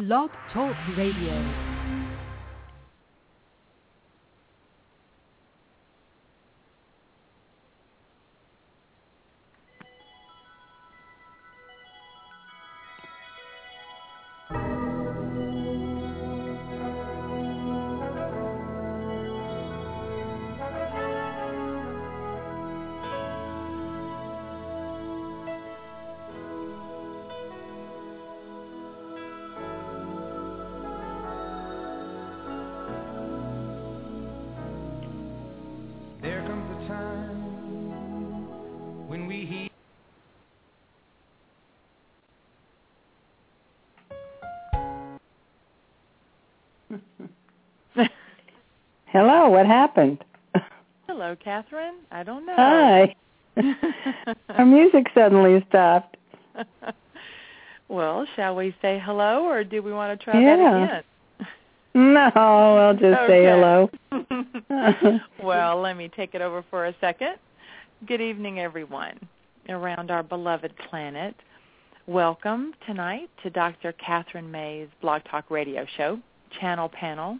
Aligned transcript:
Blog 0.00 0.30
Talk 0.50 0.74
Radio. 0.96 1.69
Hello, 49.20 49.50
what 49.50 49.66
happened? 49.66 50.24
Hello, 51.06 51.36
Kathryn. 51.44 51.96
I 52.10 52.22
don't 52.22 52.46
know. 52.46 52.54
Hi. 52.56 53.14
Our 54.48 54.64
music 54.64 55.08
suddenly 55.14 55.62
stopped. 55.68 56.16
well, 57.90 58.26
shall 58.34 58.56
we 58.56 58.74
say 58.80 58.98
hello, 59.04 59.44
or 59.44 59.62
do 59.62 59.82
we 59.82 59.92
want 59.92 60.18
to 60.18 60.24
try 60.24 60.40
Yeah. 60.40 60.56
that 60.56 60.84
again? 60.84 61.04
No, 62.14 62.30
I'll 62.34 62.94
just 62.94 63.26
say 63.26 63.44
hello. 63.44 63.90
well, 65.42 65.78
let 65.82 65.98
me 65.98 66.08
take 66.16 66.34
it 66.34 66.40
over 66.40 66.64
for 66.70 66.86
a 66.86 66.94
second. 66.98 67.34
Good 68.06 68.22
evening, 68.22 68.58
everyone 68.58 69.20
around 69.68 70.10
our 70.10 70.22
beloved 70.22 70.72
planet. 70.88 71.34
Welcome 72.06 72.72
tonight 72.86 73.28
to 73.42 73.50
Dr. 73.50 73.92
Kathryn 73.92 74.48
May's 74.48 74.88
Blog 75.02 75.20
Talk 75.30 75.50
Radio 75.50 75.84
Show, 75.98 76.18
Channel 76.58 76.88
Panel. 76.88 77.38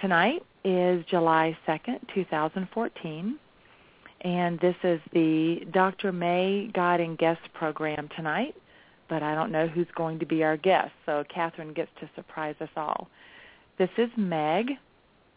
Tonight 0.00 0.42
is 0.62 1.02
July 1.06 1.56
2nd, 1.66 2.00
2014, 2.14 3.38
and 4.20 4.60
this 4.60 4.74
is 4.84 5.00
the 5.14 5.66
Dr. 5.72 6.12
May 6.12 6.68
Guiding 6.74 7.16
Guest 7.16 7.40
program 7.54 8.10
tonight, 8.14 8.54
but 9.08 9.22
I 9.22 9.34
don't 9.34 9.50
know 9.50 9.66
who's 9.66 9.86
going 9.96 10.18
to 10.18 10.26
be 10.26 10.44
our 10.44 10.58
guest, 10.58 10.90
so 11.06 11.24
Kathryn 11.34 11.74
gets 11.74 11.88
to 12.00 12.10
surprise 12.14 12.56
us 12.60 12.68
all. 12.76 13.08
This 13.78 13.88
is 13.96 14.10
Meg. 14.18 14.72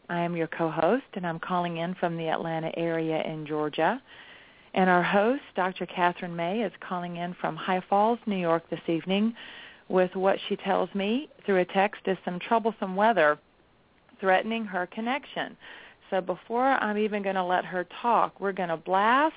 I 0.09 0.19
am 0.19 0.35
your 0.35 0.47
co-host, 0.47 1.05
and 1.13 1.25
I'm 1.25 1.39
calling 1.39 1.77
in 1.77 1.95
from 1.95 2.17
the 2.17 2.27
Atlanta 2.27 2.77
area 2.77 3.23
in 3.23 3.47
Georgia. 3.47 4.01
And 4.73 4.89
our 4.89 5.03
host, 5.03 5.43
Dr. 5.55 5.85
Kathryn 5.85 6.35
May, 6.35 6.63
is 6.63 6.73
calling 6.81 7.15
in 7.15 7.33
from 7.39 7.55
High 7.55 7.81
Falls, 7.89 8.19
New 8.25 8.35
York 8.35 8.69
this 8.69 8.81
evening 8.87 9.35
with 9.87 10.13
what 10.15 10.37
she 10.47 10.57
tells 10.57 10.93
me 10.93 11.29
through 11.45 11.61
a 11.61 11.65
text 11.65 12.01
is 12.07 12.17
some 12.25 12.39
troublesome 12.39 12.97
weather 12.97 13.39
threatening 14.19 14.65
her 14.65 14.87
connection. 14.87 15.55
So 16.09 16.21
before 16.21 16.65
I'm 16.65 16.97
even 16.97 17.21
going 17.23 17.35
to 17.35 17.43
let 17.43 17.65
her 17.65 17.85
talk, 18.01 18.39
we're 18.39 18.51
going 18.51 18.69
to 18.69 18.77
blast 18.77 19.35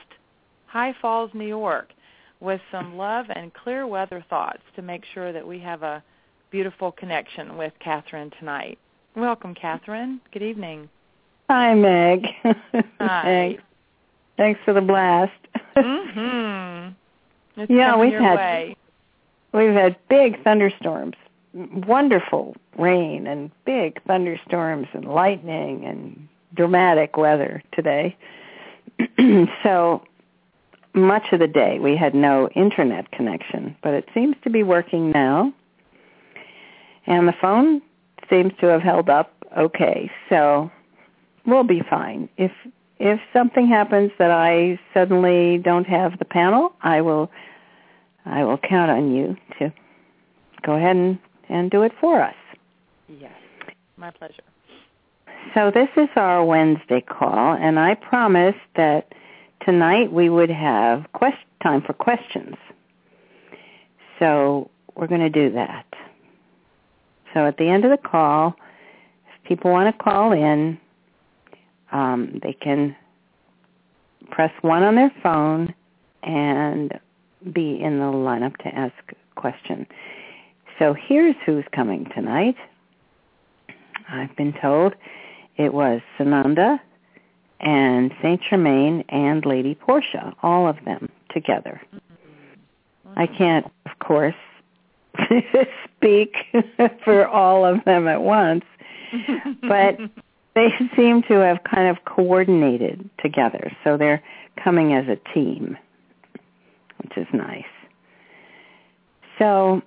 High 0.67 0.95
Falls, 1.01 1.31
New 1.35 1.47
York 1.47 1.91
with 2.41 2.61
some 2.71 2.97
love 2.97 3.27
and 3.35 3.53
clear 3.55 3.87
weather 3.87 4.25
thoughts 4.29 4.63
to 4.75 4.83
make 4.83 5.05
sure 5.15 5.33
that 5.33 5.47
we 5.47 5.59
have 5.61 5.83
a 5.83 6.03
beautiful 6.51 6.91
connection 6.93 7.57
with 7.57 7.73
Kathryn 7.85 8.37
tonight. 8.39 8.79
Welcome, 9.15 9.55
Kathryn. 9.55 10.19
Good 10.33 10.43
evening. 10.43 10.89
Hi, 11.51 11.75
Meg. 11.75 12.27
Hi. 13.01 13.23
Thanks. 13.23 13.63
Thanks 14.37 14.61
for 14.65 14.73
the 14.73 14.81
blast. 14.81 15.33
Mm-hmm. 15.77 17.61
It's 17.61 17.71
Yeah, 17.71 17.97
we've 17.97 18.13
had- 18.15 18.37
way. 18.37 18.77
We've 19.53 19.75
had 19.75 19.97
big 20.09 20.43
thunderstorms, 20.45 21.15
wonderful 21.55 22.57
rain 22.79 23.27
and 23.27 23.51
big 23.65 24.03
thunderstorms 24.05 24.89
and 24.93 25.05
lightning 25.05 25.85
and 25.85 26.29
dramatic 26.55 27.17
weather 27.17 27.63
today. 27.73 28.17
so 29.63 30.03
much 30.95 31.33
of 31.33 31.41
the 31.41 31.47
day 31.47 31.79
we 31.79 31.97
had 31.97 32.15
no 32.15 32.49
internet 32.51 33.11
connection, 33.13 33.77
but 33.83 33.95
it 33.95 34.09
seems 34.15 34.37
to 34.45 34.51
be 34.51 34.63
working 34.63 35.11
now. 35.11 35.53
And 37.07 37.27
the 37.27 37.35
phone 37.41 37.83
seems 38.31 38.53
to 38.61 38.67
have 38.67 38.83
held 38.83 39.09
up 39.09 39.33
okay. 39.57 40.11
So 40.29 40.71
we'll 41.47 41.65
be 41.65 41.83
fine. 41.89 42.29
If 42.37 42.53
if 42.99 43.21
something 43.33 43.67
happens 43.67 44.13
that 44.19 44.31
I 44.31 44.79
suddenly 44.95 45.59
don't 45.59 45.87
have 45.89 46.19
the 46.19 46.25
panel, 46.25 46.73
I 46.83 47.01
will 47.01 47.31
I 48.25 48.45
will 48.45 48.59
count 48.59 48.91
on 48.91 49.13
you 49.13 49.37
to 49.59 49.73
go 50.63 50.75
ahead 50.75 50.97
and, 50.97 51.19
and 51.53 51.71
do 51.71 51.83
it 51.83 51.93
for 52.01 52.23
us. 52.23 52.35
Yes, 53.09 53.33
my 53.97 54.11
pleasure. 54.11 54.43
So 55.55 55.71
this 55.73 55.89
is 55.97 56.09
our 56.17 56.45
Wednesday 56.45 57.01
call, 57.01 57.55
and 57.55 57.79
I 57.79 57.95
promised 57.95 58.59
that 58.77 59.13
tonight 59.65 60.13
we 60.13 60.31
would 60.31 60.51
have 60.51 61.05
quest- 61.13 61.37
time 61.63 61.83
for 61.83 61.93
questions. 61.93 62.57
So 64.19 64.71
we're 64.95 65.09
going 65.09 65.21
to 65.21 65.31
do 65.31 65.53
that. 65.53 65.87
So 67.35 67.47
at 67.47 67.57
the 67.57 67.69
end 67.69 67.85
of 67.85 67.91
the 67.91 68.09
call, 68.09 68.55
if 69.27 69.49
people 69.49 69.71
want 69.71 69.95
to 69.95 70.03
call 70.03 70.33
in, 70.33 70.79
um, 71.91 72.41
they 72.43 72.53
can 72.53 72.97
press 74.31 74.53
one 74.63 74.83
on 74.83 74.95
their 74.95 75.13
phone 75.23 75.75
and 76.23 76.99
be 77.53 77.81
in 77.83 77.99
the 77.99 78.05
lineup 78.05 78.57
to 78.59 78.69
ask 78.69 78.95
a 79.11 79.41
question. 79.41 79.87
So 80.79 80.95
here's 80.95 81.37
who's 81.45 81.65
coming 81.75 82.11
tonight. 82.15 82.57
I've 84.09 84.35
been 84.37 84.53
told 84.61 84.95
it 85.57 85.73
was 85.73 86.01
Sananda 86.19 86.79
and 87.61 88.13
Saint 88.21 88.41
Germain 88.49 89.05
and 89.09 89.45
Lady 89.47 89.75
Portia, 89.75 90.35
all 90.43 90.69
of 90.69 90.77
them 90.85 91.09
together. 91.33 91.81
I 93.17 93.27
can't, 93.27 93.67
of 93.87 93.99
course, 93.99 94.35
speak 95.97 96.35
for 97.05 97.27
all 97.27 97.65
of 97.65 97.85
them 97.85 98.09
at 98.09 98.23
once, 98.23 98.65
but 99.63 99.99
they 100.55 100.69
seem 100.97 101.23
to 101.25 101.35
have 101.35 101.59
kind 101.65 101.89
of 101.89 102.05
coordinated 102.05 103.09
together. 103.21 103.71
So 103.85 103.97
they're 103.97 104.23
coming 104.63 104.95
as 104.95 105.07
a 105.09 105.17
team, 105.35 105.77
which 107.03 107.17
is 107.17 107.27
nice. 107.33 107.65
So 109.39 109.83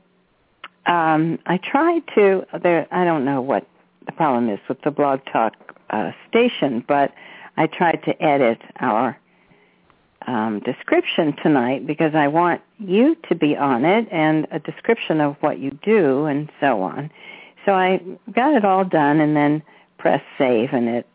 um, 0.85 1.39
I 1.45 1.57
tried 1.57 2.03
to. 2.15 2.45
There, 2.61 2.87
I 2.91 3.03
don't 3.03 3.25
know 3.25 3.41
what 3.41 3.67
the 4.05 4.11
problem 4.11 4.49
is 4.49 4.59
with 4.67 4.81
the 4.81 4.91
Blog 4.91 5.21
Talk 5.31 5.53
uh, 5.89 6.11
station, 6.29 6.83
but 6.87 7.13
I 7.57 7.67
tried 7.67 8.03
to 8.05 8.21
edit 8.21 8.61
our 8.79 9.17
um, 10.27 10.59
description 10.59 11.35
tonight 11.41 11.85
because 11.85 12.15
I 12.15 12.27
want 12.27 12.61
you 12.79 13.15
to 13.29 13.35
be 13.35 13.55
on 13.55 13.85
it 13.85 14.07
and 14.11 14.47
a 14.51 14.59
description 14.59 15.21
of 15.21 15.35
what 15.39 15.59
you 15.59 15.71
do 15.83 16.25
and 16.25 16.51
so 16.59 16.81
on. 16.81 17.11
So 17.65 17.73
I 17.73 18.01
got 18.31 18.53
it 18.53 18.65
all 18.65 18.85
done 18.85 19.19
and 19.19 19.35
then 19.35 19.63
pressed 19.97 20.25
save 20.37 20.69
and 20.73 20.87
it 20.87 21.07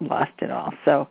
lost 0.00 0.32
it 0.38 0.50
all. 0.50 0.72
So 0.84 1.08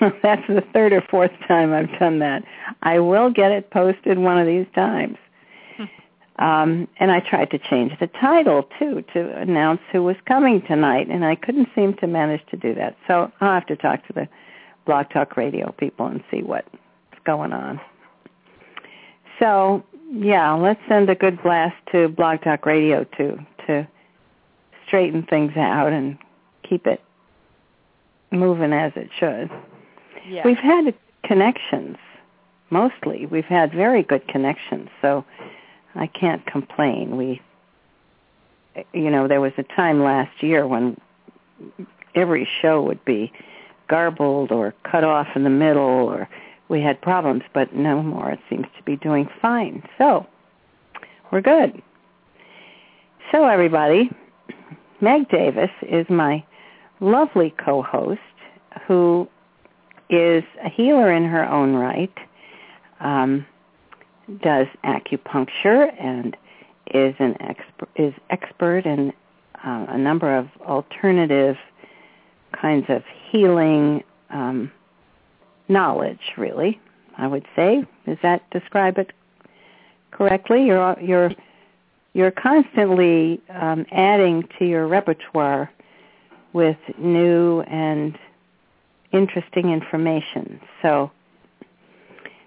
that's 0.22 0.46
the 0.48 0.64
third 0.72 0.92
or 0.92 1.02
fourth 1.02 1.32
time 1.46 1.72
I've 1.72 1.98
done 1.98 2.18
that. 2.20 2.44
I 2.82 2.98
will 2.98 3.30
get 3.30 3.52
it 3.52 3.70
posted 3.70 4.18
one 4.18 4.38
of 4.38 4.46
these 4.46 4.66
times. 4.74 5.18
Um, 6.38 6.86
and 7.00 7.10
I 7.10 7.18
tried 7.20 7.50
to 7.50 7.58
change 7.58 7.92
the 7.98 8.06
title 8.06 8.68
too 8.78 9.04
to 9.12 9.36
announce 9.36 9.80
who 9.90 10.04
was 10.04 10.16
coming 10.26 10.62
tonight, 10.62 11.08
and 11.10 11.24
I 11.24 11.34
couldn't 11.34 11.68
seem 11.74 11.94
to 11.94 12.06
manage 12.06 12.46
to 12.50 12.56
do 12.56 12.74
that. 12.74 12.96
So 13.08 13.32
I'll 13.40 13.54
have 13.54 13.66
to 13.66 13.76
talk 13.76 14.06
to 14.06 14.12
the 14.12 14.28
Blog 14.86 15.10
Talk 15.10 15.36
Radio 15.36 15.72
people 15.72 16.06
and 16.06 16.22
see 16.30 16.42
what's 16.42 16.68
going 17.24 17.52
on. 17.52 17.80
So 19.40 19.84
yeah, 20.12 20.52
let's 20.52 20.80
send 20.88 21.10
a 21.10 21.14
good 21.14 21.42
blast 21.42 21.76
to 21.92 22.08
Blog 22.08 22.42
Talk 22.42 22.66
Radio 22.66 23.04
too 23.16 23.38
to 23.66 23.86
straighten 24.86 25.24
things 25.24 25.52
out 25.56 25.92
and 25.92 26.18
keep 26.68 26.86
it 26.86 27.02
moving 28.30 28.72
as 28.72 28.92
it 28.96 29.10
should. 29.18 29.50
Yeah. 30.26 30.42
We've 30.44 30.56
had 30.56 30.94
connections 31.24 31.96
mostly. 32.70 33.26
We've 33.26 33.44
had 33.44 33.72
very 33.72 34.02
good 34.02 34.26
connections, 34.28 34.88
so 35.00 35.24
I 35.94 36.06
can't 36.06 36.44
complain. 36.46 37.16
We 37.16 37.40
you 38.92 39.10
know, 39.10 39.28
there 39.28 39.40
was 39.40 39.52
a 39.58 39.62
time 39.62 40.02
last 40.02 40.42
year 40.42 40.66
when 40.66 41.00
every 42.14 42.48
show 42.60 42.82
would 42.82 43.04
be 43.04 43.32
garbled 43.88 44.52
or 44.52 44.74
cut 44.84 45.04
off 45.04 45.28
in 45.34 45.44
the 45.44 45.50
middle 45.50 45.82
or 45.82 46.28
we 46.68 46.82
had 46.82 47.00
problems, 47.00 47.42
but 47.54 47.74
no 47.74 48.02
more. 48.02 48.30
It 48.30 48.40
seems 48.50 48.66
to 48.76 48.82
be 48.84 48.96
doing 48.96 49.28
fine. 49.40 49.82
So, 49.96 50.26
we're 51.32 51.40
good. 51.40 51.82
So 53.32 53.46
everybody, 53.46 54.10
Meg 55.00 55.28
Davis 55.28 55.70
is 55.82 56.08
my 56.08 56.44
lovely 57.00 57.54
co-host 57.58 58.20
who 58.86 59.28
is 60.10 60.44
a 60.64 60.68
healer 60.68 61.12
in 61.12 61.24
her 61.24 61.48
own 61.48 61.74
right, 61.74 62.12
um, 63.00 63.46
does 64.42 64.66
acupuncture 64.84 65.92
and 66.00 66.36
is 66.94 67.14
an 67.18 67.36
expert 67.40 67.88
is 67.96 68.14
expert 68.30 68.86
in 68.86 69.12
uh, 69.64 69.86
a 69.88 69.98
number 69.98 70.36
of 70.36 70.48
alternative 70.62 71.56
kinds 72.52 72.86
of 72.88 73.02
healing 73.30 74.02
um, 74.30 74.70
knowledge. 75.68 76.20
Really, 76.36 76.80
I 77.16 77.26
would 77.26 77.46
say. 77.56 77.84
Does 78.06 78.18
that 78.22 78.48
describe 78.50 78.98
it 78.98 79.12
correctly? 80.10 80.64
You're 80.66 80.96
you're 81.00 81.32
you're 82.14 82.30
constantly 82.30 83.40
um, 83.50 83.86
adding 83.92 84.48
to 84.58 84.64
your 84.66 84.86
repertoire 84.86 85.70
with 86.52 86.78
new 86.98 87.60
and 87.62 88.18
interesting 89.12 89.70
information. 89.70 90.60
So 90.82 91.10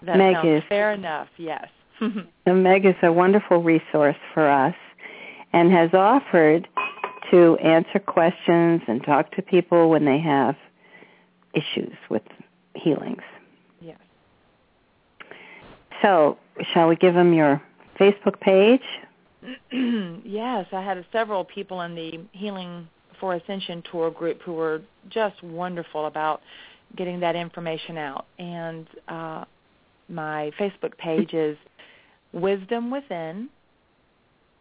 that 0.03 0.17
Meg 0.17 0.35
sounds 0.35 0.63
is 0.63 0.63
fair 0.69 0.93
enough. 0.93 1.27
Yes. 1.37 1.67
Meg 2.45 2.85
is 2.85 2.95
a 3.03 3.11
wonderful 3.11 3.61
resource 3.61 4.15
for 4.33 4.49
us 4.49 4.75
and 5.53 5.71
has 5.71 5.89
offered 5.93 6.67
to 7.31 7.55
answer 7.57 7.99
questions 7.99 8.81
and 8.87 9.03
talk 9.03 9.31
to 9.35 9.41
people 9.41 9.89
when 9.89 10.05
they 10.05 10.19
have 10.19 10.55
issues 11.53 11.93
with 12.09 12.23
healings. 12.75 13.21
Yes. 13.79 13.99
So, 16.01 16.37
shall 16.73 16.87
we 16.87 16.95
give 16.95 17.13
them 17.13 17.33
your 17.33 17.61
Facebook 17.99 18.39
page? 18.39 18.81
yes, 19.71 20.67
I 20.71 20.81
had 20.81 21.03
several 21.11 21.45
people 21.45 21.81
in 21.81 21.95
the 21.95 22.19
Healing 22.31 22.87
for 23.19 23.35
Ascension 23.35 23.83
tour 23.91 24.11
group 24.11 24.41
who 24.41 24.53
were 24.53 24.81
just 25.09 25.41
wonderful 25.43 26.07
about 26.07 26.41
getting 26.95 27.19
that 27.21 27.35
information 27.35 27.97
out. 27.97 28.25
And 28.37 28.87
uh, 29.07 29.45
my 30.11 30.51
Facebook 30.59 30.97
page 30.97 31.33
is 31.33 31.57
Wisdom 32.33 32.91
Within 32.91 33.49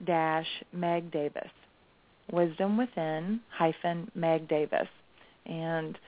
dash 0.06 0.46
Meg 0.72 1.10
Davis. 1.10 1.50
Wisdom 2.32 2.76
Within 2.76 3.40
hyphen 3.50 4.10
Meg 4.14 4.48
Davis. 4.48 4.88
And 5.46 5.98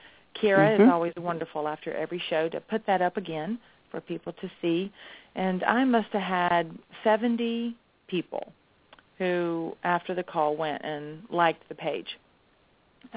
Kira 0.41 0.71
mm-hmm. 0.71 0.83
is 0.83 0.89
always 0.91 1.13
wonderful 1.17 1.67
after 1.67 1.93
every 1.93 2.21
show 2.29 2.49
to 2.49 2.59
put 2.61 2.85
that 2.87 3.01
up 3.01 3.17
again 3.17 3.59
for 3.91 4.01
people 4.01 4.33
to 4.33 4.49
see. 4.61 4.91
And 5.35 5.63
I 5.63 5.83
must 5.85 6.09
have 6.13 6.21
had 6.21 6.77
70 7.03 7.75
people 8.07 8.51
who, 9.17 9.75
after 9.83 10.15
the 10.15 10.23
call, 10.23 10.55
went 10.55 10.83
and 10.83 11.23
liked 11.29 11.67
the 11.69 11.75
page. 11.75 12.07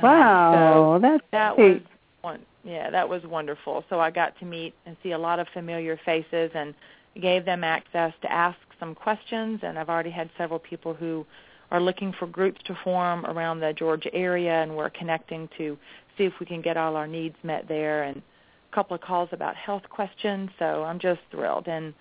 Wow, 0.03 0.95
um, 0.95 1.03
so 1.03 1.09
that's 1.09 1.25
that 1.33 1.57
great. 1.57 1.75
was 1.75 1.83
one. 2.23 2.41
Yeah, 2.67 2.91
that 2.91 3.09
was 3.09 3.23
wonderful. 3.23 3.85
So 3.89 4.01
I 4.01 4.11
got 4.11 4.37
to 4.41 4.45
meet 4.45 4.75
and 4.87 4.97
see 5.03 5.13
a 5.13 5.19
lot 5.19 5.39
of 5.39 5.47
familiar 5.55 5.99
faces, 6.05 6.51
and 6.55 6.75
gave 7.21 7.45
them 7.45 7.65
access 7.65 8.13
to 8.23 8.33
ask 8.33 8.59
some 8.81 8.95
questions. 8.95 9.61
And 9.63 9.79
I've 9.79 9.89
already 9.89 10.11
had 10.11 10.29
several 10.37 10.59
people 10.59 10.93
who 10.93 11.25
are 11.71 11.81
looking 11.81 12.13
for 12.13 12.27
groups 12.27 12.61
to 12.65 12.77
form 12.83 13.25
around 13.25 13.61
the 13.61 13.73
Georgia 13.73 14.13
area, 14.13 14.63
and 14.63 14.77
we're 14.77 14.91
connecting 14.91 15.49
to 15.59 15.79
see 16.19 16.25
if 16.25 16.33
we 16.41 16.47
can 16.47 16.61
get 16.61 16.77
all 16.77 16.97
our 16.97 17.07
needs 17.07 17.37
met 17.45 17.69
there. 17.69 18.03
And 18.03 18.17
a 18.17 18.75
couple 18.75 18.97
of 18.97 19.01
calls 19.01 19.29
about 19.31 19.55
health 19.55 19.85
questions. 19.89 20.51
So 20.59 20.83
I'm 20.83 20.99
just 20.99 21.21
thrilled 21.31 21.69
and 21.69 21.95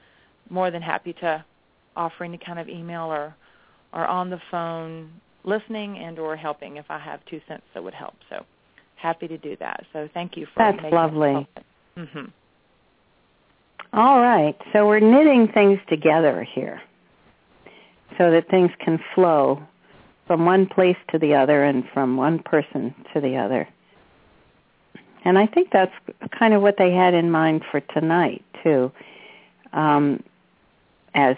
more 0.50 0.72
than 0.72 0.82
happy 0.82 1.14
to 1.14 1.46
offer 1.96 2.24
any 2.24 2.38
kind 2.38 2.60
of 2.60 2.68
email 2.70 3.04
or 3.04 3.36
or 3.94 4.06
on 4.06 4.30
the 4.30 4.42
phone 4.52 5.10
listening 5.44 6.00
and 6.00 6.20
or 6.20 6.36
helping 6.36 6.78
if 6.78 6.86
I 6.90 7.00
have 7.00 7.24
two 7.26 7.40
cents 7.48 7.64
that 7.74 7.84
would 7.84 7.94
help. 7.94 8.16
So 8.30 8.46
happy 9.06 9.28
to 9.28 9.38
do 9.38 9.56
that. 9.58 9.86
So 9.94 10.10
thank 10.14 10.36
you 10.36 10.48
for 10.48 10.58
That's 10.58 10.92
lovely. 10.92 11.48
Mm-hmm. 11.96 12.26
All 13.94 14.20
right. 14.20 14.58
So 14.74 14.88
we're 14.88 15.00
knitting 15.00 15.48
things 15.48 15.80
together 15.88 16.44
here 16.44 16.82
so 18.18 18.32
that 18.32 18.50
things 18.50 18.72
can 18.80 19.00
flow 19.14 19.62
from 20.26 20.46
one 20.46 20.66
place 20.66 20.98
to 21.12 21.20
the 21.20 21.36
other 21.36 21.64
and 21.64 21.84
from 21.94 22.18
one 22.18 22.40
person 22.40 22.96
to 23.14 23.22
the 23.22 23.38
other. 23.38 23.68
And 25.24 25.38
I 25.38 25.46
think 25.46 25.70
that's 25.72 25.94
kind 26.38 26.54
of 26.54 26.62
what 26.62 26.76
they 26.78 26.92
had 26.92 27.14
in 27.14 27.30
mind 27.30 27.64
for 27.70 27.80
tonight, 27.80 28.44
too. 28.64 28.92
Um, 29.74 30.24
as 31.14 31.36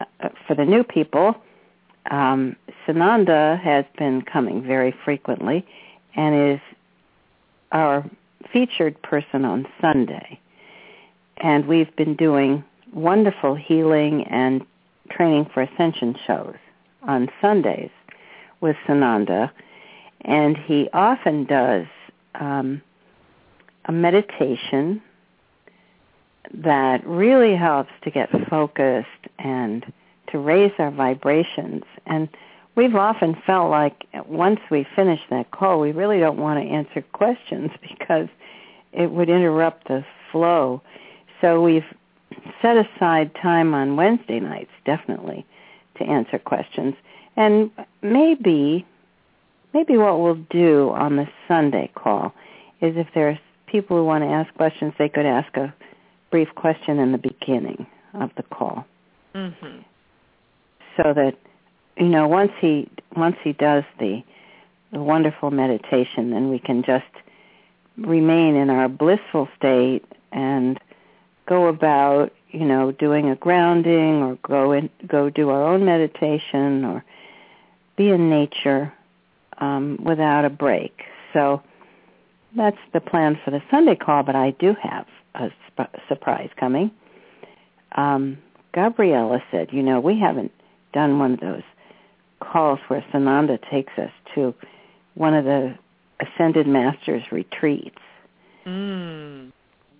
uh, 0.00 0.28
for 0.46 0.54
the 0.54 0.64
new 0.64 0.82
people, 0.82 1.36
um, 2.10 2.56
Sananda 2.86 3.60
has 3.60 3.84
been 3.98 4.22
coming 4.22 4.62
very 4.62 4.94
frequently 5.04 5.64
and 6.16 6.52
is 6.52 6.60
our 7.72 8.04
featured 8.52 9.00
person 9.02 9.44
on 9.44 9.66
Sunday. 9.80 10.38
And 11.38 11.66
we've 11.66 11.94
been 11.96 12.16
doing 12.16 12.64
wonderful 12.92 13.54
healing 13.54 14.24
and 14.24 14.64
training 15.10 15.50
for 15.52 15.62
ascension 15.62 16.16
shows 16.26 16.56
on 17.02 17.28
Sundays 17.40 17.90
with 18.60 18.76
Sananda. 18.86 19.50
And 20.22 20.56
he 20.56 20.88
often 20.92 21.44
does 21.44 21.86
um, 22.34 22.80
a 23.86 23.92
meditation 23.92 25.02
that 26.52 27.06
really 27.06 27.56
helps 27.56 27.90
to 28.02 28.10
get 28.10 28.30
focused 28.48 29.08
and 29.38 29.92
to 30.30 30.38
raise 30.38 30.72
our 30.78 30.90
vibrations. 30.90 31.82
And 32.06 32.28
we've 32.76 32.94
often 32.94 33.36
felt 33.46 33.70
like 33.70 34.06
once 34.26 34.60
we 34.70 34.86
finish 34.96 35.20
that 35.30 35.50
call, 35.50 35.80
we 35.80 35.92
really 35.92 36.18
don't 36.18 36.38
want 36.38 36.62
to 36.62 36.68
answer 36.68 37.02
questions 37.12 37.70
because 37.82 38.28
it 38.92 39.10
would 39.10 39.28
interrupt 39.28 39.88
the 39.88 40.04
flow. 40.30 40.82
So 41.40 41.60
we've 41.60 41.84
set 42.62 42.76
aside 42.76 43.34
time 43.40 43.74
on 43.74 43.96
Wednesday 43.96 44.40
nights, 44.40 44.70
definitely, 44.84 45.46
to 45.96 46.04
answer 46.04 46.38
questions. 46.38 46.94
And 47.36 47.70
maybe, 48.02 48.86
maybe 49.72 49.96
what 49.96 50.20
we'll 50.20 50.44
do 50.50 50.90
on 50.90 51.16
the 51.16 51.28
Sunday 51.48 51.90
call 51.94 52.32
is 52.80 52.96
if 52.96 53.08
there 53.14 53.28
are 53.28 53.38
people 53.66 53.96
who 53.96 54.04
want 54.04 54.22
to 54.22 54.28
ask 54.28 54.52
questions, 54.54 54.92
they 54.98 55.08
could 55.08 55.26
ask 55.26 55.56
a 55.56 55.74
brief 56.30 56.48
question 56.54 56.98
in 56.98 57.12
the 57.12 57.18
beginning 57.18 57.86
of 58.14 58.30
the 58.36 58.42
call. 58.44 58.86
Mm-hmm. 59.34 59.80
So 60.96 61.12
that 61.12 61.34
you 61.96 62.08
know, 62.08 62.26
once 62.26 62.52
he 62.60 62.88
once 63.16 63.36
he 63.42 63.52
does 63.52 63.84
the, 63.98 64.22
the 64.92 65.00
wonderful 65.00 65.50
meditation, 65.50 66.30
then 66.30 66.50
we 66.50 66.58
can 66.58 66.82
just 66.82 67.04
remain 67.96 68.56
in 68.56 68.70
our 68.70 68.88
blissful 68.88 69.48
state 69.56 70.04
and 70.32 70.80
go 71.46 71.68
about, 71.68 72.32
you 72.50 72.64
know, 72.64 72.90
doing 72.90 73.30
a 73.30 73.36
grounding 73.36 74.22
or 74.22 74.36
go 74.42 74.72
in, 74.72 74.90
go 75.06 75.30
do 75.30 75.50
our 75.50 75.62
own 75.62 75.84
meditation 75.84 76.84
or 76.84 77.04
be 77.96 78.10
in 78.10 78.28
nature 78.28 78.92
um, 79.58 79.98
without 80.02 80.44
a 80.44 80.50
break. 80.50 81.02
So 81.32 81.62
that's 82.56 82.78
the 82.92 83.00
plan 83.00 83.38
for 83.44 83.52
the 83.52 83.62
Sunday 83.70 83.94
call, 83.94 84.24
but 84.24 84.34
I 84.34 84.50
do 84.52 84.74
have 84.82 85.06
a 85.36 85.50
sp- 85.70 85.94
surprise 86.08 86.50
coming. 86.56 86.90
Um, 87.92 88.38
Gabriella 88.72 89.40
said, 89.52 89.68
you 89.72 89.82
know, 89.82 90.00
we 90.00 90.18
haven't 90.18 90.50
done 90.92 91.20
one 91.20 91.34
of 91.34 91.40
those 91.40 91.62
calls 92.44 92.78
where 92.88 93.04
Sananda 93.12 93.58
takes 93.70 93.92
us 93.98 94.10
to 94.34 94.54
one 95.14 95.34
of 95.34 95.44
the 95.44 95.74
Ascended 96.20 96.66
Masters 96.66 97.22
retreats. 97.30 97.98
Mm. 98.66 99.52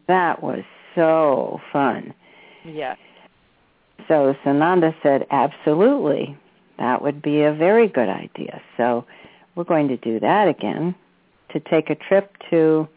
That 0.06 0.42
was 0.42 0.64
so 0.94 1.60
fun. 1.72 2.14
Yes. 2.64 2.98
So 4.08 4.34
Sananda 4.44 4.94
said, 5.02 5.26
absolutely. 5.30 6.36
That 6.78 7.02
would 7.02 7.22
be 7.22 7.42
a 7.42 7.52
very 7.52 7.88
good 7.88 8.08
idea. 8.08 8.60
So 8.76 9.04
we're 9.54 9.64
going 9.64 9.88
to 9.88 9.96
do 9.96 10.20
that 10.20 10.48
again 10.48 10.94
to 11.52 11.60
take 11.60 11.90
a 11.90 11.94
trip 11.94 12.36
to 12.50 12.88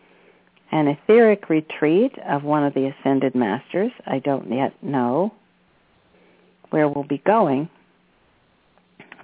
an 0.72 0.88
etheric 0.88 1.50
retreat 1.50 2.14
of 2.28 2.44
one 2.44 2.64
of 2.64 2.74
the 2.74 2.88
Ascended 2.88 3.36
Masters. 3.36 3.92
I 4.06 4.20
don't 4.20 4.52
yet 4.52 4.74
know 4.84 5.34
where 6.72 6.90
we'll 6.90 7.06
be 7.06 7.20
going. 7.20 7.70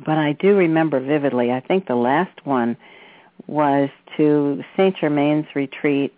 But 0.05 0.17
I 0.17 0.33
do 0.33 0.55
remember 0.55 0.99
vividly, 0.99 1.51
I 1.51 1.59
think 1.59 1.87
the 1.87 1.95
last 1.95 2.45
one 2.45 2.75
was 3.47 3.89
to 4.17 4.63
Saint 4.77 4.95
Germain's 4.97 5.45
retreat 5.55 6.17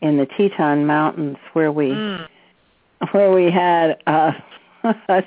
in 0.00 0.16
the 0.16 0.26
Teton 0.36 0.86
Mountains 0.86 1.36
where 1.52 1.72
we 1.72 1.88
Mm. 1.88 2.28
where 3.12 3.32
we 3.32 3.50
had 3.50 3.98
a, 4.06 4.32
a 5.08 5.22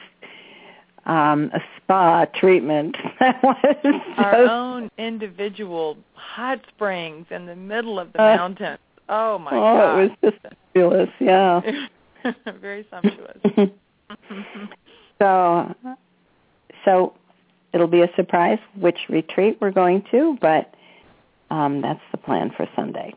um 1.05 1.51
a 1.53 1.59
spa 1.77 2.25
treatment 2.35 2.95
that 3.19 3.41
was 3.43 4.01
Our 4.17 4.35
own 4.45 4.89
individual 4.97 5.97
hot 6.13 6.59
springs 6.69 7.25
in 7.31 7.45
the 7.45 7.55
middle 7.55 7.99
of 7.99 8.11
the 8.13 8.21
Uh, 8.21 8.35
mountains. 8.37 8.79
Oh 9.09 9.37
my 9.39 9.51
oh 9.51 9.61
god. 9.77 9.99
it 9.99 10.09
was 10.21 10.31
just 10.31 10.53
fabulous 10.73 11.09
yeah 11.19 11.61
Very 12.61 12.85
sumptuous. 12.91 13.37
so 15.19 15.73
so 16.85 17.13
it'll 17.77 17.87
be 17.87 18.01
a 18.01 18.09
surprise 18.15 18.57
which 18.75 18.97
retreat 19.07 19.59
we're 19.61 19.69
going 19.71 20.03
to, 20.09 20.35
but 20.41 20.73
um, 21.51 21.81
that's 21.81 22.01
the 22.11 22.17
plan 22.17 22.51
for 22.57 22.67
Sunday. 22.75 23.13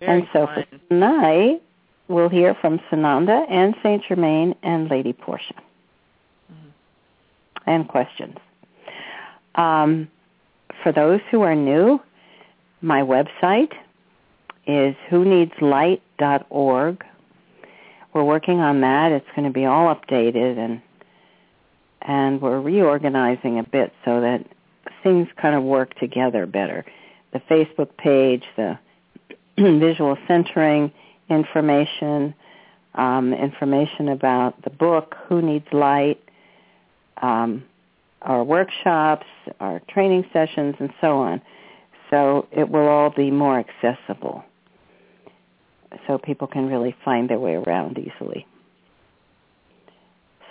Very 0.00 0.18
and 0.18 0.28
so 0.32 0.46
fun. 0.46 0.64
for 0.68 0.78
tonight, 0.88 1.62
we'll 2.08 2.28
hear 2.28 2.56
from 2.60 2.80
Sananda 2.90 3.48
and 3.48 3.76
Saint 3.80 4.02
Germain 4.08 4.56
and 4.64 4.90
Lady 4.90 5.12
Portia. 5.12 5.54
Mhm. 6.52 6.72
And 7.66 7.86
questions. 7.86 8.38
Um, 9.54 10.08
for 10.82 10.90
those 10.90 11.20
who 11.30 11.42
are 11.42 11.54
new, 11.54 12.00
my 12.82 13.02
website 13.02 13.72
is 14.66 14.96
who 15.08 15.24
needs 15.24 15.52
whoneedslight.org. 15.60 17.04
We're 18.12 18.24
working 18.24 18.58
on 18.58 18.80
that. 18.80 19.12
It's 19.12 19.28
going 19.36 19.46
to 19.46 19.52
be 19.52 19.64
all 19.64 19.94
updated 19.94 20.58
and 20.58 20.80
and 22.02 22.40
we're 22.40 22.60
reorganizing 22.60 23.58
a 23.58 23.62
bit 23.62 23.92
so 24.04 24.20
that 24.20 24.44
things 25.02 25.28
kind 25.40 25.54
of 25.54 25.62
work 25.62 25.94
together 25.98 26.46
better. 26.46 26.84
The 27.32 27.40
Facebook 27.40 27.96
page, 27.96 28.44
the 28.56 28.78
visual 29.56 30.16
centering 30.26 30.92
information, 31.28 32.34
um, 32.94 33.32
information 33.34 34.08
about 34.08 34.62
the 34.62 34.70
book, 34.70 35.16
Who 35.28 35.42
Needs 35.42 35.66
Light, 35.72 36.22
um, 37.20 37.64
our 38.22 38.42
workshops, 38.42 39.26
our 39.60 39.80
training 39.88 40.24
sessions, 40.32 40.76
and 40.78 40.92
so 41.00 41.18
on. 41.18 41.42
So 42.10 42.48
it 42.50 42.68
will 42.68 42.88
all 42.88 43.10
be 43.10 43.30
more 43.30 43.58
accessible 43.58 44.44
so 46.06 46.18
people 46.18 46.46
can 46.46 46.66
really 46.66 46.96
find 47.04 47.28
their 47.28 47.38
way 47.38 47.54
around 47.54 47.98
easily. 47.98 48.46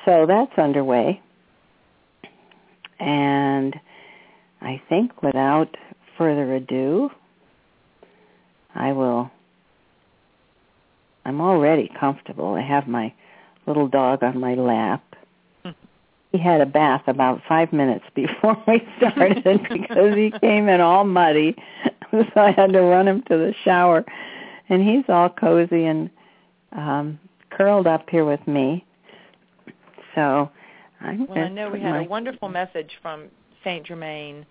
So 0.05 0.25
that's 0.25 0.57
underway. 0.57 1.21
And 2.99 3.79
I 4.61 4.81
think 4.89 5.21
without 5.21 5.75
further 6.17 6.55
ado, 6.55 7.09
I 8.73 8.91
will. 8.91 9.31
I'm 11.25 11.41
already 11.41 11.91
comfortable. 11.99 12.53
I 12.55 12.61
have 12.61 12.87
my 12.87 13.13
little 13.65 13.87
dog 13.87 14.23
on 14.23 14.39
my 14.39 14.55
lap. 14.55 15.03
He 16.33 16.39
had 16.39 16.59
a 16.59 16.65
bath 16.65 17.03
about 17.07 17.41
five 17.47 17.71
minutes 17.71 18.03
before 18.13 18.61
we 18.67 18.85
started 18.97 19.43
because 19.71 20.13
he 20.13 20.31
came 20.41 20.67
in 20.67 20.81
all 20.81 21.03
muddy. 21.03 21.55
So 22.11 22.39
I 22.39 22.51
had 22.51 22.71
to 22.71 22.81
run 22.81 23.05
him 23.05 23.21
to 23.23 23.37
the 23.37 23.53
shower. 23.65 24.05
And 24.69 24.81
he's 24.81 25.03
all 25.09 25.27
cozy 25.29 25.85
and 25.85 26.09
um 26.71 27.19
curled 27.49 27.85
up 27.85 28.09
here 28.09 28.23
with 28.23 28.45
me. 28.47 28.85
So 30.15 30.49
Well, 31.29 31.37
I 31.45 31.49
know 31.49 31.69
we 31.69 31.79
had 31.79 31.91
my- 31.91 32.03
a 32.03 32.07
wonderful 32.07 32.49
message 32.49 32.91
from 33.01 33.29
Saint 33.63 33.85
Germain 33.85 34.45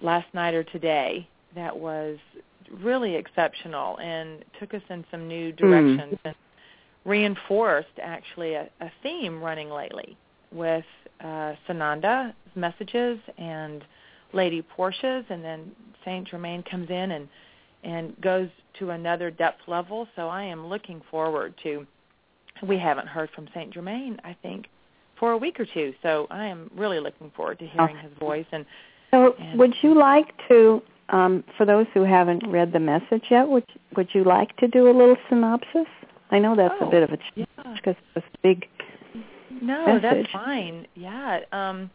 last 0.00 0.32
night 0.34 0.54
or 0.54 0.64
today 0.64 1.26
that 1.54 1.76
was 1.76 2.18
really 2.70 3.14
exceptional 3.16 3.98
and 3.98 4.44
took 4.58 4.74
us 4.74 4.82
in 4.88 5.04
some 5.10 5.28
new 5.28 5.52
directions 5.52 6.18
and 6.24 6.34
reinforced 7.04 7.98
actually 8.00 8.54
a, 8.54 8.68
a 8.80 8.90
theme 9.02 9.42
running 9.42 9.70
lately 9.70 10.16
with 10.52 10.84
uh, 11.20 11.54
Sananda's 11.68 12.34
messages 12.54 13.18
and 13.38 13.84
Lady 14.32 14.62
Portia's, 14.62 15.24
and 15.28 15.44
then 15.44 15.72
Saint 16.04 16.28
Germain 16.28 16.62
comes 16.62 16.88
in 16.90 17.12
and 17.12 17.28
and 17.84 18.18
goes 18.20 18.48
to 18.78 18.90
another 18.90 19.30
depth 19.30 19.66
level. 19.66 20.06
So 20.14 20.28
I 20.28 20.44
am 20.44 20.66
looking 20.68 21.02
forward 21.10 21.54
to. 21.64 21.86
We 22.66 22.78
haven't 22.78 23.08
heard 23.08 23.30
from 23.34 23.48
Saint 23.54 23.74
Germain, 23.74 24.18
I 24.24 24.36
think, 24.40 24.66
for 25.22 25.30
a 25.30 25.38
week 25.38 25.60
or 25.60 25.64
two. 25.72 25.94
So 26.02 26.26
I 26.32 26.46
am 26.46 26.68
really 26.74 26.98
looking 26.98 27.30
forward 27.36 27.60
to 27.60 27.66
hearing 27.68 27.96
his 27.96 28.10
voice. 28.18 28.44
And 28.50 28.66
So, 29.12 29.36
And- 29.38 29.56
would 29.56 29.80
you 29.80 29.94
like 29.94 30.32
to, 30.48 30.82
um, 31.10 31.44
for 31.56 31.64
those 31.64 31.86
who 31.94 32.02
haven't 32.02 32.44
read 32.48 32.72
the 32.72 32.80
message 32.80 33.30
yet, 33.30 33.46
would 33.46 33.64
would 33.94 34.12
you 34.14 34.24
like 34.24 34.56
to 34.56 34.66
do 34.66 34.90
a 34.90 34.94
little 35.00 35.16
synopsis? 35.28 35.86
I 36.32 36.40
know 36.40 36.56
that's 36.56 36.74
Oh, 36.80 36.88
a 36.88 36.90
bit 36.90 37.04
of 37.04 37.12
a 37.12 37.18
yeah. 37.36 37.44
challenge 37.54 37.76
because 37.78 37.94
it's 38.16 38.26
a 38.26 38.38
big. 38.42 38.66
No, 39.60 39.86
message. 39.86 40.02
that's 40.02 40.30
fine. 40.32 40.86
Yeah. 40.96 41.40
Um 41.52 41.90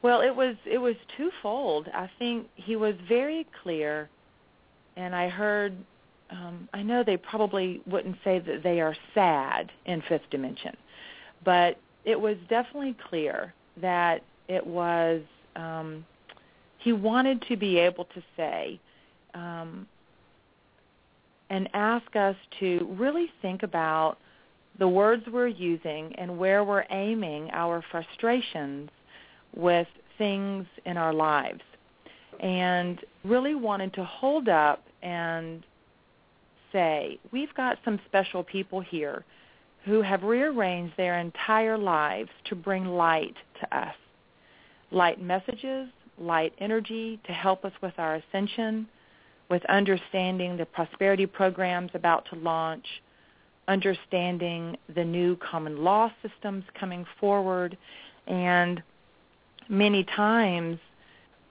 well, 0.00 0.22
it 0.22 0.34
was 0.34 0.56
it 0.64 0.78
was 0.78 0.96
twofold. 1.18 1.90
I 1.92 2.08
think 2.18 2.48
he 2.54 2.76
was 2.76 2.94
very 3.06 3.46
clear 3.62 4.08
and 4.96 5.14
I 5.14 5.28
heard 5.28 5.74
um 6.30 6.70
I 6.72 6.82
know 6.82 7.02
they 7.02 7.18
probably 7.18 7.82
wouldn't 7.86 8.16
say 8.24 8.38
that 8.38 8.62
they 8.62 8.80
are 8.80 8.96
sad 9.12 9.70
in 9.84 10.00
fifth 10.08 10.30
dimension, 10.30 10.74
but 11.44 11.76
it 12.04 12.20
was 12.20 12.36
definitely 12.48 12.96
clear 13.08 13.54
that 13.80 14.22
it 14.48 14.66
was 14.66 15.22
um 15.56 16.04
he 16.78 16.92
wanted 16.92 17.42
to 17.42 17.56
be 17.56 17.78
able 17.78 18.04
to 18.06 18.22
say 18.36 18.80
um 19.34 19.86
and 21.52 21.68
ask 21.74 22.16
us 22.16 22.36
to 22.60 22.88
really 22.98 23.30
think 23.42 23.62
about 23.62 24.16
the 24.78 24.88
words 24.88 25.22
we're 25.30 25.46
using 25.46 26.14
and 26.16 26.38
where 26.38 26.64
we're 26.64 26.84
aiming 26.90 27.50
our 27.52 27.84
frustrations 27.90 28.88
with 29.54 29.86
things 30.16 30.66
in 30.86 30.96
our 30.96 31.12
lives. 31.12 31.60
And 32.40 32.98
really 33.22 33.54
wanted 33.54 33.92
to 33.94 34.04
hold 34.04 34.48
up 34.48 34.82
and 35.02 35.62
say, 36.72 37.18
we've 37.30 37.52
got 37.54 37.78
some 37.84 38.00
special 38.06 38.42
people 38.42 38.80
here 38.80 39.24
who 39.84 40.02
have 40.02 40.22
rearranged 40.22 40.94
their 40.96 41.18
entire 41.18 41.76
lives 41.76 42.30
to 42.44 42.54
bring 42.54 42.86
light 42.86 43.34
to 43.60 43.76
us. 43.76 43.94
Light 44.90 45.20
messages, 45.20 45.88
light 46.18 46.52
energy 46.58 47.18
to 47.26 47.32
help 47.32 47.64
us 47.64 47.72
with 47.82 47.94
our 47.98 48.16
ascension, 48.16 48.86
with 49.48 49.64
understanding 49.66 50.56
the 50.56 50.66
prosperity 50.66 51.26
programs 51.26 51.90
about 51.94 52.26
to 52.30 52.36
launch, 52.36 52.86
understanding 53.68 54.76
the 54.94 55.04
new 55.04 55.36
common 55.36 55.82
law 55.82 56.10
systems 56.22 56.64
coming 56.78 57.04
forward, 57.18 57.76
and 58.26 58.82
many 59.68 60.04
times 60.04 60.78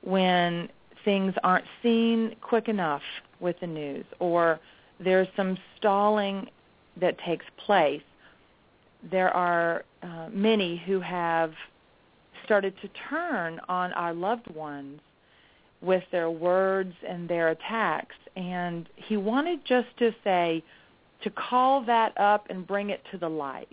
when 0.03 0.69
things 1.03 1.33
aren't 1.43 1.65
seen 1.81 2.35
quick 2.41 2.67
enough 2.67 3.01
with 3.39 3.59
the 3.59 3.67
news 3.67 4.05
or 4.19 4.59
there's 4.99 5.27
some 5.35 5.57
stalling 5.77 6.47
that 6.99 7.17
takes 7.19 7.45
place, 7.65 8.01
there 9.09 9.29
are 9.29 9.83
uh, 10.03 10.29
many 10.31 10.81
who 10.85 10.99
have 10.99 11.53
started 12.45 12.73
to 12.81 12.89
turn 13.09 13.59
on 13.67 13.93
our 13.93 14.13
loved 14.13 14.47
ones 14.53 14.99
with 15.81 16.03
their 16.11 16.29
words 16.29 16.93
and 17.07 17.27
their 17.27 17.49
attacks. 17.49 18.15
And 18.35 18.87
he 18.95 19.17
wanted 19.17 19.65
just 19.65 19.87
to 19.99 20.13
say, 20.23 20.63
to 21.23 21.29
call 21.29 21.83
that 21.85 22.19
up 22.19 22.47
and 22.49 22.65
bring 22.65 22.89
it 22.89 23.01
to 23.11 23.17
the 23.17 23.29
light, 23.29 23.67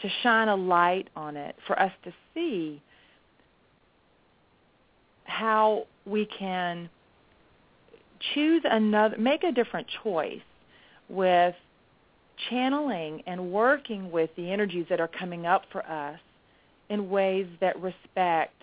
to 0.00 0.08
shine 0.22 0.48
a 0.48 0.56
light 0.56 1.08
on 1.16 1.36
it 1.36 1.56
for 1.66 1.78
us 1.78 1.92
to 2.04 2.12
see 2.34 2.80
how 5.24 5.86
we 6.04 6.26
can 6.26 6.88
choose 8.34 8.62
another, 8.64 9.16
make 9.18 9.44
a 9.44 9.52
different 9.52 9.86
choice 10.02 10.40
with 11.08 11.54
channeling 12.50 13.22
and 13.26 13.52
working 13.52 14.10
with 14.10 14.30
the 14.36 14.50
energies 14.50 14.86
that 14.88 15.00
are 15.00 15.08
coming 15.08 15.46
up 15.46 15.64
for 15.70 15.84
us 15.86 16.18
in 16.88 17.10
ways 17.10 17.46
that 17.60 17.80
respect 17.80 18.54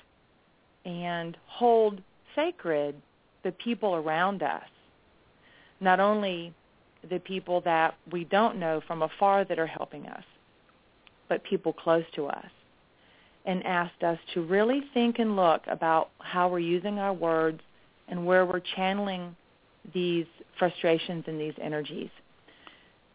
and 0.86 1.38
hold 1.46 2.02
sacred 2.36 2.96
the 3.44 3.52
people 3.54 3.96
around 3.96 4.44
us. 4.44 4.64
Not 5.80 6.00
only 6.00 6.54
the 7.10 7.20
people 7.20 7.62
that 7.62 7.96
we 8.12 8.26
don't 8.26 8.60
know 8.60 8.82
from 8.86 9.02
afar 9.02 9.46
that 9.46 9.60
are 9.60 9.68
helping 9.68 10.06
us, 10.08 10.24
but 11.28 11.44
people 11.44 11.74
close 11.74 12.06
to 12.16 12.28
us. 12.28 12.46
And 13.46 13.66
asked 13.66 14.04
us 14.04 14.20
to 14.34 14.42
really 14.42 14.84
think 14.94 15.18
and 15.18 15.36
look 15.36 15.62
about 15.68 16.10
how 16.20 16.50
we're 16.50 16.60
using 16.60 17.00
our 17.00 17.14
words 17.14 17.62
and 18.08 18.26
where 18.26 18.46
we're 18.46 18.62
channeling 18.76 19.36
these 19.94 20.26
frustrations 20.60 21.24
and 21.26 21.40
these 21.40 21.54
energies. 21.60 22.10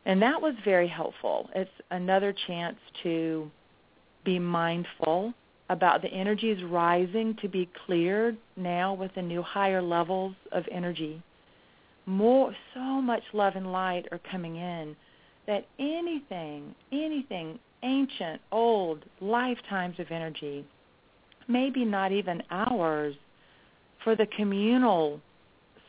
And 0.06 0.20
that 0.20 0.40
was 0.40 0.54
very 0.64 0.88
helpful. 0.88 1.48
It's 1.54 1.70
another 1.90 2.34
chance 2.46 2.76
to 3.02 3.50
be 4.24 4.38
mindful 4.38 5.32
about 5.70 6.02
the 6.02 6.08
energies 6.08 6.62
rising 6.64 7.36
to 7.40 7.48
be 7.48 7.68
cleared 7.86 8.36
now 8.56 8.92
with 8.92 9.14
the 9.14 9.22
new 9.22 9.42
higher 9.42 9.80
levels 9.80 10.34
of 10.52 10.64
energy. 10.70 11.22
More 12.06 12.54
so 12.74 12.80
much 13.00 13.22
love 13.32 13.56
and 13.56 13.72
light 13.72 14.06
are 14.12 14.20
coming 14.30 14.56
in 14.56 14.94
that 15.46 15.66
anything, 15.78 16.74
anything 16.92 17.58
ancient, 17.82 18.40
old, 18.52 19.04
lifetimes 19.20 19.98
of 19.98 20.10
energy, 20.10 20.66
maybe 21.48 21.84
not 21.84 22.12
even 22.12 22.42
ours, 22.50 23.14
for 24.02 24.14
the 24.14 24.26
communal 24.36 25.20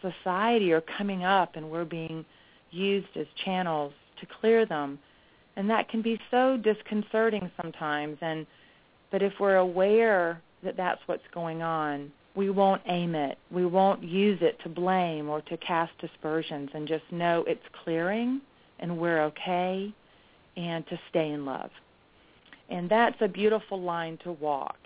society 0.02 0.72
are 0.72 0.84
coming 0.98 1.26
up 1.26 1.56
and 1.58 1.70
we're 1.70 1.86
being 1.86 2.24
used 2.72 3.08
as 3.18 3.26
channels 3.44 3.94
to 4.20 4.28
clear 4.40 4.66
them. 4.66 5.00
And 5.56 5.70
that 5.70 5.90
can 5.90 6.02
be 6.02 6.20
so 6.32 6.58
disconcerting 6.58 7.50
sometimes 7.62 8.18
and 8.22 8.46
but 9.12 9.22
if 9.22 9.34
we're 9.40 9.56
aware 9.56 10.42
that 10.64 10.76
that's 10.76 11.00
what's 11.06 11.24
going 11.34 11.62
on, 11.62 12.12
we 12.36 12.50
won't 12.50 12.82
aim 12.88 13.16
it. 13.16 13.38
We 13.50 13.66
won't 13.66 14.04
use 14.04 14.40
it 14.42 14.60
to 14.64 14.70
blame 14.70 15.30
or 15.30 15.42
to 15.44 15.58
cast 15.58 15.94
aspersions 16.04 16.70
and 16.74 16.88
just 16.88 17.04
know 17.12 17.46
it's 17.48 17.64
clearing 17.84 18.42
and 18.80 18.98
we're 18.98 19.24
okay 19.26 19.94
and 20.58 20.86
to 20.88 21.00
stay 21.10 21.32
in 21.32 21.46
love. 21.46 21.70
And 22.70 22.90
that's 22.90 23.16
a 23.22 23.28
beautiful 23.28 23.82
line 23.82 24.18
to 24.24 24.34
walk. 24.34 24.78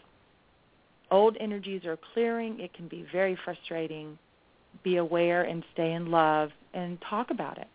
Old 1.09 1.37
energies 1.39 1.85
are 1.85 1.97
clearing. 2.13 2.59
It 2.59 2.73
can 2.73 2.87
be 2.87 3.05
very 3.11 3.37
frustrating. 3.43 4.17
Be 4.83 4.97
aware 4.97 5.43
and 5.43 5.63
stay 5.73 5.93
in 5.93 6.11
love 6.11 6.51
and 6.73 6.99
talk 7.09 7.31
about 7.31 7.57
it. 7.57 7.67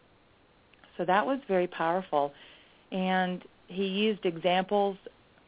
So 0.97 1.05
that 1.05 1.27
was 1.27 1.39
very 1.49 1.67
powerful. 1.67 2.33
And 2.93 3.43
he 3.69 3.87
used 3.87 4.25
examples 4.25 4.97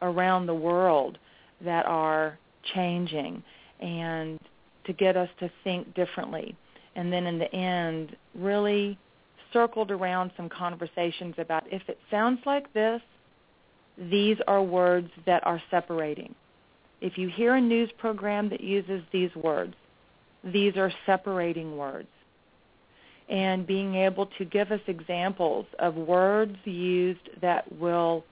around 0.01 0.45
the 0.45 0.55
world 0.55 1.17
that 1.61 1.85
are 1.85 2.37
changing 2.75 3.43
and 3.79 4.39
to 4.85 4.93
get 4.93 5.17
us 5.17 5.29
to 5.39 5.51
think 5.63 5.93
differently. 5.93 6.55
And 6.95 7.11
then 7.11 7.25
in 7.27 7.37
the 7.39 7.53
end, 7.53 8.15
really 8.35 8.97
circled 9.53 9.91
around 9.91 10.31
some 10.35 10.49
conversations 10.49 11.35
about 11.37 11.63
if 11.71 11.81
it 11.87 11.99
sounds 12.09 12.39
like 12.45 12.71
this, 12.73 13.01
these 13.97 14.37
are 14.47 14.61
words 14.61 15.09
that 15.25 15.45
are 15.45 15.61
separating. 15.71 16.35
If 17.01 17.17
you 17.17 17.29
hear 17.29 17.55
a 17.55 17.61
news 17.61 17.89
program 17.97 18.49
that 18.49 18.61
uses 18.61 19.01
these 19.11 19.33
words, 19.35 19.73
these 20.43 20.75
are 20.77 20.91
separating 21.05 21.77
words. 21.77 22.07
And 23.29 23.67
being 23.67 23.95
able 23.95 24.27
to 24.37 24.45
give 24.45 24.71
us 24.71 24.79
examples 24.87 25.65
of 25.79 25.95
words 25.95 26.55
used 26.63 27.29
that 27.41 27.69
will 27.77 28.23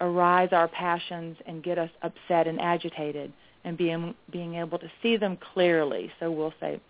arise 0.00 0.48
our 0.52 0.68
passions 0.68 1.36
and 1.46 1.62
get 1.62 1.78
us 1.78 1.90
upset 2.02 2.46
and 2.46 2.60
agitated 2.60 3.32
and 3.64 3.76
being 3.76 4.14
being 4.30 4.54
able 4.54 4.78
to 4.78 4.90
see 5.02 5.16
them 5.16 5.38
clearly. 5.52 6.10
So 6.20 6.30
we'll 6.30 6.54
say, 6.60 6.80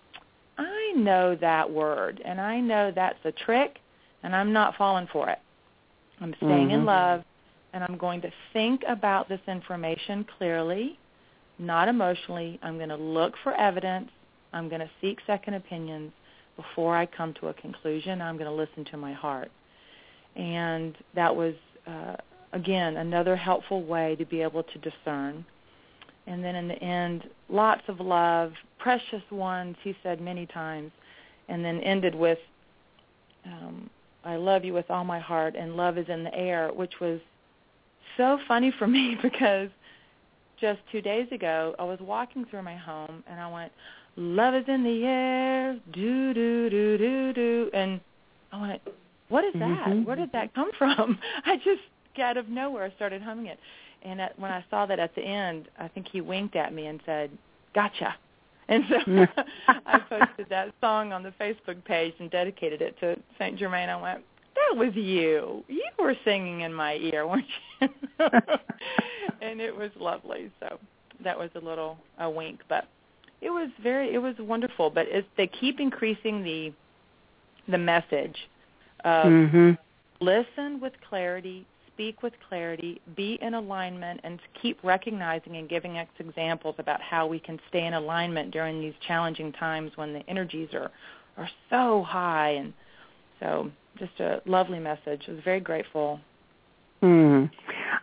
I 0.57 0.93
know 0.97 1.35
that 1.37 1.71
word 1.71 2.21
and 2.25 2.41
I 2.41 2.61
know 2.61 2.93
that's 2.95 3.19
a 3.25 3.33
trick 3.33 3.79
and 4.23 4.35
I'm 4.35 4.53
not 4.53 4.77
falling 4.77 5.09
for 5.13 5.29
it. 5.29 5.39
I'm 6.21 6.35
staying 6.39 6.69
mm-hmm. 6.69 6.71
in 6.71 6.85
love 6.85 7.23
and 7.73 7.85
I'm 7.85 7.97
going 7.97 8.21
to 8.23 8.33
think 8.53 8.83
about 8.89 9.29
this 9.29 9.41
information 9.47 10.27
clearly, 10.37 10.99
not 11.59 11.89
emotionally. 11.89 12.59
I'm 12.63 12.77
going 12.77 12.89
to 12.89 12.97
look 12.97 13.35
for 13.43 13.55
evidence. 13.55 14.11
I'm 14.53 14.69
going 14.69 14.81
to 14.81 14.91
seek 15.01 15.19
second 15.27 15.55
opinions 15.55 16.13
before 16.59 16.97
I 16.97 17.07
come 17.07 17.33
to 17.35 17.49
a 17.49 17.55
conclusion. 17.55 18.21
I'm 18.21 18.37
going 18.37 18.51
to 18.51 18.53
listen 18.53 18.85
to 18.91 18.97
my 18.97 19.13
heart. 19.13 19.51
And 20.35 20.97
that 21.15 21.35
was, 21.35 21.55
uh, 21.87 22.17
again, 22.53 22.97
another 22.97 23.37
helpful 23.37 23.85
way 23.85 24.17
to 24.17 24.27
be 24.27 24.43
able 24.43 24.65
to 24.65 24.79
discern. 24.79 25.47
And 26.27 26.45
then 26.45 26.57
in 26.57 26.67
the 26.67 26.83
end, 26.83 27.31
lots 27.49 27.83
of 27.87 28.01
love, 28.01 28.53
precious 28.79 29.23
ones, 29.31 29.77
he 29.83 29.97
said 30.03 30.21
many 30.21 30.47
times, 30.47 30.91
and 31.49 31.65
then 31.65 31.81
ended 31.81 32.15
with, 32.15 32.39
um, 33.47 33.89
I 34.25 34.35
love 34.35 34.65
you 34.65 34.75
with 34.75 34.91
all 34.91 35.05
my 35.05 35.21
heart, 35.21 35.55
and 35.57 35.77
love 35.77 35.97
is 35.97 36.09
in 36.09 36.25
the 36.25 36.35
air, 36.35 36.71
which 36.75 36.95
was 37.01 37.21
so 38.17 38.39
funny 38.49 38.75
for 38.79 38.89
me 38.89 39.17
because 39.23 39.71
just 40.61 40.81
two 40.91 41.01
days 41.01 41.29
ago 41.31 41.77
I 41.79 41.85
was 41.85 42.01
walking 42.01 42.45
through 42.45 42.63
my 42.63 42.77
home 42.77 43.23
and 43.29 43.41
I 43.41 43.49
went, 43.51 43.73
Love 44.21 44.57
is 44.57 44.65
in 44.67 44.83
the 44.83 45.05
air, 45.05 45.79
do 45.93 46.35
do 46.35 46.69
do 46.69 46.99
do 46.99 47.33
do 47.33 47.71
and 47.73 48.01
I 48.51 48.61
went, 48.61 48.83
What 49.29 49.45
is 49.45 49.53
that? 49.55 49.61
Mm-hmm. 49.61 50.03
Where 50.05 50.17
did 50.17 50.33
that 50.33 50.53
come 50.55 50.73
from? 50.77 51.19
I 51.47 51.57
just 51.57 51.83
out 52.19 52.37
of 52.37 52.49
nowhere 52.49 52.93
started 52.97 53.23
humming 53.23 53.47
it. 53.47 53.61
And 54.03 54.21
at, 54.21 54.37
when 54.37 54.51
I 54.51 54.65
saw 54.71 54.87
that 54.87 54.99
at 54.99 55.15
the 55.15 55.23
end, 55.23 55.69
I 55.79 55.87
think 55.87 56.09
he 56.09 56.21
winked 56.21 56.57
at 56.57 56.75
me 56.75 56.87
and 56.87 57.01
said, 57.07 57.31
Gotcha. 57.75 58.15
And 58.71 58.85
so 58.91 59.27
I 59.87 59.99
posted 59.99 60.47
that 60.51 60.75
song 60.83 61.15
on 61.15 61.23
the 61.23 61.33
Facebook 61.41 61.83
page 61.87 62.13
and 62.19 62.31
dedicated 62.31 62.83
it 62.83 63.01
to 63.01 63.17
Saint 63.39 63.59
Germain. 63.59 63.89
I 63.89 63.99
went, 63.99 64.23
that 64.55 64.77
was 64.77 64.95
you. 64.95 65.65
You 65.69 65.89
were 65.99 66.15
singing 66.23 66.61
in 66.61 66.75
my 66.75 66.97
ear, 66.97 67.27
weren't 67.27 67.47
you? 67.81 67.89
and 69.41 69.63
it 69.63 69.75
was 69.75 69.91
lovely. 69.99 70.53
So 70.61 70.79
that 71.25 71.39
was 71.39 71.49
a 71.55 71.61
little 71.61 71.97
a 72.19 72.29
wink, 72.29 72.61
but 72.69 72.89
it 73.41 73.51
was 73.51 73.71
very 73.83 74.15
it 74.15 74.19
was 74.19 74.35
wonderful. 74.39 74.91
But 74.91 75.07
it's, 75.09 75.29
they 75.37 75.47
keep 75.47 75.81
increasing 75.81 76.43
the 76.43 76.73
the 77.69 77.79
message 77.79 78.37
of 79.05 79.27
mm-hmm. 79.27 79.71
listen 80.21 80.81
with 80.81 80.93
clarity, 81.09 81.67
speak 81.93 82.23
with 82.23 82.33
clarity, 82.49 83.01
be 83.17 83.39
in 83.41 83.55
alignment, 83.55 84.21
and 84.25 84.41
keep 84.61 84.79
recognizing 84.83 85.57
and 85.57 85.69
giving 85.69 85.99
us 85.99 86.09
examples 86.19 86.75
about 86.79 87.01
how 87.01 87.27
we 87.27 87.39
can 87.39 87.61
stay 87.69 87.87
in 87.87 87.95
alignment 87.95 88.51
during 88.51 88.81
these 88.81 88.95
challenging 89.07 89.53
times 89.53 89.93
when 89.97 90.13
the 90.13 90.29
energies 90.29 90.69
are 90.73 90.91
are 91.37 91.49
so 91.71 92.03
high 92.03 92.51
and 92.51 92.73
so 93.41 93.71
just 93.99 94.19
a 94.21 94.43
lovely 94.47 94.79
message. 94.79 95.25
I 95.29 95.33
was 95.33 95.41
very 95.45 95.61
grateful. 95.61 96.21
Mm. 97.03 97.51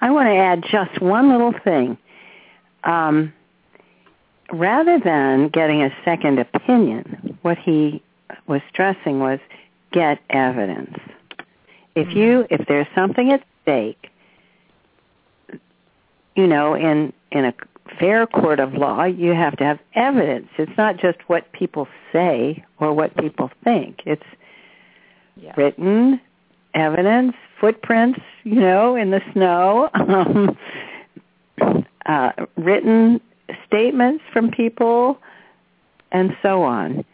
I 0.02 0.12
want 0.12 0.28
to 0.28 0.36
add 0.36 0.64
just 0.72 1.02
one 1.02 1.30
little 1.30 1.54
thing. 1.64 1.98
Um, 2.84 3.34
rather 4.52 5.00
than 5.00 5.50
getting 5.50 5.84
a 5.84 5.96
second 6.04 6.40
opinion, 6.40 7.38
what 7.42 7.58
he 7.58 8.02
was 8.48 8.62
stressing 8.70 9.20
was 9.20 9.40
get 9.92 10.20
evidence. 10.30 10.98
If 11.96 12.14
you 12.14 12.44
mm-hmm. 12.44 12.54
if 12.54 12.68
there's 12.68 12.88
something 12.94 13.32
at 13.32 13.44
stake, 13.62 14.10
you 16.36 16.48
know, 16.48 16.74
in 16.74 17.14
in 17.32 17.46
a 17.46 17.54
fair 18.00 18.28
court 18.28 18.60
of 18.60 18.74
law, 18.74 19.04
you 19.04 19.34
have 19.34 19.56
to 19.58 19.64
have 19.64 19.80
evidence. 19.94 20.48
It's 20.58 20.78
not 20.78 20.98
just 20.98 21.18
what 21.28 21.52
people 21.52 21.88
say 22.12 22.64
or 22.80 22.94
what 22.94 23.16
people 23.18 23.50
think. 23.64 24.02
It's 24.06 24.24
yeah. 25.38 25.54
written 25.56 26.20
evidence, 26.74 27.34
footprints, 27.60 28.20
you 28.44 28.60
know, 28.60 28.96
in 28.96 29.12
the 29.12 29.22
snow, 29.32 29.90
um, 29.94 30.58
uh, 32.06 32.32
written 32.58 33.22
statements 33.66 34.24
from 34.34 34.52
people, 34.52 35.20
and 36.12 36.36
so 36.42 36.64
on. 36.64 37.06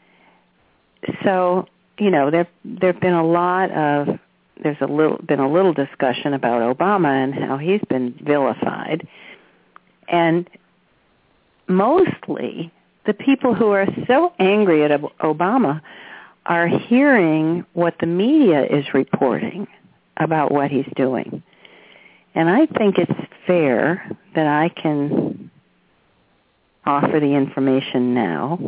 So, 1.24 1.68
you 2.00 2.12
know, 2.12 2.30
there 2.32 2.48
there've 2.64 3.00
been 3.00 3.14
a 3.14 3.26
lot 3.26 3.72
of 3.72 4.20
there's 4.62 4.78
a 4.82 4.88
little 4.88 5.18
been 5.18 5.40
a 5.40 5.52
little 5.52 5.74
discussion 5.74 6.34
about 6.34 6.78
Obama 6.78 7.24
and 7.24 7.34
how 7.34 7.58
he's 7.58 7.82
been 7.90 8.14
vilified, 8.22 9.08
and 10.08 10.50
mostly 11.68 12.72
the 13.06 13.14
people 13.14 13.54
who 13.54 13.70
are 13.70 13.88
so 14.08 14.34
angry 14.40 14.84
at 14.84 14.92
Obama 15.20 15.82
are 16.46 16.68
hearing 16.68 17.66
what 17.74 17.96
the 18.00 18.06
media 18.06 18.66
is 18.66 18.94
reporting 18.94 19.68
about 20.18 20.52
what 20.52 20.72
he's 20.72 20.88
doing. 20.96 21.44
And 22.36 22.50
I 22.50 22.66
think 22.66 22.98
it's 22.98 23.12
fair 23.46 24.10
that 24.36 24.48
I 24.48 24.70
can 24.70 25.51
offer 26.86 27.20
the 27.20 27.34
information 27.34 28.14
now 28.14 28.60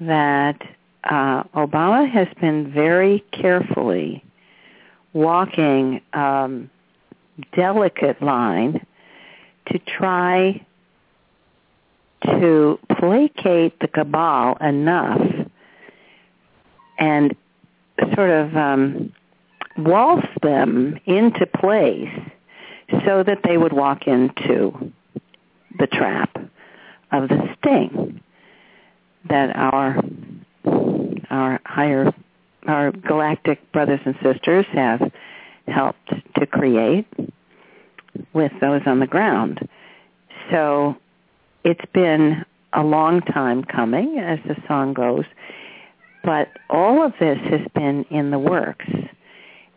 that 0.00 0.60
uh, 1.04 1.42
Obama 1.54 2.10
has 2.10 2.28
been 2.40 2.72
very 2.72 3.24
carefully 3.32 4.24
walking 5.12 6.00
um, 6.12 6.70
delicate 7.54 8.22
line 8.22 8.84
to 9.66 9.78
try 9.78 10.64
to 12.24 12.78
placate 12.98 13.78
the 13.80 13.88
cabal 13.88 14.56
enough 14.60 15.20
and 16.98 17.34
sort 18.14 18.30
of 18.30 18.56
um, 18.56 19.12
waltz 19.78 20.26
them 20.42 20.98
into 21.06 21.46
place 21.46 22.08
so 23.06 23.22
that 23.22 23.38
they 23.44 23.56
would 23.56 23.72
walk 23.72 24.06
into 24.06 24.92
the 25.78 25.86
trap 25.86 26.36
of 27.12 27.28
the 27.28 27.54
sting 27.58 28.20
that 29.28 29.54
our 29.56 30.02
our 31.30 31.60
higher 31.64 32.12
our 32.66 32.92
galactic 32.92 33.72
brothers 33.72 34.00
and 34.04 34.14
sisters 34.22 34.66
have 34.72 35.00
helped 35.66 36.12
to 36.38 36.46
create 36.46 37.06
with 38.32 38.52
those 38.60 38.82
on 38.86 39.00
the 39.00 39.06
ground. 39.06 39.60
So 40.50 40.96
it's 41.64 41.84
been 41.92 42.44
a 42.72 42.82
long 42.82 43.20
time 43.20 43.64
coming, 43.64 44.18
as 44.18 44.38
the 44.46 44.56
song 44.66 44.94
goes, 44.94 45.24
but 46.24 46.48
all 46.68 47.04
of 47.04 47.12
this 47.18 47.38
has 47.50 47.60
been 47.74 48.04
in 48.10 48.30
the 48.30 48.38
works. 48.38 48.86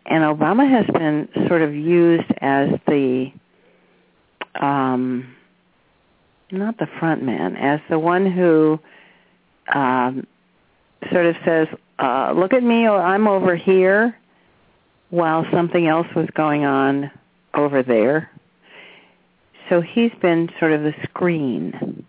And 0.06 0.24
Obama 0.24 0.69
has 0.69 0.86
been 0.93 1.30
sort 1.48 1.62
of 1.62 1.74
used 1.74 2.30
as 2.41 2.69
the, 2.88 3.32
um, 4.60 5.33
not 6.54 6.78
the 6.78 6.88
front 7.00 7.24
man, 7.24 7.56
as 7.56 7.80
the 7.89 8.00
one 8.00 8.30
who 8.30 8.80
um, 9.74 10.26
sort 11.12 11.26
of 11.26 11.36
says, 11.46 11.68
uh, 12.00 12.34
look 12.36 12.54
at 12.54 12.63
me, 12.63 12.88
I'm 12.88 13.28
over 13.28 13.56
here, 13.56 14.18
while 15.10 15.46
something 15.52 15.88
else 15.88 16.08
was 16.16 16.28
going 16.36 16.66
on 16.66 17.12
over 17.54 17.84
there. 17.84 18.32
so 19.70 19.82
he's 19.82 20.12
been 20.22 20.50
sort 20.60 20.72
of 20.72 20.82
the 20.82 20.94
screen 21.04 22.06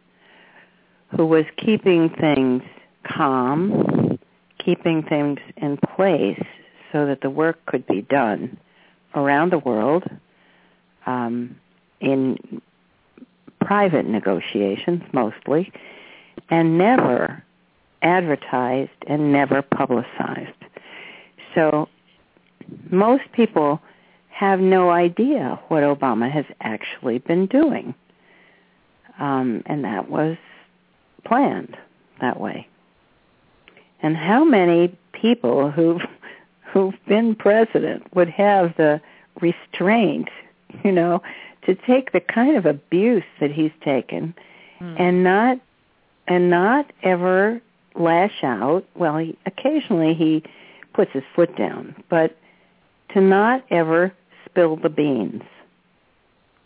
who 1.16 1.26
was 1.26 1.44
keeping 1.56 2.08
things 2.08 2.62
calm, 3.06 4.18
keeping 4.58 5.02
things 5.02 5.38
in 5.56 5.76
place 5.76 6.42
so 6.92 7.06
that 7.06 7.20
the 7.20 7.30
work 7.30 7.64
could 7.66 7.86
be 7.86 8.02
done 8.02 8.56
around 9.14 9.52
the 9.52 9.58
world 9.58 10.04
um, 11.06 11.56
in 12.00 12.38
private 13.64 14.06
negotiations 14.06 15.02
mostly, 15.12 15.72
and 16.50 16.78
never 16.78 17.42
advertised 18.02 18.90
and 19.06 19.32
never 19.32 19.62
publicized. 19.62 20.50
So 21.54 21.88
most 22.90 23.24
people 23.32 23.80
have 24.28 24.60
no 24.60 24.90
idea 24.90 25.58
what 25.68 25.82
Obama 25.82 26.30
has 26.30 26.44
actually 26.60 27.18
been 27.18 27.46
doing. 27.46 27.94
Um, 29.18 29.62
and 29.66 29.84
that 29.84 30.10
was 30.10 30.36
planned 31.24 31.76
that 32.20 32.40
way. 32.40 32.66
And 34.02 34.16
how 34.16 34.44
many 34.44 34.96
people 35.12 35.70
who've 35.70 36.02
who've 36.72 36.98
been 37.06 37.36
president 37.36 38.02
would 38.14 38.28
have 38.28 38.76
the 38.76 39.00
restraint, 39.40 40.28
you 40.84 40.90
know, 40.90 41.22
to 41.66 41.74
take 41.74 42.12
the 42.12 42.20
kind 42.20 42.56
of 42.56 42.66
abuse 42.66 43.24
that 43.40 43.50
he's 43.50 43.72
taken 43.82 44.34
mm. 44.80 45.00
and 45.00 45.24
not 45.24 45.58
and 46.26 46.50
not 46.50 46.90
ever 47.02 47.60
lash 47.94 48.42
out. 48.42 48.84
Well, 48.94 49.18
he, 49.18 49.36
occasionally 49.46 50.14
he 50.14 50.42
puts 50.94 51.12
his 51.12 51.22
foot 51.34 51.54
down, 51.56 51.94
but 52.08 52.36
to 53.12 53.20
not 53.20 53.64
ever 53.70 54.12
spill 54.46 54.76
the 54.76 54.88
beans. 54.88 55.42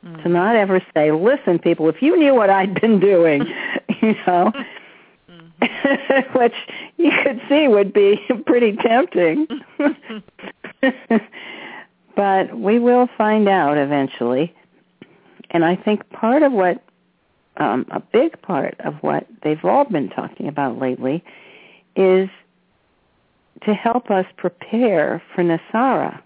Mm. 0.04 0.22
To 0.22 0.28
not 0.28 0.56
ever 0.56 0.80
say, 0.94 1.10
"Listen, 1.10 1.58
people, 1.58 1.88
if 1.88 2.00
you 2.02 2.16
knew 2.16 2.34
what 2.34 2.50
I'd 2.50 2.80
been 2.80 3.00
doing, 3.00 3.46
you 4.02 4.14
know." 4.26 4.52
Mm-hmm. 4.52 6.38
Which 6.38 6.54
you 6.98 7.10
could 7.24 7.40
see 7.48 7.66
would 7.66 7.92
be 7.92 8.20
pretty 8.46 8.76
tempting. 8.76 9.48
but 12.14 12.56
we 12.56 12.78
will 12.78 13.08
find 13.18 13.48
out 13.48 13.76
eventually. 13.76 14.54
And 15.50 15.64
I 15.64 15.76
think 15.76 16.08
part 16.10 16.42
of 16.42 16.52
what 16.52 16.82
um, 17.56 17.86
a 17.90 18.00
big 18.00 18.40
part 18.42 18.76
of 18.80 18.94
what 19.00 19.26
they've 19.42 19.64
all 19.64 19.84
been 19.84 20.08
talking 20.10 20.48
about 20.48 20.78
lately 20.78 21.24
is 21.96 22.28
to 23.64 23.74
help 23.74 24.10
us 24.10 24.26
prepare 24.36 25.22
for 25.34 25.42
NESARA. 25.42 26.20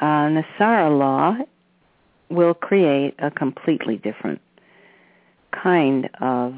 Uh, 0.00 0.04
NESARA 0.04 0.98
law 0.98 1.36
will 2.28 2.54
create 2.54 3.14
a 3.18 3.30
completely 3.30 3.96
different 3.96 4.40
kind 5.52 6.10
of 6.20 6.54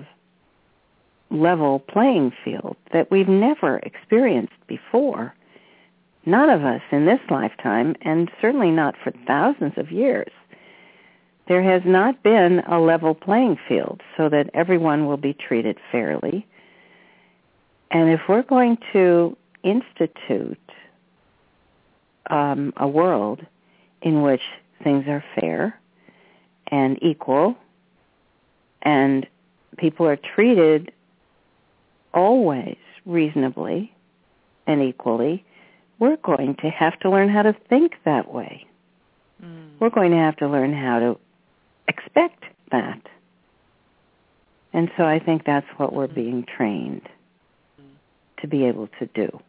level 1.30 1.80
playing 1.80 2.32
field 2.44 2.76
that 2.92 3.10
we've 3.10 3.28
never 3.28 3.78
experienced 3.78 4.54
before. 4.66 5.34
None 6.28 6.50
of 6.50 6.64
us 6.64 6.82
in 6.92 7.06
this 7.06 7.20
lifetime, 7.30 7.96
and 8.02 8.30
certainly 8.40 8.70
not 8.70 8.94
for 9.02 9.12
thousands 9.26 9.72
of 9.76 9.90
years 9.90 10.30
there 11.48 11.62
has 11.62 11.82
not 11.84 12.22
been 12.22 12.60
a 12.68 12.78
level 12.78 13.14
playing 13.14 13.58
field 13.66 14.02
so 14.16 14.28
that 14.28 14.50
everyone 14.52 15.06
will 15.06 15.16
be 15.16 15.32
treated 15.32 15.78
fairly. 15.90 16.46
And 17.90 18.10
if 18.10 18.20
we're 18.28 18.42
going 18.42 18.76
to 18.92 19.36
institute 19.62 20.58
um, 22.28 22.74
a 22.76 22.86
world 22.86 23.40
in 24.02 24.20
which 24.20 24.42
things 24.84 25.06
are 25.08 25.24
fair 25.40 25.80
and 26.66 27.02
equal 27.02 27.56
and 28.82 29.26
people 29.78 30.06
are 30.06 30.18
treated 30.34 30.92
always 32.12 32.76
reasonably 33.06 33.94
and 34.66 34.82
equally, 34.82 35.44
we're 35.98 36.16
going 36.16 36.56
to 36.56 36.70
have 36.70 36.98
to 37.00 37.10
learn 37.10 37.28
how 37.28 37.42
to 37.42 37.54
think 37.68 37.94
that 38.04 38.32
way. 38.32 38.66
Mm. 39.42 39.70
We're 39.80 39.90
going 39.90 40.12
to 40.12 40.16
have 40.16 40.36
to 40.36 40.48
learn 40.48 40.72
how 40.72 40.98
to 41.00 41.18
expect 41.88 42.44
that. 42.70 43.00
And 44.72 44.90
so 44.96 45.04
I 45.04 45.18
think 45.18 45.44
that's 45.44 45.66
what 45.76 45.92
we're 45.92 46.06
being 46.06 46.44
trained 46.44 47.08
to 48.40 48.46
be 48.46 48.64
able 48.64 48.88
to 48.98 49.06
do. 49.06 49.40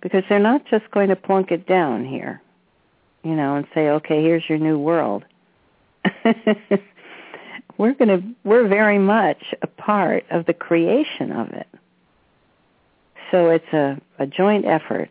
Because 0.00 0.22
they're 0.28 0.38
not 0.38 0.64
just 0.66 0.90
going 0.92 1.08
to 1.08 1.16
plunk 1.16 1.50
it 1.50 1.66
down 1.66 2.04
here, 2.04 2.40
you 3.24 3.34
know, 3.34 3.56
and 3.56 3.66
say, 3.74 3.88
okay, 3.88 4.22
here's 4.22 4.48
your 4.48 4.58
new 4.58 4.78
world. 4.78 5.24
we're 7.78 7.94
going 7.94 8.08
to, 8.08 8.22
we're 8.44 8.68
very 8.68 8.98
much 8.98 9.42
a 9.62 9.66
part 9.66 10.24
of 10.30 10.46
the 10.46 10.54
creation 10.54 11.32
of 11.32 11.50
it. 11.50 11.66
So 13.30 13.50
it's 13.50 13.72
a, 13.72 14.00
a 14.18 14.26
joint 14.26 14.64
effort 14.64 15.10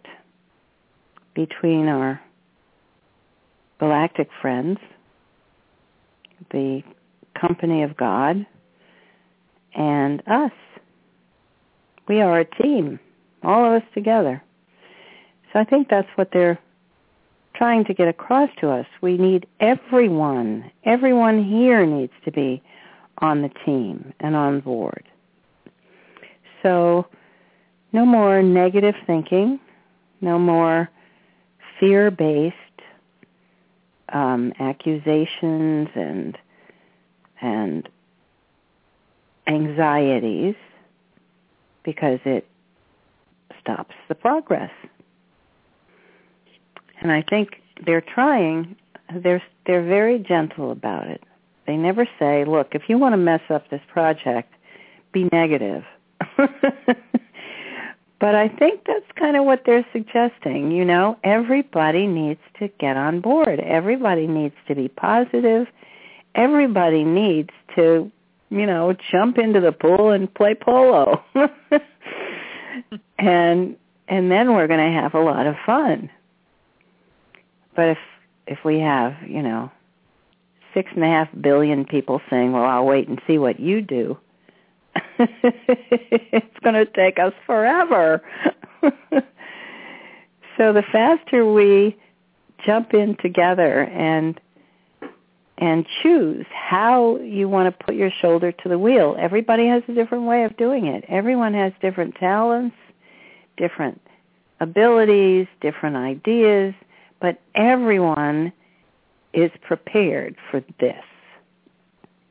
between 1.36 1.88
our 1.88 2.19
galactic 3.80 4.30
friends 4.41 4.80
the 6.51 6.84
company 7.39 7.84
of 7.84 7.95
God, 7.97 8.45
and 9.75 10.23
us. 10.27 10.51
We 12.08 12.21
are 12.21 12.39
a 12.39 12.45
team, 12.62 12.99
all 13.43 13.65
of 13.65 13.82
us 13.82 13.88
together. 13.93 14.41
So 15.51 15.60
I 15.60 15.63
think 15.63 15.89
that's 15.89 16.08
what 16.15 16.30
they're 16.32 16.60
trying 17.56 17.86
to 17.86 17.93
get 17.93 18.08
across 18.08 18.49
to 18.62 18.69
us. 18.69 18.86
We 19.01 19.17
need 19.17 19.47
everyone. 19.60 20.71
Everyone 20.86 21.43
here 21.43 21.86
needs 21.86 22.13
to 22.25 22.32
be 22.32 22.62
on 23.19 23.41
the 23.41 23.49
team 23.65 24.13
and 24.19 24.36
on 24.36 24.60
board. 24.62 25.03
So 26.63 27.08
no 27.98 28.06
more 28.06 28.44
negative 28.44 28.94
thinking, 29.08 29.60
no 30.22 30.38
more 30.38 30.88
fear-based 31.80 32.54
um, 34.10 34.54
accusations 34.60 35.90
and 35.96 36.38
and 37.42 37.90
anxieties 39.48 40.54
because 41.84 42.20
it 42.24 42.48
stops 43.60 43.96
the 44.10 44.16
progress. 44.16 44.72
And 47.02 47.12
I 47.12 47.24
think 47.24 47.64
they're 47.84 48.02
trying. 48.02 48.76
They're 49.12 49.42
they're 49.66 49.84
very 49.84 50.20
gentle 50.20 50.70
about 50.70 51.08
it. 51.08 51.24
They 51.66 51.78
never 51.78 52.08
say, 52.20 52.46
"Look, 52.46 52.76
if 52.76 52.84
you 52.90 53.00
want 53.00 53.14
to 53.14 53.18
mess 53.18 53.42
up 53.50 53.72
this 53.72 53.82
project, 53.92 54.54
be 55.12 55.28
negative." 55.32 55.84
But 58.19 58.34
I 58.34 58.49
think 58.49 58.82
that's 58.86 59.06
kind 59.17 59.38
of 59.38 59.45
what 59.45 59.62
they're 59.65 59.86
suggesting. 59.93 60.71
You 60.71 60.86
know, 60.86 61.17
everybody 61.23 62.08
needs 62.08 62.39
to 62.60 62.67
get 62.80 62.97
on 62.97 63.21
board. 63.21 63.60
Everybody 63.60 64.25
needs 64.27 64.56
to 64.67 64.75
be 64.75 64.88
positive. 64.88 65.67
Everybody 66.34 67.03
needs 67.03 67.51
to, 67.75 68.12
you 68.49 68.65
know, 68.65 68.95
jump 69.12 69.38
into 69.38 69.60
the 69.62 69.71
pool 69.71 70.12
and 70.12 70.34
play 70.34 70.56
polo. 70.56 71.23
and 73.19 73.77
and 74.08 74.32
then 74.32 74.53
we're 74.53 74.67
going 74.67 74.80
to 74.80 75.01
have 75.01 75.13
a 75.13 75.19
lot 75.19 75.45
of 75.45 75.56
fun. 75.65 76.10
But 77.75 77.89
if 77.89 77.97
if 78.47 78.60
we 78.65 78.80
have, 78.80 79.13
you 79.27 79.43
know, 79.43 79.71
six 80.73 80.89
and 80.95 81.03
a 81.03 81.08
half 81.08 81.27
billion 81.39 81.86
people 81.86 82.19
saying, 82.30 82.51
"Well, 82.51 82.63
I'll 82.63 82.86
wait 82.86 83.08
and 83.08 83.21
see 83.27 83.38
what 83.38 83.60
you 83.60 83.82
do," 83.82 84.17
it's 85.20 86.60
going 86.64 86.76
to 86.76 86.86
take 86.86 87.20
us 87.20 87.34
forever. 87.46 88.22
so 88.82 90.74
the 90.74 90.84
faster 90.92 91.52
we 91.52 91.98
jump 92.66 92.94
in 92.94 93.16
together 93.18 93.84
and 93.84 94.40
and 95.60 95.88
choose 96.04 96.46
how 96.52 97.18
you 97.18 97.50
want 97.50 97.66
to 97.66 97.86
put 97.86 97.96
your 97.96 98.12
shoulder 98.22 98.52
to 98.52 98.70
the 98.70 98.78
wheel. 98.78 99.16
Everybody 99.18 99.68
has 99.68 99.82
a 99.88 99.94
different 99.94 100.26
way 100.26 100.44
of 100.44 100.56
doing 100.56 100.86
it. 100.86 101.04
Everyone 101.08 101.56
has 101.56 101.74
different 101.82 102.14
talents, 102.16 102.76
different 103.58 104.00
abilities, 104.60 105.48
different 105.60 105.96
ideas, 105.96 106.76
but 107.20 107.42
everyone 107.56 108.54
is 109.34 109.50
prepared 109.64 110.36
for 110.52 110.64
this. 110.80 111.04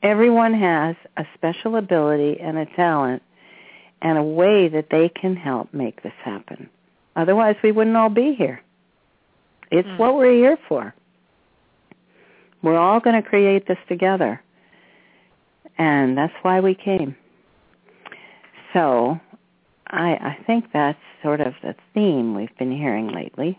Everyone 0.03 0.55
has 0.55 0.97
a 1.17 1.25
special 1.35 1.77
ability 1.77 2.39
and 2.41 2.59
a 2.59 2.67
talent 2.77 3.23
and 4.03 4.19
a 4.19 4.23
way 4.23 4.69
that 4.69 4.89
they 4.91 5.09
can 5.09 5.37
help 5.37 5.73
make 5.73 6.03
this 6.03 6.13
happen. 6.23 6.69
Otherwise, 7.17 7.57
we 7.63 7.73
wouldn't 7.73 7.97
all 7.97 8.11
be 8.11 8.35
here. 8.35 8.63
It's 9.71 9.89
mm. 9.89 9.99
what 9.99 10.17
we're 10.17 10.33
here 10.33 10.59
for. 10.69 10.95
We're 12.63 12.79
all 12.79 13.01
going 13.01 13.21
to 13.21 13.29
create 13.29 13.67
this 13.67 13.79
together. 13.89 14.43
And 15.79 16.17
that's 16.17 16.33
why 16.43 16.61
we 16.61 16.75
came. 16.75 17.17
So 18.73 19.19
I, 19.87 20.13
I 20.13 20.39
think 20.47 20.67
that's 20.73 20.99
sort 21.23 21.41
of 21.41 21.55
the 21.63 21.75
theme 21.95 22.35
we've 22.35 22.57
been 22.59 22.73
hearing 22.73 23.09
lately. 23.09 23.59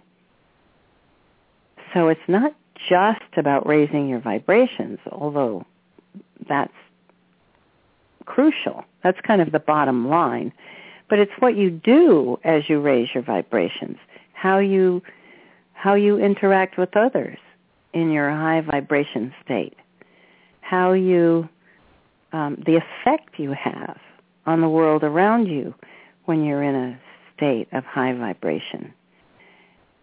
So 1.93 2.09
it's 2.09 2.19
not 2.27 2.53
just 2.89 3.37
about 3.37 3.65
raising 3.65 4.07
your 4.07 4.19
vibrations, 4.19 4.99
although 5.11 5.65
that's 6.47 6.73
crucial. 8.25 8.83
That's 9.03 9.19
kind 9.25 9.41
of 9.41 9.51
the 9.51 9.59
bottom 9.59 10.07
line. 10.07 10.53
But 11.09 11.19
it's 11.19 11.31
what 11.39 11.55
you 11.55 11.69
do 11.69 12.37
as 12.43 12.63
you 12.67 12.81
raise 12.81 13.09
your 13.13 13.23
vibrations, 13.23 13.97
how 14.33 14.59
you 14.59 15.01
how 15.73 15.93
you 15.93 16.17
interact 16.17 16.77
with 16.77 16.97
others 16.97 17.37
in 17.93 18.11
your 18.11 18.29
high 18.31 18.61
vibration 18.61 19.33
state, 19.43 19.75
how 20.61 20.93
you 20.93 21.47
um, 22.33 22.61
the 22.65 22.75
effect 22.75 23.39
you 23.39 23.53
have 23.53 23.97
on 24.45 24.61
the 24.61 24.69
world 24.69 25.03
around 25.03 25.47
you 25.47 25.73
when 26.25 26.43
you're 26.43 26.63
in 26.63 26.75
a 26.75 26.99
state 27.35 27.67
of 27.71 27.83
high 27.85 28.13
vibration. 28.13 28.93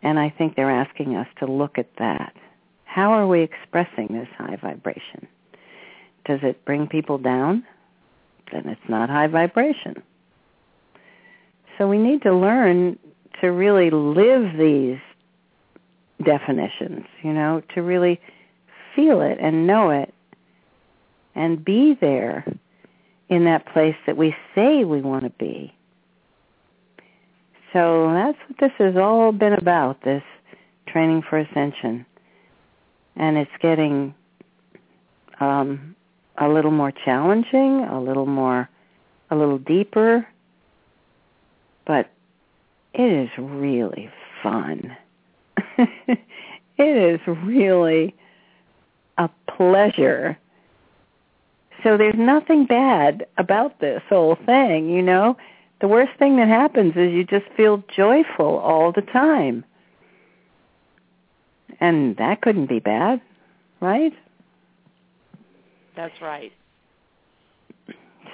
And 0.02 0.18
I 0.18 0.30
think 0.30 0.54
they're 0.54 0.70
asking 0.70 1.16
us 1.16 1.26
to 1.40 1.46
look 1.46 1.78
at 1.78 1.88
that. 1.98 2.34
How 2.84 3.12
are 3.12 3.26
we 3.26 3.42
expressing 3.42 4.08
this 4.10 4.28
high 4.38 4.56
vibration? 4.56 5.26
Does 6.24 6.40
it 6.42 6.64
bring 6.64 6.86
people 6.86 7.18
down? 7.18 7.64
Then 8.52 8.68
it's 8.68 8.88
not 8.88 9.10
high 9.10 9.26
vibration. 9.26 10.02
So 11.76 11.88
we 11.88 11.98
need 11.98 12.22
to 12.22 12.34
learn 12.34 12.98
to 13.40 13.48
really 13.48 13.90
live 13.90 14.56
these 14.56 14.98
definitions, 16.24 17.04
you 17.22 17.32
know, 17.32 17.62
to 17.74 17.82
really 17.82 18.20
feel 18.94 19.20
it 19.20 19.38
and 19.40 19.66
know 19.66 19.90
it 19.90 20.14
and 21.34 21.64
be 21.64 21.96
there 22.00 22.44
in 23.28 23.44
that 23.44 23.66
place 23.72 23.96
that 24.06 24.16
we 24.16 24.34
say 24.54 24.84
we 24.84 25.00
want 25.00 25.24
to 25.24 25.30
be. 25.30 25.74
So 27.72 28.12
that's 28.12 28.38
what 28.48 28.60
this 28.60 28.70
has 28.78 28.96
all 28.96 29.32
been 29.32 29.54
about, 29.54 30.02
this 30.04 30.22
training 30.86 31.22
for 31.28 31.38
ascension. 31.38 32.06
And 33.16 33.36
it's 33.36 33.50
getting 33.60 34.14
um, 35.40 35.96
a 36.38 36.48
little 36.48 36.70
more 36.70 36.92
challenging, 37.04 37.86
a 37.90 38.00
little 38.00 38.26
more, 38.26 38.68
a 39.30 39.36
little 39.36 39.58
deeper, 39.58 40.26
but 41.86 42.10
it 42.92 43.12
is 43.12 43.28
really 43.38 44.10
fun. 44.42 44.96
it 45.78 46.18
is 46.78 47.20
really 47.26 48.14
a 49.18 49.28
pleasure. 49.56 50.38
So 51.82 51.96
there's 51.96 52.14
nothing 52.16 52.66
bad 52.66 53.26
about 53.36 53.80
this 53.80 54.02
whole 54.08 54.36
thing, 54.46 54.88
you 54.90 55.02
know. 55.02 55.36
The 55.80 55.88
worst 55.88 56.12
thing 56.18 56.36
that 56.36 56.48
happens 56.48 56.94
is 56.96 57.12
you 57.12 57.24
just 57.24 57.46
feel 57.56 57.82
joyful 57.94 58.58
all 58.58 58.92
the 58.92 59.02
time. 59.02 59.64
And 61.80 62.16
that 62.16 62.40
couldn't 62.40 62.68
be 62.68 62.78
bad, 62.78 63.20
right? 63.80 64.12
That's 65.96 66.20
right. 66.20 66.52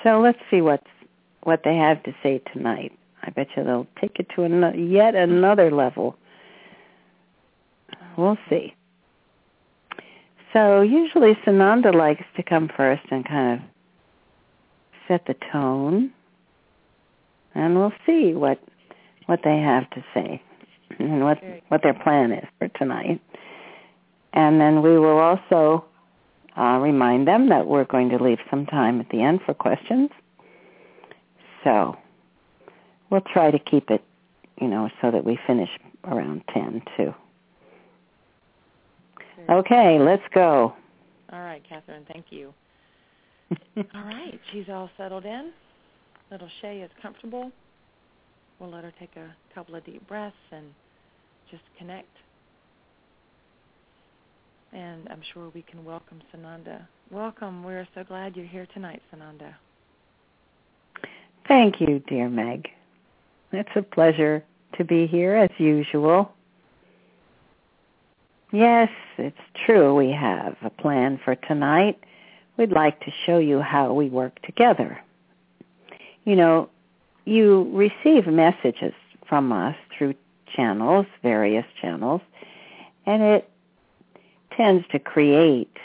So 0.02 0.20
let's 0.20 0.38
see 0.50 0.60
what 0.60 0.82
what 1.42 1.62
they 1.64 1.76
have 1.76 2.02
to 2.04 2.14
say 2.22 2.42
tonight. 2.52 2.92
I 3.22 3.30
bet 3.30 3.48
you 3.56 3.64
they'll 3.64 3.86
take 4.00 4.18
it 4.18 4.26
to 4.36 4.42
an, 4.44 4.90
yet 4.90 5.14
another 5.14 5.70
level. 5.70 6.16
We'll 8.16 8.38
see. 8.48 8.74
So 10.52 10.80
usually 10.80 11.34
Sananda 11.46 11.94
likes 11.94 12.24
to 12.36 12.42
come 12.42 12.70
first 12.76 13.02
and 13.10 13.26
kind 13.26 13.60
of 13.60 13.68
set 15.06 15.26
the 15.26 15.36
tone, 15.52 16.12
and 17.54 17.76
we'll 17.76 17.92
see 18.06 18.34
what 18.34 18.58
what 19.26 19.40
they 19.44 19.58
have 19.58 19.88
to 19.90 20.04
say 20.12 20.42
and 20.98 21.22
what 21.22 21.38
what 21.68 21.82
their 21.82 21.94
plan 21.94 22.32
is 22.32 22.46
for 22.58 22.68
tonight. 22.68 23.20
And 24.32 24.60
then 24.60 24.82
we 24.82 24.98
will 24.98 25.18
also 25.18 25.84
uh, 26.60 26.78
remind 26.78 27.26
them 27.26 27.48
that 27.48 27.66
we're 27.66 27.84
going 27.84 28.10
to 28.10 28.22
leave 28.22 28.38
some 28.50 28.66
time 28.66 29.00
at 29.00 29.08
the 29.08 29.22
end 29.22 29.40
for 29.46 29.54
questions. 29.54 30.10
So 31.64 31.96
we'll 33.08 33.22
try 33.32 33.50
to 33.50 33.58
keep 33.58 33.90
it, 33.90 34.02
you 34.60 34.68
know, 34.68 34.90
so 35.00 35.10
that 35.10 35.24
we 35.24 35.38
finish 35.46 35.70
around 36.04 36.42
10 36.52 36.82
too. 36.96 37.14
Okay, 39.48 39.98
let's 39.98 40.22
go. 40.34 40.74
All 41.32 41.40
right, 41.40 41.62
Kathryn, 41.70 42.06
thank 42.12 42.26
you. 42.30 42.52
all 43.76 44.04
right, 44.04 44.38
she's 44.52 44.68
all 44.68 44.90
settled 44.96 45.24
in. 45.24 45.52
Little 46.30 46.50
Shay 46.60 46.82
is 46.82 46.90
comfortable. 47.00 47.50
We'll 48.58 48.70
let 48.70 48.84
her 48.84 48.92
take 49.00 49.16
a 49.16 49.34
couple 49.54 49.74
of 49.74 49.84
deep 49.84 50.06
breaths 50.06 50.36
and 50.52 50.66
just 51.50 51.62
connect. 51.78 52.10
And 54.72 55.08
I'm 55.10 55.22
sure 55.32 55.50
we 55.54 55.62
can 55.62 55.84
welcome 55.84 56.20
Sananda. 56.34 56.86
Welcome. 57.10 57.64
We're 57.64 57.88
so 57.94 58.04
glad 58.04 58.36
you're 58.36 58.46
here 58.46 58.68
tonight, 58.72 59.02
Sananda. 59.12 59.54
Thank 61.48 61.80
you, 61.80 62.00
dear 62.06 62.28
Meg. 62.28 62.68
It's 63.52 63.70
a 63.74 63.82
pleasure 63.82 64.44
to 64.78 64.84
be 64.84 65.08
here 65.08 65.34
as 65.34 65.50
usual. 65.58 66.32
Yes, 68.52 68.90
it's 69.18 69.36
true. 69.66 69.94
We 69.94 70.12
have 70.12 70.56
a 70.62 70.70
plan 70.70 71.20
for 71.24 71.34
tonight. 71.34 71.98
We'd 72.56 72.70
like 72.70 73.00
to 73.00 73.10
show 73.26 73.38
you 73.38 73.60
how 73.60 73.92
we 73.92 74.08
work 74.08 74.40
together. 74.42 75.00
You 76.24 76.36
know, 76.36 76.70
you 77.24 77.70
receive 77.72 78.28
messages 78.28 78.94
from 79.28 79.52
us 79.52 79.74
through 79.96 80.14
channels, 80.54 81.06
various 81.22 81.64
channels, 81.80 82.20
and 83.06 83.22
it 83.22 83.49
tends 84.56 84.86
to 84.92 84.98
create 84.98 85.76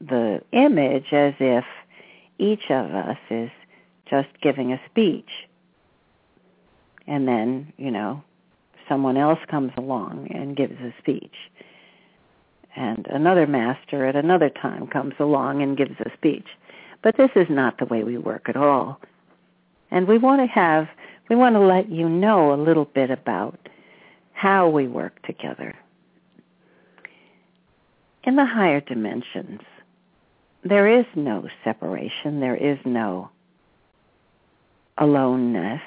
the 0.00 0.42
image 0.52 1.12
as 1.12 1.34
if 1.40 1.64
each 2.38 2.70
of 2.70 2.94
us 2.94 3.18
is 3.30 3.50
just 4.08 4.28
giving 4.42 4.72
a 4.72 4.80
speech. 4.90 5.30
And 7.06 7.26
then, 7.26 7.72
you 7.76 7.90
know, 7.90 8.22
someone 8.88 9.16
else 9.16 9.38
comes 9.48 9.72
along 9.76 10.28
and 10.30 10.56
gives 10.56 10.80
a 10.80 10.92
speech. 10.98 11.34
And 12.76 13.06
another 13.08 13.46
master 13.46 14.06
at 14.06 14.14
another 14.14 14.50
time 14.50 14.86
comes 14.86 15.14
along 15.18 15.62
and 15.62 15.76
gives 15.76 15.98
a 16.00 16.10
speech. 16.16 16.46
But 17.02 17.16
this 17.16 17.30
is 17.34 17.46
not 17.50 17.78
the 17.78 17.86
way 17.86 18.04
we 18.04 18.18
work 18.18 18.48
at 18.48 18.56
all. 18.56 19.00
And 19.90 20.06
we 20.06 20.18
want 20.18 20.42
to 20.42 20.46
have, 20.46 20.88
we 21.28 21.36
want 21.36 21.54
to 21.54 21.60
let 21.60 21.90
you 21.90 22.08
know 22.08 22.52
a 22.52 22.62
little 22.62 22.84
bit 22.84 23.10
about 23.10 23.68
how 24.32 24.68
we 24.68 24.86
work 24.86 25.20
together. 25.22 25.74
In 28.28 28.36
the 28.36 28.44
higher 28.44 28.82
dimensions, 28.82 29.62
there 30.62 30.86
is 30.86 31.06
no 31.14 31.48
separation. 31.64 32.40
There 32.40 32.54
is 32.54 32.76
no 32.84 33.30
aloneness 34.98 35.80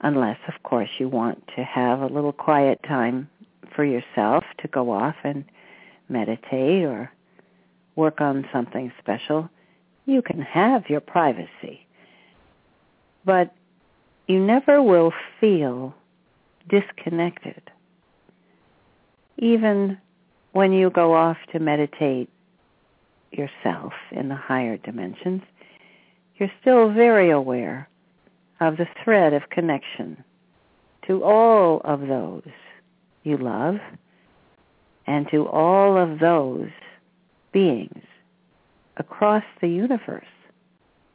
unless, 0.00 0.38
of 0.48 0.54
course, 0.62 0.88
you 0.96 1.10
want 1.10 1.46
to 1.56 1.62
have 1.62 2.00
a 2.00 2.06
little 2.06 2.32
quiet 2.32 2.82
time 2.88 3.28
for 3.76 3.84
yourself 3.84 4.44
to 4.62 4.68
go 4.68 4.92
off 4.92 5.16
and 5.24 5.44
meditate 6.08 6.84
or 6.84 7.12
work 7.96 8.22
on 8.22 8.48
something 8.50 8.90
special. 8.98 9.50
You 10.06 10.22
can 10.22 10.40
have 10.40 10.88
your 10.88 11.02
privacy. 11.02 11.86
But 13.26 13.54
you 14.26 14.40
never 14.40 14.80
will 14.82 15.12
feel 15.38 15.94
disconnected. 16.70 17.60
Even 19.36 19.98
when 20.54 20.72
you 20.72 20.88
go 20.88 21.12
off 21.14 21.36
to 21.50 21.58
meditate 21.58 22.30
yourself 23.32 23.92
in 24.12 24.28
the 24.28 24.36
higher 24.36 24.76
dimensions, 24.76 25.42
you're 26.36 26.52
still 26.60 26.92
very 26.92 27.30
aware 27.30 27.88
of 28.60 28.76
the 28.76 28.86
thread 29.02 29.32
of 29.32 29.50
connection 29.50 30.22
to 31.08 31.24
all 31.24 31.80
of 31.82 32.06
those 32.06 32.48
you 33.24 33.36
love 33.36 33.78
and 35.08 35.28
to 35.32 35.48
all 35.48 35.98
of 35.98 36.20
those 36.20 36.70
beings 37.52 38.04
across 38.96 39.44
the 39.60 39.68
universe. 39.68 40.24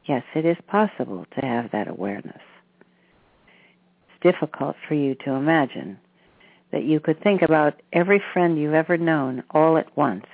Yes, 0.04 0.24
it 0.36 0.46
is 0.46 0.58
possible 0.68 1.26
to 1.40 1.46
have 1.46 1.72
that 1.72 1.88
awareness. 1.88 2.42
It's 4.10 4.22
difficult 4.22 4.76
for 4.86 4.96
you 4.96 5.16
to 5.24 5.32
imagine 5.32 5.98
that 6.72 6.84
you 6.84 7.00
could 7.00 7.22
think 7.22 7.42
about 7.42 7.82
every 7.94 8.22
friend 8.34 8.60
you've 8.60 8.74
ever 8.74 8.98
known 8.98 9.44
all 9.52 9.78
at 9.78 9.96
once. 9.98 10.26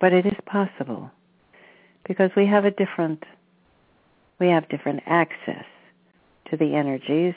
But 0.00 0.12
it 0.12 0.26
is 0.26 0.36
possible 0.46 1.10
because 2.08 2.30
we 2.36 2.46
have 2.46 2.64
a 2.64 2.70
different 2.70 3.22
we 4.38 4.48
have 4.48 4.68
different 4.70 5.02
access 5.06 5.66
to 6.50 6.56
the 6.56 6.74
energies 6.74 7.34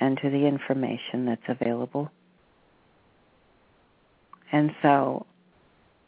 and 0.00 0.18
to 0.18 0.28
the 0.28 0.46
information 0.46 1.24
that's 1.24 1.40
available. 1.48 2.10
And 4.52 4.72
so 4.82 5.24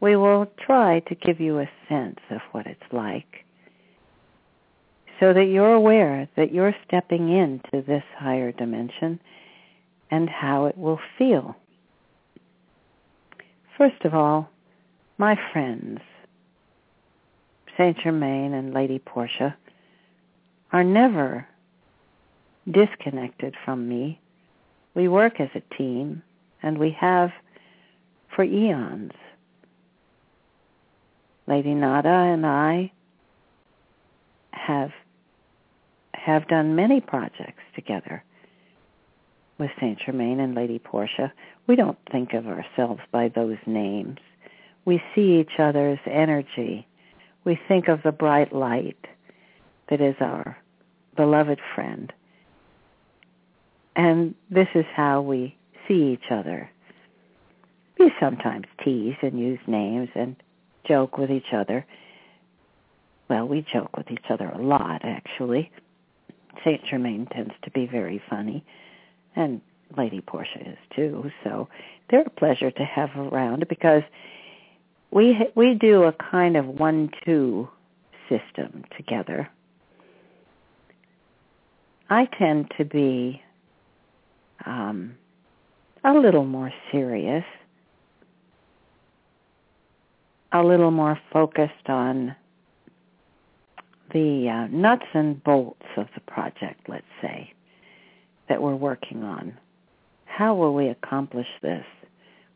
we 0.00 0.16
will 0.16 0.46
try 0.66 1.00
to 1.00 1.14
give 1.14 1.40
you 1.40 1.60
a 1.60 1.70
sense 1.88 2.18
of 2.30 2.42
what 2.52 2.66
it's 2.66 2.92
like 2.92 3.44
so 5.20 5.32
that 5.32 5.44
you're 5.44 5.72
aware 5.72 6.28
that 6.36 6.52
you're 6.52 6.74
stepping 6.86 7.30
into 7.30 7.86
this 7.86 8.02
higher 8.18 8.52
dimension 8.52 9.18
and 10.14 10.30
how 10.30 10.66
it 10.66 10.78
will 10.78 11.00
feel 11.18 11.56
First 13.76 14.04
of 14.04 14.14
all, 14.14 14.48
my 15.18 15.36
friends, 15.52 15.98
Saint 17.76 17.98
Germain 17.98 18.54
and 18.54 18.72
Lady 18.72 19.00
Portia, 19.00 19.56
are 20.72 20.84
never 20.84 21.48
disconnected 22.70 23.56
from 23.64 23.88
me. 23.88 24.20
We 24.94 25.08
work 25.08 25.40
as 25.40 25.48
a 25.56 25.76
team, 25.76 26.22
and 26.62 26.78
we 26.78 26.96
have 27.00 27.30
for 28.34 28.44
eons. 28.44 29.12
Lady 31.48 31.74
Nada 31.74 32.08
and 32.08 32.46
I 32.46 32.92
have 34.52 34.92
have 36.14 36.46
done 36.48 36.76
many 36.76 37.00
projects 37.00 37.62
together 37.74 38.24
with 39.58 39.70
Saint 39.80 39.98
Germain 40.04 40.40
and 40.40 40.54
Lady 40.54 40.78
Portia. 40.78 41.32
We 41.66 41.76
don't 41.76 41.98
think 42.10 42.32
of 42.34 42.46
ourselves 42.46 43.00
by 43.12 43.28
those 43.28 43.58
names. 43.66 44.18
We 44.84 45.02
see 45.14 45.40
each 45.40 45.58
other's 45.58 46.00
energy. 46.06 46.86
We 47.44 47.58
think 47.68 47.88
of 47.88 48.02
the 48.02 48.12
bright 48.12 48.52
light 48.52 48.98
that 49.88 50.00
is 50.00 50.16
our 50.20 50.56
beloved 51.16 51.60
friend. 51.74 52.12
And 53.96 54.34
this 54.50 54.68
is 54.74 54.84
how 54.94 55.20
we 55.20 55.56
see 55.86 56.12
each 56.12 56.30
other. 56.30 56.70
We 57.98 58.12
sometimes 58.18 58.66
tease 58.84 59.16
and 59.22 59.38
use 59.38 59.60
names 59.66 60.08
and 60.14 60.36
joke 60.86 61.16
with 61.16 61.30
each 61.30 61.52
other. 61.54 61.86
Well, 63.28 63.46
we 63.46 63.64
joke 63.72 63.96
with 63.96 64.10
each 64.10 64.26
other 64.28 64.48
a 64.48 64.60
lot, 64.60 65.02
actually. 65.04 65.70
Saint 66.64 66.82
Germain 66.90 67.26
tends 67.32 67.54
to 67.62 67.70
be 67.70 67.86
very 67.86 68.22
funny, 68.28 68.64
and 69.36 69.60
Lady 69.96 70.20
Portia 70.20 70.60
is 70.60 70.78
too. 70.94 71.30
So 71.42 71.68
they're 72.10 72.22
a 72.22 72.30
pleasure 72.30 72.70
to 72.70 72.84
have 72.84 73.10
around 73.16 73.66
because 73.68 74.02
we 75.10 75.48
we 75.54 75.74
do 75.74 76.04
a 76.04 76.12
kind 76.12 76.56
of 76.56 76.66
one-two 76.66 77.68
system 78.28 78.84
together. 78.96 79.48
I 82.10 82.26
tend 82.38 82.70
to 82.78 82.84
be 82.84 83.40
um, 84.66 85.14
a 86.04 86.12
little 86.12 86.44
more 86.44 86.72
serious, 86.92 87.44
a 90.52 90.62
little 90.62 90.90
more 90.90 91.18
focused 91.32 91.88
on 91.88 92.36
the 94.12 94.48
uh, 94.48 94.66
nuts 94.70 95.06
and 95.14 95.42
bolts 95.42 95.86
of 95.96 96.06
the 96.14 96.20
project, 96.20 96.88
let's 96.88 97.04
say, 97.22 97.53
that 98.48 98.62
we're 98.62 98.74
working 98.74 99.22
on. 99.22 99.56
How 100.24 100.54
will 100.54 100.74
we 100.74 100.88
accomplish 100.88 101.46
this? 101.62 101.84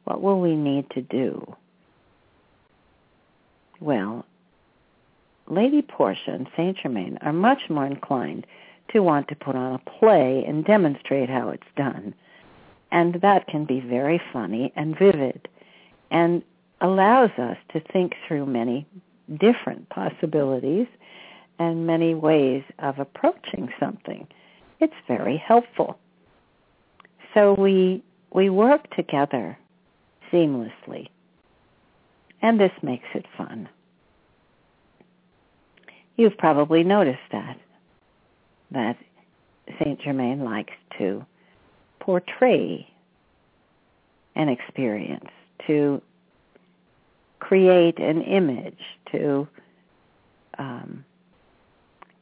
What 0.05 0.23
will 0.23 0.41
we 0.41 0.57
need 0.57 0.91
to 0.91 1.03
do? 1.03 1.55
Well, 3.81 4.25
Lady 5.47 5.83
Portia 5.83 6.33
and 6.33 6.49
Saint 6.57 6.79
Germain 6.79 7.19
are 7.23 7.33
much 7.33 7.71
more 7.71 7.87
inclined 7.87 8.47
to 8.93 9.01
want 9.01 9.29
to 9.29 9.35
put 9.35 9.55
on 9.55 9.75
a 9.75 9.99
play 9.99 10.45
and 10.47 10.65
demonstrate 10.65 11.29
how 11.29 11.51
it's 11.51 11.63
done. 11.77 12.15
And 12.91 13.21
that 13.23 13.47
can 13.47 13.65
be 13.65 13.81
very 13.81 14.21
funny 14.33 14.73
and 14.77 14.99
vivid 14.99 15.49
and 16.11 16.43
allows 16.81 17.31
us 17.39 17.57
to 17.73 17.81
think 17.93 18.15
through 18.27 18.47
many 18.47 18.87
different 19.39 19.89
possibilities 19.91 20.87
and 21.59 21.87
many 21.87 22.15
ways 22.15 22.63
of 22.79 22.99
approaching 22.99 23.69
something. 23.79 24.27
It's 24.81 24.95
very 25.07 25.37
helpful. 25.37 25.99
So 27.35 27.55
we 27.55 28.03
we 28.33 28.51
work 28.51 28.95
together 28.95 29.59
seamlessly. 30.33 31.09
And 32.43 32.61
this 32.61 32.73
makes 32.83 33.09
it 33.15 33.27
fun. 33.37 33.69
You've 36.17 36.37
probably 36.37 36.85
noticed 36.85 37.19
that 37.33 37.59
that 38.71 38.97
Saint 39.83 40.01
Germain 40.01 40.45
likes 40.45 40.75
to 40.99 41.25
portray 42.01 42.89
an 44.35 44.49
experience, 44.49 45.31
to 45.67 46.01
create 47.41 47.99
an 47.99 48.23
image, 48.23 48.79
to 49.13 49.49
um, 50.59 51.05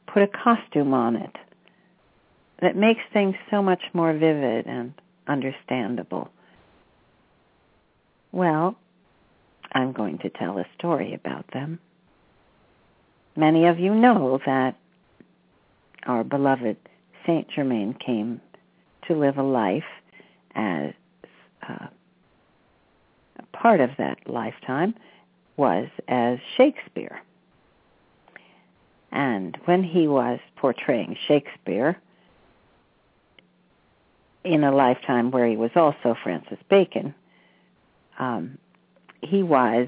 put 0.07 0.23
a 0.23 0.27
costume 0.27 0.93
on 0.93 1.15
it 1.15 1.35
that 2.61 2.75
makes 2.75 3.01
things 3.13 3.35
so 3.51 3.61
much 3.61 3.81
more 3.93 4.13
vivid 4.13 4.65
and 4.65 4.93
understandable. 5.27 6.29
Well, 8.31 8.75
I'm 9.73 9.91
going 9.91 10.17
to 10.19 10.29
tell 10.29 10.57
a 10.57 10.65
story 10.77 11.13
about 11.13 11.45
them. 11.53 11.79
Many 13.35 13.65
of 13.65 13.79
you 13.79 13.93
know 13.93 14.39
that 14.45 14.75
our 16.05 16.23
beloved 16.23 16.77
Saint 17.25 17.47
Germain 17.49 17.93
came 17.93 18.41
to 19.07 19.15
live 19.15 19.37
a 19.37 19.43
life 19.43 19.83
as 20.55 20.93
uh, 21.67 21.87
part 23.53 23.81
of 23.81 23.91
that 23.97 24.17
lifetime 24.27 24.95
was 25.57 25.87
as 26.07 26.39
Shakespeare. 26.55 27.21
And 29.11 29.57
when 29.65 29.83
he 29.83 30.07
was 30.07 30.39
portraying 30.55 31.17
Shakespeare 31.27 31.99
in 34.47 34.63
a 34.63 34.75
lifetime 34.75 35.31
where 35.31 35.47
he 35.47 35.57
was 35.57 35.71
also 35.75 36.15
Francis 36.23 36.59
Bacon, 36.69 37.13
um, 38.19 38.57
he 39.21 39.43
was 39.43 39.87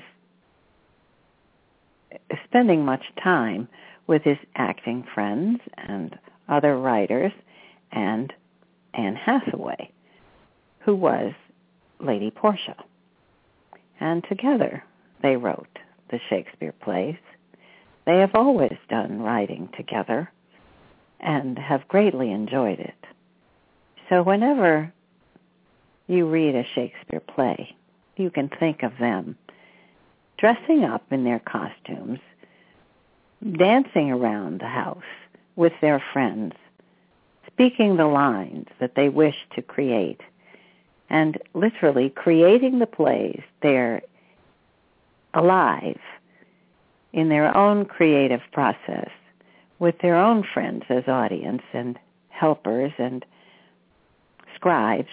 spending 2.46 2.86
much 2.86 3.04
time 3.24 3.68
with 4.08 4.24
his 4.24 4.38
acting 4.56 5.06
friends 5.14 5.60
and 5.78 6.18
other 6.48 6.78
writers 6.78 7.32
and 7.92 8.34
Anne 8.94 9.16
Hathaway, 9.16 9.92
who 10.80 10.96
was 10.96 11.34
Lady 12.00 12.32
Portia. 12.32 12.76
And 14.00 14.24
together 14.28 14.84
they 15.22 15.36
wrote 15.36 15.80
the 16.10 16.20
Shakespeare 16.30 16.74
plays 16.74 17.18
they 18.10 18.18
have 18.18 18.34
always 18.34 18.76
done 18.90 19.22
writing 19.22 19.70
together 19.78 20.32
and 21.20 21.60
have 21.60 21.88
greatly 21.88 22.32
enjoyed 22.32 22.80
it. 22.80 23.06
So 24.10 24.24
whenever 24.24 24.92
you 26.08 26.28
read 26.28 26.56
a 26.56 26.66
Shakespeare 26.74 27.20
play, 27.20 27.76
you 28.18 28.32
can 28.32 28.50
think 28.60 28.84
of 28.84 28.94
them 29.00 29.38
dressing 30.38 30.84
up 30.84 31.04
in 31.12 31.24
their 31.24 31.40
costumes, 31.40 32.20
dancing 33.58 34.12
around 34.12 34.62
the 34.62 34.68
house 34.68 35.04
with 35.56 35.74
their 35.82 36.04
friends, 36.12 36.54
speaking 37.48 37.98
the 37.98 38.08
lines 38.08 38.68
that 38.80 38.96
they 38.96 39.10
wish 39.10 39.36
to 39.56 39.62
create, 39.62 40.22
and 41.10 41.38
literally 41.54 42.10
creating 42.10 42.80
the 42.80 42.88
plays. 42.88 43.42
They're 43.62 44.02
alive 45.34 46.00
in 47.14 47.30
their 47.30 47.56
own 47.56 47.86
creative 47.86 48.42
process 48.54 49.10
with 49.78 49.96
their 50.02 50.16
own 50.16 50.44
friends 50.54 50.84
as 50.90 51.08
audience 51.08 51.64
and 51.74 52.00
helpers 52.30 52.94
and 52.98 53.26
scribes. 54.60 55.10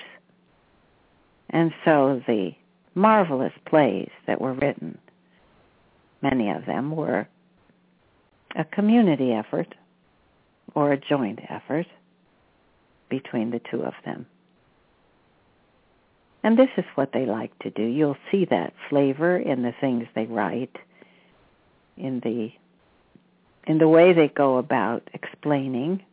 And 1.50 1.72
so 1.84 2.22
the 2.26 2.52
marvelous 2.94 3.52
plays 3.66 4.10
that 4.26 4.40
were 4.40 4.52
written, 4.52 4.98
many 6.22 6.50
of 6.50 6.66
them 6.66 6.90
were 6.94 7.28
a 8.56 8.64
community 8.64 9.32
effort 9.32 9.74
or 10.74 10.92
a 10.92 10.98
joint 10.98 11.40
effort 11.48 11.86
between 13.08 13.50
the 13.50 13.60
two 13.70 13.82
of 13.82 13.94
them. 14.04 14.26
And 16.42 16.58
this 16.58 16.70
is 16.76 16.84
what 16.94 17.12
they 17.12 17.26
like 17.26 17.56
to 17.60 17.70
do. 17.70 17.82
You'll 17.82 18.16
see 18.30 18.44
that 18.46 18.72
flavor 18.88 19.36
in 19.36 19.62
the 19.62 19.74
things 19.80 20.06
they 20.14 20.26
write 20.26 20.76
in 21.96 22.20
the 22.20 22.52
in 23.66 23.78
the 23.78 23.88
way 23.88 24.12
they 24.12 24.28
go 24.28 24.58
about 24.58 25.08
explaining, 25.12 26.04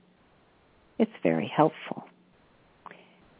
it's 0.97 1.11
very 1.21 1.47
helpful. 1.47 2.03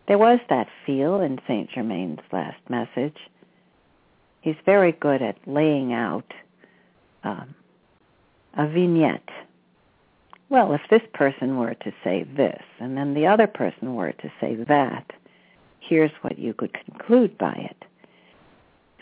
There 0.07 0.17
was 0.17 0.39
that 0.49 0.67
feel 0.85 1.21
in 1.21 1.39
Saint 1.47 1.69
Germain's 1.71 2.19
last 2.31 2.59
message. 2.69 3.17
He's 4.41 4.55
very 4.65 4.91
good 4.91 5.21
at 5.21 5.37
laying 5.47 5.93
out 5.93 6.33
um, 7.23 7.55
a 8.55 8.67
vignette. 8.67 9.29
Well, 10.49 10.73
if 10.73 10.81
this 10.89 11.01
person 11.13 11.57
were 11.57 11.73
to 11.75 11.93
say 12.03 12.23
this, 12.35 12.61
and 12.79 12.97
then 12.97 13.13
the 13.13 13.25
other 13.25 13.47
person 13.47 13.95
were 13.95 14.11
to 14.11 14.31
say 14.41 14.55
that, 14.67 15.11
here's 15.79 16.11
what 16.21 16.37
you 16.37 16.53
could 16.53 16.73
conclude 16.73 17.37
by 17.37 17.53
it. 17.53 17.85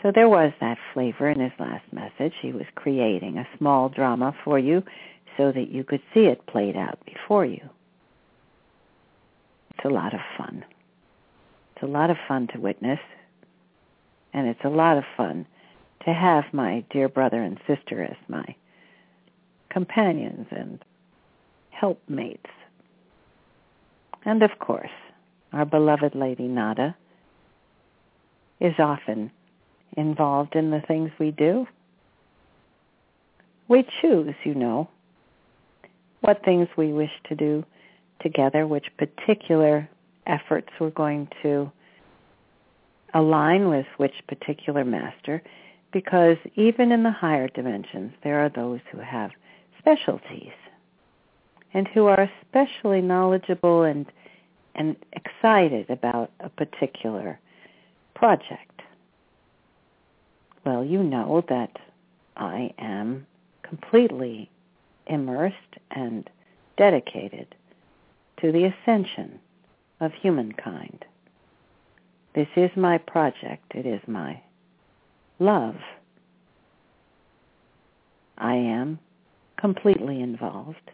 So 0.02 0.12
there 0.12 0.28
was 0.28 0.52
that 0.60 0.78
flavor 0.94 1.28
in 1.28 1.40
his 1.40 1.52
last 1.58 1.84
message. 1.92 2.34
He 2.40 2.52
was 2.52 2.66
creating 2.74 3.38
a 3.38 3.48
small 3.58 3.88
drama 3.88 4.34
for 4.44 4.58
you 4.58 4.82
so 5.36 5.52
that 5.52 5.70
you 5.70 5.84
could 5.84 6.02
see 6.14 6.26
it 6.26 6.46
played 6.46 6.76
out 6.76 6.98
before 7.06 7.44
you. 7.44 7.68
It's 9.70 9.84
a 9.84 9.88
lot 9.88 10.14
of 10.14 10.20
fun. 10.36 10.64
It's 11.82 11.88
a 11.88 11.92
lot 11.92 12.10
of 12.10 12.16
fun 12.28 12.46
to 12.54 12.60
witness. 12.60 13.00
And 14.32 14.46
it's 14.46 14.64
a 14.64 14.68
lot 14.68 14.98
of 14.98 15.04
fun 15.16 15.46
to 16.04 16.12
have 16.12 16.44
my 16.52 16.84
dear 16.90 17.08
brother 17.08 17.42
and 17.42 17.58
sister 17.66 18.04
as 18.04 18.16
my 18.28 18.54
companions 19.68 20.46
and 20.52 20.78
helpmates. 21.70 22.50
And 24.24 24.44
of 24.44 24.50
course, 24.60 24.92
our 25.52 25.64
beloved 25.64 26.14
Lady 26.14 26.46
Nada 26.46 26.94
is 28.60 28.74
often 28.78 29.32
involved 29.96 30.54
in 30.54 30.70
the 30.70 30.82
things 30.86 31.10
we 31.18 31.32
do. 31.32 31.66
We 33.66 33.84
choose, 34.00 34.34
you 34.44 34.54
know, 34.54 34.88
what 36.20 36.44
things 36.44 36.68
we 36.76 36.92
wish 36.92 37.12
to 37.28 37.34
do 37.34 37.64
together, 38.20 38.68
which 38.68 38.86
particular 38.96 39.88
efforts 40.26 40.68
we're 40.80 40.90
going 40.90 41.28
to 41.42 41.70
align 43.14 43.68
with 43.68 43.86
which 43.96 44.14
particular 44.28 44.84
master, 44.84 45.42
because 45.92 46.36
even 46.56 46.92
in 46.92 47.02
the 47.02 47.10
higher 47.10 47.48
dimensions, 47.48 48.12
there 48.24 48.40
are 48.40 48.48
those 48.48 48.80
who 48.90 48.98
have 48.98 49.30
specialties 49.78 50.52
and 51.74 51.88
who 51.88 52.06
are 52.06 52.28
especially 52.42 53.00
knowledgeable 53.00 53.82
and 53.82 54.06
and 54.74 54.96
excited 55.12 55.90
about 55.90 56.30
a 56.40 56.48
particular 56.48 57.38
project. 58.14 58.80
Well, 60.64 60.82
you 60.82 61.02
know 61.02 61.44
that 61.50 61.76
I 62.38 62.72
am 62.78 63.26
completely 63.62 64.50
immersed 65.06 65.56
and 65.90 66.28
dedicated 66.78 67.54
to 68.40 68.50
the 68.50 68.64
ascension 68.64 69.38
of 70.02 70.12
humankind. 70.20 71.04
This 72.34 72.48
is 72.56 72.70
my 72.76 72.98
project. 72.98 73.72
It 73.74 73.86
is 73.86 74.00
my 74.08 74.42
love. 75.38 75.76
I 78.36 78.54
am 78.54 78.98
completely 79.56 80.20
involved, 80.20 80.90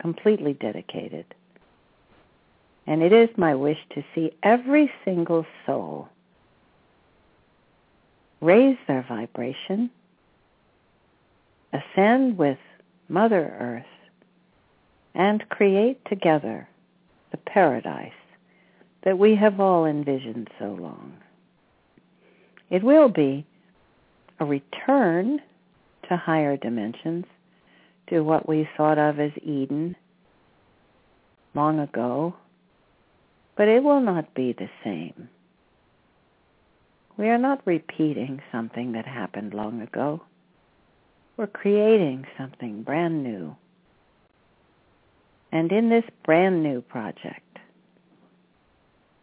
completely 0.00 0.54
dedicated. 0.54 1.26
And 2.86 3.02
it 3.02 3.12
is 3.12 3.28
my 3.36 3.54
wish 3.54 3.78
to 3.94 4.02
see 4.14 4.32
every 4.42 4.90
single 5.04 5.44
soul 5.66 6.08
raise 8.40 8.78
their 8.86 9.04
vibration, 9.06 9.90
ascend 11.74 12.38
with 12.38 12.58
Mother 13.10 13.54
Earth, 13.60 13.84
and 15.14 15.46
create 15.50 16.00
together 16.06 16.66
the 17.30 17.36
paradise 17.36 18.12
that 19.02 19.18
we 19.18 19.34
have 19.36 19.60
all 19.60 19.86
envisioned 19.86 20.48
so 20.58 20.76
long. 20.80 21.16
It 22.70 22.82
will 22.82 23.08
be 23.08 23.46
a 24.40 24.44
return 24.44 25.40
to 26.08 26.16
higher 26.16 26.56
dimensions, 26.56 27.24
to 28.08 28.20
what 28.20 28.48
we 28.48 28.68
thought 28.76 28.98
of 28.98 29.20
as 29.20 29.32
Eden 29.42 29.96
long 31.54 31.80
ago, 31.80 32.34
but 33.56 33.68
it 33.68 33.82
will 33.82 34.00
not 34.00 34.34
be 34.34 34.52
the 34.52 34.68
same. 34.84 35.28
We 37.16 37.28
are 37.28 37.38
not 37.38 37.66
repeating 37.66 38.40
something 38.52 38.92
that 38.92 39.04
happened 39.04 39.52
long 39.52 39.82
ago. 39.82 40.22
We're 41.36 41.48
creating 41.48 42.26
something 42.38 42.82
brand 42.82 43.24
new. 43.24 43.56
And 45.50 45.72
in 45.72 45.88
this 45.88 46.04
brand 46.24 46.62
new 46.62 46.80
project, 46.82 47.40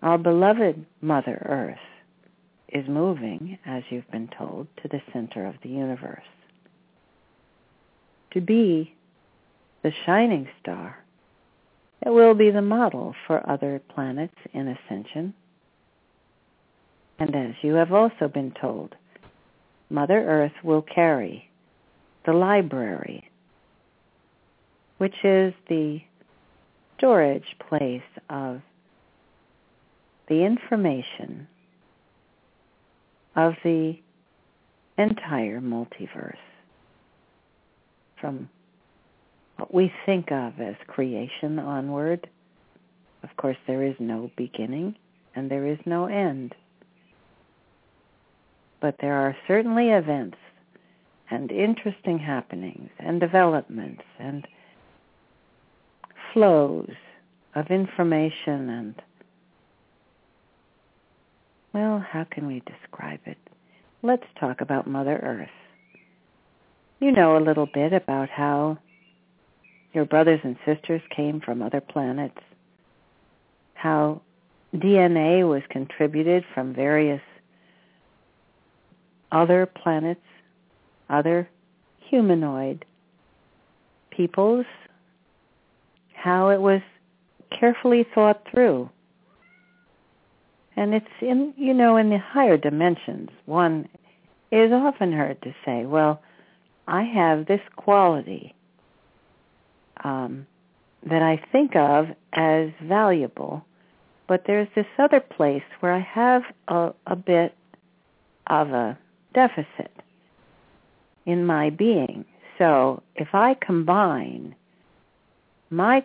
our 0.06 0.20
beloved 0.20 0.86
Mother 1.02 1.42
Earth 1.50 1.80
is 2.70 2.88
moving, 2.88 3.58
as 3.66 3.82
you've 3.90 4.10
been 4.12 4.30
told, 4.38 4.68
to 4.84 4.88
the 4.88 5.02
center 5.12 5.48
of 5.48 5.56
the 5.64 5.70
universe. 5.70 6.24
To 8.34 8.40
be 8.42 8.94
the 9.82 9.92
shining 10.06 10.48
star 10.62 11.00
it 12.06 12.10
will 12.10 12.36
be 12.36 12.52
the 12.52 12.62
model 12.62 13.16
for 13.26 13.50
other 13.50 13.82
planets 13.96 14.36
in 14.54 14.68
ascension. 14.68 15.34
And 17.18 17.36
as 17.36 17.56
you 17.64 17.74
have 17.74 17.92
also 17.92 18.28
been 18.28 18.54
told, 18.62 18.94
Mother 19.90 20.20
Earth 20.20 20.64
will 20.64 20.84
carry 20.84 21.50
the 22.28 22.34
library, 22.34 23.32
which 25.00 25.16
is 25.24 25.54
the 25.68 26.00
storage 26.98 27.56
place 27.68 28.04
of 28.30 28.62
the 30.28 30.44
information 30.44 31.48
of 33.36 33.54
the 33.64 33.98
entire 34.98 35.60
multiverse 35.60 36.38
from 38.20 38.50
what 39.58 39.74
we 39.74 39.92
think 40.06 40.32
of 40.32 40.60
as 40.60 40.76
creation 40.88 41.60
onward. 41.60 42.30
Of 43.24 43.36
course, 43.38 43.58
there 43.68 43.84
is 43.84 43.96
no 44.00 44.32
beginning 44.36 44.96
and 45.36 45.50
there 45.50 45.66
is 45.66 45.80
no 45.86 46.06
end. 46.06 46.56
But 48.80 48.96
there 49.00 49.16
are 49.16 49.36
certainly 49.48 49.90
events 49.90 50.38
and 51.30 51.52
interesting 51.52 52.20
happenings 52.20 52.90
and 53.00 53.20
developments 53.20 54.04
and 54.20 54.48
flows 56.34 56.92
of 57.56 57.68
information 57.68 58.70
and 58.70 59.02
well, 61.76 62.00
how 62.00 62.24
can 62.32 62.48
we 62.48 62.62
describe 62.62 63.20
it? 63.26 63.38
Let's 64.02 64.24
talk 64.40 64.62
about 64.62 64.88
Mother 64.88 65.18
Earth. 65.22 65.50
You 67.02 67.12
know 67.12 67.38
a 67.38 67.44
little 67.44 67.66
bit 67.66 67.92
about 67.92 68.30
how 68.30 68.78
your 69.92 70.06
brothers 70.06 70.40
and 70.46 70.56
sisters 70.66 71.02
came 71.14 71.42
from 71.42 71.62
other 71.62 71.82
planets, 71.82 72.40
how 73.74 74.22
DNA 74.74 75.48
was 75.48 75.64
contributed 75.70 76.46
from 76.54 76.74
various 76.74 77.22
other 79.34 79.66
planets, 79.66 80.24
other 81.10 81.50
humanoid 82.10 82.86
peoples, 84.12 84.66
how 86.14 86.48
it 86.52 86.62
was 86.62 86.80
carefully 87.60 88.06
thought 88.16 88.44
through 88.50 88.90
and 90.76 90.94
it's 90.94 91.06
in, 91.22 91.54
you 91.58 91.74
know, 91.74 91.98
in 91.98 92.10
the 92.10 92.18
higher 92.18 92.58
dimensions, 92.58 93.30
one 93.46 93.88
is 94.52 94.72
often 94.72 95.12
heard 95.12 95.42
to 95.42 95.54
say, 95.66 95.86
well, 95.86 96.22
I 96.88 97.04
have 97.04 97.46
this 97.46 97.62
quality 97.76 98.54
um, 100.04 100.46
that 101.06 101.22
I 101.22 101.42
think 101.52 101.76
of 101.76 102.08
as 102.34 102.70
valuable, 102.84 103.66
but 104.28 104.44
there's 104.46 104.68
this 104.76 104.86
other 105.00 105.20
place 105.20 105.64
where 105.80 105.94
I 105.94 106.00
have 106.00 106.44
a, 106.68 106.94
a 107.08 107.16
bit 107.16 107.56
of 108.48 108.72
a 108.72 108.98
deficit 109.34 109.92
in 111.26 111.46
my 111.46 111.70
being. 111.70 112.26
So 112.58 113.02
if 113.16 113.30
I 113.34 113.56
combine 113.56 114.56
my 115.70 116.04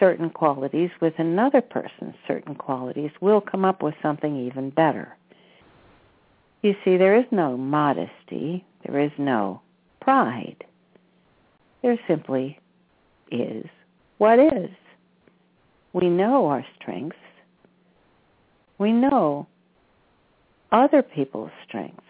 certain 0.00 0.30
qualities 0.30 0.90
with 1.00 1.14
another 1.18 1.60
person's 1.60 2.14
certain 2.26 2.54
qualities, 2.54 3.10
we'll 3.20 3.40
come 3.40 3.64
up 3.64 3.82
with 3.82 3.94
something 4.02 4.46
even 4.46 4.70
better. 4.70 5.16
You 6.62 6.74
see, 6.84 6.96
there 6.96 7.16
is 7.16 7.26
no 7.30 7.56
modesty, 7.56 8.64
there 8.86 9.00
is 9.00 9.12
no 9.18 9.60
pride. 10.00 10.64
There 11.82 11.98
simply 12.06 12.58
is 13.30 13.66
what 14.18 14.38
is. 14.38 14.70
We 15.92 16.08
know 16.08 16.46
our 16.46 16.64
strengths. 16.80 17.16
We 18.78 18.92
know 18.92 19.46
other 20.70 21.02
people's 21.02 21.50
strengths, 21.66 22.02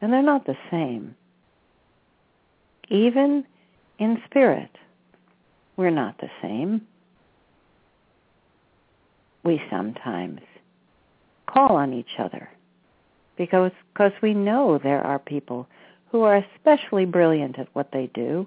and 0.00 0.12
they're 0.12 0.22
not 0.22 0.46
the 0.46 0.56
same. 0.70 1.14
Even 2.88 3.44
in 3.98 4.22
spirit, 4.24 4.70
we're 5.78 5.90
not 5.90 6.18
the 6.18 6.28
same. 6.42 6.82
We 9.44 9.62
sometimes 9.70 10.40
call 11.46 11.76
on 11.76 11.94
each 11.94 12.18
other 12.18 12.50
because 13.38 13.70
because 13.94 14.12
we 14.20 14.34
know 14.34 14.78
there 14.82 15.00
are 15.00 15.20
people 15.20 15.68
who 16.10 16.22
are 16.22 16.44
especially 16.56 17.06
brilliant 17.06 17.58
at 17.58 17.68
what 17.74 17.90
they 17.92 18.10
do, 18.12 18.46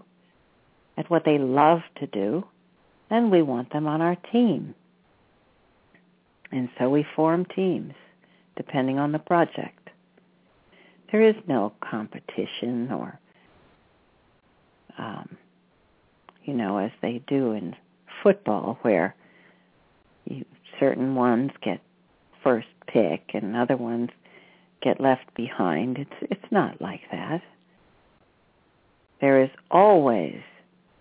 at 0.98 1.10
what 1.10 1.24
they 1.24 1.38
love 1.38 1.80
to 2.00 2.08
do, 2.08 2.44
and 3.10 3.32
we 3.32 3.42
want 3.42 3.72
them 3.72 3.88
on 3.88 4.02
our 4.02 4.18
team. 4.32 4.76
And 6.52 6.68
so 6.78 6.90
we 6.90 7.06
form 7.16 7.46
teams 7.46 7.94
depending 8.58 9.00
on 9.00 9.14
the 9.14 9.20
project. 9.20 9.90
There 11.12 11.22
is 11.22 11.36
no 11.48 11.72
competition 11.80 12.92
or 12.92 13.18
um, 14.98 15.38
you 16.52 16.58
know, 16.58 16.80
as 16.80 16.92
they 17.02 17.24
do 17.28 17.54
in 17.54 17.74
football, 18.22 18.78
where 18.82 19.16
you, 20.26 20.44
certain 20.82 21.16
ones 21.16 21.52
get 21.62 21.80
first 22.44 22.68
pick 22.88 23.32
and 23.34 23.56
other 23.56 23.78
ones 23.78 24.10
get 24.82 25.00
left 25.00 25.34
behind. 25.34 25.98
It's 25.98 26.30
it's 26.30 26.52
not 26.52 26.82
like 26.82 27.04
that. 27.10 27.42
There 29.22 29.42
is 29.42 29.50
always 29.70 30.42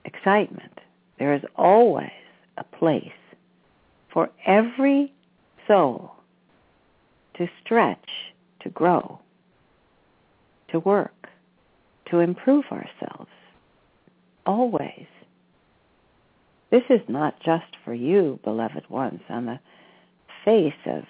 excitement. 0.04 0.78
There 1.18 1.34
is 1.34 1.42
always 1.56 2.10
a 2.56 2.62
place 2.62 3.10
for 4.12 4.30
every 4.46 5.12
soul 5.66 6.12
to 7.34 7.48
stretch, 7.64 8.08
to 8.60 8.68
grow, 8.68 9.18
to 10.68 10.78
work, 10.78 11.28
to 12.10 12.20
improve 12.20 12.66
ourselves. 12.70 13.30
Always. 14.46 15.06
This 16.70 16.84
is 16.88 17.00
not 17.08 17.40
just 17.40 17.76
for 17.84 17.92
you, 17.92 18.38
beloved 18.44 18.88
ones, 18.88 19.22
on 19.28 19.46
the 19.46 19.60
face 20.44 20.72
of 20.86 21.04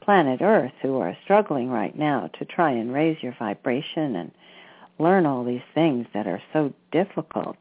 planet 0.00 0.40
Earth 0.40 0.72
who 0.82 0.98
are 0.98 1.16
struggling 1.24 1.68
right 1.68 1.96
now 1.96 2.30
to 2.38 2.44
try 2.44 2.70
and 2.72 2.92
raise 2.92 3.22
your 3.22 3.34
vibration 3.38 4.16
and 4.16 4.32
learn 4.98 5.26
all 5.26 5.44
these 5.44 5.62
things 5.74 6.06
that 6.14 6.26
are 6.26 6.42
so 6.52 6.72
difficult 6.90 7.56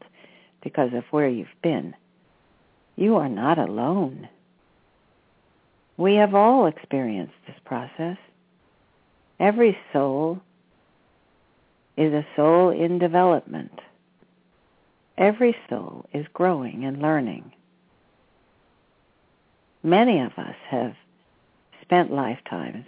because 0.63 0.93
of 0.93 1.03
where 1.11 1.29
you've 1.29 1.47
been. 1.63 1.95
You 2.95 3.15
are 3.17 3.29
not 3.29 3.57
alone. 3.57 4.27
We 5.97 6.15
have 6.15 6.35
all 6.35 6.67
experienced 6.67 7.33
this 7.47 7.55
process. 7.65 8.17
Every 9.39 9.77
soul 9.91 10.39
is 11.97 12.13
a 12.13 12.25
soul 12.35 12.69
in 12.69 12.99
development. 12.99 13.79
Every 15.17 15.55
soul 15.69 16.05
is 16.13 16.25
growing 16.33 16.85
and 16.85 17.01
learning. 17.01 17.51
Many 19.83 20.19
of 20.19 20.31
us 20.37 20.55
have 20.69 20.95
spent 21.81 22.11
lifetimes 22.11 22.85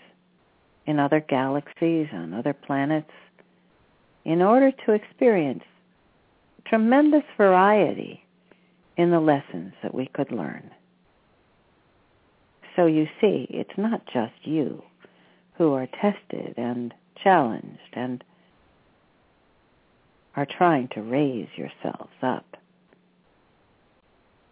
in 0.85 0.99
other 0.99 1.19
galaxies, 1.19 2.07
on 2.13 2.33
other 2.33 2.53
planets, 2.53 3.11
in 4.25 4.41
order 4.41 4.71
to 4.85 4.91
experience 4.93 5.63
tremendous 6.65 7.23
variety 7.37 8.23
in 8.97 9.11
the 9.11 9.19
lessons 9.19 9.73
that 9.81 9.93
we 9.93 10.07
could 10.07 10.31
learn. 10.31 10.71
So 12.75 12.85
you 12.85 13.07
see, 13.21 13.47
it's 13.49 13.77
not 13.77 14.05
just 14.11 14.33
you 14.43 14.83
who 15.57 15.73
are 15.73 15.87
tested 15.87 16.55
and 16.57 16.93
challenged 17.21 17.93
and 17.93 18.23
are 20.35 20.45
trying 20.45 20.87
to 20.89 21.01
raise 21.01 21.47
yourselves 21.55 22.13
up. 22.21 22.45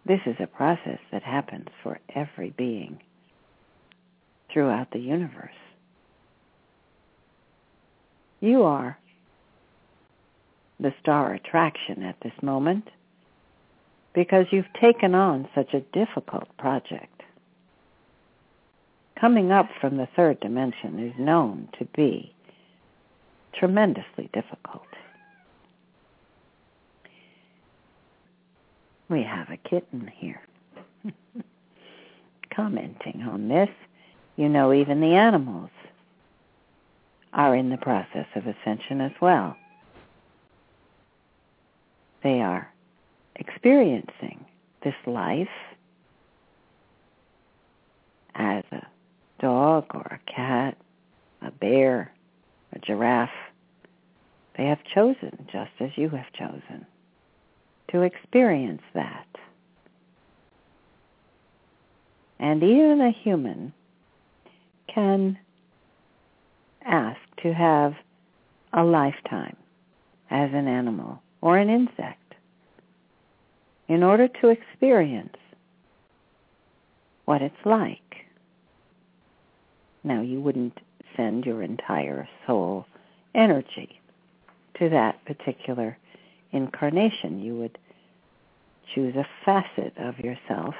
This 0.04 0.20
is 0.26 0.36
a 0.40 0.46
process 0.46 0.98
that 1.10 1.22
happens 1.22 1.68
for 1.82 1.98
every 2.14 2.50
being 2.50 3.00
throughout 4.52 4.90
the 4.90 4.98
universe. 4.98 5.50
You 8.40 8.64
are 8.64 8.98
the 10.80 10.92
star 11.00 11.32
attraction 11.32 12.02
at 12.02 12.16
this 12.22 12.32
moment 12.42 12.88
because 14.14 14.46
you've 14.50 14.72
taken 14.80 15.14
on 15.14 15.48
such 15.54 15.72
a 15.74 15.80
difficult 15.92 16.48
project. 16.58 17.22
Coming 19.18 19.52
up 19.52 19.68
from 19.80 19.96
the 19.96 20.08
third 20.16 20.40
dimension 20.40 20.98
is 20.98 21.14
known 21.18 21.68
to 21.78 21.84
be 21.96 22.34
tremendously 23.54 24.28
difficult. 24.32 24.82
We 29.12 29.24
have 29.24 29.50
a 29.50 29.58
kitten 29.58 30.10
here 30.16 30.40
commenting 32.50 33.22
on 33.30 33.46
this. 33.46 33.68
You 34.36 34.48
know, 34.48 34.72
even 34.72 35.02
the 35.02 35.14
animals 35.14 35.68
are 37.34 37.54
in 37.54 37.68
the 37.68 37.76
process 37.76 38.24
of 38.34 38.46
ascension 38.46 39.02
as 39.02 39.12
well. 39.20 39.54
They 42.22 42.40
are 42.40 42.72
experiencing 43.36 44.46
this 44.82 44.94
life 45.06 45.46
as 48.34 48.64
a 48.72 48.86
dog 49.42 49.88
or 49.92 50.06
a 50.20 50.32
cat, 50.32 50.78
a 51.42 51.50
bear, 51.50 52.10
a 52.72 52.78
giraffe. 52.78 53.28
They 54.56 54.64
have 54.64 54.82
chosen 54.94 55.46
just 55.52 55.72
as 55.80 55.90
you 55.96 56.08
have 56.08 56.32
chosen 56.32 56.86
to 57.92 58.02
experience 58.02 58.82
that. 58.94 59.26
And 62.38 62.62
even 62.62 63.00
a 63.00 63.12
human 63.12 63.72
can 64.92 65.38
ask 66.84 67.20
to 67.42 67.52
have 67.52 67.94
a 68.72 68.82
lifetime 68.82 69.56
as 70.30 70.50
an 70.52 70.66
animal 70.66 71.22
or 71.40 71.58
an 71.58 71.68
insect 71.68 72.34
in 73.88 74.02
order 74.02 74.26
to 74.26 74.48
experience 74.48 75.36
what 77.26 77.42
it's 77.42 77.54
like. 77.64 77.98
Now, 80.02 80.22
you 80.22 80.40
wouldn't 80.40 80.78
send 81.16 81.44
your 81.44 81.62
entire 81.62 82.28
soul 82.46 82.86
energy 83.34 84.00
to 84.78 84.88
that 84.88 85.24
particular 85.26 85.96
incarnation. 86.52 87.40
You 87.40 87.56
would 87.56 87.78
choose 88.94 89.14
a 89.16 89.26
facet 89.44 89.94
of 89.96 90.18
yourself. 90.18 90.74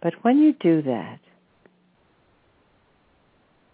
But 0.00 0.14
when 0.22 0.38
you 0.38 0.52
do 0.52 0.82
that, 0.82 1.18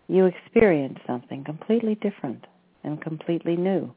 you 0.09 0.27
experience 0.27 0.99
something 1.07 1.45
completely 1.45 1.95
different 1.97 2.47
and 2.83 3.01
completely 3.01 3.57
new. 3.57 3.93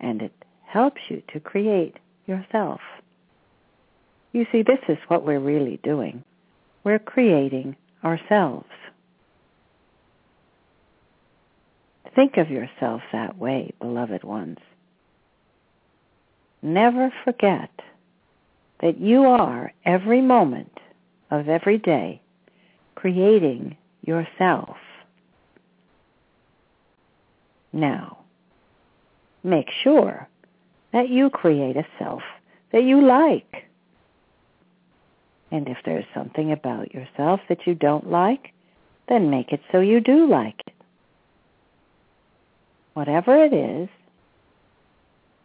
And 0.00 0.22
it 0.22 0.32
helps 0.64 1.00
you 1.08 1.22
to 1.32 1.40
create 1.40 1.96
yourself. 2.26 2.80
You 4.32 4.46
see, 4.52 4.62
this 4.62 4.80
is 4.88 4.98
what 5.08 5.24
we're 5.24 5.40
really 5.40 5.80
doing. 5.82 6.22
We're 6.84 6.98
creating 6.98 7.76
ourselves. 8.04 8.66
Think 12.14 12.36
of 12.36 12.50
yourself 12.50 13.02
that 13.12 13.38
way, 13.38 13.72
beloved 13.80 14.24
ones. 14.24 14.58
Never 16.66 17.12
forget 17.22 17.70
that 18.80 18.98
you 18.98 19.24
are 19.24 19.72
every 19.84 20.20
moment 20.20 20.80
of 21.30 21.48
every 21.48 21.78
day 21.78 22.20
creating 22.96 23.76
yourself. 24.02 24.76
Now, 27.72 28.18
make 29.44 29.68
sure 29.84 30.28
that 30.92 31.08
you 31.08 31.30
create 31.30 31.76
a 31.76 31.86
self 32.00 32.22
that 32.72 32.82
you 32.82 33.00
like. 33.00 33.68
And 35.52 35.68
if 35.68 35.78
there's 35.84 36.04
something 36.12 36.50
about 36.50 36.92
yourself 36.92 37.38
that 37.48 37.64
you 37.64 37.76
don't 37.76 38.10
like, 38.10 38.52
then 39.08 39.30
make 39.30 39.52
it 39.52 39.60
so 39.70 39.78
you 39.78 40.00
do 40.00 40.28
like 40.28 40.60
it. 40.66 40.74
Whatever 42.94 43.44
it 43.44 43.52
is, 43.52 43.88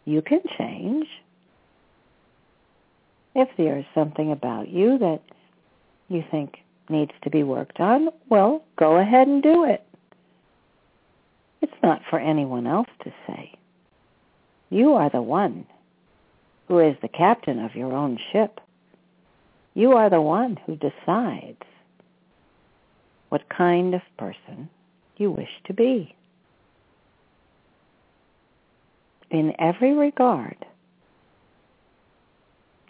you 0.04 0.22
can 0.22 0.40
change. 0.58 1.06
If 3.34 3.48
there's 3.56 3.86
something 3.94 4.30
about 4.30 4.68
you 4.68 4.98
that 4.98 5.20
you 6.08 6.24
think 6.30 6.58
needs 6.88 7.12
to 7.22 7.30
be 7.30 7.42
worked 7.42 7.80
on, 7.80 8.08
well, 8.28 8.62
go 8.76 8.96
ahead 8.96 9.26
and 9.26 9.42
do 9.42 9.64
it. 9.64 9.86
It's 11.62 11.72
not 11.82 12.02
for 12.10 12.18
anyone 12.18 12.66
else 12.66 12.88
to 13.04 13.12
say. 13.26 13.52
You 14.70 14.94
are 14.94 15.10
the 15.10 15.22
one 15.22 15.66
who 16.68 16.80
is 16.80 16.96
the 17.00 17.08
captain 17.08 17.58
of 17.58 17.74
your 17.74 17.92
own 17.92 18.18
ship. 18.32 18.60
You 19.74 19.92
are 19.92 20.10
the 20.10 20.20
one 20.20 20.58
who 20.66 20.76
decides 20.76 21.62
what 23.28 23.48
kind 23.48 23.94
of 23.94 24.02
person 24.18 24.68
you 25.16 25.30
wish 25.30 25.48
to 25.66 25.72
be. 25.72 26.14
In 29.32 29.54
every 29.58 29.94
regard, 29.94 30.66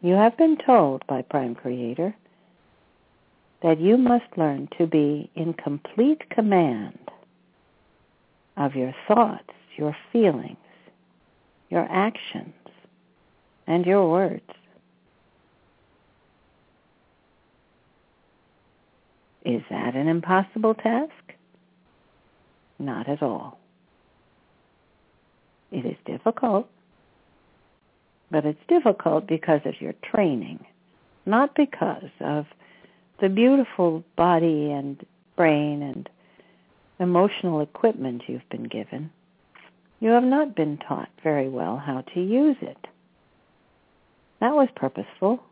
you 0.01 0.15
have 0.15 0.37
been 0.37 0.59
told 0.67 1.07
by 1.07 1.23
Prime 1.23 1.55
Creator 1.55 2.17
that 3.63 3.81
you 3.81 3.97
must 3.97 4.25
learn 4.37 4.69
to 4.77 4.89
be 4.89 5.31
in 5.37 5.55
complete 5.55 6.29
command 6.31 6.99
of 8.57 8.75
your 8.75 8.93
thoughts, 9.07 9.53
your 9.77 9.97
feelings, 10.13 10.57
your 11.71 11.87
actions, 11.89 12.55
and 13.69 13.87
your 13.87 14.11
words. 14.11 14.43
Is 19.45 19.63
that 19.71 19.95
an 19.95 20.09
impossible 20.09 20.75
task? 20.75 21.35
Not 22.81 23.09
at 23.09 23.23
all. 23.23 23.62
It 25.73 25.87
is 25.87 25.97
difficult, 26.05 26.69
but 28.31 28.45
it's 28.45 28.61
difficult 28.69 29.27
because 29.27 29.63
of 29.65 29.81
your 29.81 29.95
training, 30.05 30.65
not 31.27 31.55
because 31.55 32.11
of 32.21 32.47
the 33.21 33.29
beautiful 33.29 34.05
body 34.17 34.71
and 34.71 35.05
brain 35.35 35.83
and 35.83 36.09
emotional 37.01 37.61
equipment 37.61 38.23
you've 38.27 38.49
been 38.51 38.65
given, 38.65 39.11
you 40.01 40.11
have 40.11 40.25
not 40.25 40.55
been 40.55 40.79
taught 40.79 41.09
very 41.23 41.49
well 41.49 41.79
how 41.79 42.03
to 42.15 42.21
use 42.21 42.57
it. 42.61 42.87
That 44.41 44.55
was 44.55 44.69
purposeful. 44.75 45.43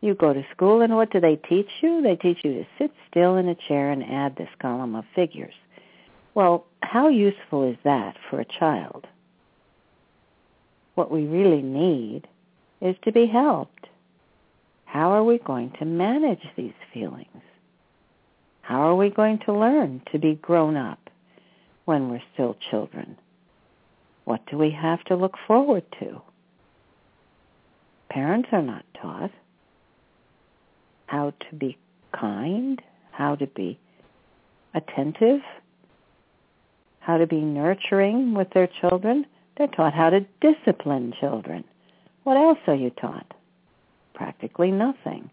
You 0.00 0.14
go 0.14 0.32
to 0.32 0.46
school 0.54 0.82
and 0.82 0.94
what 0.94 1.10
do 1.10 1.20
they 1.20 1.36
teach 1.36 1.68
you? 1.82 2.02
They 2.02 2.16
teach 2.16 2.38
you 2.44 2.54
to 2.54 2.66
sit 2.78 2.92
still 3.10 3.36
in 3.36 3.48
a 3.48 3.54
chair 3.54 3.90
and 3.90 4.04
add 4.04 4.36
this 4.36 4.48
column 4.60 4.94
of 4.94 5.04
figures. 5.14 5.54
Well, 6.34 6.66
how 6.82 7.08
useful 7.08 7.70
is 7.70 7.76
that 7.84 8.16
for 8.28 8.40
a 8.40 8.44
child? 8.44 9.06
What 10.94 11.10
we 11.10 11.26
really 11.26 11.62
need 11.62 12.26
is 12.80 12.96
to 13.04 13.12
be 13.12 13.26
helped. 13.26 13.86
How 14.84 15.10
are 15.12 15.24
we 15.24 15.38
going 15.38 15.72
to 15.78 15.84
manage 15.84 16.42
these 16.56 16.74
feelings? 16.92 17.42
How 18.62 18.82
are 18.82 18.94
we 18.94 19.10
going 19.10 19.40
to 19.46 19.52
learn 19.52 20.02
to 20.12 20.18
be 20.18 20.34
grown 20.34 20.76
up 20.76 21.10
when 21.84 22.10
we're 22.10 22.22
still 22.32 22.56
children? 22.70 23.16
What 24.24 24.40
do 24.46 24.56
we 24.56 24.70
have 24.70 25.04
to 25.04 25.16
look 25.16 25.34
forward 25.46 25.84
to? 26.00 26.20
Parents 28.08 28.48
are 28.52 28.62
not 28.62 28.84
taught 29.00 29.30
how 31.06 31.32
to 31.50 31.56
be 31.56 31.76
kind, 32.12 32.80
how 33.10 33.34
to 33.36 33.46
be 33.46 33.78
attentive, 34.74 35.40
how 37.04 37.18
to 37.18 37.26
be 37.26 37.40
nurturing 37.40 38.32
with 38.34 38.48
their 38.50 38.68
children. 38.80 39.26
They're 39.56 39.68
taught 39.68 39.92
how 39.92 40.10
to 40.10 40.26
discipline 40.40 41.12
children. 41.20 41.64
What 42.22 42.36
else 42.36 42.58
are 42.66 42.74
you 42.74 42.90
taught? 42.90 43.34
Practically 44.14 44.70
nothing. 44.70 45.30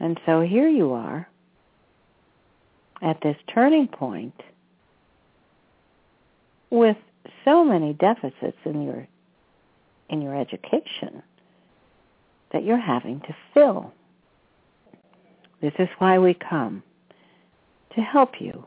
And 0.00 0.18
so 0.24 0.40
here 0.40 0.68
you 0.68 0.92
are 0.92 1.28
at 3.02 3.20
this 3.20 3.36
turning 3.52 3.88
point 3.88 4.40
with 6.70 6.96
so 7.44 7.64
many 7.64 7.92
deficits 7.92 8.58
in 8.64 8.82
your 8.82 9.06
in 10.08 10.22
your 10.22 10.34
education 10.34 11.22
that 12.52 12.64
you're 12.64 12.78
having 12.78 13.20
to 13.20 13.36
fill. 13.52 13.92
This 15.60 15.74
is 15.78 15.88
why 15.98 16.18
we 16.18 16.32
come, 16.32 16.82
to 17.94 18.00
help 18.00 18.40
you, 18.40 18.64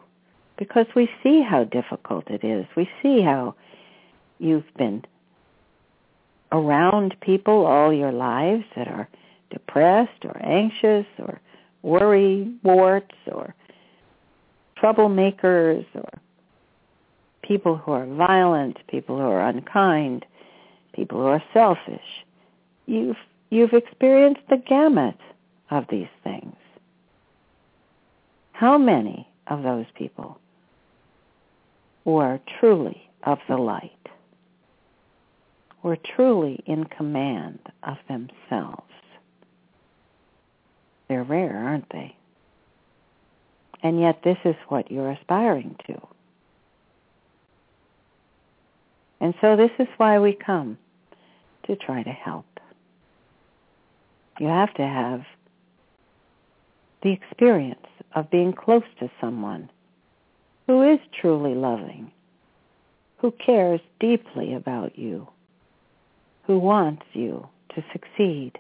because 0.62 0.86
we 0.96 1.10
see 1.24 1.42
how 1.42 1.64
difficult 1.64 2.30
it 2.30 2.44
is. 2.44 2.68
We 2.78 2.88
see 3.02 3.20
how 3.20 3.56
you've 4.38 4.72
been 4.78 5.04
around 6.52 7.16
people 7.20 7.66
all 7.66 7.92
your 7.92 8.12
lives 8.12 8.64
that 8.76 8.88
are 8.88 9.10
depressed 9.50 10.24
or 10.24 10.40
anxious 10.46 11.08
or 11.18 11.42
worry 11.82 12.54
warts 12.62 13.16
or 13.32 13.56
troublemakers 14.80 15.84
or 15.96 16.22
people 17.42 17.76
who 17.78 17.94
are 17.94 18.06
violent, 18.06 18.78
people 18.88 19.18
who 19.18 19.24
are 19.24 19.42
unkind, 19.42 20.28
people 20.94 21.18
who 21.18 21.26
are 21.26 21.44
selfish. 21.56 22.24
You've 22.86 23.18
You've 23.50 23.74
experienced 23.74 24.42
the 24.50 24.58
gamut 24.58 25.18
of 25.72 25.86
these 25.90 26.08
things. 26.24 26.56
How 28.54 28.78
many 28.78 29.28
of 29.48 29.64
those 29.64 29.88
people 29.96 30.38
were 32.06 32.40
truly 32.60 33.10
of 33.24 33.40
the 33.48 33.58
light, 33.58 33.92
who 35.82 35.90
are 35.90 35.98
truly 36.16 36.64
in 36.66 36.86
command 36.86 37.60
of 37.84 37.98
themselves? 38.08 38.84
They're 41.08 41.24
rare, 41.24 41.58
aren't 41.58 41.90
they? 41.92 42.16
And 43.84 44.00
yet 44.00 44.22
this 44.24 44.38
is 44.46 44.56
what 44.70 44.92
you're 44.92 45.12
aspiring 45.12 45.76
to. 45.88 46.00
And 49.20 49.34
so 49.42 49.56
this 49.56 49.72
is 49.78 49.88
why 49.98 50.20
we 50.20 50.34
come 50.34 50.78
to 51.68 51.76
try 51.76 52.02
to 52.02 52.10
help. 52.10 52.46
You 54.40 54.48
have 54.48 54.74
to 54.76 54.84
have 54.84 55.22
the 57.04 57.12
experience 57.12 57.86
of 58.16 58.32
being 58.32 58.54
close 58.54 58.84
to 59.00 59.12
someone 59.20 59.70
who 60.68 60.84
is 60.84 61.00
truly 61.20 61.56
loving, 61.56 62.12
who 63.18 63.32
cares 63.32 63.82
deeply 64.00 64.54
about 64.54 64.98
you, 64.98 65.28
who 66.44 66.60
wants 66.60 67.04
you 67.14 67.48
to 67.76 67.84
succeed. 67.92 68.58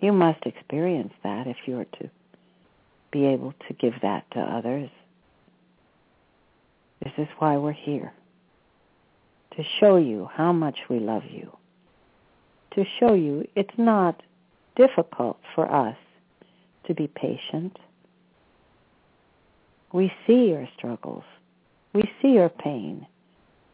You 0.00 0.12
must 0.12 0.44
experience 0.44 1.12
that 1.22 1.46
if 1.46 1.56
you 1.66 1.78
are 1.78 1.86
to 2.00 2.10
be 3.10 3.26
able 3.26 3.54
to 3.66 3.74
give 3.74 3.94
that 4.02 4.30
to 4.32 4.40
others. 4.40 4.90
This 7.02 7.12
is 7.18 7.28
why 7.38 7.56
we're 7.56 7.72
here, 7.72 8.12
to 9.56 9.62
show 9.78 9.96
you 9.96 10.28
how 10.32 10.52
much 10.52 10.78
we 10.88 10.98
love 10.98 11.24
you 11.30 11.56
to 12.76 12.84
show 13.00 13.14
you 13.14 13.48
it's 13.56 13.76
not 13.78 14.22
difficult 14.76 15.38
for 15.54 15.70
us 15.70 15.96
to 16.86 16.94
be 16.94 17.08
patient. 17.08 17.76
We 19.92 20.12
see 20.26 20.48
your 20.48 20.68
struggles. 20.76 21.24
We 21.92 22.02
see 22.20 22.32
your 22.32 22.48
pain. 22.48 23.06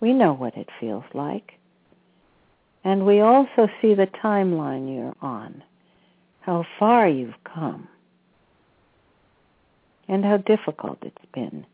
We 0.00 0.12
know 0.12 0.32
what 0.32 0.56
it 0.56 0.68
feels 0.80 1.04
like. 1.14 1.52
And 2.84 3.06
we 3.06 3.20
also 3.20 3.68
see 3.80 3.94
the 3.94 4.08
timeline 4.22 4.94
you're 4.94 5.16
on, 5.22 5.62
how 6.40 6.64
far 6.78 7.08
you've 7.08 7.42
come, 7.44 7.88
and 10.08 10.24
how 10.24 10.38
difficult 10.38 10.98
it's 11.02 11.32
been. 11.32 11.64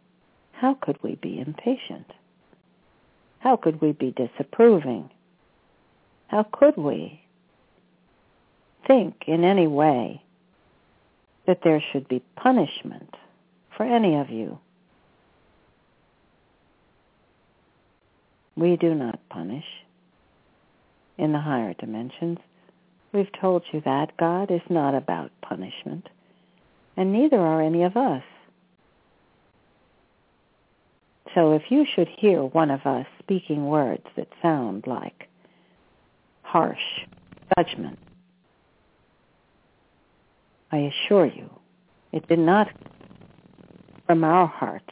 How 0.52 0.74
could 0.74 1.02
we 1.02 1.14
be 1.14 1.38
impatient? 1.38 2.10
How 3.38 3.56
could 3.56 3.80
we 3.80 3.92
be 3.92 4.10
disapproving? 4.10 5.10
How 6.26 6.42
could 6.42 6.76
we 6.76 7.22
think 8.86 9.24
in 9.26 9.44
any 9.44 9.66
way 9.66 10.22
that 11.46 11.60
there 11.62 11.82
should 11.92 12.06
be 12.08 12.22
punishment 12.36 13.14
for 13.78 13.84
any 13.84 14.16
of 14.16 14.28
you? 14.28 14.58
We 18.56 18.76
do 18.76 18.92
not 18.92 19.20
punish 19.30 19.64
in 21.16 21.32
the 21.32 21.38
higher 21.38 21.74
dimensions. 21.74 22.38
We've 23.12 23.30
told 23.40 23.62
you 23.72 23.80
that 23.84 24.16
God 24.18 24.50
is 24.50 24.60
not 24.68 24.96
about 24.96 25.30
punishment, 25.42 26.08
and 26.96 27.12
neither 27.12 27.38
are 27.38 27.62
any 27.62 27.84
of 27.84 27.96
us. 27.96 28.24
So 31.34 31.52
if 31.52 31.62
you 31.70 31.86
should 31.94 32.08
hear 32.08 32.42
one 32.42 32.72
of 32.72 32.84
us 32.84 33.06
speaking 33.20 33.68
words 33.68 34.04
that 34.16 34.28
sound 34.42 34.88
like 34.88 35.28
harsh 36.42 36.78
judgment. 37.56 37.98
I 40.72 40.78
assure 40.78 41.26
you, 41.26 41.48
it 42.12 42.26
did 42.26 42.40
not 42.40 42.68
from 44.08 44.24
our 44.24 44.46
hearts. 44.46 44.86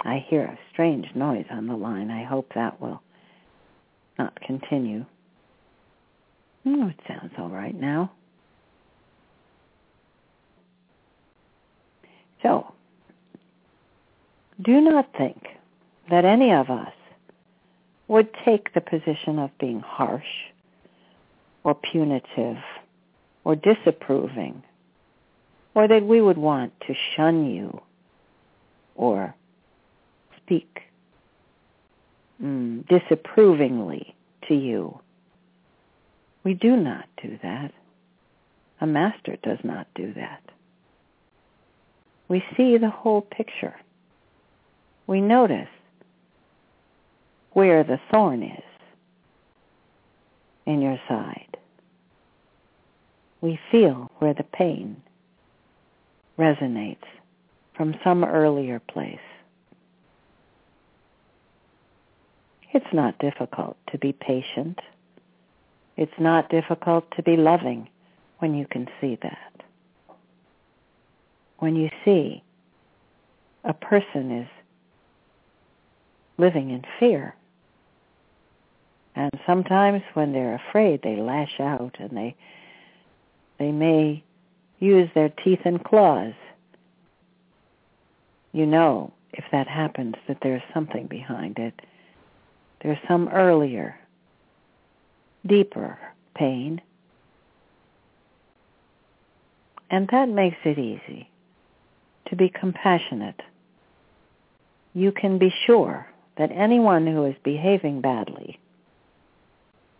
I 0.00 0.24
hear 0.28 0.42
a 0.42 0.58
strange 0.72 1.06
noise 1.14 1.46
on 1.52 1.68
the 1.68 1.76
line. 1.76 2.10
I 2.10 2.24
hope 2.24 2.50
that 2.56 2.80
will 2.80 3.00
not 4.18 4.38
continue. 4.40 5.06
Oh, 6.66 6.88
it 6.88 6.98
sounds 7.06 7.32
all 7.38 7.48
right 7.48 7.80
now. 7.80 8.10
So, 12.42 12.74
do 14.60 14.80
not 14.80 15.08
think 15.16 15.46
that 16.10 16.24
any 16.24 16.52
of 16.52 16.70
us 16.70 16.92
would 18.08 18.28
take 18.44 18.74
the 18.74 18.80
position 18.80 19.38
of 19.38 19.56
being 19.58 19.78
harsh 19.78 20.50
or 21.62 21.76
punitive 21.76 22.58
or 23.44 23.54
disapproving 23.54 24.64
or 25.74 25.88
that 25.88 26.04
we 26.04 26.20
would 26.20 26.38
want 26.38 26.72
to 26.86 26.94
shun 27.16 27.46
you 27.46 27.80
or 28.94 29.34
speak 30.36 30.82
mm, 32.42 32.86
disapprovingly 32.88 34.14
to 34.48 34.54
you. 34.54 34.98
We 36.44 36.54
do 36.54 36.76
not 36.76 37.06
do 37.20 37.38
that. 37.42 37.72
A 38.80 38.86
master 38.86 39.36
does 39.42 39.58
not 39.64 39.86
do 39.94 40.12
that. 40.14 40.42
We 42.28 42.44
see 42.56 42.76
the 42.76 42.90
whole 42.90 43.22
picture. 43.22 43.74
We 45.06 45.20
notice 45.20 45.68
where 47.52 47.84
the 47.84 48.00
thorn 48.10 48.42
is 48.42 48.62
in 50.66 50.80
your 50.80 50.98
side. 51.08 51.56
We 53.40 53.58
feel 53.70 54.10
where 54.18 54.34
the 54.34 54.42
pain 54.42 55.02
resonates 56.38 57.06
from 57.76 57.94
some 58.02 58.24
earlier 58.24 58.80
place. 58.80 59.18
It's 62.72 62.92
not 62.92 63.18
difficult 63.18 63.76
to 63.92 63.98
be 63.98 64.12
patient. 64.12 64.80
It's 65.96 66.18
not 66.18 66.50
difficult 66.50 67.08
to 67.16 67.22
be 67.22 67.36
loving 67.36 67.88
when 68.38 68.54
you 68.54 68.66
can 68.66 68.88
see 69.00 69.16
that. 69.22 69.52
When 71.58 71.76
you 71.76 71.88
see 72.04 72.42
a 73.62 73.72
person 73.72 74.40
is 74.40 74.48
living 76.36 76.70
in 76.70 76.82
fear. 76.98 77.34
And 79.14 79.30
sometimes 79.46 80.02
when 80.14 80.32
they're 80.32 80.60
afraid, 80.68 81.02
they 81.02 81.16
lash 81.16 81.60
out 81.60 81.96
and 82.00 82.10
they 82.16 82.34
they 83.58 83.70
may 83.70 84.23
use 84.84 85.08
their 85.14 85.30
teeth 85.30 85.60
and 85.64 85.82
claws. 85.82 86.34
You 88.52 88.66
know, 88.66 89.12
if 89.32 89.44
that 89.50 89.66
happens, 89.66 90.14
that 90.28 90.38
there's 90.42 90.62
something 90.72 91.06
behind 91.06 91.58
it. 91.58 91.74
There's 92.82 92.98
some 93.08 93.28
earlier, 93.28 93.96
deeper 95.46 95.98
pain. 96.36 96.80
And 99.90 100.08
that 100.12 100.28
makes 100.28 100.58
it 100.64 100.78
easy 100.78 101.28
to 102.28 102.36
be 102.36 102.48
compassionate. 102.48 103.40
You 104.94 105.12
can 105.12 105.38
be 105.38 105.52
sure 105.66 106.06
that 106.36 106.50
anyone 106.52 107.06
who 107.06 107.24
is 107.24 107.34
behaving 107.42 108.00
badly, 108.00 108.58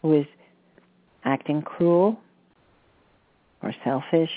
who 0.03 0.20
is 0.20 0.26
acting 1.24 1.62
cruel 1.62 2.18
or 3.62 3.74
selfish 3.82 4.30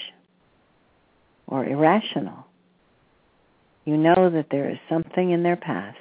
or 1.48 1.66
irrational, 1.66 2.46
you 3.86 3.98
know 3.98 4.30
that 4.30 4.48
there 4.52 4.70
is 4.70 4.78
something 4.90 5.32
in 5.32 5.44
their 5.44 5.56
past 5.56 5.98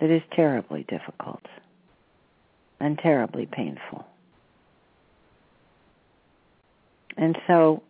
that 0.00 0.10
is 0.10 0.22
terribly 0.32 0.84
difficult 0.88 1.42
and 2.78 2.98
terribly 2.98 3.46
painful. 3.46 4.06
And 7.16 7.36
so 7.46 7.82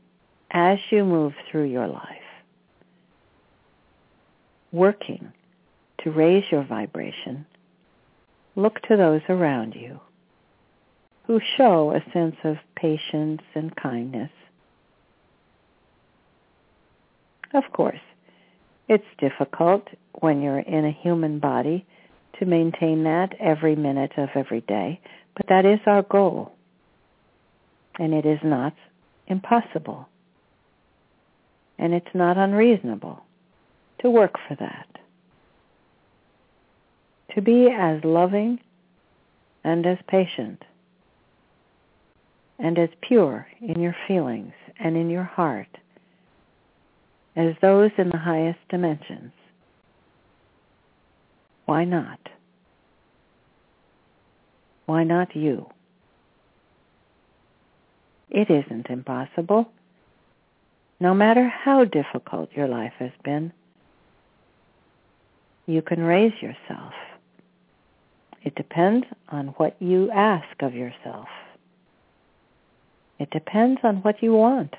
as 0.50 0.78
you 0.90 1.04
move 1.04 1.34
through 1.50 1.66
your 1.66 1.86
life, 1.86 2.16
working 4.72 5.32
to 6.02 6.10
raise 6.10 6.44
your 6.50 6.64
vibration, 6.64 7.46
look 8.56 8.80
to 8.82 8.96
those 8.96 9.22
around 9.28 9.74
you 9.74 10.00
who 11.26 11.40
show 11.56 11.92
a 11.92 12.12
sense 12.12 12.36
of 12.42 12.56
patience 12.74 13.42
and 13.54 13.74
kindness. 13.76 14.30
Of 17.52 17.64
course, 17.72 18.00
it's 18.88 19.04
difficult 19.18 19.88
when 20.20 20.42
you're 20.42 20.60
in 20.60 20.84
a 20.84 20.92
human 20.92 21.38
body 21.38 21.86
to 22.38 22.46
maintain 22.46 23.04
that 23.04 23.34
every 23.38 23.76
minute 23.76 24.12
of 24.16 24.28
every 24.34 24.62
day, 24.62 25.00
but 25.36 25.46
that 25.48 25.64
is 25.64 25.80
our 25.86 26.02
goal. 26.02 26.52
And 27.98 28.14
it 28.14 28.24
is 28.24 28.38
not 28.42 28.74
impossible. 29.26 30.08
And 31.78 31.92
it's 31.92 32.14
not 32.14 32.36
unreasonable 32.36 33.22
to 34.00 34.10
work 34.10 34.36
for 34.48 34.54
that. 34.56 34.86
To 37.34 37.42
be 37.42 37.68
as 37.70 38.02
loving 38.04 38.60
and 39.64 39.86
as 39.86 39.98
patient 40.08 40.64
and 42.58 42.78
as 42.78 42.88
pure 43.00 43.46
in 43.60 43.80
your 43.80 43.96
feelings 44.06 44.52
and 44.78 44.96
in 44.96 45.10
your 45.10 45.24
heart 45.24 45.68
as 47.36 47.54
those 47.62 47.90
in 47.98 48.10
the 48.10 48.18
highest 48.18 48.58
dimensions. 48.68 49.32
Why 51.66 51.84
not? 51.84 52.18
Why 54.86 55.04
not 55.04 55.36
you? 55.36 55.66
It 58.30 58.50
isn't 58.50 58.86
impossible. 58.88 59.70
No 60.98 61.14
matter 61.14 61.48
how 61.48 61.84
difficult 61.84 62.50
your 62.54 62.68
life 62.68 62.92
has 62.98 63.12
been, 63.24 63.52
you 65.66 65.82
can 65.82 66.02
raise 66.02 66.32
yourself. 66.42 66.92
It 68.42 68.54
depends 68.54 69.06
on 69.28 69.48
what 69.56 69.76
you 69.80 70.10
ask 70.10 70.60
of 70.60 70.74
yourself. 70.74 71.28
It 73.18 73.30
depends 73.30 73.80
on 73.84 73.96
what 73.98 74.22
you 74.22 74.32
want. 74.32 74.74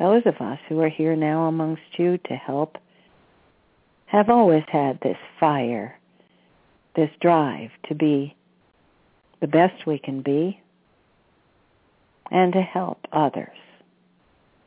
Those 0.00 0.22
of 0.24 0.40
us 0.40 0.58
who 0.66 0.80
are 0.80 0.88
here 0.88 1.14
now 1.14 1.46
amongst 1.46 1.98
you 1.98 2.16
to 2.26 2.34
help 2.34 2.78
have 4.06 4.30
always 4.30 4.64
had 4.66 4.98
this 5.00 5.18
fire, 5.38 6.00
this 6.96 7.10
drive 7.20 7.70
to 7.88 7.94
be 7.94 8.34
the 9.40 9.46
best 9.46 9.86
we 9.86 9.98
can 9.98 10.22
be 10.22 10.58
and 12.30 12.54
to 12.54 12.62
help 12.62 13.06
others 13.12 13.58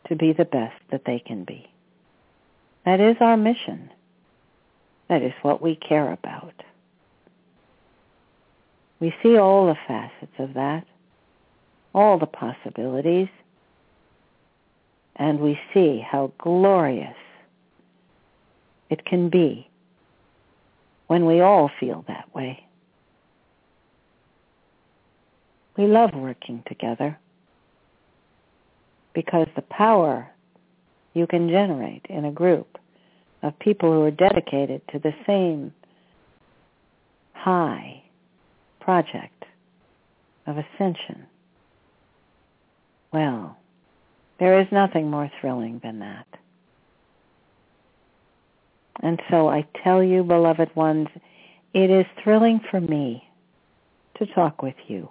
to 0.08 0.16
be 0.16 0.34
the 0.34 0.46
best 0.46 0.80
that 0.92 1.06
they 1.06 1.18
can 1.18 1.46
be. 1.46 1.68
That 2.86 3.00
is 3.00 3.16
our 3.20 3.36
mission. 3.36 3.90
That 5.10 5.24
is 5.24 5.34
what 5.42 5.64
we 5.64 5.76
care 5.76 6.12
about. 6.12 6.54
We 9.00 9.16
see 9.24 9.38
all 9.38 9.66
the 9.66 9.78
facets 9.88 10.34
of 10.38 10.54
that, 10.54 10.86
all 11.96 12.20
the 12.20 12.28
possibilities, 12.28 13.30
and 15.16 15.40
we 15.40 15.60
see 15.74 16.00
how 16.00 16.32
glorious 16.38 17.16
it 18.90 19.06
can 19.06 19.30
be 19.30 19.70
when 21.08 21.26
we 21.26 21.42
all 21.42 21.70
feel 21.80 22.04
that 22.08 22.34
way. 22.34 22.66
We 25.78 25.88
love 25.88 26.12
working 26.14 26.64
together 26.68 27.18
because 29.14 29.48
the 29.56 29.62
power 29.64 30.30
you 31.14 31.28
can 31.28 31.50
generate 31.50 32.06
in 32.10 32.26
a 32.26 32.32
group 32.32 32.78
of 33.42 33.58
people 33.60 33.92
who 33.92 34.04
are 34.04 34.12
dedicated 34.12 34.82
to 34.92 35.00
the 35.00 35.14
same 35.28 35.74
high 37.34 38.04
project 38.80 39.46
of 40.48 40.58
ascension. 40.58 41.26
Well, 43.12 43.58
there 44.44 44.60
is 44.60 44.68
nothing 44.74 45.10
more 45.10 45.32
thrilling 45.40 45.80
than 45.84 46.00
that. 46.00 46.28
And 49.02 49.22
so 49.32 49.48
I 49.48 49.66
tell 49.86 50.04
you, 50.04 50.22
beloved 50.22 50.76
ones, 50.76 51.08
it 51.74 51.90
is 51.90 52.06
thrilling 52.22 52.60
for 52.70 52.82
me 52.82 53.26
to 54.18 54.26
talk 54.26 54.62
with 54.62 54.76
you. 54.90 55.08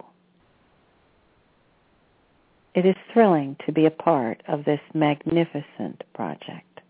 It 2.74 2.84
is 2.84 2.94
thrilling 3.10 3.56
to 3.64 3.72
be 3.72 3.86
a 3.86 3.90
part 3.90 4.42
of 4.48 4.66
this 4.66 4.80
magnificent 4.92 6.04
project, 6.12 6.82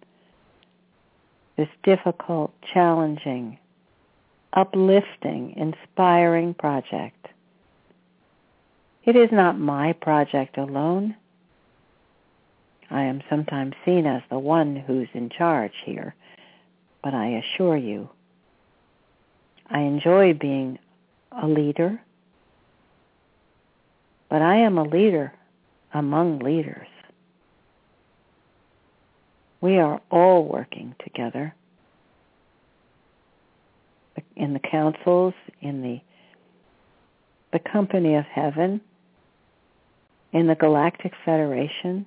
this 1.57 1.69
difficult, 1.85 2.53
challenging, 2.75 3.57
uplifting, 4.53 5.55
inspiring 5.57 6.55
project. 6.55 7.25
It 9.05 9.15
is 9.15 9.29
not 9.31 9.61
my 9.61 9.93
project 9.93 10.59
alone. 10.59 11.15
I 12.93 13.05
am 13.05 13.23
sometimes 13.31 13.75
seen 13.87 14.07
as 14.07 14.21
the 14.29 14.39
one 14.39 14.77
who's 14.77 15.09
in 15.15 15.31
charge 15.31 15.73
here, 15.83 16.15
but 17.03 17.15
I 17.15 17.43
assure 17.43 17.77
you, 17.77 18.11
I 19.71 19.81
enjoy 19.81 20.35
being 20.35 20.79
a 21.33 21.49
leader, 21.49 21.99
but 24.29 24.43
I 24.43 24.57
am 24.57 24.77
a 24.77 24.83
leader 24.83 25.33
among 25.95 26.41
leaders. 26.41 26.87
We 29.63 29.79
are 29.79 30.03
all 30.11 30.45
working 30.45 30.95
together 31.03 31.55
in 34.37 34.53
the 34.53 34.61
councils, 34.61 35.35
in 35.63 35.81
the 35.81 36.01
the 37.53 37.59
company 37.59 38.17
of 38.17 38.25
heaven, 38.25 38.81
in 40.33 40.47
the 40.47 40.55
Galactic 40.55 41.13
Federation, 41.25 42.07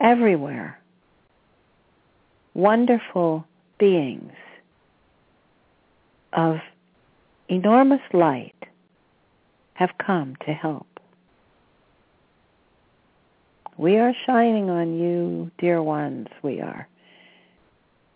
everywhere. 0.00 0.78
Wonderful 2.54 3.44
beings 3.78 4.32
of 6.32 6.56
enormous 7.48 8.00
light 8.12 8.54
have 9.74 9.90
come 10.04 10.36
to 10.46 10.52
help. 10.52 10.86
We 13.78 13.98
are 13.98 14.14
shining 14.26 14.70
on 14.70 14.98
you, 14.98 15.50
dear 15.58 15.82
ones, 15.82 16.28
we 16.42 16.60
are 16.60 16.88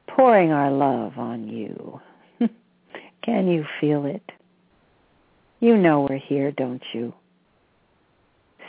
pouring 0.09 0.53
our 0.53 0.71
love 0.71 1.19
on 1.19 1.49
you. 1.49 2.01
Can 3.23 3.47
you 3.47 3.65
feel 3.79 4.07
it? 4.07 4.23
You 5.61 5.77
know 5.77 6.07
we're 6.09 6.17
here, 6.17 6.51
don't 6.51 6.83
you? 6.95 7.13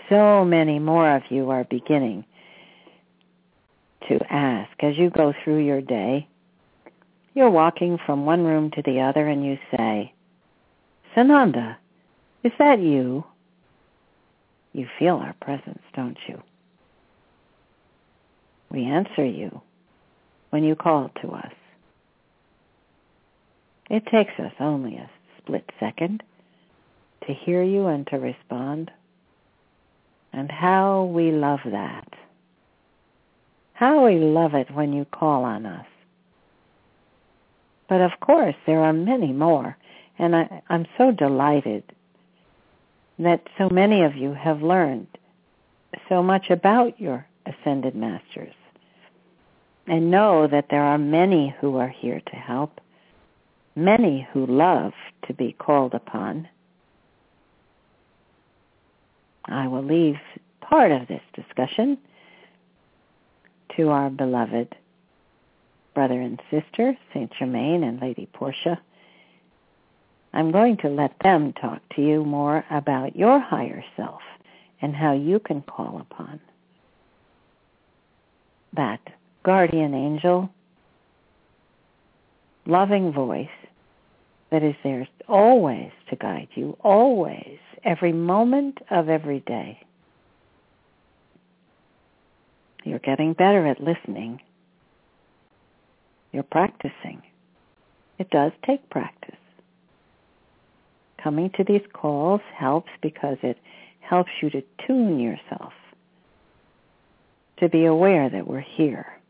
So 0.10 0.44
many 0.44 0.80
more 0.80 1.16
of 1.16 1.24
you 1.30 1.50
are 1.52 1.64
beginning 1.64 2.26
to 4.10 4.20
ask 4.30 4.72
as 4.80 4.98
you 4.98 5.10
go 5.10 5.34
through 5.44 5.66
your 5.66 5.82
day. 5.82 6.28
You're 7.34 7.50
walking 7.50 7.98
from 8.06 8.26
one 8.26 8.44
room 8.44 8.72
to 8.72 8.82
the 8.82 9.02
other 9.02 9.28
and 9.28 9.46
you 9.46 9.58
say, 9.76 10.14
Sananda, 11.16 11.78
is 12.44 12.52
that 12.60 12.80
you? 12.80 13.24
You 14.74 14.88
feel 14.98 15.16
our 15.16 15.36
presence, 15.42 15.82
don't 15.94 16.18
you? 16.28 16.42
We 18.70 18.86
answer 18.86 19.26
you 19.26 19.62
when 20.50 20.64
you 20.64 20.76
call 20.76 21.12
to 21.22 21.32
us. 21.32 21.54
It 23.90 24.06
takes 24.08 24.40
us 24.40 24.54
only 24.60 24.96
a 24.96 25.10
split 25.38 25.70
second 25.80 26.24
to 27.28 27.34
hear 27.34 27.62
you 27.64 27.88
and 27.88 28.08
to 28.08 28.18
respond. 28.18 28.90
And 30.32 30.50
how 30.50 31.04
we 31.14 31.32
love 31.32 31.60
that. 31.66 32.08
How 33.82 34.06
we 34.06 34.20
love 34.20 34.54
it 34.54 34.70
when 34.70 34.94
you 34.94 35.06
call 35.06 35.44
on 35.44 35.66
us. 35.66 35.88
But 37.90 38.00
of 38.00 38.12
course, 38.20 38.54
there 38.68 38.82
are 38.82 38.94
many 38.94 39.34
more. 39.34 39.76
And 40.20 40.36
I, 40.36 40.62
I'm 40.70 40.86
so 41.00 41.10
delighted 41.10 41.84
that 43.18 43.42
so 43.58 43.70
many 43.72 44.04
of 44.04 44.16
you 44.16 44.36
have 44.36 44.62
learned 44.62 45.08
so 46.08 46.22
much 46.22 46.52
about 46.52 47.02
your 47.02 47.26
ascended 47.48 47.96
masters 47.96 48.54
and 49.88 50.12
know 50.12 50.46
that 50.46 50.68
there 50.70 50.84
are 50.84 51.00
many 51.00 51.56
who 51.60 51.78
are 51.78 51.90
here 51.90 52.22
to 52.28 52.36
help, 52.36 52.80
many 53.76 54.28
who 54.32 54.46
love 54.46 54.94
to 55.26 55.34
be 55.34 55.54
called 55.54 55.96
upon. 55.96 56.48
I 59.46 59.68
will 59.68 59.84
leave 59.84 60.20
part 60.62 60.92
of 60.92 61.08
this 61.08 61.24
discussion 61.34 61.98
to 63.78 63.90
our 63.90 64.10
beloved 64.10 64.76
brother 65.94 66.20
and 66.20 66.42
sister, 66.50 66.98
Saint 67.14 67.32
Germain 67.38 67.84
and 67.84 68.02
Lady 68.02 68.28
Portia. 68.34 68.80
I'm 70.34 70.52
going 70.52 70.78
to 70.78 70.88
let 70.88 71.16
them 71.24 71.54
talk 71.54 71.82
to 71.96 72.02
you 72.02 72.24
more 72.24 72.64
about 72.72 73.16
your 73.16 73.40
higher 73.40 73.84
self 73.98 74.22
and 74.82 74.96
how 74.96 75.14
you 75.14 75.40
can 75.40 75.62
call 75.62 76.00
upon 76.00 76.40
that 78.74 79.02
guardian 79.44 79.94
angel, 79.94 80.50
loving 82.66 83.12
voice 83.12 83.50
that 84.50 84.64
is 84.64 84.76
there 84.84 85.08
always 85.28 85.92
to 86.10 86.16
guide 86.16 86.48
you, 86.56 86.78
always, 86.82 87.58
every 87.84 88.14
moment 88.14 88.78
of 88.90 89.10
every 89.10 89.40
day. 89.42 89.80
You're 92.84 93.00
getting 93.00 93.34
better 93.34 93.68
at 93.68 93.82
listening. 93.82 94.42
You're 96.32 96.44
practicing. 96.44 97.22
It 98.18 98.30
does 98.30 98.52
take 98.66 98.90
practice. 98.90 99.36
Coming 101.22 101.52
to 101.58 101.64
these 101.64 101.86
calls 101.94 102.42
helps 102.56 102.90
because 103.02 103.38
it 103.44 103.58
helps 104.00 104.32
you 104.42 104.50
to 104.50 104.64
tune 104.86 105.20
yourself, 105.20 105.74
to 107.58 107.70
be 107.70 107.86
aware 107.86 108.30
that 108.30 108.48
we're 108.48 108.60
here 108.60 109.22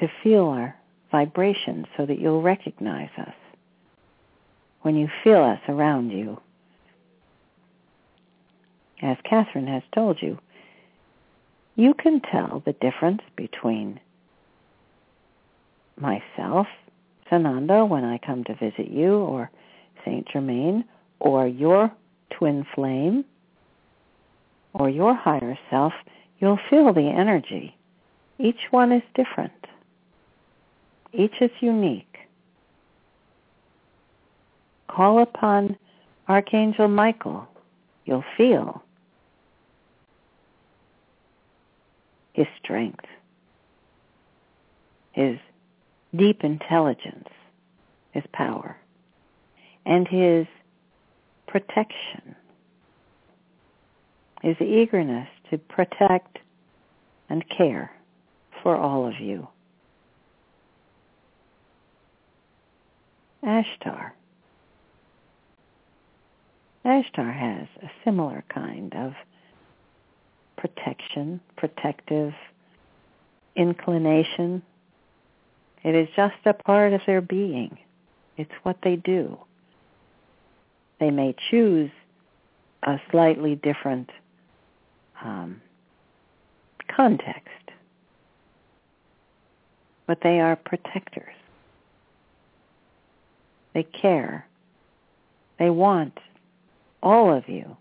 to 0.00 0.08
feel 0.22 0.46
our 0.46 0.76
vibrations 1.10 1.86
so 1.96 2.06
that 2.06 2.18
you'll 2.18 2.42
recognize 2.42 3.10
us 3.18 3.34
when 4.82 4.96
you 4.96 5.08
feel 5.24 5.42
us 5.42 5.60
around 5.68 6.10
you. 6.10 6.40
As 9.02 9.16
Kathryn 9.30 9.68
has 9.68 9.82
told 9.94 10.20
you, 10.20 10.38
you 11.78 11.94
can 11.94 12.20
tell 12.20 12.60
the 12.66 12.72
difference 12.72 13.22
between 13.36 14.00
myself, 15.96 16.66
Sananda, 17.30 17.88
when 17.88 18.04
I 18.04 18.18
come 18.18 18.42
to 18.44 18.54
visit 18.54 18.90
you, 18.90 19.14
or 19.14 19.48
Saint 20.04 20.26
Germain, 20.28 20.84
or 21.20 21.46
your 21.46 21.92
twin 22.36 22.66
flame, 22.74 23.24
or 24.74 24.90
your 24.90 25.14
higher 25.14 25.56
self, 25.70 25.92
you'll 26.40 26.58
feel 26.68 26.92
the 26.92 27.08
energy. 27.16 27.76
Each 28.40 28.60
one 28.72 28.90
is 28.90 29.02
different. 29.14 29.52
Each 31.12 31.34
is 31.40 31.52
unique. 31.60 32.16
Call 34.88 35.22
upon 35.22 35.76
Archangel 36.26 36.88
Michael. 36.88 37.46
You'll 38.04 38.24
feel 38.36 38.82
his 42.38 42.46
strength, 42.62 43.04
his 45.10 45.38
deep 46.16 46.44
intelligence, 46.44 47.26
his 48.12 48.22
power, 48.32 48.76
and 49.84 50.06
his 50.06 50.46
protection, 51.48 52.36
his 54.40 54.54
eagerness 54.60 55.26
to 55.50 55.58
protect 55.58 56.38
and 57.28 57.44
care 57.48 57.90
for 58.62 58.76
all 58.76 59.04
of 59.04 59.14
you. 59.20 59.48
Ashtar. 63.42 64.12
Ashtar 66.84 67.36
has 67.36 67.66
a 67.82 67.90
similar 68.04 68.44
kind 68.48 68.94
of 68.94 69.14
protection, 70.58 71.40
protective 71.56 72.34
inclination. 73.56 74.62
It 75.82 75.94
is 75.94 76.08
just 76.14 76.34
a 76.44 76.52
part 76.52 76.92
of 76.92 77.00
their 77.06 77.22
being. 77.22 77.78
It's 78.36 78.52
what 78.64 78.76
they 78.82 78.96
do. 78.96 79.38
They 81.00 81.10
may 81.10 81.34
choose 81.50 81.90
a 82.82 83.00
slightly 83.10 83.54
different 83.54 84.10
um, 85.24 85.60
context, 86.94 87.70
but 90.06 90.18
they 90.22 90.40
are 90.40 90.56
protectors. 90.56 91.34
They 93.74 93.84
care. 93.84 94.46
They 95.58 95.70
want 95.70 96.18
all 97.02 97.32
of 97.32 97.48
you 97.48 97.76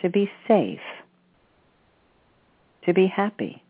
to 0.00 0.08
be 0.08 0.30
safe, 0.46 0.80
to 2.88 2.94
be 2.94 3.06
happy, 3.06 3.62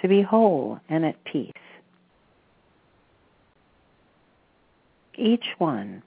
to 0.00 0.08
be 0.08 0.22
whole 0.22 0.80
and 0.88 1.04
at 1.04 1.22
peace. 1.24 1.52
Each 5.18 5.44
one 5.58 6.02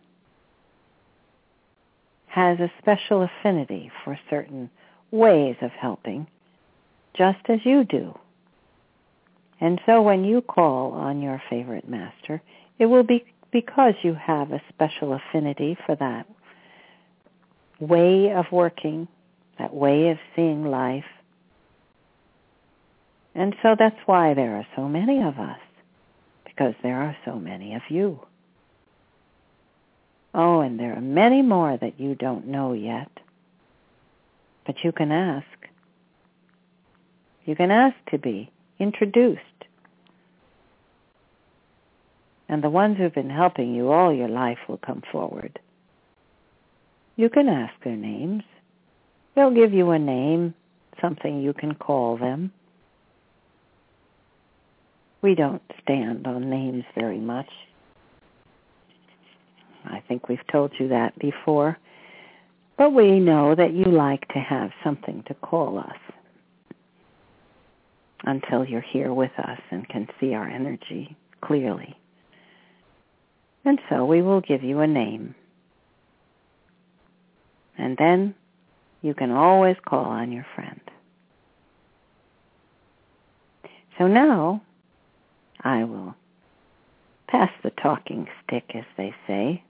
has 2.26 2.60
a 2.60 2.72
special 2.80 3.22
affinity 3.22 3.92
for 4.04 4.20
certain 4.28 4.72
ways 5.12 5.56
of 5.62 5.70
helping, 5.70 6.26
just 7.14 7.48
as 7.48 7.60
you 7.64 7.84
do. 7.84 8.18
And 9.62 9.80
so 9.86 10.02
when 10.02 10.24
you 10.24 10.42
call 10.42 10.94
on 10.94 11.22
your 11.22 11.40
favorite 11.48 11.88
master, 11.88 12.42
it 12.80 12.88
will 12.88 13.04
be 13.04 13.24
because 13.52 13.94
you 14.02 14.16
have 14.16 14.52
a 14.52 14.64
special 14.70 15.14
affinity 15.14 15.78
for 15.86 15.96
that 15.98 16.26
way 17.80 18.32
of 18.32 18.46
working, 18.52 19.08
that 19.60 19.74
way 19.74 20.10
of 20.10 20.18
seeing 20.36 20.66
life. 20.66 21.06
And 23.36 23.56
so 23.62 23.76
that's 23.78 24.00
why 24.06 24.34
there 24.34 24.56
are 24.56 24.68
so 24.76 24.88
many 24.88 25.22
of 25.22 25.38
us, 25.38 25.60
because 26.46 26.74
there 26.82 27.02
are 27.02 27.16
so 27.26 27.36
many 27.36 27.76
of 27.76 27.84
you. 27.90 28.20
Oh, 30.34 30.62
and 30.62 30.80
there 30.80 30.94
are 30.94 31.02
many 31.02 31.42
more 31.42 31.78
that 31.78 32.00
you 32.00 32.16
don't 32.16 32.48
know 32.48 32.74
yet. 32.74 33.12
But 34.66 34.84
you 34.84 34.92
can 34.92 35.12
ask. 35.12 35.46
You 37.46 37.56
can 37.56 37.72
ask 37.72 37.96
to 38.12 38.18
be 38.18 38.52
introduced 38.80 39.42
and 42.50 42.64
the 42.64 42.70
ones 42.70 42.98
who've 42.98 43.14
been 43.14 43.30
helping 43.30 43.76
you 43.76 43.92
all 43.92 44.12
your 44.12 44.28
life 44.28 44.58
will 44.68 44.80
come 44.80 45.04
forward. 45.12 45.60
You 47.16 47.30
can 47.30 47.48
ask 47.48 47.74
their 47.84 47.96
names. 47.96 48.44
They'll 49.36 49.54
give 49.54 49.74
you 49.74 49.92
a 49.92 50.00
name, 50.00 50.54
something 51.02 51.42
you 51.42 51.54
can 51.54 51.76
call 51.76 52.18
them. 52.18 52.52
We 55.22 55.36
don't 55.36 55.62
stand 55.84 56.26
on 56.28 56.50
names 56.50 56.86
very 56.96 57.20
much. 57.20 57.50
I 59.86 60.02
think 60.08 60.28
we've 60.28 60.46
told 60.52 60.72
you 60.80 60.90
that 60.90 61.18
before. 61.20 61.78
But 62.78 62.94
we 62.94 63.20
know 63.20 63.56
that 63.56 63.74
you 63.74 63.86
like 63.86 64.28
to 64.30 64.40
have 64.40 64.72
something 64.84 65.24
to 65.28 65.34
call 65.34 65.78
us 65.78 65.98
until 68.24 68.66
you're 68.66 68.82
here 68.82 69.14
with 69.14 69.32
us 69.38 69.60
and 69.72 69.88
can 69.90 70.08
see 70.20 70.34
our 70.34 70.48
energy 70.48 71.16
clearly. 71.42 71.98
And 73.66 73.80
so 73.90 74.06
we 74.06 74.22
will 74.22 74.42
give 74.42 74.64
you 74.64 74.80
a 74.80 74.88
name. 74.88 75.36
And 77.78 77.98
then 77.98 78.36
you 79.02 79.14
can 79.14 79.32
always 79.32 79.78
call 79.86 80.06
on 80.06 80.32
your 80.32 80.46
friend. 80.56 80.82
So 83.98 84.08
now 84.08 84.62
I 85.62 85.84
will 85.84 86.16
pass 87.28 87.52
the 87.64 87.72
talking 87.72 88.28
stick, 88.44 88.72
as 88.74 88.86
they 88.98 89.14
say. 89.28 89.64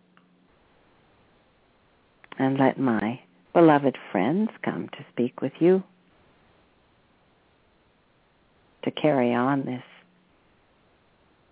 and 2.40 2.58
let 2.58 2.80
my 2.80 3.20
beloved 3.54 3.98
friends 4.12 4.50
come 4.64 4.88
to 4.90 5.06
speak 5.12 5.42
with 5.42 5.52
you 5.60 5.84
to 8.84 8.92
carry 8.92 9.34
on 9.34 9.66
this 9.66 9.84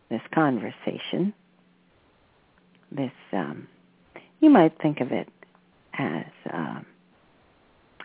this 0.10 0.22
conversation. 0.34 1.34
This 2.90 3.12
um, 3.34 3.68
you 4.40 4.50
might 4.50 4.82
think 4.82 5.02
of 5.02 5.12
it 5.12 5.28
as 6.00 6.26
um, 6.52 6.86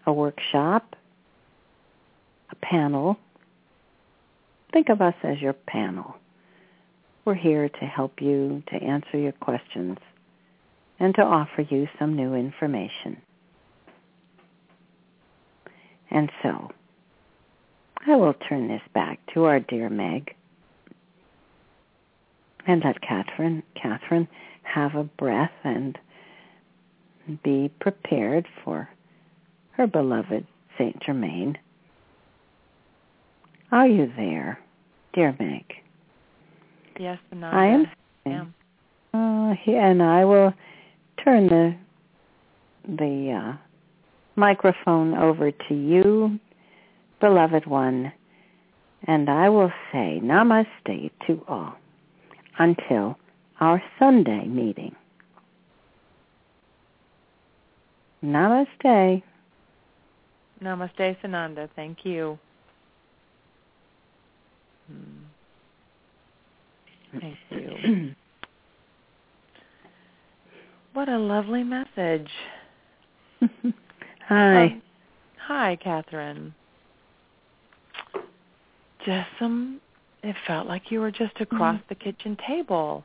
a 0.06 0.12
workshop, 0.12 0.96
a 2.50 2.56
panel. 2.56 3.18
Think 4.72 4.88
of 4.88 5.00
us 5.00 5.14
as 5.22 5.40
your 5.40 5.52
panel. 5.52 6.16
We're 7.24 7.34
here 7.34 7.68
to 7.68 7.84
help 7.84 8.20
you, 8.20 8.62
to 8.68 8.76
answer 8.76 9.18
your 9.18 9.32
questions, 9.32 9.98
and 10.98 11.14
to 11.14 11.22
offer 11.22 11.62
you 11.62 11.88
some 11.98 12.16
new 12.16 12.34
information. 12.34 13.16
And 16.10 16.30
so, 16.42 16.70
I 18.06 18.16
will 18.16 18.34
turn 18.34 18.68
this 18.68 18.82
back 18.92 19.20
to 19.34 19.44
our 19.44 19.60
dear 19.60 19.88
Meg 19.88 20.34
and 22.66 22.82
let 22.84 23.00
Kathryn, 23.00 23.62
Kathryn 23.76 24.28
have 24.62 24.94
a 24.94 25.04
breath 25.04 25.52
and 25.64 25.98
be 27.42 27.70
prepared 27.80 28.46
for 28.64 28.88
her 29.72 29.86
beloved 29.86 30.46
Saint 30.78 31.02
Germain. 31.02 31.58
Are 33.70 33.86
you 33.86 34.12
there, 34.16 34.58
dear 35.14 35.34
Meg? 35.38 35.64
Yes, 36.98 37.18
Sananda. 37.32 37.54
I 37.54 37.66
am. 37.66 37.86
am. 38.26 38.54
Uh, 39.14 39.70
and 39.70 40.02
I 40.02 40.24
will 40.24 40.52
turn 41.24 41.48
the 41.48 41.74
the 42.86 43.32
uh, 43.32 43.56
microphone 44.36 45.14
over 45.14 45.50
to 45.50 45.74
you, 45.74 46.38
beloved 47.20 47.66
one, 47.66 48.12
and 49.06 49.30
I 49.30 49.48
will 49.48 49.72
say 49.92 50.20
namaste 50.22 51.10
to 51.26 51.44
all 51.48 51.74
until 52.58 53.18
our 53.60 53.82
Sunday 53.98 54.46
meeting. 54.46 54.94
Namaste. 58.24 59.22
Namaste, 60.62 61.16
Sananda. 61.22 61.68
Thank 61.74 62.04
you. 62.04 62.38
Hmm. 64.88 65.22
Thank 67.20 67.36
you. 67.50 68.14
what 70.94 71.08
a 71.08 71.18
lovely 71.18 71.62
message. 71.64 72.30
Hi. 74.28 74.64
Um, 74.64 74.82
hi, 75.36 75.78
Kathryn. 75.84 76.52
Just 79.04 79.28
some. 79.38 79.80
It 80.22 80.36
felt 80.46 80.68
like 80.68 80.90
you 80.92 81.00
were 81.00 81.10
just 81.10 81.40
across 81.40 81.76
Mm. 81.80 81.88
the 81.88 81.94
kitchen 81.96 82.36
table, 82.46 83.04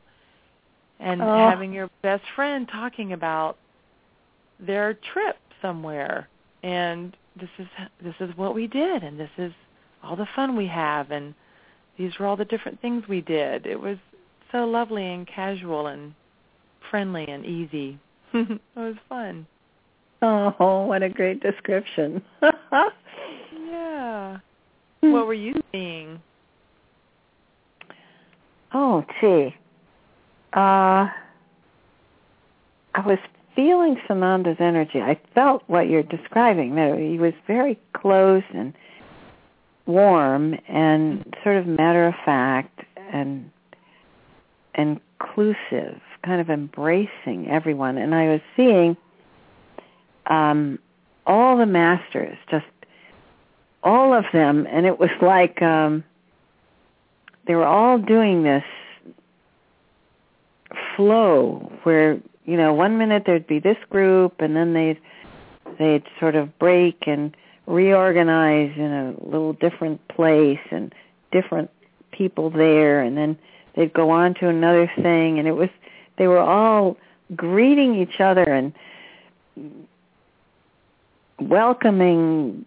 and 1.00 1.20
Oh. 1.20 1.48
having 1.50 1.72
your 1.72 1.90
best 2.02 2.22
friend 2.36 2.68
talking 2.68 3.12
about 3.12 3.58
their 4.60 4.94
trip 4.94 5.36
somewhere, 5.60 6.28
and 6.62 7.16
this 7.38 7.48
is 7.58 7.66
this 8.02 8.14
is 8.20 8.36
what 8.36 8.54
we 8.54 8.66
did, 8.66 9.02
and 9.02 9.18
this 9.18 9.30
is 9.38 9.52
all 10.02 10.16
the 10.16 10.28
fun 10.36 10.56
we 10.56 10.66
have, 10.66 11.10
and 11.10 11.34
these 11.96 12.12
were 12.18 12.26
all 12.26 12.36
the 12.36 12.44
different 12.44 12.80
things 12.80 13.04
we 13.08 13.20
did. 13.20 13.66
It 13.66 13.80
was 13.80 13.98
so 14.52 14.64
lovely 14.64 15.04
and 15.04 15.26
casual 15.26 15.88
and 15.88 16.14
friendly 16.90 17.26
and 17.28 17.44
easy. 17.44 17.98
it 18.32 18.60
was 18.76 18.96
fun. 19.08 19.46
Oh, 20.22 20.86
what 20.86 21.02
a 21.02 21.08
great 21.08 21.40
description. 21.40 22.22
Yeah. 23.68 24.38
What 25.00 25.26
were 25.26 25.34
you 25.34 25.54
seeing? 25.72 26.20
Oh, 28.72 29.04
gee. 29.20 29.54
Uh, 30.54 31.08
I 32.94 33.06
was 33.06 33.18
feeling 33.58 33.96
Sananda's 34.08 34.60
energy. 34.60 35.00
I 35.00 35.18
felt 35.34 35.64
what 35.66 35.88
you're 35.88 36.04
describing. 36.04 36.76
That 36.76 36.96
he 36.96 37.18
was 37.18 37.32
very 37.48 37.76
close 37.92 38.44
and 38.54 38.72
warm 39.84 40.54
and 40.68 41.34
sort 41.42 41.56
of 41.56 41.66
matter 41.66 42.06
of 42.06 42.14
fact 42.24 42.82
and 43.12 43.50
inclusive, 44.76 46.00
kind 46.24 46.40
of 46.40 46.50
embracing 46.50 47.48
everyone. 47.50 47.98
And 47.98 48.14
I 48.14 48.28
was 48.28 48.40
seeing 48.56 48.96
um, 50.28 50.78
all 51.26 51.58
the 51.58 51.66
masters, 51.66 52.38
just 52.48 52.64
all 53.82 54.14
of 54.14 54.24
them, 54.32 54.68
and 54.70 54.86
it 54.86 55.00
was 55.00 55.10
like 55.20 55.60
um, 55.62 56.04
they 57.48 57.56
were 57.56 57.66
all 57.66 57.98
doing 57.98 58.44
this 58.44 58.62
flow 60.94 61.72
where 61.82 62.20
you 62.48 62.56
know 62.56 62.72
one 62.72 62.96
minute 62.96 63.24
there'd 63.26 63.46
be 63.46 63.58
this 63.58 63.76
group 63.90 64.40
and 64.40 64.56
then 64.56 64.72
they'd 64.72 64.98
they'd 65.78 66.02
sort 66.18 66.34
of 66.34 66.58
break 66.58 67.04
and 67.06 67.36
reorganize 67.66 68.72
in 68.74 68.90
a 68.90 69.14
little 69.22 69.52
different 69.52 70.00
place 70.08 70.58
and 70.70 70.94
different 71.30 71.70
people 72.10 72.48
there 72.48 73.02
and 73.02 73.18
then 73.18 73.36
they'd 73.76 73.92
go 73.92 74.08
on 74.08 74.32
to 74.32 74.48
another 74.48 74.90
thing 74.96 75.38
and 75.38 75.46
it 75.46 75.52
was 75.52 75.68
they 76.16 76.26
were 76.26 76.38
all 76.38 76.96
greeting 77.36 77.94
each 77.94 78.18
other 78.18 78.44
and 78.44 78.72
welcoming 81.38 82.64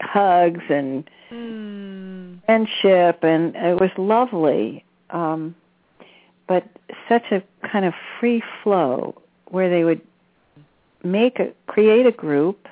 hugs 0.00 0.64
and 0.68 1.08
Mm. 1.30 2.42
friendship 2.46 3.22
and 3.22 3.54
it 3.54 3.78
was 3.78 3.90
lovely 3.98 4.82
um 5.10 5.54
but 6.48 6.64
such 7.08 7.30
a 7.30 7.42
kind 7.70 7.84
of 7.84 7.94
free 8.18 8.42
flow 8.62 9.20
where 9.48 9.70
they 9.70 9.84
would 9.84 10.00
make 11.04 11.38
a 11.38 11.52
create 11.66 12.06
a 12.06 12.12
group 12.12 12.66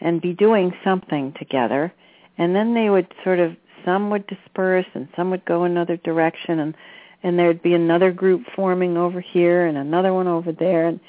and 0.00 0.20
be 0.20 0.32
doing 0.32 0.72
something 0.84 1.34
together 1.38 1.92
and 2.38 2.54
then 2.54 2.74
they 2.74 2.88
would 2.88 3.12
sort 3.24 3.40
of 3.40 3.56
some 3.84 4.10
would 4.10 4.26
disperse 4.26 4.86
and 4.94 5.08
some 5.16 5.30
would 5.30 5.44
go 5.44 5.64
another 5.64 5.96
direction 5.96 6.60
and 6.60 6.74
and 7.22 7.38
there'd 7.38 7.62
be 7.62 7.74
another 7.74 8.12
group 8.12 8.42
forming 8.54 8.96
over 8.96 9.20
here 9.20 9.66
and 9.66 9.76
another 9.76 10.14
one 10.14 10.28
over 10.28 10.52
there 10.52 10.86
and 10.86 11.00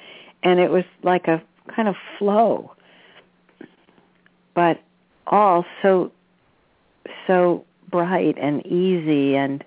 and 0.44 0.60
it 0.60 0.72
was 0.72 0.84
like 1.04 1.28
a 1.28 1.42
kind 1.74 1.88
of 1.88 1.96
flow 2.18 2.74
but 4.56 4.82
all 5.28 5.64
so 5.82 6.12
so 7.28 7.66
bright 7.89 8.38
and 8.38 8.66
easy 8.66 9.36
and 9.36 9.64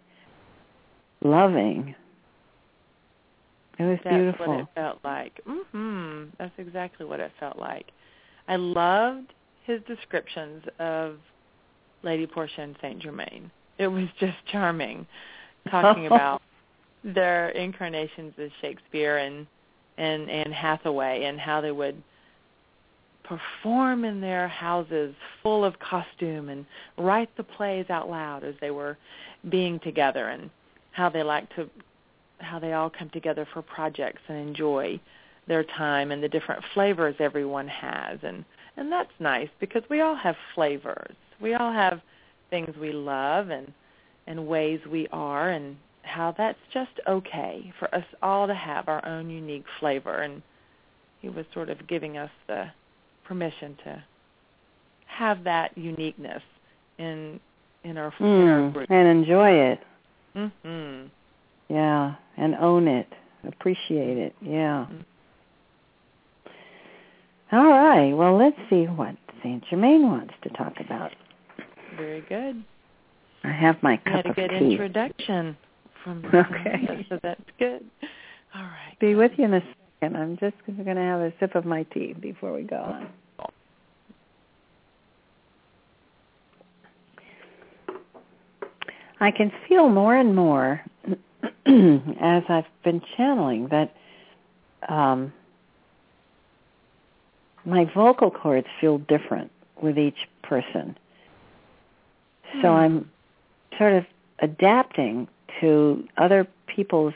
loving. 1.22 1.94
It 3.78 3.84
was 3.84 3.98
That's 4.04 4.16
beautiful. 4.16 4.46
what 4.46 4.60
it 4.60 4.66
felt 4.74 4.98
like. 5.04 5.40
Mhm. 5.46 6.30
That's 6.38 6.58
exactly 6.58 7.06
what 7.06 7.20
it 7.20 7.32
felt 7.40 7.58
like. 7.58 7.90
I 8.48 8.56
loved 8.56 9.32
his 9.64 9.82
descriptions 9.82 10.64
of 10.78 11.18
Lady 12.02 12.26
Portia 12.26 12.60
and 12.60 12.76
Saint 12.80 13.00
Germain. 13.00 13.50
It 13.78 13.88
was 13.88 14.08
just 14.20 14.36
charming, 14.46 15.06
talking 15.70 16.06
about 16.12 16.42
their 17.02 17.50
incarnations 17.50 18.34
as 18.38 18.50
Shakespeare 18.60 19.18
and 19.18 19.46
and 19.96 20.28
Anne 20.28 20.50
Hathaway 20.50 21.24
and 21.24 21.38
how 21.38 21.60
they 21.60 21.70
would 21.70 22.02
perform 23.22 24.04
in 24.04 24.20
their 24.20 24.48
houses 24.48 25.14
full 25.42 25.64
of 25.64 25.78
costume 25.78 26.48
and 26.48 26.66
write 26.98 27.30
the 27.36 27.44
plays 27.44 27.88
out 27.90 28.10
loud 28.10 28.44
as 28.44 28.54
they 28.60 28.70
were 28.70 28.98
being 29.50 29.78
together 29.80 30.28
and 30.28 30.50
how 30.90 31.08
they 31.08 31.22
liked 31.22 31.54
to 31.56 31.70
how 32.38 32.58
they 32.58 32.72
all 32.72 32.90
come 32.90 33.10
together 33.10 33.46
for 33.52 33.62
projects 33.62 34.22
and 34.28 34.36
enjoy 34.38 34.98
their 35.46 35.64
time 35.64 36.10
and 36.10 36.22
the 36.22 36.28
different 36.28 36.62
flavors 36.72 37.14
everyone 37.18 37.68
has 37.68 38.18
and 38.22 38.44
and 38.76 38.90
that's 38.90 39.12
nice 39.20 39.48
because 39.60 39.82
we 39.88 40.00
all 40.00 40.16
have 40.16 40.34
flavors. 40.54 41.14
We 41.40 41.54
all 41.54 41.72
have 41.72 42.00
things 42.50 42.74
we 42.80 42.92
love 42.92 43.50
and 43.50 43.72
and 44.26 44.46
ways 44.48 44.80
we 44.90 45.06
are 45.12 45.50
and 45.50 45.76
how 46.02 46.34
that's 46.36 46.58
just 46.72 46.90
okay 47.06 47.72
for 47.78 47.94
us 47.94 48.04
all 48.22 48.46
to 48.46 48.54
have 48.54 48.88
our 48.88 49.04
own 49.06 49.30
unique 49.30 49.64
flavor 49.80 50.22
and 50.22 50.42
he 51.22 51.28
was 51.28 51.46
sort 51.54 51.70
of 51.70 51.86
giving 51.86 52.16
us 52.18 52.30
the 52.46 52.66
permission 53.24 53.76
to 53.84 54.02
have 55.06 55.44
that 55.44 55.76
uniqueness 55.78 56.42
in 56.98 57.38
in 57.84 57.96
our, 57.98 58.12
in 58.18 58.26
our 58.26 58.60
Mm, 58.60 58.72
group. 58.72 58.90
and 58.90 59.06
enjoy 59.08 59.50
it. 59.50 59.80
Mhm. 60.34 61.10
Yeah, 61.68 62.14
and 62.36 62.54
own 62.56 62.88
it. 62.88 63.08
Appreciate 63.46 64.18
it. 64.18 64.34
Yeah. 64.40 64.86
Mhm. 64.90 65.04
All 67.52 67.66
right. 67.70 68.12
Well, 68.12 68.36
let's 68.36 68.56
see 68.70 68.84
what 68.84 69.16
Saint 69.42 69.64
Germain 69.70 70.02
wants 70.08 70.34
to 70.42 70.48
talk 70.50 70.80
about. 70.80 71.12
Very 71.96 72.22
good. 72.22 72.62
I 73.44 73.52
have 73.52 73.82
my 73.82 73.96
cup 73.98 74.14
had 74.14 74.26
a 74.26 74.32
good 74.32 74.50
tea. 74.50 74.72
introduction 74.72 75.56
from 76.02 76.24
Okay. 76.34 77.06
so 77.08 77.18
that's 77.22 77.40
good. 77.58 77.84
All 78.54 78.62
right. 78.62 78.98
Be 78.98 79.14
with 79.14 79.32
you 79.36 79.44
in 79.44 79.54
a 79.54 79.62
second. 80.00 80.16
I'm 80.16 80.36
just 80.38 80.56
going 80.66 80.96
to 80.96 81.02
have 81.02 81.20
a 81.20 81.32
sip 81.38 81.54
of 81.54 81.64
my 81.64 81.82
tea 81.84 82.14
before 82.14 82.52
we 82.52 82.62
go 82.62 82.76
on. 82.76 83.08
I 89.20 89.30
can 89.30 89.52
feel 89.68 89.88
more 89.88 90.16
and 90.16 90.34
more 90.34 90.82
as 92.20 92.42
I've 92.48 92.66
been 92.82 93.02
channeling 93.16 93.68
that 93.68 93.94
um, 94.88 95.32
my 97.64 97.84
vocal 97.94 98.30
cords 98.30 98.66
feel 98.80 98.98
different 98.98 99.50
with 99.80 99.98
each 99.98 100.28
person. 100.42 100.96
So 102.62 102.68
mm. 102.68 102.70
I'm 102.70 103.10
sort 103.78 103.94
of 103.94 104.04
adapting 104.40 105.28
to 105.60 106.06
other 106.16 106.46
people's 106.66 107.14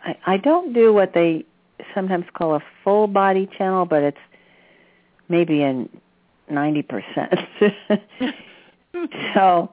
I, 0.00 0.16
I 0.26 0.36
don't 0.36 0.72
do 0.72 0.92
what 0.92 1.12
they 1.14 1.44
sometimes 1.94 2.24
call 2.32 2.54
a 2.54 2.62
full 2.84 3.06
body 3.06 3.48
channel, 3.58 3.84
but 3.84 4.02
it's 4.02 4.18
maybe 5.28 5.62
in 5.62 5.88
ninety 6.48 6.82
percent. 6.82 7.34
so 9.34 9.70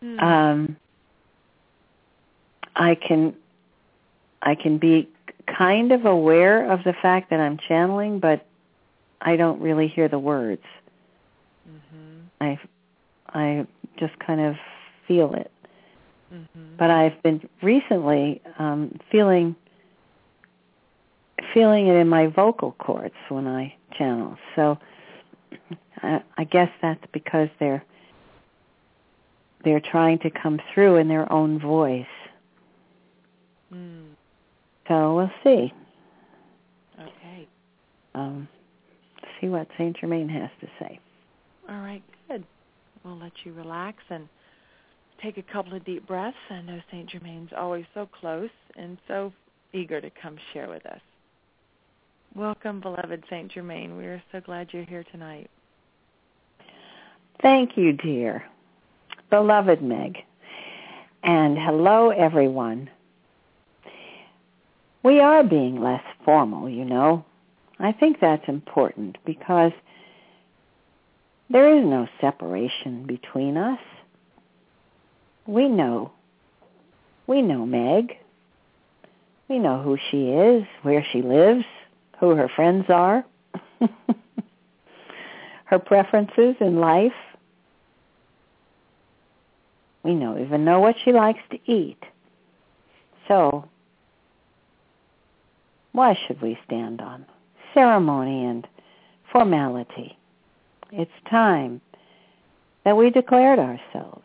hmm. 0.00 0.18
um 0.18 0.76
I 2.78 2.94
can 2.94 3.34
I 4.40 4.54
can 4.54 4.78
be 4.78 5.08
kind 5.46 5.92
of 5.92 6.06
aware 6.06 6.70
of 6.70 6.84
the 6.84 6.92
fact 6.92 7.30
that 7.30 7.40
I'm 7.40 7.58
channeling, 7.58 8.20
but 8.20 8.46
I 9.20 9.36
don't 9.36 9.60
really 9.60 9.88
hear 9.88 10.08
the 10.08 10.18
words. 10.18 10.62
Mm-hmm. 11.68 12.20
I 12.40 12.58
I 13.28 13.66
just 13.98 14.18
kind 14.20 14.40
of 14.40 14.56
feel 15.06 15.34
it. 15.34 15.50
Mm-hmm. 16.32 16.76
But 16.78 16.90
I've 16.90 17.20
been 17.22 17.48
recently 17.62 18.40
um, 18.58 18.98
feeling 19.10 19.56
feeling 21.52 21.88
it 21.88 21.94
in 21.94 22.08
my 22.08 22.26
vocal 22.26 22.72
cords 22.72 23.14
when 23.28 23.46
I 23.46 23.74
channel. 23.96 24.36
So 24.54 24.78
I, 26.02 26.22
I 26.36 26.44
guess 26.44 26.70
that's 26.80 27.04
because 27.12 27.48
they're 27.58 27.84
they're 29.64 29.80
trying 29.80 30.20
to 30.20 30.30
come 30.30 30.60
through 30.72 30.96
in 30.96 31.08
their 31.08 31.30
own 31.32 31.58
voice. 31.58 32.06
Mm. 33.72 34.06
So 34.88 35.14
we'll 35.16 35.30
see. 35.44 35.72
Okay. 36.98 37.48
Um, 38.14 38.48
see 39.40 39.48
what 39.48 39.68
Saint 39.76 39.96
Germain 39.98 40.28
has 40.28 40.50
to 40.60 40.66
say. 40.80 40.98
All 41.68 41.80
right, 41.80 42.02
good. 42.28 42.44
We'll 43.04 43.18
let 43.18 43.32
you 43.44 43.52
relax 43.52 43.98
and 44.10 44.28
take 45.22 45.36
a 45.36 45.42
couple 45.42 45.74
of 45.74 45.84
deep 45.84 46.06
breaths. 46.06 46.36
I 46.50 46.62
know 46.62 46.80
St. 46.90 47.08
Germain's 47.08 47.50
always 47.56 47.84
so 47.94 48.08
close 48.20 48.50
and 48.76 48.98
so 49.06 49.32
eager 49.72 50.00
to 50.00 50.10
come 50.22 50.36
share 50.52 50.68
with 50.68 50.84
us. 50.86 51.00
Welcome, 52.34 52.80
beloved 52.80 53.24
St. 53.28 53.50
Germain. 53.50 53.96
We 53.96 54.04
are 54.04 54.22
so 54.32 54.40
glad 54.40 54.68
you're 54.72 54.84
here 54.84 55.04
tonight. 55.10 55.50
Thank 57.42 57.76
you, 57.76 57.92
dear. 57.92 58.44
Beloved 59.30 59.82
Meg. 59.82 60.18
And 61.22 61.58
hello, 61.58 62.10
everyone. 62.10 62.88
We 65.02 65.20
are 65.20 65.44
being 65.44 65.80
less 65.80 66.02
formal, 66.24 66.68
you 66.68 66.84
know. 66.84 67.24
I 67.78 67.92
think 67.92 68.18
that's 68.20 68.48
important 68.48 69.18
because 69.24 69.72
there 71.50 71.76
is 71.76 71.84
no 71.84 72.08
separation 72.20 73.06
between 73.06 73.56
us 73.56 73.78
we 75.48 75.66
know. 75.66 76.12
We 77.26 77.40
know 77.40 77.64
Meg. 77.64 78.18
We 79.48 79.58
know 79.58 79.82
who 79.82 79.96
she 80.10 80.26
is, 80.26 80.64
where 80.82 81.04
she 81.10 81.22
lives, 81.22 81.64
who 82.20 82.36
her 82.36 82.50
friends 82.54 82.84
are, 82.90 83.24
her 85.64 85.78
preferences 85.78 86.54
in 86.60 86.80
life. 86.80 87.14
We 90.02 90.14
know 90.14 90.38
even 90.38 90.66
know 90.66 90.80
what 90.80 90.96
she 91.02 91.12
likes 91.12 91.40
to 91.50 91.58
eat. 91.64 92.02
So, 93.26 93.66
why 95.98 96.16
should 96.28 96.40
we 96.40 96.56
stand 96.64 97.00
on 97.00 97.26
ceremony 97.74 98.44
and 98.44 98.68
formality? 99.32 100.16
It's 100.92 101.10
time 101.28 101.80
that 102.84 102.96
we 102.96 103.10
declared 103.10 103.58
ourselves. 103.58 104.22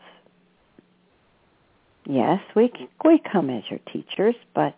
Yes, 2.06 2.40
we 2.54 2.70
we 3.04 3.18
come 3.18 3.50
as 3.50 3.64
your 3.68 3.80
teachers, 3.92 4.36
but 4.54 4.76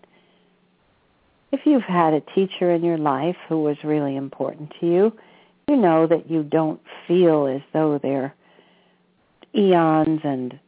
if 1.53 1.67
you've 1.67 1.83
had 1.83 2.15
a 2.15 2.23
teacher 2.35 2.73
in 2.73 2.83
your 2.83 2.97
life 2.97 3.37
who 3.47 3.63
was 3.63 3.77
really 3.85 4.17
important 4.17 4.73
to 4.81 4.87
you, 4.87 5.13
you 5.69 5.77
know 5.77 6.07
that 6.07 6.31
you 6.31 6.45
don't 6.45 6.81
feel 7.07 7.47
as 7.47 7.61
though 7.75 7.99
they're 8.03 8.35
eons 9.55 10.21
and 10.25 10.59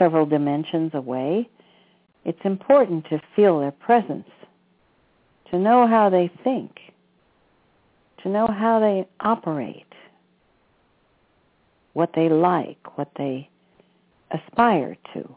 several 0.00 0.26
dimensions 0.26 0.90
away. 0.94 1.48
It's 2.24 2.44
important 2.44 3.04
to 3.10 3.22
feel 3.36 3.60
their 3.60 3.70
presence, 3.70 4.26
to 5.50 5.58
know 5.58 5.86
how 5.86 6.10
they 6.10 6.30
think, 6.44 6.78
to 8.22 8.28
know 8.28 8.46
how 8.46 8.80
they 8.80 9.06
operate, 9.20 9.92
what 11.92 12.10
they 12.14 12.28
like, 12.28 12.96
what 12.96 13.10
they 13.16 13.48
aspire 14.30 14.96
to 15.14 15.36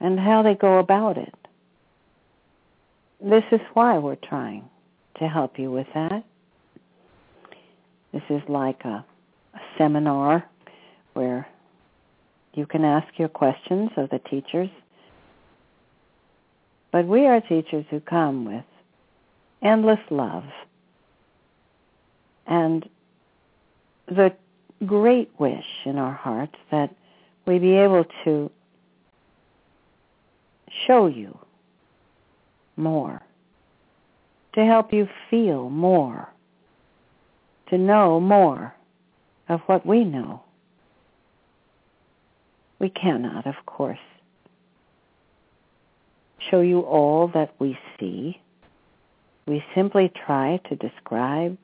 and 0.00 0.20
how 0.20 0.42
they 0.42 0.54
go 0.54 0.78
about 0.78 1.16
it. 1.16 1.34
This 3.20 3.44
is 3.50 3.60
why 3.72 3.98
we're 3.98 4.16
trying 4.16 4.68
to 5.18 5.26
help 5.26 5.58
you 5.58 5.70
with 5.70 5.86
that. 5.94 6.22
This 8.12 8.22
is 8.28 8.42
like 8.48 8.84
a, 8.84 9.04
a 9.54 9.60
seminar 9.78 10.44
where 11.14 11.48
you 12.54 12.66
can 12.66 12.84
ask 12.84 13.06
your 13.18 13.28
questions 13.28 13.90
of 13.96 14.10
the 14.10 14.18
teachers. 14.30 14.68
But 16.96 17.08
we 17.08 17.26
are 17.26 17.42
teachers 17.42 17.84
who 17.90 18.00
come 18.00 18.46
with 18.46 18.64
endless 19.62 20.00
love 20.08 20.44
and 22.46 22.88
the 24.08 24.32
great 24.86 25.30
wish 25.38 25.66
in 25.84 25.98
our 25.98 26.14
hearts 26.14 26.54
that 26.70 26.94
we 27.46 27.58
be 27.58 27.74
able 27.74 28.06
to 28.24 28.50
show 30.86 31.06
you 31.06 31.38
more, 32.78 33.20
to 34.54 34.64
help 34.64 34.90
you 34.90 35.06
feel 35.28 35.68
more, 35.68 36.30
to 37.68 37.76
know 37.76 38.20
more 38.20 38.74
of 39.50 39.60
what 39.66 39.84
we 39.84 40.02
know. 40.02 40.40
We 42.78 42.88
cannot, 42.88 43.46
of 43.46 43.66
course, 43.66 43.98
show 46.50 46.60
you 46.60 46.80
all 46.80 47.28
that 47.34 47.54
we 47.58 47.78
see. 47.98 48.40
We 49.46 49.64
simply 49.74 50.12
try 50.26 50.60
to 50.68 50.76
describe 50.76 51.56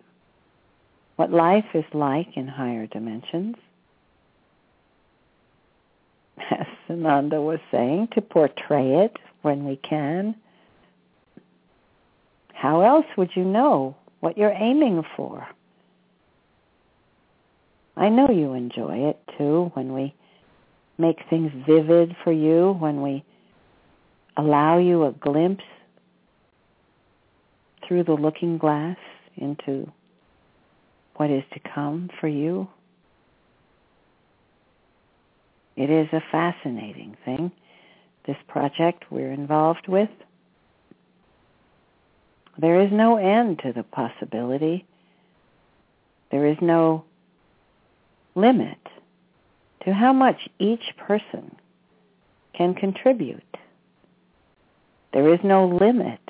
what 1.17 1.31
life 1.31 1.67
is 1.75 1.85
like 1.93 2.37
in 2.37 2.49
higher 2.49 2.87
dimensions 2.87 3.57
as 6.51 6.67
Sananda 6.89 7.45
was 7.45 7.61
saying, 7.71 8.09
to 8.15 8.21
portray 8.21 9.05
it 9.05 9.17
when 9.43 9.65
we 9.65 9.77
can. 9.77 10.35
How 12.55 12.83
else 12.83 13.07
would 13.17 13.31
you 13.35 13.45
know 13.45 13.97
what 14.21 14.39
you're 14.39 14.53
aiming 14.53 15.05
for? 15.17 15.47
I 17.97 18.09
know 18.09 18.31
you 18.31 18.55
enjoy 18.55 19.11
it 19.11 19.21
too 19.37 19.71
when 19.75 19.93
we 19.93 20.15
make 20.97 21.19
things 21.29 21.53
vivid 21.67 22.17
for 22.23 22.33
you, 22.33 22.77
when 22.79 23.03
we 23.03 23.25
allow 24.37 24.79
you 24.79 25.05
a 25.05 25.13
glimpse 25.13 25.65
through 27.87 28.05
the 28.05 28.15
looking 28.15 28.59
glass 28.59 28.97
into 29.37 29.91
what 31.17 31.31
is 31.31 31.45
to 31.53 31.61
come 31.61 32.11
for 32.21 32.29
you. 32.29 32.69
It 35.77 35.91
is 35.91 36.09
a 36.13 36.23
fascinating 36.31 37.17
thing, 37.25 37.51
this 38.27 38.37
project 38.49 39.05
we're 39.11 39.33
involved 39.33 39.89
with. 39.89 40.11
There 42.59 42.81
is 42.81 42.93
no 42.93 43.17
end 43.17 43.61
to 43.61 43.73
the 43.73 43.83
possibility. 43.83 44.87
There 46.31 46.47
is 46.47 46.59
no 46.61 47.05
limit 48.35 48.79
to 49.85 49.93
how 49.93 50.13
much 50.13 50.49
each 50.59 50.95
person 50.97 51.57
can 52.55 52.75
contribute. 52.75 53.43
There 55.13 55.33
is 55.33 55.41
no 55.43 55.67
limit 55.67 56.21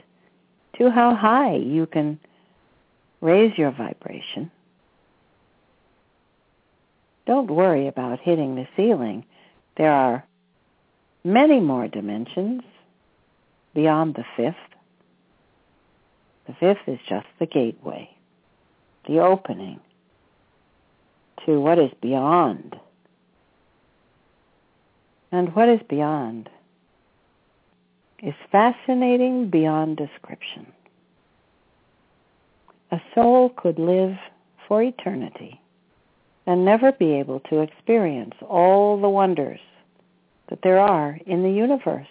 to 0.79 0.91
how 0.91 1.15
high 1.15 1.57
you 1.57 1.87
can 1.87 2.19
raise 3.21 3.57
your 3.57 3.71
vibration. 3.71 4.51
Don't 7.27 7.51
worry 7.51 7.87
about 7.87 8.19
hitting 8.21 8.57
the 8.57 8.67
ceiling 8.77 9.25
there 9.77 9.93
are 9.93 10.25
many 11.25 11.61
more 11.61 11.89
dimensions 11.89 12.63
beyond 13.75 14.15
the 14.15 14.25
fifth. 14.37 14.57
The 16.47 16.55
fifth 16.55 16.87
is 16.87 16.99
just 17.09 17.27
the 17.39 17.47
gateway, 17.47 18.11
the 19.09 19.21
opening 19.21 19.81
to 21.47 21.61
what 21.61 21.79
is 21.79 21.91
beyond. 22.01 22.77
And 25.31 25.55
what 25.55 25.69
is 25.69 25.81
beyond 25.89 26.51
is 28.23 28.35
fascinating 28.53 29.51
beyond 29.51 29.97
description. 29.97 30.67
A 32.93 33.01
soul 33.15 33.51
could 33.57 33.79
live 33.79 34.17
for 34.69 34.83
eternity 34.83 35.61
and 36.47 36.65
never 36.65 36.93
be 36.93 37.15
able 37.15 37.41
to 37.41 37.61
experience 37.61 38.35
all 38.49 39.01
the 39.01 39.09
wonders 39.09 39.61
that 40.49 40.61
there 40.63 40.79
are 40.79 41.19
in 41.27 41.43
the 41.43 41.51
universe. 41.51 42.07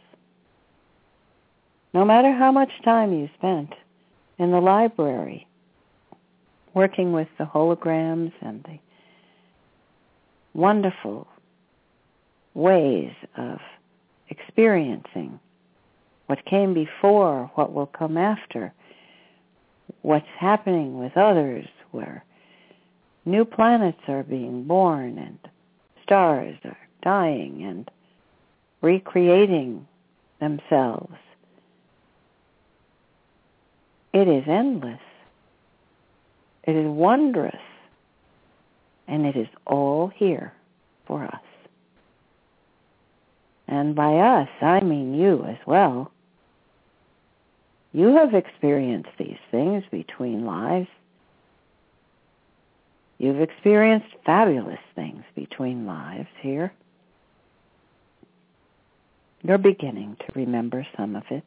No 1.93 2.03
matter 2.03 2.31
how 2.31 2.51
much 2.51 2.71
time 2.83 3.13
you 3.13 3.29
spent 3.37 3.73
in 4.37 4.51
the 4.51 4.59
library 4.59 5.47
working 6.73 7.13
with 7.13 7.27
the 7.37 7.45
holograms 7.45 8.31
and 8.41 8.63
the 8.63 8.79
wonderful 10.53 11.27
ways 12.53 13.11
of 13.37 13.59
experiencing 14.29 15.39
what 16.31 16.45
came 16.45 16.73
before, 16.73 17.51
what 17.55 17.73
will 17.73 17.87
come 17.87 18.15
after, 18.15 18.73
what's 20.01 20.25
happening 20.39 20.97
with 20.97 21.17
others, 21.17 21.65
where 21.91 22.23
new 23.25 23.43
planets 23.43 23.99
are 24.07 24.23
being 24.23 24.63
born 24.63 25.17
and 25.17 25.37
stars 26.01 26.55
are 26.63 26.77
dying 27.03 27.63
and 27.63 27.91
recreating 28.81 29.85
themselves. 30.39 31.17
It 34.13 34.29
is 34.29 34.45
endless. 34.47 35.01
It 36.63 36.77
is 36.77 36.87
wondrous. 36.87 37.59
And 39.05 39.25
it 39.25 39.35
is 39.35 39.49
all 39.67 40.07
here 40.15 40.53
for 41.05 41.25
us. 41.25 41.43
And 43.67 43.93
by 43.93 44.15
us, 44.15 44.47
I 44.61 44.79
mean 44.79 45.13
you 45.13 45.43
as 45.43 45.57
well. 45.67 46.09
You 47.93 48.15
have 48.15 48.33
experienced 48.33 49.09
these 49.17 49.37
things 49.49 49.83
between 49.91 50.45
lives. 50.45 50.87
You've 53.17 53.41
experienced 53.41 54.07
fabulous 54.25 54.79
things 54.95 55.23
between 55.35 55.85
lives 55.85 56.29
here. 56.39 56.73
You're 59.43 59.57
beginning 59.57 60.17
to 60.19 60.25
remember 60.39 60.87
some 60.95 61.15
of 61.15 61.23
it. 61.29 61.43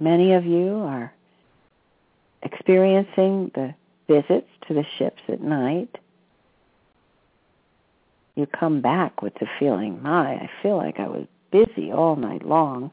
Many 0.00 0.32
of 0.32 0.44
you 0.44 0.78
are 0.78 1.12
experiencing 2.42 3.50
the 3.54 3.74
visits 4.08 4.48
to 4.66 4.74
the 4.74 4.84
ships 4.98 5.22
at 5.28 5.40
night. 5.40 5.96
You 8.34 8.46
come 8.46 8.80
back 8.80 9.22
with 9.22 9.34
the 9.34 9.46
feeling, 9.58 10.02
my, 10.02 10.34
I 10.34 10.50
feel 10.62 10.76
like 10.76 10.98
I 10.98 11.06
was 11.06 11.26
busy 11.52 11.92
all 11.92 12.16
night 12.16 12.44
long. 12.44 12.90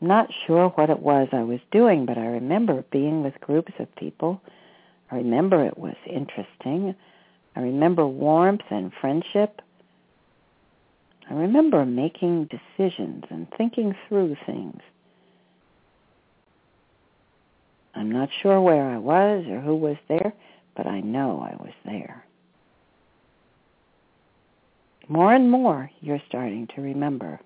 Not 0.00 0.28
sure 0.46 0.68
what 0.70 0.90
it 0.90 1.00
was 1.00 1.28
I 1.32 1.42
was 1.42 1.60
doing, 1.70 2.06
but 2.06 2.18
I 2.18 2.26
remember 2.26 2.84
being 2.90 3.22
with 3.22 3.40
groups 3.40 3.72
of 3.78 3.94
people 3.96 4.40
I 5.10 5.16
remember 5.16 5.64
it 5.64 5.78
was 5.78 5.96
interesting. 6.06 6.94
I 7.54 7.60
remember 7.60 8.06
warmth 8.06 8.64
and 8.70 8.92
friendship. 9.00 9.62
I 11.30 11.34
remember 11.34 11.84
making 11.84 12.48
decisions 12.48 13.24
and 13.30 13.46
thinking 13.56 13.94
through 14.08 14.36
things. 14.46 14.80
I'm 17.94 18.10
not 18.10 18.28
sure 18.42 18.60
where 18.60 18.90
I 18.90 18.98
was 18.98 19.46
or 19.48 19.60
who 19.60 19.76
was 19.76 19.96
there, 20.08 20.32
but 20.76 20.86
I 20.86 21.00
know 21.00 21.40
I 21.40 21.56
was 21.62 21.72
there. 21.84 22.24
More 25.08 25.32
and 25.32 25.50
more 25.50 25.90
you're 26.00 26.22
starting 26.28 26.66
to 26.74 26.82
remember. 26.82 27.40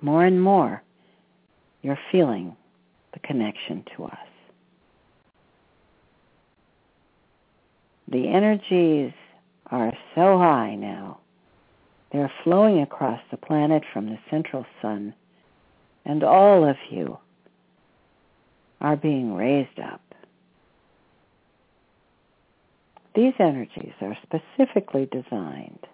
More 0.00 0.24
and 0.24 0.42
more 0.42 0.82
you're 1.82 1.98
feeling 2.10 2.56
the 3.12 3.20
connection 3.20 3.84
to 3.96 4.04
us. 4.04 4.18
The 8.08 8.28
energies 8.28 9.12
are 9.70 9.92
so 10.14 10.38
high 10.38 10.74
now. 10.76 11.18
They're 12.12 12.32
flowing 12.44 12.80
across 12.80 13.20
the 13.30 13.36
planet 13.36 13.82
from 13.92 14.06
the 14.06 14.18
central 14.30 14.64
sun. 14.80 15.14
And 16.04 16.22
all 16.22 16.68
of 16.68 16.76
you 16.90 17.18
are 18.80 18.96
being 18.96 19.34
raised 19.34 19.80
up. 19.80 20.00
These 23.14 23.34
energies 23.40 23.94
are 24.00 24.16
specifically 24.22 25.08
designed 25.10 25.86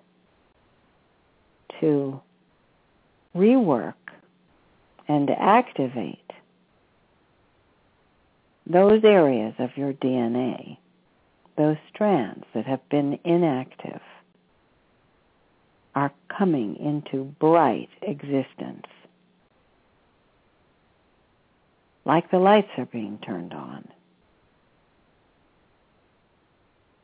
to 1.81 2.21
rework 3.35 3.95
and 5.09 5.31
activate 5.31 6.19
those 8.67 9.03
areas 9.05 9.55
of 9.59 9.77
your 9.77 9.93
DNA 9.93 10.79
those 11.57 11.77
strands 11.95 12.45
that 12.55 12.67
have 12.67 12.87
been 12.89 13.19
inactive 13.25 14.01
are 15.95 16.13
coming 16.29 16.77
into 16.77 17.25
bright 17.39 17.91
existence. 18.01 18.87
Like 22.05 22.31
the 22.31 22.39
lights 22.39 22.71
are 22.79 22.87
being 22.87 23.19
turned 23.19 23.53
on. 23.53 23.87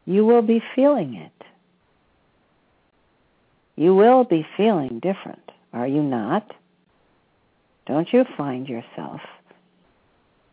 You 0.07 0.25
will 0.25 0.43
be 0.43 0.63
feeling 0.75 1.15
it. 1.15 1.45
You 3.77 3.95
will 3.95 4.25
be 4.25 4.47
feeling 4.57 4.99
different, 5.01 5.51
are 5.73 5.87
you 5.87 6.03
not? 6.03 6.51
Don't 7.87 8.13
you 8.13 8.25
find 8.37 8.69
yourself 8.69 9.21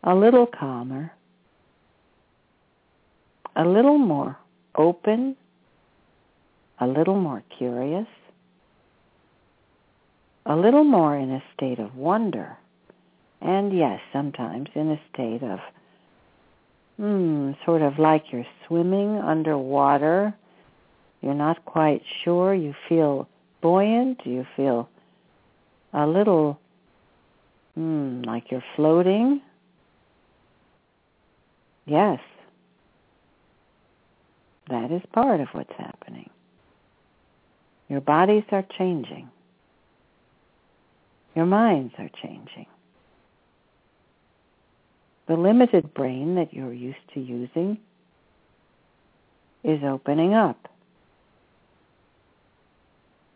a 0.04 0.16
little 0.16 0.46
calmer, 0.46 1.12
a 3.56 3.66
little 3.66 3.98
more 3.98 4.38
open, 4.76 5.36
a 6.80 6.88
little 6.88 7.20
more 7.20 7.44
curious, 7.58 8.08
a 10.46 10.56
little 10.56 10.84
more 10.84 11.16
in 11.16 11.32
a 11.32 11.44
state 11.56 11.80
of 11.80 11.96
wonder, 11.96 12.58
and 13.42 13.78
yes, 13.78 14.00
sometimes 14.14 14.70
in 14.76 14.92
a 14.92 15.02
state 15.14 15.44
of, 15.44 15.60
hmm, 16.98 17.52
sort 17.66 17.82
of 17.82 18.00
like 18.00 18.32
you're 18.32 18.46
swimming 18.68 19.18
underwater. 19.18 20.34
You're 21.22 21.34
not 21.34 21.66
quite 21.66 22.02
sure. 22.24 22.54
You 22.54 22.74
feel 22.88 23.28
buoyant. 23.62 24.22
You 24.26 24.46
feel 24.56 24.90
a 25.96 26.06
little, 26.06 26.60
hmm, 27.74 28.22
like 28.24 28.52
you're 28.52 28.64
floating. 28.76 29.42
Yes, 31.86 32.20
that 34.70 34.92
is 34.92 35.02
part 35.14 35.40
of 35.40 35.48
what's 35.54 35.74
happening. 35.78 36.30
Your 37.88 38.02
bodies 38.02 38.44
are 38.52 38.66
changing. 38.78 39.30
Your 41.34 41.46
minds 41.46 41.94
are 41.98 42.10
changing. 42.22 42.66
The 45.28 45.36
limited 45.36 45.94
brain 45.94 46.36
that 46.36 46.54
you're 46.54 46.74
used 46.74 46.98
to 47.14 47.20
using 47.20 47.78
is 49.64 49.80
opening 49.84 50.34
up. 50.34 50.68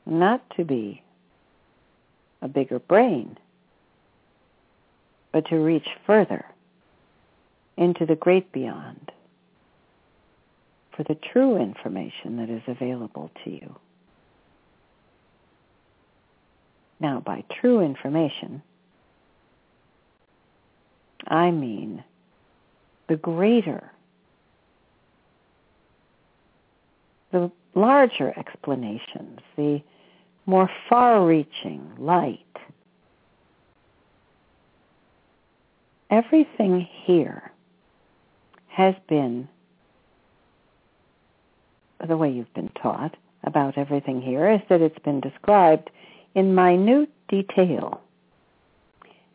Not 0.05 0.41
to 0.57 0.65
be 0.65 1.03
a 2.41 2.47
bigger 2.47 2.79
brain, 2.79 3.37
but 5.31 5.47
to 5.47 5.57
reach 5.57 5.87
further 6.05 6.45
into 7.77 8.05
the 8.05 8.15
great 8.15 8.51
beyond 8.51 9.11
for 10.95 11.03
the 11.03 11.15
true 11.15 11.55
information 11.55 12.37
that 12.37 12.49
is 12.49 12.61
available 12.67 13.31
to 13.43 13.49
you. 13.49 13.75
Now, 16.99 17.21
by 17.21 17.45
true 17.61 17.79
information, 17.79 18.61
I 21.27 21.51
mean 21.51 22.03
the 23.07 23.15
greater, 23.15 23.91
the 27.31 27.49
larger 27.75 28.37
explanations, 28.37 29.39
the 29.55 29.81
more 30.49 30.69
far-reaching 30.89 31.87
light. 31.99 32.39
Everything 36.09 36.87
here 37.03 37.51
has 38.67 38.95
been 39.07 39.47
the 42.07 42.17
way 42.17 42.31
you've 42.31 42.53
been 42.55 42.71
taught 42.81 43.15
about 43.43 43.77
everything 43.77 44.19
here 44.21 44.49
is 44.49 44.61
that 44.69 44.81
it's 44.81 44.97
been 44.99 45.19
described 45.19 45.91
in 46.33 46.55
minute 46.55 47.11
detail. 47.27 48.01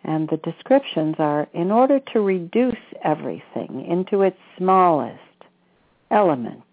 And 0.03 0.29
the 0.29 0.39
descriptions 0.39 1.15
are 1.21 1.47
in 1.55 1.71
order 1.71 2.01
to 2.13 2.21
reduce 2.23 2.75
everything 3.05 3.87
into 3.89 4.23
its 4.23 4.39
smallest 4.59 5.21
element, 6.11 6.65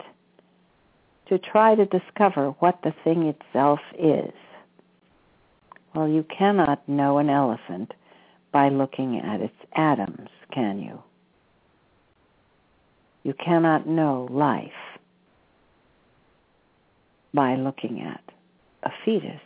to 1.31 1.39
try 1.39 1.73
to 1.73 1.85
discover 1.85 2.49
what 2.59 2.77
the 2.83 2.93
thing 3.05 3.23
itself 3.23 3.79
is. 3.97 4.33
Well, 5.95 6.09
you 6.09 6.25
cannot 6.37 6.87
know 6.89 7.19
an 7.19 7.29
elephant 7.29 7.93
by 8.51 8.67
looking 8.67 9.17
at 9.17 9.39
its 9.39 9.55
atoms, 9.73 10.27
can 10.53 10.81
you? 10.81 11.01
You 13.23 13.33
cannot 13.33 13.87
know 13.87 14.27
life 14.29 14.71
by 17.33 17.55
looking 17.55 18.01
at 18.01 18.21
a 18.83 18.89
fetus. 19.05 19.39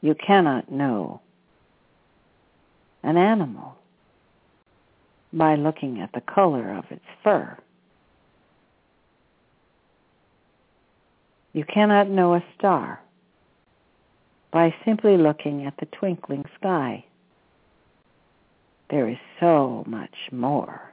You 0.00 0.14
cannot 0.14 0.72
know 0.72 1.20
an 3.02 3.18
animal 3.18 3.76
by 5.30 5.56
looking 5.56 6.00
at 6.00 6.10
the 6.14 6.22
color 6.22 6.74
of 6.74 6.84
its 6.90 7.04
fur. 7.22 7.58
You 11.52 11.64
cannot 11.64 12.08
know 12.08 12.34
a 12.34 12.44
star 12.56 13.00
by 14.52 14.74
simply 14.84 15.16
looking 15.16 15.66
at 15.66 15.74
the 15.78 15.86
twinkling 15.86 16.44
sky. 16.58 17.04
There 18.90 19.08
is 19.08 19.18
so 19.38 19.84
much 19.86 20.14
more. 20.32 20.92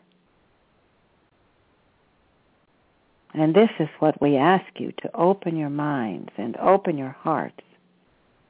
And 3.33 3.53
this 3.53 3.69
is 3.79 3.89
what 3.99 4.19
we 4.21 4.35
ask 4.35 4.65
you 4.79 4.91
to 5.01 5.15
open 5.15 5.57
your 5.57 5.69
minds 5.69 6.29
and 6.37 6.57
open 6.57 6.97
your 6.97 7.15
hearts 7.19 7.61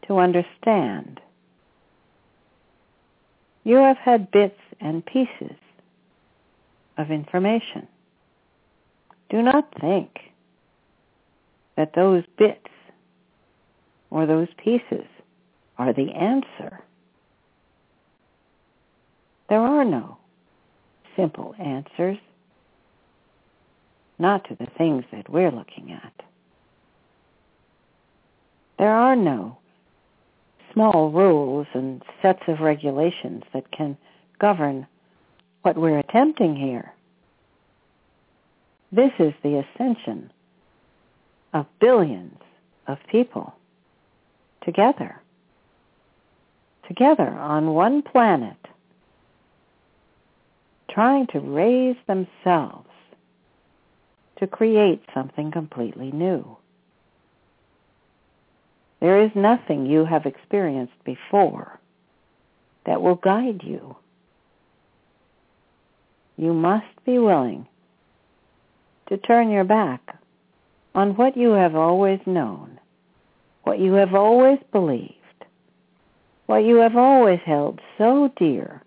to 0.07 0.19
understand. 0.19 1.19
You 3.63 3.75
have 3.75 3.97
had 3.97 4.31
bits 4.31 4.59
and 4.79 5.05
pieces 5.05 5.57
of 6.97 7.11
information. 7.11 7.87
Do 9.29 9.41
not 9.41 9.73
think 9.81 10.09
that 11.77 11.93
those 11.95 12.23
bits 12.37 12.67
or 14.09 14.25
those 14.25 14.47
pieces 14.57 15.05
are 15.77 15.93
the 15.93 16.11
answer. 16.11 16.83
There 19.47 19.61
are 19.61 19.85
no 19.85 20.17
simple 21.15 21.55
answers, 21.59 22.17
not 24.19 24.43
to 24.49 24.55
the 24.55 24.67
things 24.77 25.05
that 25.11 25.29
we're 25.29 25.51
looking 25.51 25.91
at. 25.91 26.13
There 28.77 28.91
are 28.91 29.15
no 29.15 29.57
small 30.73 31.11
rules 31.11 31.67
and 31.73 32.03
sets 32.21 32.41
of 32.47 32.59
regulations 32.59 33.43
that 33.53 33.71
can 33.71 33.97
govern 34.39 34.87
what 35.61 35.77
we're 35.77 35.99
attempting 35.99 36.55
here. 36.55 36.93
This 38.91 39.11
is 39.19 39.33
the 39.43 39.63
ascension 39.63 40.31
of 41.57 41.65
billions 41.79 42.39
of 42.87 42.97
people 43.11 43.53
together, 44.63 45.19
together 46.87 47.27
on 47.27 47.73
one 47.73 48.01
planet, 48.01 48.57
trying 50.89 51.27
to 51.27 51.39
raise 51.39 51.95
themselves 52.05 52.89
to 54.39 54.47
create 54.47 55.01
something 55.13 55.51
completely 55.51 56.11
new. 56.11 56.57
There 58.99 59.21
is 59.23 59.31
nothing 59.35 59.85
you 59.85 60.05
have 60.05 60.25
experienced 60.25 61.03
before 61.03 61.79
that 62.85 63.01
will 63.01 63.15
guide 63.15 63.61
you. 63.63 63.95
You 66.37 66.53
must 66.53 67.03
be 67.05 67.17
willing 67.17 67.67
to 69.09 69.17
turn 69.17 69.49
your 69.49 69.63
back 69.63 70.17
on 70.97 71.15
what 71.15 71.37
you 71.37 71.51
have 71.51 71.75
always 71.75 72.19
known, 72.25 72.79
what 73.65 73.77
you 73.77 73.93
have 73.93 74.15
always 74.15 74.57
believed, 74.71 75.13
what 76.47 76.65
you 76.65 76.77
have 76.77 76.97
always 76.97 77.39
held 77.45 77.79
so 77.99 78.33
dear, 78.35 78.81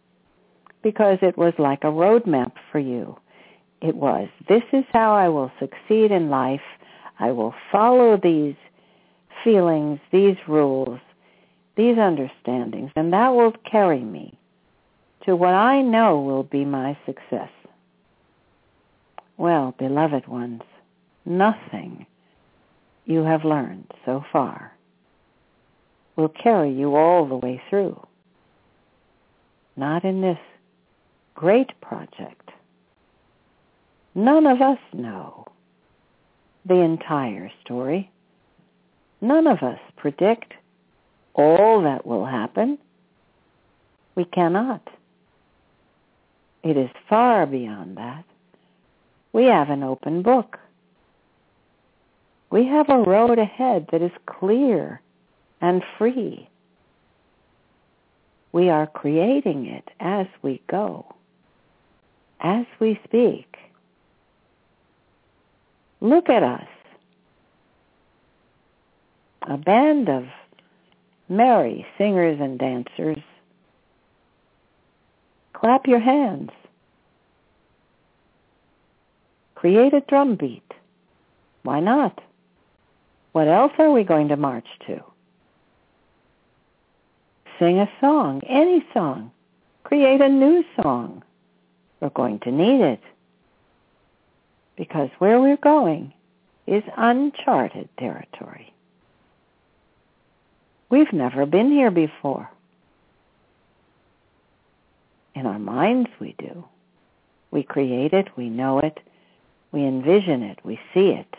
because 0.83 1.19
it 1.23 1.39
was 1.39 1.55
like 1.57 1.85
a 1.85 1.87
roadmap 1.87 2.51
for 2.73 2.81
you. 2.81 3.17
It 3.81 3.95
was, 3.95 4.29
this 4.49 4.65
is 4.73 4.85
how 4.93 5.15
I 5.15 5.29
will 5.29 5.53
succeed 5.61 6.11
in 6.11 6.31
life. 6.31 6.61
I 7.21 7.31
will 7.31 7.55
follow 7.71 8.19
these 8.21 8.57
feelings, 9.45 10.01
these 10.11 10.37
rules, 10.49 10.99
these 11.77 11.97
understandings, 11.97 12.91
and 12.97 13.13
that 13.13 13.29
will 13.29 13.53
carry 13.71 14.01
me 14.01 14.37
to 15.27 15.37
what 15.37 15.55
I 15.55 15.81
know 15.81 16.19
will 16.21 16.43
be 16.43 16.65
my 16.65 16.99
success. 17.07 17.51
Well, 19.37 19.77
beloved 19.79 20.27
ones, 20.27 20.63
nothing 21.25 22.07
you 23.05 23.23
have 23.25 23.45
learned 23.45 23.91
so 24.05 24.25
far 24.33 24.73
will 26.17 26.29
carry 26.29 26.73
you 26.73 26.97
all 26.97 27.27
the 27.27 27.37
way 27.37 27.61
through. 27.69 27.99
Not 29.77 30.05
in 30.05 30.21
this 30.21 30.39
great 31.35 31.81
project. 31.81 32.51
None 34.15 34.47
of 34.47 34.61
us 34.61 34.79
know 34.93 35.47
the 36.67 36.81
entire 36.81 37.51
story. 37.65 38.11
None 39.21 39.47
of 39.47 39.63
us 39.63 39.79
predict 39.97 40.53
all 41.35 41.83
that 41.83 42.05
will 42.07 42.27
happen. 42.27 42.79
We 44.15 44.25
cannot. 44.25 44.87
It 46.63 46.77
is 46.77 46.91
far 47.09 47.47
beyond 47.47 47.97
that. 47.97 48.25
We 49.33 49.45
have 49.45 49.71
an 49.71 49.83
open 49.83 50.23
book. 50.23 50.59
We 52.51 52.67
have 52.67 52.89
a 52.89 52.99
road 52.99 53.39
ahead 53.39 53.87
that 53.93 54.03
is 54.03 54.11
clear 54.27 55.01
and 55.61 55.83
free. 55.97 56.49
We 58.53 58.69
are 58.69 58.89
creating 58.89 59.67
it 59.67 59.89
as 60.01 60.27
we 60.43 60.61
go, 60.69 61.15
as 62.41 62.67
we 62.81 62.99
speak. 63.05 63.57
Look 66.01 66.29
at 66.29 66.43
us 66.43 66.67
a 69.43 69.57
band 69.57 70.09
of 70.09 70.27
merry 71.29 71.87
singers 71.97 72.39
and 72.41 72.59
dancers. 72.59 73.23
Clap 75.53 75.87
your 75.87 76.01
hands. 76.01 76.51
Create 79.55 79.95
a 79.95 80.01
drum 80.01 80.35
beat. 80.35 80.73
Why 81.63 81.81
not? 81.81 82.21
What 83.33 83.49
else 83.49 83.73
are 83.79 83.93
we 83.93 84.05
going 84.05 84.29
to 84.29 84.37
march 84.37 84.67
to? 84.87 85.03
Sing 87.59 87.79
a 87.79 87.91
song, 88.01 88.41
any 88.49 88.85
song. 88.93 89.31
Create 89.85 90.21
a 90.21 90.29
new 90.29 90.65
song. 90.83 91.23
We're 92.01 92.11
going 92.11 92.41
to 92.41 92.51
need 92.51 92.81
it. 92.81 93.01
Because 94.77 95.11
where 95.19 95.41
we're 95.41 95.57
going 95.57 96.13
is 96.67 96.83
uncharted 96.97 97.89
territory. 97.99 98.73
We've 100.91 101.13
never 101.13 101.47
been 101.47 101.71
here 101.71 101.91
before. 101.91 102.51
In 105.35 105.47
our 105.47 105.59
minds 105.59 106.11
we 106.19 106.35
do. 106.39 106.65
We 107.51 107.63
create 107.63 108.13
it, 108.13 108.29
we 108.37 108.49
know 108.49 108.79
it, 108.79 109.01
we 109.73 109.85
envision 109.85 110.43
it, 110.43 110.59
we 110.65 110.79
see 110.95 111.11
it. 111.11 111.35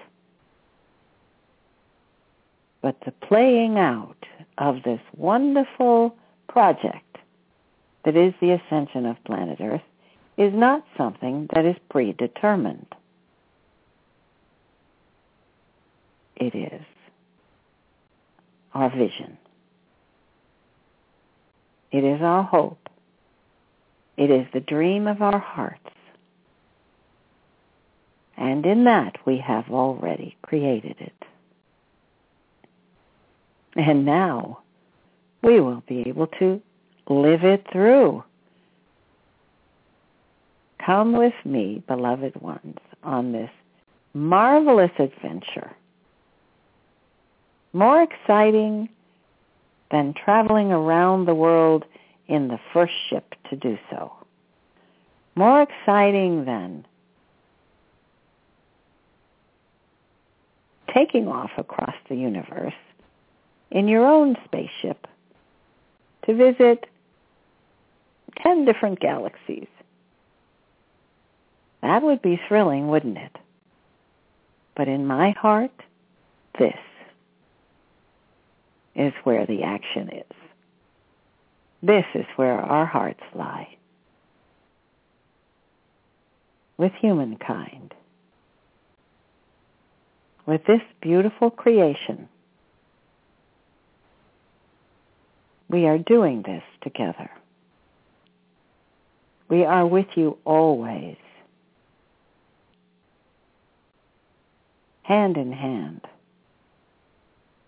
But 2.82 2.98
the 3.06 3.12
playing 3.12 3.78
out 3.78 4.26
of 4.58 4.84
this 4.84 5.02
wonderful 5.16 6.16
project 6.48 7.18
that 8.04 8.16
is 8.16 8.34
the 8.42 8.52
ascension 8.52 9.06
of 9.06 9.24
planet 9.24 9.60
Earth 9.62 9.82
is 10.38 10.54
not 10.54 10.84
something 10.98 11.48
that 11.54 11.66
is 11.66 11.76
predetermined. 11.90 12.88
It 16.36 16.56
is 16.56 16.82
our 18.74 18.90
vision. 18.90 19.38
It 21.92 22.04
is 22.04 22.22
our 22.22 22.44
hope. 22.44 22.90
It 24.18 24.32
is 24.32 24.48
the 24.54 24.60
dream 24.60 25.08
of 25.08 25.22
our 25.22 25.40
hearts. 25.40 25.78
And 28.38 28.66
in 28.66 28.86
that 28.86 29.18
we 29.26 29.38
have 29.38 29.70
already 29.70 30.36
created 30.42 30.96
it. 31.00 31.14
And 33.82 34.06
now 34.06 34.60
we 35.42 35.60
will 35.60 35.82
be 35.88 36.08
able 36.08 36.28
to 36.28 36.62
live 37.10 37.44
it 37.44 37.66
through. 37.72 38.24
Come 40.86 41.14
with 41.14 41.34
me, 41.44 41.82
beloved 41.88 42.40
ones, 42.40 42.78
on 43.02 43.32
this 43.32 43.50
marvelous 44.14 44.92
adventure. 45.00 45.72
More 47.74 48.04
exciting 48.04 48.90
than 49.90 50.14
traveling 50.14 50.72
around 50.72 51.26
the 51.26 51.34
world 51.34 51.84
in 52.28 52.50
the 52.50 52.60
first 52.74 52.94
ship 53.10 53.34
to 53.50 53.56
do 53.56 53.80
so. 53.90 54.14
More 55.34 55.64
exciting 55.64 56.46
than 56.46 56.86
taking 60.94 61.28
off 61.28 61.52
across 61.58 61.96
the 62.10 62.16
universe 62.16 62.76
in 63.72 63.88
your 63.88 64.06
own 64.06 64.36
spaceship 64.46 65.08
to 66.26 66.36
visit 66.36 66.86
10 68.44 68.66
different 68.66 69.00
galaxies. 69.00 69.68
That 71.82 72.04
would 72.04 72.22
be 72.22 72.40
thrilling, 72.48 72.90
wouldn't 72.90 73.18
it? 73.18 73.36
But 74.76 74.88
in 74.88 75.08
my 75.08 75.32
heart, 75.32 75.72
this 76.60 76.78
is 78.96 79.14
where 79.24 79.46
the 79.46 79.64
action 79.64 80.10
is. 80.10 80.36
This 81.82 82.06
is 82.14 82.26
where 82.36 82.60
our 82.60 82.86
hearts 82.86 83.24
lie. 83.34 83.78
With 86.78 86.92
humankind. 87.00 87.94
With 90.46 90.66
this 90.66 90.82
beautiful 91.02 91.50
creation. 91.50 92.28
We 95.72 95.88
are 95.88 95.98
doing 95.98 96.42
this 96.42 96.64
together. 96.84 97.32
We 99.48 99.64
are 99.64 99.88
with 99.88 100.08
you 100.16 100.38
always. 100.44 101.16
Hand 105.04 105.38
in 105.38 105.54
hand. 105.54 106.02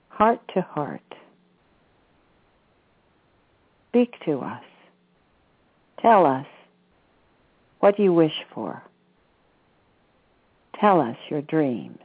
Heart 0.09 0.41
to 0.53 0.61
heart. 0.61 1.01
Speak 3.89 4.15
to 4.25 4.39
us. 4.39 4.63
Tell 6.01 6.25
us 6.25 6.47
what 7.79 7.97
you 7.97 8.11
wish 8.11 8.35
for. 8.53 8.83
Tell 10.77 10.99
us 10.99 11.15
your 11.29 11.41
dreams. 11.41 11.99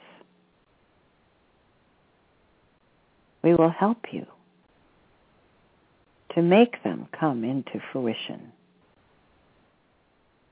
We 3.43 3.55
will 3.57 3.71
help 3.71 4.13
you 4.13 4.27
to 6.35 6.43
make 6.43 6.83
them 6.83 7.09
come 7.19 7.45
into 7.45 7.81
fruition. 7.93 8.53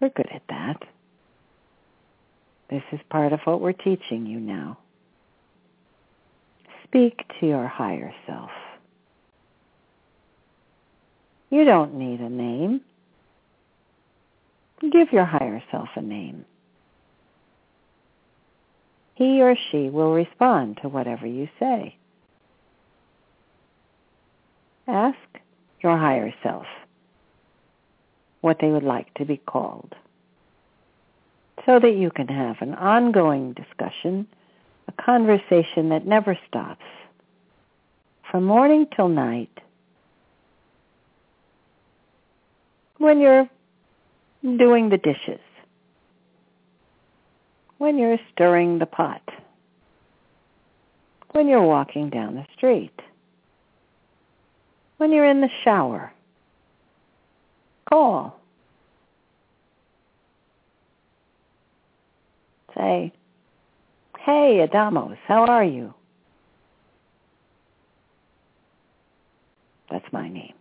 We're 0.01 0.11
good 0.11 0.29
at 0.33 0.43
that. 0.49 0.83
This 2.71 2.83
is 2.93 3.01
part 3.11 3.33
of 3.33 3.41
what 3.45 3.61
we're 3.61 3.73
teaching 3.73 4.27
you 4.27 4.41
now. 4.41 4.79
Speak 6.85 7.25
to 7.41 7.47
your 7.47 7.67
higher 7.67 8.13
self. 8.27 8.51
You 11.51 11.65
don't 11.65 11.95
need 11.95 12.21
a 12.21 12.29
name. 12.29 12.81
Give 14.81 15.13
your 15.13 15.25
higher 15.25 15.63
self 15.71 15.89
a 15.97 16.03
name. 16.03 16.45
He 19.15 19.41
or 19.41 19.57
she 19.71 19.89
will 19.89 20.13
respond 20.13 20.79
to 20.83 20.89
whatever 20.89 21.27
you 21.27 21.49
say. 21.59 21.97
Ask 24.87 25.17
your 25.87 25.97
higher 25.97 26.35
self 26.43 26.67
what 28.41 28.59
they 28.61 28.69
would 28.69 28.83
like 28.83 29.13
to 29.15 29.25
be 29.25 29.37
called 29.37 29.95
so 31.65 31.79
that 31.79 31.95
you 31.97 32.11
can 32.11 32.27
have 32.27 32.57
an 32.61 32.75
ongoing 32.75 33.53
discussion, 33.53 34.27
a 34.89 35.03
conversation 35.03 35.91
that 35.91 36.05
never 36.05 36.37
stops 36.49 36.85
from 38.29 38.43
morning 38.43 38.89
till 38.97 39.09
night. 39.09 39.61
When 42.99 43.21
you're 43.21 43.49
doing 44.43 44.89
the 44.89 44.99
dishes, 44.99 45.41
when 47.79 47.97
you're 47.97 48.19
stirring 48.33 48.81
the 48.81 48.87
pot, 48.87 49.23
when 51.31 51.47
you're 51.47 51.63
walking 51.63 52.11
down 52.11 52.35
the 52.35 52.47
street, 52.57 52.99
when 54.99 55.13
you're 55.13 55.29
in 55.29 55.41
the 55.41 55.51
shower. 55.65 56.13
Call. 57.89 58.39
Say, 62.75 63.13
hey, 64.19 64.67
Adamus, 64.69 65.17
how 65.27 65.45
are 65.47 65.65
you? 65.65 65.95
That's 69.91 70.13
my 70.13 70.29
name. 70.29 70.55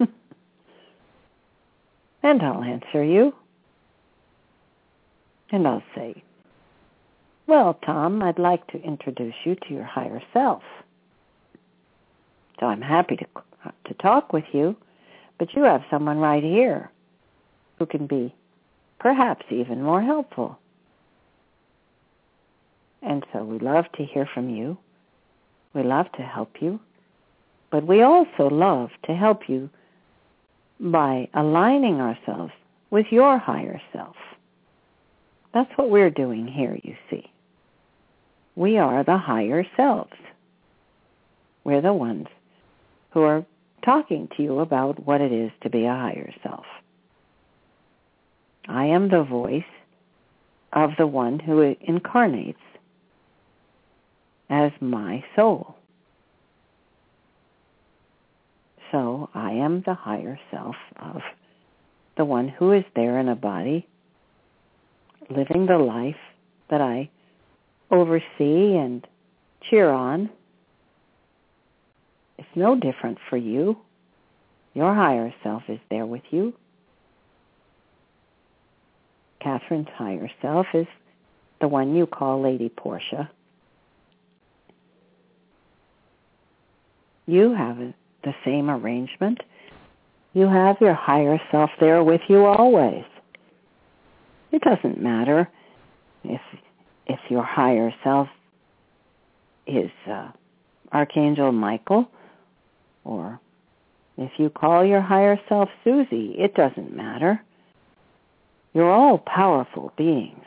And 2.22 2.40
I'll 2.40 2.64
answer 2.64 3.04
you. 3.04 3.34
And 5.50 5.68
I'll 5.68 5.82
say, 5.94 6.22
well, 7.46 7.78
Tom, 7.84 8.22
I'd 8.22 8.38
like 8.38 8.66
to 8.68 8.82
introduce 8.82 9.34
you 9.44 9.56
to 9.56 9.74
your 9.74 9.84
higher 9.84 10.22
self. 10.32 10.62
So 12.64 12.68
I'm 12.68 12.80
happy 12.80 13.16
to, 13.16 13.26
to 13.88 13.94
talk 14.00 14.32
with 14.32 14.46
you, 14.54 14.74
but 15.38 15.52
you 15.52 15.64
have 15.64 15.82
someone 15.90 16.16
right 16.16 16.42
here 16.42 16.90
who 17.78 17.84
can 17.84 18.06
be 18.06 18.34
perhaps 18.98 19.44
even 19.50 19.82
more 19.82 20.00
helpful. 20.00 20.58
And 23.02 23.22
so 23.34 23.44
we 23.44 23.58
love 23.58 23.84
to 23.98 24.04
hear 24.06 24.26
from 24.32 24.48
you. 24.48 24.78
We 25.74 25.82
love 25.82 26.10
to 26.12 26.22
help 26.22 26.62
you. 26.62 26.80
But 27.70 27.86
we 27.86 28.00
also 28.00 28.48
love 28.48 28.88
to 29.04 29.14
help 29.14 29.46
you 29.46 29.68
by 30.80 31.28
aligning 31.34 32.00
ourselves 32.00 32.54
with 32.88 33.08
your 33.10 33.36
higher 33.36 33.78
self. 33.92 34.16
That's 35.52 35.70
what 35.76 35.90
we're 35.90 36.08
doing 36.08 36.46
here, 36.46 36.78
you 36.82 36.96
see. 37.10 37.30
We 38.56 38.78
are 38.78 39.04
the 39.04 39.18
higher 39.18 39.66
selves. 39.76 40.16
We're 41.64 41.82
the 41.82 41.92
ones 41.92 42.28
who 43.14 43.22
are 43.22 43.46
talking 43.84 44.28
to 44.36 44.42
you 44.42 44.58
about 44.58 45.06
what 45.06 45.20
it 45.20 45.32
is 45.32 45.52
to 45.62 45.70
be 45.70 45.84
a 45.84 45.94
higher 45.94 46.32
self. 46.42 46.66
I 48.68 48.86
am 48.86 49.08
the 49.08 49.22
voice 49.22 49.62
of 50.72 50.90
the 50.98 51.06
one 51.06 51.38
who 51.38 51.76
incarnates 51.80 52.58
as 54.50 54.72
my 54.80 55.24
soul. 55.36 55.76
So 58.90 59.30
I 59.34 59.52
am 59.52 59.82
the 59.86 59.94
higher 59.94 60.38
self 60.50 60.76
of 60.96 61.22
the 62.16 62.24
one 62.24 62.48
who 62.48 62.72
is 62.72 62.84
there 62.94 63.18
in 63.18 63.28
a 63.28 63.36
body, 63.36 63.86
living 65.30 65.66
the 65.66 65.78
life 65.78 66.16
that 66.70 66.80
I 66.80 67.10
oversee 67.90 68.76
and 68.76 69.06
cheer 69.68 69.90
on. 69.90 70.30
No 72.54 72.78
different 72.78 73.18
for 73.28 73.36
you. 73.36 73.76
Your 74.74 74.94
higher 74.94 75.32
self 75.42 75.62
is 75.68 75.78
there 75.90 76.06
with 76.06 76.22
you. 76.30 76.54
Kathryn's 79.44 79.88
higher 79.94 80.30
self 80.40 80.66
is 80.74 80.86
the 81.60 81.68
one 81.68 81.94
you 81.94 82.06
call 82.06 82.42
Lady 82.42 82.68
Portia. 82.68 83.30
You 87.26 87.54
have 87.54 87.76
the 88.22 88.34
same 88.44 88.70
arrangement. 88.70 89.38
You 90.32 90.48
have 90.48 90.76
your 90.80 90.94
higher 90.94 91.40
self 91.50 91.70
there 91.80 92.02
with 92.02 92.20
you 92.28 92.44
always. 92.44 93.04
It 94.52 94.62
doesn't 94.62 95.00
matter 95.00 95.48
if 96.22 96.40
if 97.06 97.20
your 97.28 97.42
higher 97.42 97.94
self 98.02 98.28
is 99.66 99.90
uh, 100.10 100.30
Archangel 100.92 101.52
Michael 101.52 102.08
or 103.04 103.40
if 104.16 104.32
you 104.38 104.50
call 104.50 104.84
your 104.84 105.00
higher 105.00 105.38
self 105.48 105.68
Susie, 105.82 106.34
it 106.38 106.54
doesn't 106.54 106.96
matter. 106.96 107.40
You're 108.72 108.90
all 108.90 109.18
powerful 109.18 109.92
beings. 109.96 110.44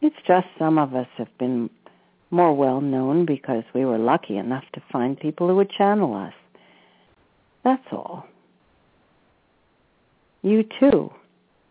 It's 0.00 0.16
just 0.26 0.46
some 0.58 0.78
of 0.78 0.94
us 0.94 1.08
have 1.16 1.36
been 1.38 1.70
more 2.30 2.54
well 2.54 2.80
known 2.80 3.24
because 3.24 3.64
we 3.74 3.84
were 3.84 3.98
lucky 3.98 4.36
enough 4.36 4.64
to 4.74 4.82
find 4.92 5.18
people 5.18 5.48
who 5.48 5.56
would 5.56 5.70
channel 5.70 6.14
us. 6.14 6.34
That's 7.62 7.86
all. 7.90 8.26
You 10.42 10.64
too 10.78 11.10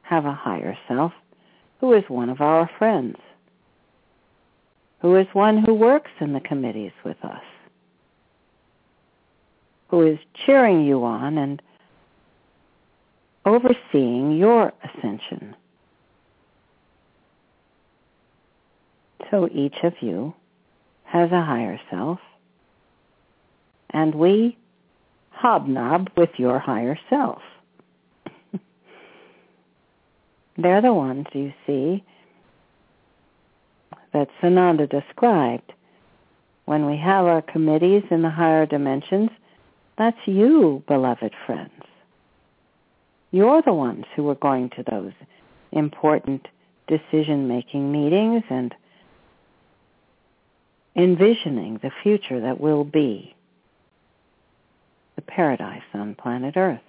have 0.01 0.25
a 0.25 0.33
higher 0.33 0.75
self 0.87 1.11
who 1.79 1.93
is 1.93 2.03
one 2.07 2.29
of 2.29 2.41
our 2.41 2.69
friends, 2.79 3.17
who 5.01 5.15
is 5.15 5.27
one 5.33 5.57
who 5.63 5.73
works 5.73 6.11
in 6.19 6.33
the 6.33 6.39
committees 6.39 6.93
with 7.05 7.17
us, 7.23 7.43
who 9.93 10.01
is 10.01 10.17
cheering 10.43 10.83
you 10.83 11.03
on 11.03 11.37
and 11.37 11.61
overseeing 13.45 14.35
your 14.35 14.73
ascension. 14.83 15.55
So 19.29 19.47
each 19.53 19.75
of 19.83 19.93
you 20.01 20.33
has 21.03 21.31
a 21.31 21.45
higher 21.45 21.79
self 21.91 22.17
and 23.91 24.15
we 24.15 24.57
hobnob 25.29 26.09
with 26.17 26.31
your 26.37 26.57
higher 26.57 26.97
self. 27.07 27.43
They're 30.57 30.81
the 30.81 30.91
ones, 30.91 31.27
you 31.33 31.53
see, 31.67 32.03
that 34.11 34.27
Sananda 34.41 34.89
described. 34.89 35.71
When 36.65 36.87
we 36.87 36.97
have 36.97 37.25
our 37.25 37.43
committees 37.43 38.01
in 38.09 38.23
the 38.23 38.31
higher 38.31 38.65
dimensions, 38.65 39.29
that's 39.97 40.17
you, 40.25 40.83
beloved 40.87 41.33
friends. 41.45 41.83
You're 43.31 43.61
the 43.61 43.73
ones 43.73 44.05
who 44.15 44.29
are 44.29 44.35
going 44.35 44.69
to 44.71 44.83
those 44.83 45.13
important 45.71 46.47
decision-making 46.87 47.91
meetings 47.91 48.43
and 48.49 48.75
envisioning 50.95 51.79
the 51.81 51.91
future 52.03 52.41
that 52.41 52.59
will 52.59 52.83
be 52.83 53.35
the 55.15 55.21
paradise 55.21 55.81
on 55.93 56.15
planet 56.15 56.55
Earth. 56.57 56.79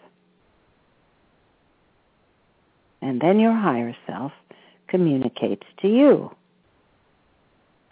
And 3.01 3.21
then 3.21 3.39
your 3.39 3.55
higher 3.55 3.97
self 4.07 4.33
communicates 4.89 5.67
to 5.83 5.89
you. 5.89 6.31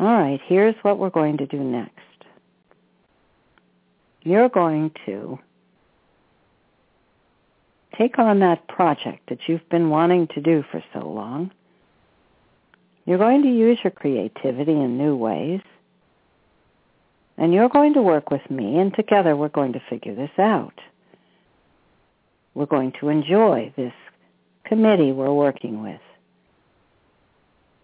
All 0.00 0.06
right, 0.06 0.40
here's 0.46 0.74
what 0.82 0.98
we're 0.98 1.10
going 1.10 1.36
to 1.38 1.46
do 1.46 1.58
next. 1.58 2.11
You're 4.22 4.48
going 4.48 4.92
to 5.06 5.38
take 7.98 8.18
on 8.18 8.40
that 8.40 8.66
project 8.68 9.28
that 9.28 9.38
you've 9.46 9.68
been 9.68 9.90
wanting 9.90 10.28
to 10.28 10.40
do 10.40 10.64
for 10.70 10.82
so 10.92 11.00
long. 11.00 11.50
You're 13.04 13.18
going 13.18 13.42
to 13.42 13.48
use 13.48 13.78
your 13.82 13.90
creativity 13.90 14.72
in 14.72 14.96
new 14.96 15.16
ways. 15.16 15.60
And 17.36 17.52
you're 17.52 17.68
going 17.68 17.94
to 17.94 18.02
work 18.02 18.30
with 18.30 18.48
me, 18.50 18.78
and 18.78 18.94
together 18.94 19.34
we're 19.34 19.48
going 19.48 19.72
to 19.72 19.82
figure 19.90 20.14
this 20.14 20.30
out. 20.38 20.78
We're 22.54 22.66
going 22.66 22.92
to 23.00 23.08
enjoy 23.08 23.72
this 23.76 23.94
committee 24.64 25.12
we're 25.12 25.32
working 25.32 25.82
with. 25.82 26.00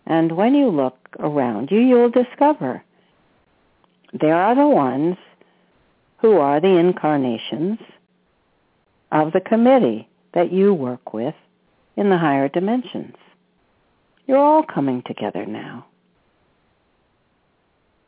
And 0.06 0.32
when 0.32 0.54
you 0.54 0.68
look 0.68 0.96
around 1.18 1.70
you, 1.70 1.80
you'll 1.80 2.10
discover 2.10 2.82
there 4.12 4.36
are 4.36 4.54
the 4.54 4.68
ones 4.68 5.16
who 6.18 6.38
are 6.38 6.60
the 6.60 6.76
incarnations 6.76 7.78
of 9.12 9.32
the 9.32 9.40
committee 9.40 10.08
that 10.34 10.52
you 10.52 10.74
work 10.74 11.12
with 11.12 11.34
in 11.96 12.10
the 12.10 12.18
higher 12.18 12.48
dimensions. 12.48 13.16
You're 14.26 14.38
all 14.38 14.62
coming 14.62 15.02
together 15.06 15.46
now. 15.46 15.86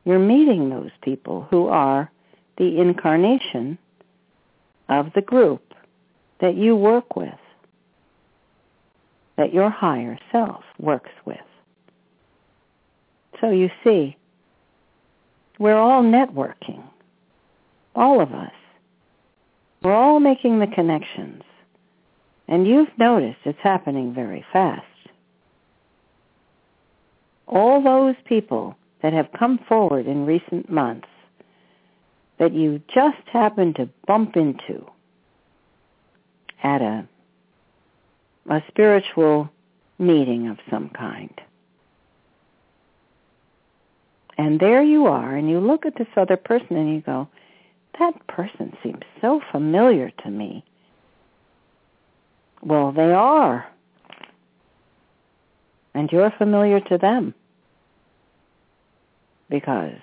You're 0.05 0.19
meeting 0.19 0.70
those 0.70 0.91
people 1.03 1.47
who 1.51 1.69
are 1.69 2.11
the 2.59 2.81
incarnation 2.81 3.78
of 4.89 5.12
the 5.15 5.23
group 5.23 5.74
that 6.41 6.57
you 6.57 6.77
work 6.77 7.16
with, 7.16 7.39
that 9.37 9.55
your 9.55 9.70
higher 9.70 10.19
self 10.32 10.62
works 10.78 11.11
with. 11.24 11.39
So 13.41 13.51
you 13.51 13.70
see, 13.85 14.16
we're 15.59 15.78
all 15.78 16.03
networking, 16.03 16.82
all 17.95 18.21
of 18.21 18.33
us. 18.33 18.53
We're 19.83 19.95
all 19.95 20.21
making 20.21 20.59
the 20.59 20.67
connections. 20.67 21.43
And 22.49 22.67
you've 22.67 22.97
noticed 22.99 23.39
it's 23.45 23.59
happening 23.62 24.12
very 24.12 24.45
fast. 24.53 24.85
All 27.47 27.83
those 27.83 28.17
people 28.25 28.77
that 29.03 29.12
have 29.12 29.29
come 29.39 29.59
forward 29.69 30.07
in 30.07 30.27
recent 30.27 30.71
months 30.71 31.09
that 32.39 32.53
you 32.53 32.81
just 32.93 33.27
happened 33.33 33.77
to 33.77 33.89
bump 34.07 34.37
into 34.37 34.85
at 36.62 36.83
a, 36.83 37.07
a 38.49 38.62
spiritual 38.69 39.51
meeting 39.99 40.49
of 40.49 40.59
some 40.71 40.89
kind. 40.91 41.41
And 44.39 44.59
there 44.59 44.83
you 44.83 45.07
are, 45.07 45.37
and 45.37 45.51
you 45.51 45.61
look 45.61 45.85
at 45.85 45.97
this 45.99 46.09
other 46.17 46.37
person 46.37 46.77
and 46.77 46.95
you 46.95 47.03
go, 47.03 47.29
that 48.01 48.27
person 48.27 48.77
seems 48.82 49.02
so 49.20 49.40
familiar 49.52 50.10
to 50.24 50.31
me. 50.31 50.64
Well, 52.62 52.93
they 52.93 53.12
are. 53.12 53.66
And 55.94 56.10
you're 56.10 56.32
familiar 56.36 56.81
to 56.81 56.98
them 56.98 57.35
because 59.48 59.98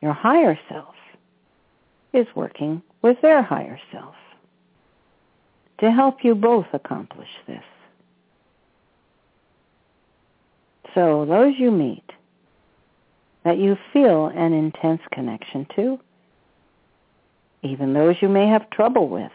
your 0.00 0.12
higher 0.12 0.58
self 0.68 0.94
is 2.12 2.26
working 2.34 2.82
with 3.02 3.20
their 3.20 3.42
higher 3.42 3.78
self 3.92 4.14
to 5.80 5.90
help 5.90 6.24
you 6.24 6.34
both 6.34 6.66
accomplish 6.72 7.28
this. 7.46 7.62
So 10.94 11.24
those 11.26 11.54
you 11.58 11.70
meet 11.70 12.04
that 13.44 13.58
you 13.58 13.76
feel 13.92 14.26
an 14.26 14.52
intense 14.52 15.00
connection 15.12 15.66
to, 15.76 15.98
even 17.62 17.92
those 17.92 18.16
you 18.20 18.28
may 18.28 18.46
have 18.46 18.68
trouble 18.70 19.08
with, 19.08 19.32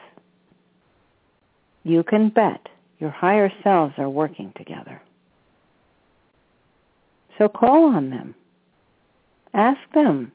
you 1.83 2.03
can 2.03 2.29
bet 2.29 2.67
your 2.99 3.09
higher 3.09 3.51
selves 3.63 3.93
are 3.97 4.09
working 4.09 4.53
together. 4.55 5.01
So 7.37 7.49
call 7.49 7.85
on 7.95 8.09
them. 8.09 8.35
Ask 9.53 9.79
them 9.93 10.31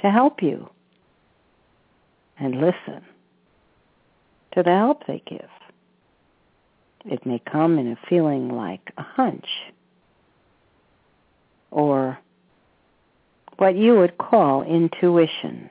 to 0.00 0.10
help 0.10 0.42
you. 0.42 0.70
And 2.38 2.60
listen 2.60 3.02
to 4.52 4.62
the 4.62 4.70
help 4.70 5.06
they 5.06 5.22
give. 5.26 5.48
It 7.06 7.24
may 7.24 7.40
come 7.50 7.78
in 7.78 7.92
a 7.92 7.98
feeling 8.08 8.50
like 8.50 8.92
a 8.98 9.02
hunch 9.02 9.46
or 11.70 12.18
what 13.56 13.76
you 13.76 13.96
would 13.96 14.18
call 14.18 14.62
intuition. 14.62 15.70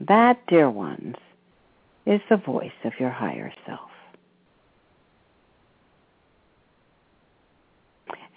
That, 0.00 0.44
dear 0.48 0.68
ones, 0.68 1.16
is 2.06 2.20
the 2.28 2.36
voice 2.36 2.72
of 2.84 2.92
your 2.98 3.10
higher 3.10 3.52
self. 3.66 3.90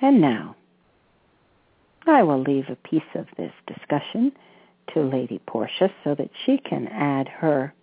And 0.01 0.21
now, 0.21 0.55
I 2.05 2.21
will 2.21 2.41
leave 2.41 2.69
a 2.69 2.75
piece 2.75 3.01
of 3.15 3.25
this 3.37 3.53
discussion 3.65 4.31
to 4.93 5.01
Lady 5.01 5.41
Portia 5.47 5.91
so 6.03 6.13
that 6.15 6.29
she 6.45 6.57
can 6.57 6.87
add 6.89 7.27
her 7.27 7.73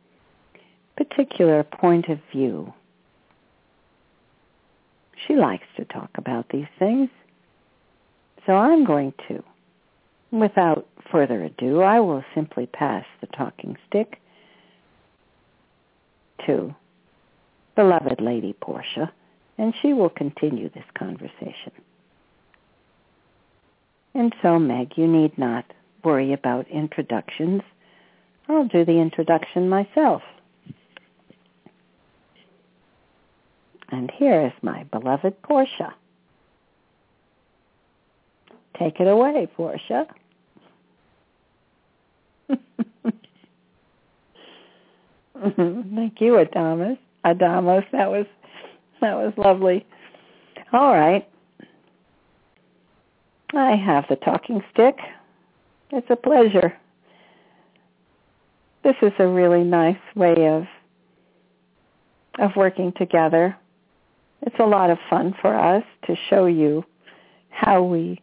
particular 0.97 1.65
point 1.65 2.09
of 2.09 2.20
view. 2.31 2.73
She 5.27 5.35
likes 5.35 5.66
to 5.77 5.85
talk 5.85 6.11
about 6.15 6.49
these 6.51 6.66
things. 6.78 7.09
So 8.47 8.53
I'm 8.53 8.85
going 8.85 9.12
to, 9.28 9.43
without 10.33 10.89
further 11.11 11.45
ado, 11.45 11.83
I 11.83 12.01
will 12.01 12.25
simply 12.35 12.67
pass 12.67 13.05
the 13.21 13.27
talking 13.29 13.77
stick 13.87 14.21
to 16.47 16.75
beloved 17.77 18.21
Lady 18.21 18.55
Portia, 18.55 19.13
and 19.59 19.75
she 19.81 19.93
will 19.93 20.09
continue 20.09 20.69
this 20.71 20.85
conversation. 20.99 21.73
And 24.15 24.35
so, 24.43 24.59
Meg, 24.59 24.93
you 24.97 25.07
need 25.07 25.37
not 25.39 25.65
worry 26.03 26.33
about 26.33 26.69
introductions. 26.69 27.63
I'll 28.49 28.67
do 28.67 28.85
the 28.85 28.99
introduction 28.99 29.69
myself. 29.69 30.23
And 33.91 34.11
here 34.11 34.47
is 34.47 34.53
my 34.63 34.85
beloved 34.85 35.43
Portia. 35.43 35.95
Take 38.79 39.01
it 39.01 39.07
away, 39.07 39.47
Portia. 39.55 40.07
Mm-hmm. 45.45 45.97
Thank 45.97 46.20
you, 46.20 46.33
Adamus. 46.35 46.99
Adamos, 47.24 47.85
that 47.93 48.11
was 48.11 48.27
that 49.01 49.15
was 49.15 49.33
lovely. 49.37 49.87
All 50.73 50.93
right. 50.93 51.29
I 53.55 53.77
have 53.77 54.05
the 54.09 54.16
talking 54.16 54.62
stick. 54.73 54.97
It's 55.91 56.07
a 56.11 56.16
pleasure. 56.16 56.77
This 58.83 58.97
is 59.03 59.12
a 59.19 59.27
really 59.27 59.62
nice 59.62 59.99
way 60.15 60.49
of 60.49 60.65
of 62.39 62.57
working 62.57 62.93
together. 62.97 63.57
It's 64.43 64.59
a 64.59 64.65
lot 64.65 64.91
of 64.91 64.99
fun 65.11 65.35
for 65.41 65.55
us 65.55 65.85
to 66.07 66.16
show 66.31 66.47
you 66.47 66.85
how 67.51 67.83
we 67.83 68.20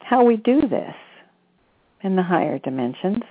how 0.00 0.24
we 0.24 0.36
do 0.36 0.62
this 0.62 0.94
in 2.02 2.16
the 2.16 2.22
higher 2.22 2.58
dimensions 2.58 3.22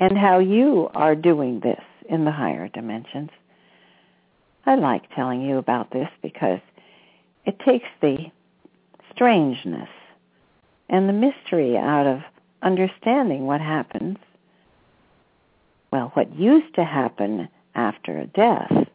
and 0.00 0.18
how 0.18 0.38
you 0.38 0.90
are 0.94 1.14
doing 1.14 1.60
this 1.60 1.82
in 2.08 2.24
the 2.24 2.32
higher 2.32 2.68
dimensions. 2.68 3.30
I 4.66 4.76
like 4.76 5.14
telling 5.14 5.42
you 5.42 5.58
about 5.58 5.90
this 5.90 6.08
because 6.22 6.60
it 7.44 7.58
takes 7.60 7.88
the 8.00 8.30
strangeness 9.12 9.88
and 10.88 11.08
the 11.08 11.12
mystery 11.12 11.76
out 11.76 12.06
of 12.06 12.20
understanding 12.62 13.46
what 13.46 13.60
happens, 13.60 14.18
well, 15.90 16.10
what 16.14 16.34
used 16.36 16.74
to 16.76 16.84
happen 16.84 17.48
after 17.74 18.18
a 18.18 18.26
death, 18.26 18.88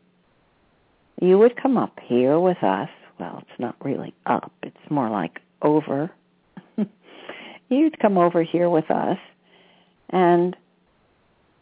you 1.22 1.38
would 1.38 1.62
come 1.62 1.78
up 1.78 2.00
here 2.04 2.40
with 2.40 2.64
us. 2.64 2.90
Well, 3.20 3.40
it's 3.42 3.60
not 3.60 3.76
really 3.84 4.14
up. 4.26 4.52
It's 4.64 4.78
more 4.90 5.10
like 5.10 5.40
over. 5.62 6.12
You'd 7.70 8.00
come 8.00 8.18
over 8.18 8.44
here 8.44 8.70
with 8.70 8.90
us 8.90 9.18
and 10.10 10.56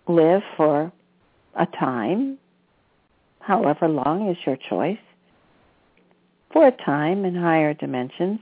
live 0.08 0.44
for 0.56 0.92
a 1.56 1.66
time, 1.66 2.38
however 3.40 3.88
long 3.88 4.30
is 4.30 4.38
your 4.46 4.58
choice, 4.58 5.00
for 6.52 6.68
a 6.68 6.72
time 6.72 7.26
in 7.26 7.36
higher 7.36 7.74
dimensions 7.74 8.40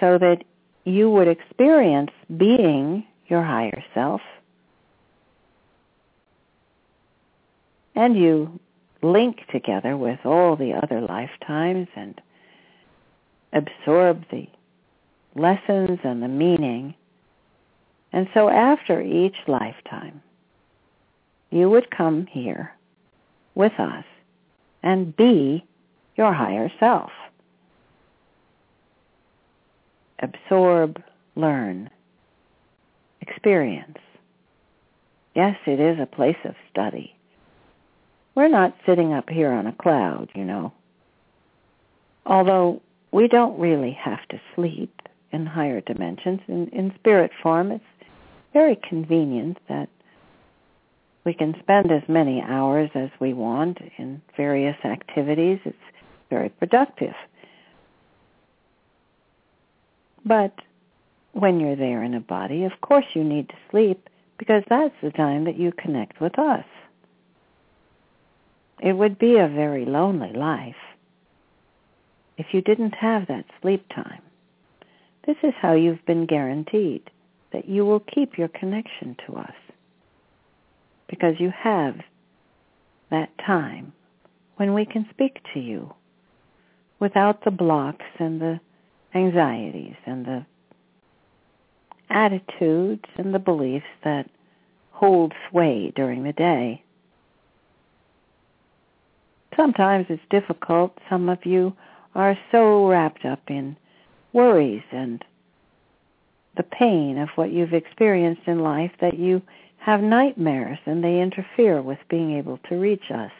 so 0.00 0.18
that 0.18 0.44
you 0.84 1.08
would 1.10 1.28
experience 1.28 2.10
being 2.36 3.06
your 3.28 3.42
higher 3.42 3.82
self. 3.94 4.20
And 7.94 8.16
you 8.16 8.58
link 9.02 9.38
together 9.52 9.96
with 9.96 10.18
all 10.24 10.56
the 10.56 10.72
other 10.72 11.00
lifetimes 11.00 11.88
and 11.94 12.20
absorb 13.52 14.24
the 14.30 14.48
lessons 15.34 15.98
and 16.04 16.22
the 16.22 16.28
meaning. 16.28 16.94
And 18.12 18.28
so 18.34 18.48
after 18.48 19.00
each 19.00 19.36
lifetime, 19.46 20.22
you 21.50 21.68
would 21.70 21.90
come 21.90 22.26
here 22.26 22.74
with 23.54 23.72
us 23.78 24.04
and 24.82 25.16
be 25.16 25.64
your 26.16 26.32
higher 26.32 26.70
self. 26.78 27.10
Absorb, 30.20 31.02
learn, 31.36 31.90
experience. 33.20 33.98
Yes, 35.34 35.56
it 35.66 35.80
is 35.80 35.98
a 35.98 36.06
place 36.06 36.36
of 36.44 36.54
study. 36.70 37.16
We're 38.34 38.48
not 38.48 38.76
sitting 38.86 39.12
up 39.12 39.28
here 39.28 39.52
on 39.52 39.66
a 39.66 39.72
cloud, 39.72 40.30
you 40.34 40.44
know. 40.44 40.72
Although 42.26 42.80
we 43.12 43.28
don't 43.28 43.58
really 43.58 43.92
have 43.92 44.26
to 44.28 44.40
sleep 44.54 45.02
in 45.34 45.46
higher 45.46 45.80
dimensions. 45.80 46.40
In, 46.48 46.68
in 46.68 46.94
spirit 46.94 47.32
form, 47.42 47.72
it's 47.72 47.84
very 48.52 48.78
convenient 48.88 49.58
that 49.68 49.88
we 51.24 51.34
can 51.34 51.54
spend 51.60 51.90
as 51.90 52.02
many 52.08 52.40
hours 52.40 52.90
as 52.94 53.10
we 53.20 53.32
want 53.32 53.78
in 53.98 54.22
various 54.36 54.76
activities. 54.84 55.58
It's 55.64 55.76
very 56.30 56.50
productive. 56.50 57.14
But 60.24 60.54
when 61.32 61.60
you're 61.60 61.76
there 61.76 62.02
in 62.02 62.14
a 62.14 62.20
body, 62.20 62.64
of 62.64 62.72
course 62.80 63.06
you 63.14 63.24
need 63.24 63.48
to 63.48 63.56
sleep 63.70 64.08
because 64.38 64.62
that's 64.68 64.94
the 65.02 65.10
time 65.10 65.44
that 65.44 65.58
you 65.58 65.72
connect 65.72 66.20
with 66.20 66.38
us. 66.38 66.64
It 68.80 68.92
would 68.92 69.18
be 69.18 69.36
a 69.36 69.48
very 69.48 69.84
lonely 69.84 70.32
life 70.32 70.74
if 72.36 72.46
you 72.52 72.60
didn't 72.60 72.94
have 72.94 73.26
that 73.28 73.44
sleep 73.62 73.86
time. 73.94 74.22
This 75.26 75.36
is 75.42 75.54
how 75.60 75.72
you've 75.72 76.04
been 76.06 76.26
guaranteed 76.26 77.10
that 77.52 77.68
you 77.68 77.86
will 77.86 78.00
keep 78.00 78.36
your 78.36 78.48
connection 78.48 79.16
to 79.26 79.36
us 79.36 79.54
because 81.08 81.34
you 81.38 81.50
have 81.56 81.96
that 83.10 83.30
time 83.38 83.92
when 84.56 84.74
we 84.74 84.84
can 84.84 85.06
speak 85.10 85.38
to 85.54 85.60
you 85.60 85.94
without 87.00 87.44
the 87.44 87.50
blocks 87.50 88.04
and 88.18 88.40
the 88.40 88.60
anxieties 89.14 89.96
and 90.06 90.26
the 90.26 90.46
attitudes 92.10 93.04
and 93.16 93.34
the 93.34 93.38
beliefs 93.38 93.86
that 94.04 94.28
hold 94.90 95.32
sway 95.50 95.92
during 95.96 96.22
the 96.22 96.32
day. 96.32 96.82
Sometimes 99.56 100.06
it's 100.08 100.22
difficult. 100.30 100.98
Some 101.08 101.28
of 101.28 101.38
you 101.44 101.72
are 102.14 102.36
so 102.50 102.86
wrapped 102.86 103.24
up 103.24 103.40
in 103.48 103.76
worries 104.34 104.82
and 104.92 105.24
the 106.56 106.62
pain 106.62 107.16
of 107.16 107.30
what 107.36 107.50
you've 107.50 107.72
experienced 107.72 108.42
in 108.46 108.58
life 108.60 108.92
that 109.00 109.18
you 109.18 109.40
have 109.78 110.02
nightmares 110.02 110.78
and 110.86 111.02
they 111.02 111.20
interfere 111.20 111.80
with 111.80 111.98
being 112.08 112.36
able 112.36 112.58
to 112.68 112.76
reach 112.76 113.10
us. 113.10 113.32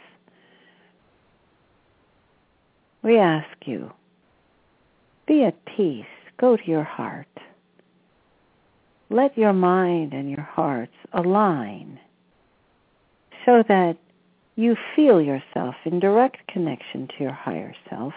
We 3.03 3.19
ask 3.19 3.47
you, 3.65 3.91
be 5.27 5.43
at 5.43 5.63
peace. 5.65 6.05
Go 6.37 6.57
to 6.57 6.67
your 6.67 6.83
heart. 6.83 7.27
Let 9.09 9.37
your 9.37 9.53
mind 9.53 10.13
and 10.13 10.29
your 10.29 10.41
hearts 10.41 10.95
align 11.13 11.99
so 13.45 13.63
that 13.67 13.97
you 14.55 14.75
feel 14.95 15.21
yourself 15.21 15.75
in 15.85 15.99
direct 15.99 16.47
connection 16.47 17.07
to 17.07 17.23
your 17.23 17.33
higher 17.33 17.75
self, 17.89 18.13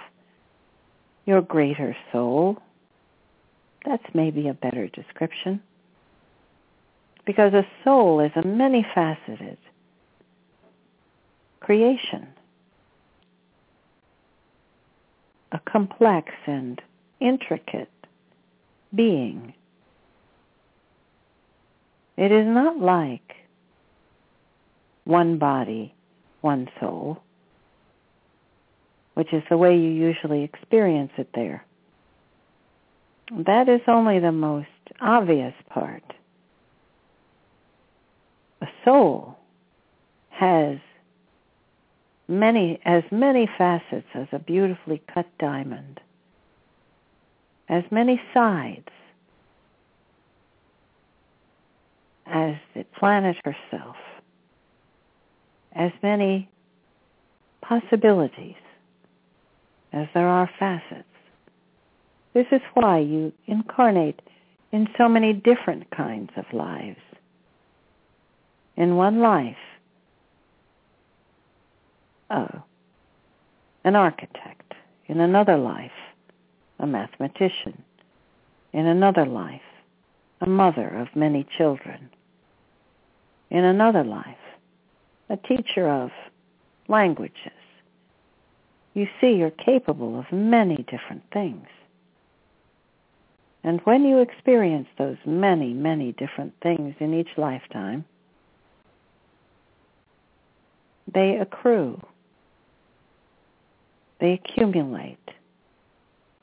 your 1.27 1.43
greater 1.43 1.97
soul. 2.13 2.59
That's 3.85 4.15
maybe 4.15 4.49
a 4.49 4.55
better 4.55 4.89
description 4.89 5.63
because 7.25 7.53
a 7.53 7.67
soul 7.85 8.21
is 8.21 8.33
a 8.37 8.43
many-faceted 8.43 9.59
creation, 11.61 12.27
a 15.53 15.59
complex 15.59 16.33
and 16.47 16.81
intricate 17.21 17.91
being. 18.95 19.53
It 22.17 22.33
is 22.33 22.47
not 22.47 22.79
like 22.79 23.37
one 25.05 25.39
body, 25.39 25.95
one 26.41 26.69
soul, 26.81 27.23
which 29.15 29.33
is 29.33 29.43
the 29.51 29.57
way 29.57 29.77
you 29.77 29.91
usually 29.91 30.45
experience 30.45 31.13
it 31.19 31.29
there. 31.35 31.65
That 33.31 33.69
is 33.69 33.81
only 33.87 34.19
the 34.21 34.33
most 34.33 34.69
obvious 35.01 35.55
part 35.69 36.03
a 38.61 38.67
soul 38.85 39.37
has 40.31 40.79
many 42.27 42.81
as 42.85 43.03
many 43.11 43.49
facets 43.59 44.07
as 44.15 44.27
a 44.33 44.39
beautifully 44.39 45.03
cut 45.13 45.27
diamond, 45.39 46.01
as 47.69 47.85
many 47.91 48.21
sides 48.35 48.89
as 52.27 52.55
the 52.75 52.85
planet 52.99 53.37
herself, 53.45 53.97
as 55.73 55.93
many 56.03 56.51
possibilities 57.63 58.57
as 59.93 60.07
there 60.15 60.29
are 60.29 60.51
facets. 60.59 61.05
This 62.35 62.47
is 62.53 62.61
why 62.75 62.99
you 62.99 63.33
incarnate 63.47 64.21
in 64.73 64.89
so 64.97 65.09
many 65.09 65.33
different 65.33 65.91
kinds 65.91 66.31
of 66.37 66.45
lives 66.53 67.01
in 68.77 68.97
one 68.97 69.19
life 69.21 69.57
oh, 72.31 72.63
an 73.85 73.97
architect, 73.97 74.75
in 75.07 75.21
another 75.21 75.57
life 75.57 75.91
a 76.79 76.87
mathematician, 76.87 77.83
in 78.73 78.87
another 78.87 79.25
life 79.25 79.61
a 80.41 80.47
mother 80.49 80.89
of 80.89 81.09
many 81.17 81.45
children, 81.57 82.11
in 83.51 83.65
another 83.65 84.05
life 84.05 84.37
a 85.31 85.37
teacher 85.37 85.89
of 85.89 86.11
languages. 86.87 87.53
You 88.95 89.09
see, 89.21 89.33
you're 89.33 89.51
capable 89.51 90.19
of 90.19 90.31
many 90.33 90.85
different 90.89 91.23
things. 91.33 91.67
And 93.65 93.81
when 93.81 94.05
you 94.05 94.19
experience 94.21 94.89
those 94.99 95.17
many, 95.27 95.73
many 95.73 96.13
different 96.13 96.55
things 96.63 96.95
in 97.01 97.13
each 97.13 97.37
lifetime, 97.37 98.05
they 101.13 101.39
accrue. 101.39 102.01
They 104.21 104.33
accumulate. 104.33 105.19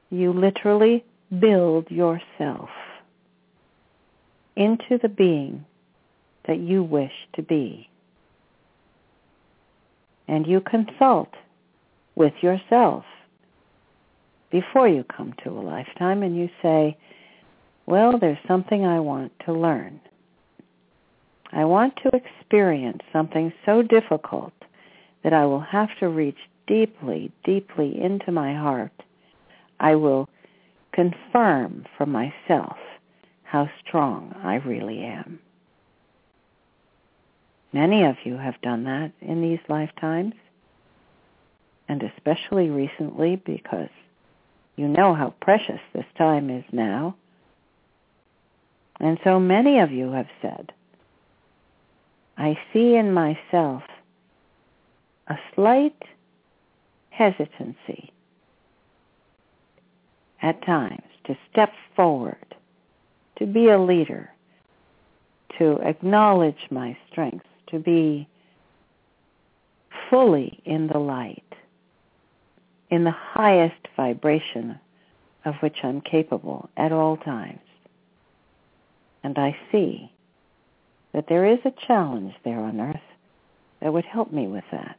You 0.09 0.33
literally 0.33 1.03
build 1.39 1.89
yourself 1.89 2.69
into 4.55 4.97
the 5.01 5.09
being 5.09 5.65
that 6.47 6.59
you 6.59 6.83
wish 6.83 7.11
to 7.33 7.41
be. 7.41 7.89
And 10.27 10.47
you 10.47 10.61
consult 10.61 11.29
with 12.15 12.33
yourself 12.41 13.03
before 14.61 14.87
you 14.87 15.03
come 15.03 15.33
to 15.43 15.49
a 15.49 15.59
lifetime 15.59 16.23
and 16.23 16.37
you 16.37 16.49
say, 16.61 16.97
well, 17.85 18.17
there's 18.17 18.37
something 18.47 18.85
I 18.85 19.01
want 19.01 19.33
to 19.45 19.51
learn. 19.51 19.99
I 21.51 21.65
want 21.65 21.97
to 21.97 22.15
experience 22.15 23.01
something 23.11 23.51
so 23.65 23.81
difficult 23.81 24.53
that 25.23 25.33
I 25.33 25.45
will 25.45 25.59
have 25.59 25.89
to 25.99 26.07
reach 26.07 26.37
deeply, 26.67 27.33
deeply 27.43 28.01
into 28.01 28.31
my 28.31 28.53
heart. 28.53 28.93
I 29.81 29.95
will 29.95 30.29
confirm 30.93 31.85
for 31.97 32.05
myself 32.05 32.77
how 33.43 33.69
strong 33.85 34.33
I 34.41 34.55
really 34.55 35.01
am. 35.03 35.37
Many 37.73 38.05
of 38.05 38.15
you 38.23 38.37
have 38.37 38.61
done 38.61 38.85
that 38.85 39.11
in 39.19 39.41
these 39.41 39.59
lifetimes, 39.67 40.33
and 41.89 42.01
especially 42.01 42.69
recently 42.69 43.35
because 43.35 43.89
you 44.75 44.87
know 44.87 45.13
how 45.13 45.33
precious 45.41 45.79
this 45.93 46.05
time 46.17 46.49
is 46.49 46.63
now. 46.71 47.15
And 48.99 49.19
so 49.23 49.39
many 49.39 49.79
of 49.79 49.91
you 49.91 50.11
have 50.11 50.27
said, 50.41 50.71
I 52.37 52.57
see 52.73 52.95
in 52.95 53.13
myself 53.13 53.83
a 55.27 55.35
slight 55.53 56.01
hesitancy 57.09 58.11
at 60.41 60.63
times 60.65 61.01
to 61.25 61.37
step 61.51 61.71
forward, 61.95 62.55
to 63.37 63.45
be 63.45 63.69
a 63.69 63.79
leader, 63.79 64.29
to 65.57 65.79
acknowledge 65.79 66.67
my 66.69 66.97
strengths, 67.09 67.47
to 67.67 67.79
be 67.79 68.27
fully 70.09 70.61
in 70.65 70.87
the 70.87 70.99
light, 70.99 71.54
in 72.89 73.03
the 73.03 73.11
highest 73.11 73.87
vibration 73.95 74.79
of 75.43 75.55
which 75.61 75.77
I'm 75.83 76.01
capable 76.01 76.69
at 76.77 76.91
all 76.91 77.17
times. 77.17 77.59
And 79.23 79.37
I 79.37 79.57
see 79.71 80.11
that 81.13 81.27
there 81.27 81.45
is 81.45 81.59
a 81.65 81.73
challenge 81.87 82.33
there 82.43 82.59
on 82.59 82.79
earth 82.79 82.95
that 83.81 83.93
would 83.93 84.05
help 84.05 84.31
me 84.31 84.47
with 84.47 84.63
that. 84.71 84.97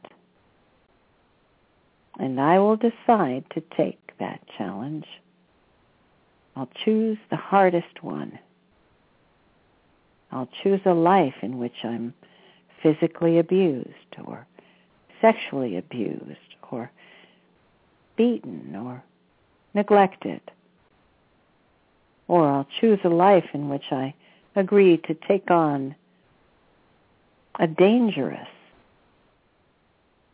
And 2.19 2.39
I 2.39 2.59
will 2.59 2.77
decide 2.77 3.45
to 3.53 3.61
take 3.75 3.99
that 4.19 4.41
challenge. 4.57 5.05
I'll 6.55 6.69
choose 6.83 7.17
the 7.29 7.35
hardest 7.35 8.01
one. 8.01 8.39
I'll 10.31 10.49
choose 10.63 10.81
a 10.85 10.93
life 10.93 11.35
in 11.41 11.57
which 11.57 11.83
I'm 11.83 12.13
physically 12.81 13.39
abused 13.39 14.17
or 14.25 14.47
sexually 15.21 15.77
abused 15.77 16.55
or 16.71 16.91
beaten 18.17 18.75
or 18.75 19.03
neglected. 19.73 20.41
Or 22.27 22.47
I'll 22.47 22.67
choose 22.81 22.99
a 23.03 23.09
life 23.09 23.49
in 23.53 23.69
which 23.69 23.85
I 23.91 24.13
agree 24.55 24.97
to 24.97 25.13
take 25.13 25.49
on 25.49 25.95
a 27.59 27.67
dangerous, 27.67 28.47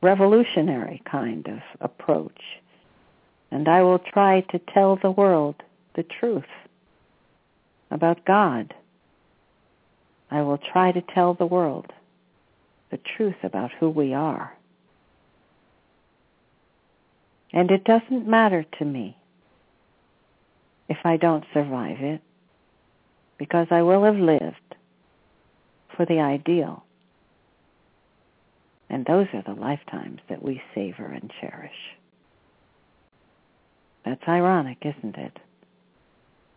revolutionary 0.01 1.01
kind 1.05 1.47
of 1.47 1.59
approach. 1.81 2.41
And 3.51 3.67
I 3.67 3.83
will 3.83 3.99
try 3.99 4.41
to 4.51 4.59
tell 4.59 4.95
the 4.95 5.11
world 5.11 5.55
the 5.95 6.03
truth 6.03 6.43
about 7.91 8.25
God. 8.25 8.73
I 10.31 10.41
will 10.41 10.57
try 10.57 10.91
to 10.91 11.01
tell 11.01 11.35
the 11.35 11.45
world 11.45 11.93
the 12.89 12.99
truth 13.15 13.35
about 13.43 13.71
who 13.79 13.89
we 13.89 14.13
are. 14.13 14.57
And 17.53 17.69
it 17.69 17.83
doesn't 17.83 18.27
matter 18.27 18.65
to 18.79 18.85
me 18.85 19.17
if 20.89 20.97
I 21.05 21.17
don't 21.17 21.45
survive 21.53 22.01
it, 22.01 22.21
because 23.37 23.67
I 23.71 23.81
will 23.83 24.03
have 24.03 24.17
lived 24.17 24.75
for 25.95 26.05
the 26.05 26.19
ideal. 26.19 26.83
And 28.89 29.05
those 29.05 29.27
are 29.33 29.43
the 29.43 29.59
lifetimes 29.59 30.19
that 30.29 30.43
we 30.43 30.61
savor 30.75 31.05
and 31.05 31.31
cherish. 31.39 31.71
That's 34.03 34.27
ironic, 34.27 34.79
isn't 34.81 35.15
it? 35.15 35.37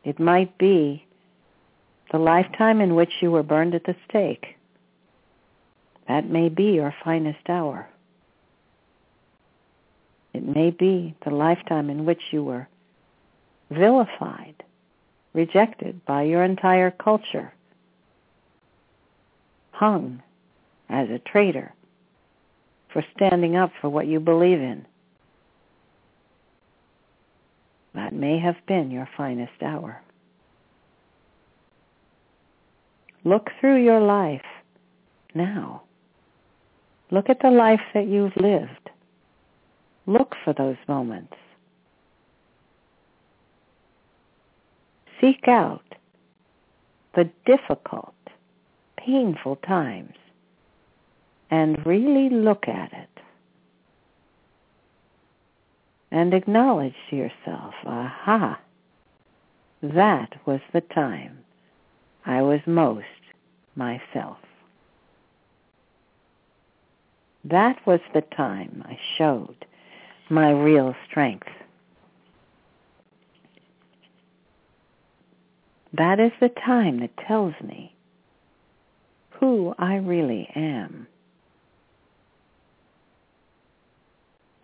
It 0.05 0.19
might 0.19 0.59
be 0.59 1.07
the 2.11 2.19
lifetime 2.19 2.81
in 2.81 2.95
which 2.95 3.13
you 3.21 3.31
were 3.31 3.43
burned 3.43 3.75
at 3.75 3.85
the 3.85 3.97
stake 4.09 4.57
that 6.09 6.29
may 6.29 6.49
be 6.49 6.73
your 6.73 6.95
finest 7.05 7.49
hour. 7.49 7.89
It 10.37 10.45
may 10.45 10.71
be 10.71 11.15
the 11.25 11.31
lifetime 11.31 11.89
in 11.89 12.05
which 12.05 12.21
you 12.31 12.45
were 12.45 12.69
vilified, 13.71 14.63
rejected 15.33 16.05
by 16.05 16.23
your 16.25 16.45
entire 16.45 16.91
culture, 16.91 17.55
hung 19.71 20.23
as 20.89 21.09
a 21.09 21.19
traitor 21.19 21.73
for 22.93 23.03
standing 23.17 23.57
up 23.57 23.73
for 23.81 23.89
what 23.89 24.07
you 24.07 24.21
believe 24.21 24.61
in. 24.61 24.87
That 27.95 28.13
may 28.13 28.39
have 28.39 28.57
been 28.69 28.91
your 28.91 29.09
finest 29.17 29.63
hour. 29.63 30.03
Look 33.25 33.49
through 33.61 33.83
your 33.83 34.01
life 34.01 34.45
now 35.35 35.83
Look 37.11 37.31
at 37.31 37.41
the 37.41 37.51
life 37.51 37.81
that 37.95 38.09
you've 38.09 38.37
lived. 38.37 38.91
Look 40.07 40.35
for 40.45 40.53
those 40.53 40.77
moments. 40.89 41.35
Seek 45.21 45.49
out 45.49 45.83
the 47.15 47.29
difficult, 47.45 48.15
painful 48.97 49.57
times 49.57 50.15
and 51.51 51.85
really 51.87 52.29
look 52.29 52.69
at 52.69 52.93
it. 52.93 53.09
And 56.11 56.35
acknowledge 56.35 56.95
to 57.11 57.17
yourself, 57.17 57.75
aha, 57.85 58.61
that 59.83 60.35
was 60.47 60.61
the 60.73 60.81
time 60.81 61.39
I 62.25 62.43
was 62.43 62.61
most 62.67 63.05
myself. 63.75 64.39
That 67.45 67.85
was 67.87 68.01
the 68.15 68.23
time 68.23 68.83
I 68.87 68.99
showed 69.17 69.67
my 70.31 70.51
real 70.51 70.95
strength. 71.09 71.49
That 75.93 76.21
is 76.21 76.33
the 76.41 76.49
time 76.49 77.01
that 77.01 77.17
tells 77.27 77.55
me 77.63 77.95
who 79.31 79.75
I 79.79 79.97
really 79.97 80.49
am. 80.55 81.07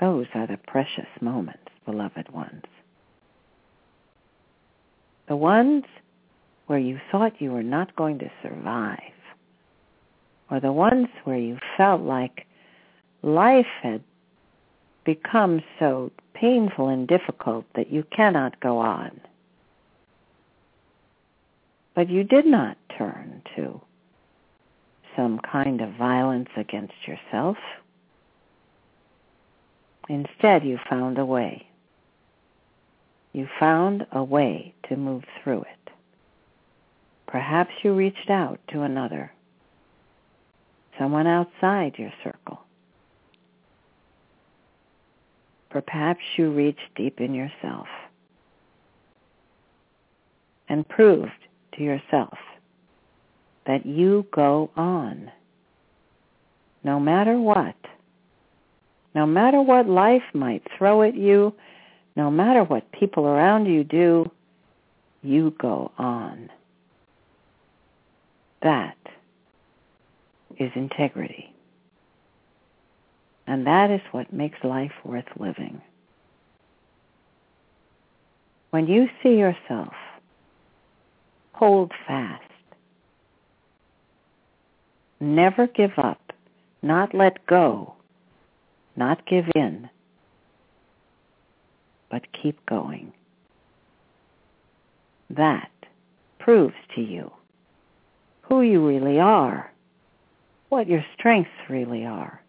Those 0.01 0.27
are 0.35 0.47
the 0.47 0.59
precious 0.67 1.07
moments, 1.21 1.69
beloved 1.87 2.33
ones. 2.33 2.65
The 5.29 5.37
ones 5.37 5.85
where 6.67 6.79
you 6.79 6.99
thought 7.11 7.41
you 7.41 7.53
were 7.53 7.63
not 7.63 7.95
going 7.97 8.19
to 8.19 8.31
survive, 8.43 8.99
or 10.51 10.61
the 10.61 10.73
ones 10.73 11.07
where 11.25 11.39
you 11.39 11.59
felt 11.77 12.03
like 12.03 12.47
life 13.23 13.67
had 13.83 14.03
become 15.05 15.63
so 15.79 16.11
painful 16.35 16.89
and 16.89 17.07
difficult 17.09 17.65
that 17.75 17.91
you 17.91 18.05
cannot 18.15 18.59
go 18.61 18.79
on. 18.79 19.21
But 21.95 22.09
you 22.09 22.25
did 22.25 22.47
not 22.47 22.77
turn 22.97 23.43
to 23.57 23.81
some 25.17 25.39
kind 25.41 25.81
of 25.81 25.93
violence 25.95 26.49
against 26.57 26.95
yourself. 27.07 27.57
Instead, 30.09 30.65
you 30.65 30.79
found 30.89 31.19
a 31.19 31.25
way. 31.25 31.67
You 33.33 33.49
found 33.59 34.07
a 34.13 34.23
way 34.23 34.75
to 34.89 34.97
move 34.97 35.25
through 35.43 35.63
it. 35.63 35.91
Perhaps 37.27 37.73
you 37.83 37.95
reached 37.95 38.29
out 38.29 38.61
to 38.73 38.83
another, 38.83 39.33
someone 40.99 41.27
outside 41.27 41.95
your 41.99 42.13
circle. 42.23 42.61
Perhaps 45.81 46.21
you 46.37 46.53
reached 46.53 46.95
deep 46.95 47.21
in 47.21 47.35
yourself 47.35 47.87
and 50.69 50.89
proved 50.89 51.31
to 51.77 51.83
yourself 51.83 52.37
that 53.67 53.87
you 53.87 54.27
go 54.33 54.71
on 54.77 55.31
no 56.85 56.99
matter 56.99 57.39
what. 57.39 57.77
No 59.15 59.27
matter 59.27 59.61
what 59.61 59.87
life 59.87 60.23
might 60.33 60.67
throw 60.77 61.03
at 61.03 61.15
you, 61.15 61.55
no 62.17 62.31
matter 62.31 62.65
what 62.65 62.91
people 62.93 63.27
around 63.27 63.67
you 63.67 63.85
do, 63.85 64.31
you 65.23 65.55
go 65.59 65.93
on. 65.99 66.51
That 68.63 68.97
is 70.59 70.71
integrity. 70.75 71.52
And 73.53 73.67
that 73.67 73.91
is 73.91 74.01
what 74.13 74.33
makes 74.33 74.57
life 74.65 74.95
worth 75.05 75.27
living. 75.39 75.83
When 78.71 78.87
you 78.87 79.09
see 79.23 79.37
yourself, 79.37 79.93
hold 81.53 81.93
fast. 82.09 82.51
Never 85.21 85.67
give 85.67 85.91
up, 85.99 86.33
not 86.81 87.15
let 87.15 87.45
go, 87.47 87.93
not 88.97 89.27
give 89.27 89.45
in, 89.55 89.91
but 92.11 92.23
keep 92.43 92.65
going. 92.65 93.13
That 95.29 95.71
proves 96.39 96.75
to 96.95 97.03
you 97.03 97.31
who 98.41 98.63
you 98.63 98.83
really 98.89 99.21
are, 99.21 99.71
what 100.71 100.89
your 100.89 101.05
strengths 101.19 101.51
really 101.69 102.07
are. 102.07 102.42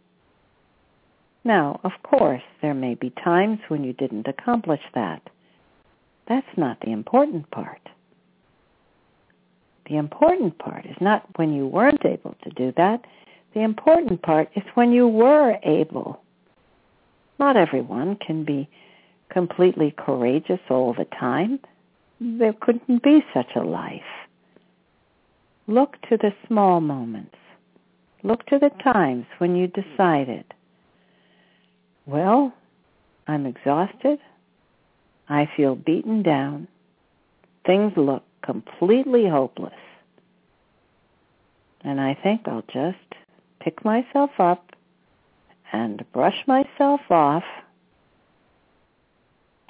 Now, 1.44 1.80
of 1.84 1.92
course, 2.04 2.42
there 2.62 2.74
may 2.74 2.96
be 2.96 3.12
times 3.24 3.60
when 3.68 3.84
you 3.84 3.94
didn't 3.94 4.28
accomplish 4.28 4.82
that. 4.96 5.22
That's 6.28 6.58
not 6.58 6.80
the 6.80 6.92
important 6.92 7.50
part. 7.52 7.82
The 9.90 9.98
important 9.98 10.58
part 10.58 10.86
is 10.86 10.96
not 11.02 11.28
when 11.36 11.54
you 11.54 11.68
weren't 11.68 12.06
able 12.06 12.36
to 12.44 12.50
do 12.52 12.72
that. 12.78 13.04
The 13.54 13.62
important 13.62 14.22
part 14.22 14.50
is 14.56 14.64
when 14.76 14.94
you 14.94 15.08
were 15.08 15.58
able. 15.64 16.22
Not 17.40 17.58
everyone 17.58 18.16
can 18.16 18.46
be 18.46 18.70
completely 19.30 19.94
courageous 19.98 20.62
all 20.70 20.94
the 20.94 21.08
time. 21.20 21.60
There 22.22 22.54
couldn't 22.54 23.04
be 23.04 23.20
such 23.34 23.50
a 23.56 23.64
life. 23.64 24.02
Look 25.68 26.00
to 26.10 26.18
the 26.18 26.34
small 26.48 26.80
moments. 26.80 27.36
Look 28.24 28.46
to 28.46 28.60
the 28.60 28.72
times 28.82 29.26
when 29.40 29.56
you 29.58 29.68
decided, 29.68 30.46
well, 32.06 32.54
I'm 33.28 33.46
exhausted. 33.46 34.20
I 35.30 35.50
feel 35.56 35.76
beaten 35.76 36.24
down. 36.24 36.68
Things 37.66 37.94
look 37.96 38.24
completely 38.44 39.28
hopeless. 39.28 39.74
And 41.82 42.00
I 42.00 42.18
think 42.22 42.42
I'll 42.48 42.64
just 42.74 42.98
pick 43.60 43.84
myself 43.86 44.32
up 44.40 44.76
and 45.72 46.04
brush 46.12 46.38
myself 46.48 47.02
off 47.10 47.44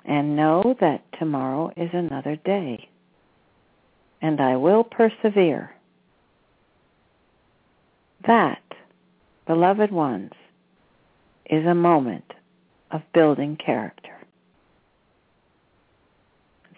and 0.06 0.36
know 0.36 0.76
that 0.82 1.04
tomorrow 1.18 1.72
is 1.78 1.90
another 1.94 2.36
day. 2.36 2.90
And 4.22 4.42
I 4.42 4.58
will 4.58 4.84
persevere. 4.84 5.72
That, 8.28 8.62
beloved 9.48 9.92
ones, 9.92 10.32
is 11.46 11.66
a 11.66 11.76
moment 11.76 12.34
of 12.92 13.02
building 13.14 13.58
character. 13.58 14.18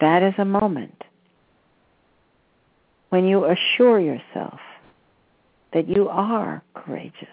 That 0.00 0.22
is 0.22 0.34
a 0.38 0.44
moment 0.44 1.04
when 3.08 3.26
you 3.26 3.44
assure 3.44 4.00
yourself 4.00 4.60
that 5.72 5.88
you 5.88 6.08
are 6.08 6.62
courageous, 6.74 7.28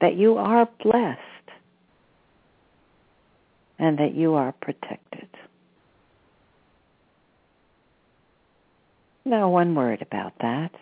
that 0.00 0.16
you 0.16 0.36
are 0.38 0.68
blessed, 0.82 1.18
and 3.78 3.98
that 3.98 4.14
you 4.14 4.34
are 4.34 4.52
protected. 4.60 5.28
Now, 9.24 9.50
one 9.50 9.74
word 9.74 10.02
about 10.02 10.32
that. 10.40 10.72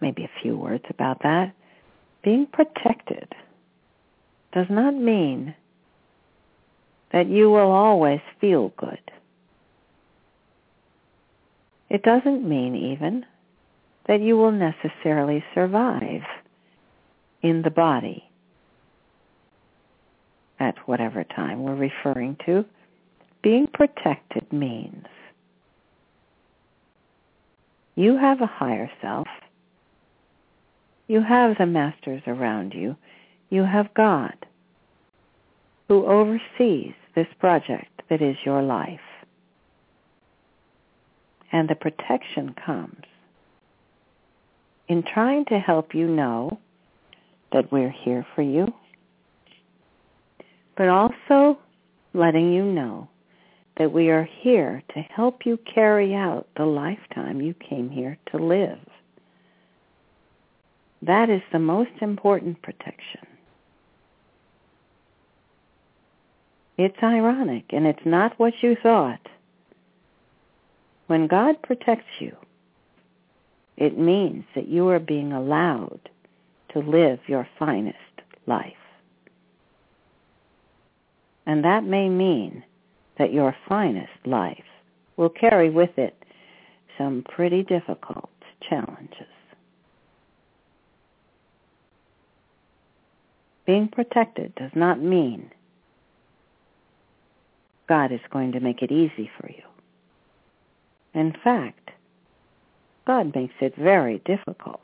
Maybe 0.00 0.24
a 0.24 0.30
few 0.42 0.56
words 0.56 0.84
about 0.90 1.22
that. 1.22 1.54
Being 2.24 2.46
protected 2.46 3.28
does 4.52 4.66
not 4.70 4.94
mean 4.94 5.54
that 7.12 7.28
you 7.28 7.50
will 7.50 7.70
always 7.70 8.20
feel 8.40 8.72
good. 8.78 8.98
It 11.90 12.02
doesn't 12.02 12.48
mean 12.48 12.74
even 12.74 13.26
that 14.08 14.20
you 14.20 14.36
will 14.36 14.52
necessarily 14.52 15.44
survive 15.54 16.22
in 17.42 17.62
the 17.62 17.70
body 17.70 18.24
at 20.58 20.76
whatever 20.88 21.24
time 21.24 21.62
we're 21.62 21.74
referring 21.74 22.36
to. 22.46 22.64
Being 23.42 23.66
protected 23.66 24.50
means 24.50 25.06
you 27.96 28.16
have 28.16 28.40
a 28.40 28.46
higher 28.46 28.90
self. 29.02 29.23
You 31.06 31.22
have 31.22 31.58
the 31.58 31.66
masters 31.66 32.22
around 32.26 32.72
you. 32.74 32.96
You 33.50 33.64
have 33.64 33.94
God 33.94 34.34
who 35.88 36.06
oversees 36.06 36.94
this 37.14 37.26
project 37.38 38.02
that 38.08 38.22
is 38.22 38.36
your 38.44 38.62
life 38.62 39.00
and 41.54 41.68
the 41.68 41.74
protection 41.76 42.54
comes 42.66 43.04
in 44.88 45.02
trying 45.02 45.44
to 45.46 45.58
help 45.58 45.94
you 45.94 46.08
know 46.08 46.58
that 47.52 47.70
we're 47.70 47.94
here 48.04 48.26
for 48.34 48.42
you, 48.42 48.66
but 50.76 50.88
also 50.88 51.58
letting 52.12 52.52
you 52.52 52.64
know 52.64 53.08
that 53.78 53.92
we 53.92 54.10
are 54.10 54.28
here 54.40 54.82
to 54.92 55.00
help 55.00 55.46
you 55.46 55.58
carry 55.72 56.12
out 56.12 56.48
the 56.56 56.64
lifetime 56.64 57.40
you 57.40 57.54
came 57.54 57.88
here 57.88 58.18
to 58.32 58.36
live. 58.36 58.78
That 61.06 61.28
is 61.28 61.42
the 61.52 61.58
most 61.58 61.90
important 62.00 62.62
protection. 62.62 63.26
It's 66.78 66.96
ironic, 67.02 67.64
and 67.70 67.86
it's 67.86 68.06
not 68.06 68.38
what 68.38 68.54
you 68.62 68.74
thought. 68.82 69.20
When 71.06 71.26
God 71.26 71.60
protects 71.62 72.08
you, 72.20 72.34
it 73.76 73.98
means 73.98 74.44
that 74.54 74.68
you 74.68 74.88
are 74.88 74.98
being 74.98 75.32
allowed 75.32 76.08
to 76.72 76.78
live 76.78 77.18
your 77.26 77.46
finest 77.58 77.98
life. 78.46 78.72
And 81.44 81.62
that 81.64 81.84
may 81.84 82.08
mean 82.08 82.64
that 83.18 83.32
your 83.32 83.54
finest 83.68 84.24
life 84.24 84.64
will 85.18 85.28
carry 85.28 85.68
with 85.68 85.98
it 85.98 86.16
some 86.96 87.24
pretty 87.28 87.62
difficult 87.62 88.30
challenges. 88.66 89.28
Being 93.66 93.88
protected 93.88 94.54
does 94.54 94.72
not 94.74 95.00
mean 95.00 95.50
God 97.88 98.12
is 98.12 98.20
going 98.30 98.52
to 98.52 98.60
make 98.60 98.82
it 98.82 98.92
easy 98.92 99.30
for 99.38 99.48
you. 99.48 99.62
In 101.14 101.34
fact, 101.44 101.90
God 103.06 103.34
makes 103.34 103.54
it 103.60 103.76
very 103.76 104.20
difficult 104.24 104.80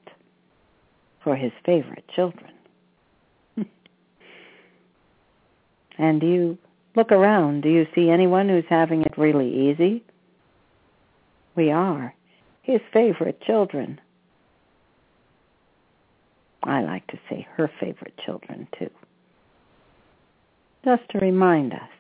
for 1.22 1.36
his 1.36 1.52
favorite 1.64 2.04
children. 2.14 2.52
and 5.98 6.22
you 6.22 6.58
look 6.94 7.12
around? 7.12 7.62
Do 7.62 7.68
you 7.68 7.86
see 7.94 8.10
anyone 8.10 8.48
who's 8.48 8.64
having 8.68 9.02
it 9.02 9.16
really 9.16 9.70
easy? 9.70 10.02
We 11.54 11.70
are 11.70 12.14
his 12.62 12.80
favorite 12.92 13.40
children. 13.42 14.00
I 16.62 16.82
like 16.82 17.06
to 17.08 17.18
say 17.28 17.46
her 17.56 17.70
favorite 17.80 18.14
children, 18.24 18.68
too. 18.78 18.90
Just 20.84 21.02
to 21.10 21.18
remind 21.18 21.72
us 21.72 21.90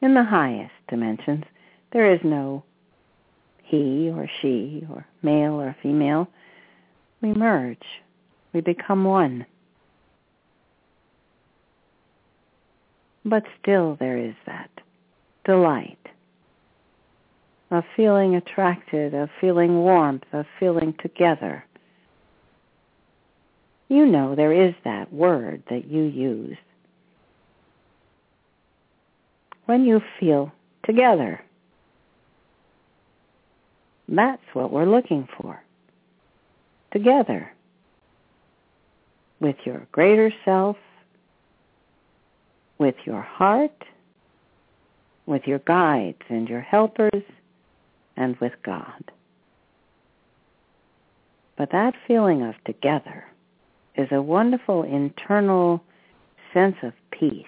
in 0.00 0.14
the 0.14 0.24
highest 0.24 0.72
dimensions, 0.88 1.44
there 1.92 2.12
is 2.12 2.20
no 2.24 2.64
he 3.62 4.10
or 4.10 4.28
she 4.40 4.84
or 4.90 5.06
male 5.22 5.60
or 5.60 5.76
female. 5.82 6.28
We 7.20 7.34
merge. 7.34 8.02
We 8.52 8.60
become 8.60 9.04
one. 9.04 9.46
But 13.24 13.44
still 13.60 13.96
there 14.00 14.16
is 14.16 14.34
that 14.46 14.70
delight 15.44 15.99
of 17.70 17.84
feeling 17.96 18.34
attracted, 18.34 19.14
of 19.14 19.28
feeling 19.40 19.78
warmth, 19.78 20.24
of 20.32 20.46
feeling 20.58 20.94
together. 21.00 21.64
You 23.88 24.06
know 24.06 24.34
there 24.34 24.52
is 24.52 24.74
that 24.84 25.12
word 25.12 25.62
that 25.70 25.86
you 25.86 26.02
use 26.02 26.56
when 29.66 29.84
you 29.84 30.00
feel 30.18 30.52
together. 30.84 31.40
That's 34.08 34.42
what 34.52 34.72
we're 34.72 34.86
looking 34.86 35.28
for. 35.40 35.62
Together. 36.92 37.52
With 39.40 39.56
your 39.64 39.86
greater 39.92 40.32
self, 40.44 40.76
with 42.78 42.96
your 43.04 43.22
heart, 43.22 43.84
with 45.26 45.42
your 45.46 45.60
guides 45.60 46.22
and 46.28 46.48
your 46.48 46.60
helpers, 46.60 47.22
and 48.20 48.36
with 48.38 48.52
God. 48.62 49.10
But 51.56 51.72
that 51.72 51.94
feeling 52.06 52.42
of 52.42 52.54
together 52.64 53.24
is 53.96 54.08
a 54.12 54.22
wonderful 54.22 54.82
internal 54.84 55.82
sense 56.54 56.76
of 56.82 56.92
peace 57.10 57.46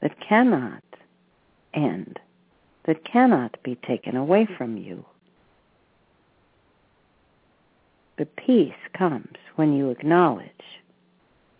that 0.00 0.18
cannot 0.20 0.82
end, 1.74 2.18
that 2.86 3.04
cannot 3.04 3.56
be 3.62 3.76
taken 3.86 4.16
away 4.16 4.48
from 4.56 4.78
you. 4.78 5.04
The 8.18 8.26
peace 8.26 8.72
comes 8.94 9.36
when 9.56 9.76
you 9.76 9.90
acknowledge 9.90 10.50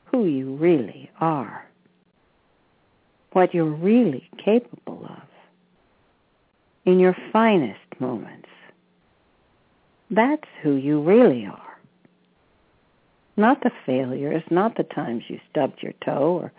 who 0.06 0.24
you 0.26 0.54
really 0.56 1.10
are. 1.20 1.66
what 3.32 3.52
you're 3.54 3.66
really 3.66 4.30
capable 4.42 5.04
of 5.04 5.22
in 6.86 7.00
your 7.00 7.16
finest 7.32 8.00
moments. 8.00 8.48
That's 10.10 10.48
who 10.62 10.76
you 10.76 11.02
really 11.02 11.44
are. 11.44 11.62
Not 13.36 13.62
the 13.62 13.72
failures, 13.84 14.44
not 14.50 14.76
the 14.76 14.84
times 14.84 15.24
you 15.28 15.38
stubbed 15.50 15.82
your 15.82 15.92
toe 16.04 16.38
or 16.40 16.52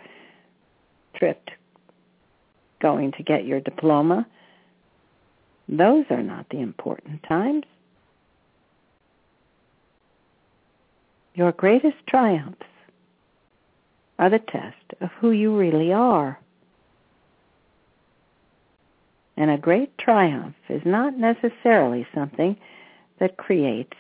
tripped 1.16 1.50
going 2.80 3.14
to 3.14 3.24
get 3.24 3.46
your 3.46 3.60
diploma. 3.60 4.28
Those 5.68 6.06
are 6.12 6.22
not 6.22 6.48
the 6.50 6.60
important 6.60 7.24
times. 7.24 7.64
Your 11.34 11.52
greatest 11.52 11.98
triumphs 12.08 12.62
are 14.20 14.30
the 14.30 14.40
test 14.40 14.76
of 15.02 15.10
who 15.20 15.32
you 15.32 15.58
really 15.58 15.94
are. 15.94 16.40
And 19.38 19.52
a 19.52 19.58
great 19.58 19.98
triumph 20.00 20.56
is 20.68 20.82
not 20.84 21.16
necessarily 21.16 22.08
something 22.14 22.58
that 23.20 23.38
creates 23.38 23.96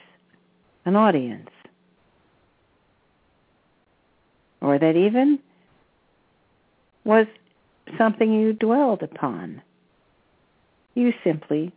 an 0.85 0.95
audience 0.95 1.49
or 4.61 4.79
that 4.79 4.95
even 4.95 5.39
was 7.03 7.27
something 7.97 8.33
you 8.33 8.53
dwelled 8.53 9.03
upon. 9.03 9.61
You 10.95 11.13
simply 11.23 11.71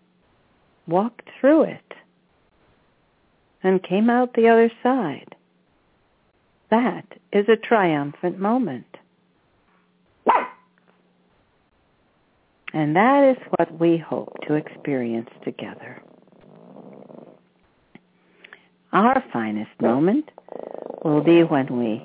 walked 0.86 1.28
through 1.38 1.64
it 1.64 1.92
and 3.62 3.82
came 3.82 4.08
out 4.08 4.32
the 4.34 4.48
other 4.48 4.72
side. 4.82 5.36
That 6.70 7.04
is 7.32 7.46
a 7.48 7.56
triumphant 7.56 8.38
moment. 8.38 8.86
And 12.72 12.94
that 12.94 13.30
is 13.30 13.36
what 13.56 13.80
we 13.80 13.98
hope 13.98 14.32
to 14.46 14.54
experience 14.54 15.30
together. 15.44 16.00
Our 18.92 19.22
finest 19.32 19.70
moment 19.80 20.30
will 21.04 21.22
be 21.22 21.42
when 21.42 21.66
we 21.78 22.02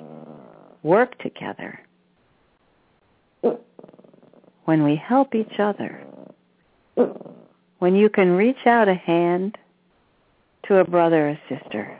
work 0.82 1.18
together, 1.18 1.80
when 4.64 4.82
we 4.84 4.96
help 4.96 5.34
each 5.34 5.58
other, 5.58 6.04
when 7.78 7.94
you 7.94 8.08
can 8.08 8.30
reach 8.32 8.66
out 8.66 8.88
a 8.88 8.94
hand 8.94 9.58
to 10.66 10.78
a 10.78 10.84
brother 10.84 11.30
or 11.30 11.38
sister 11.48 11.96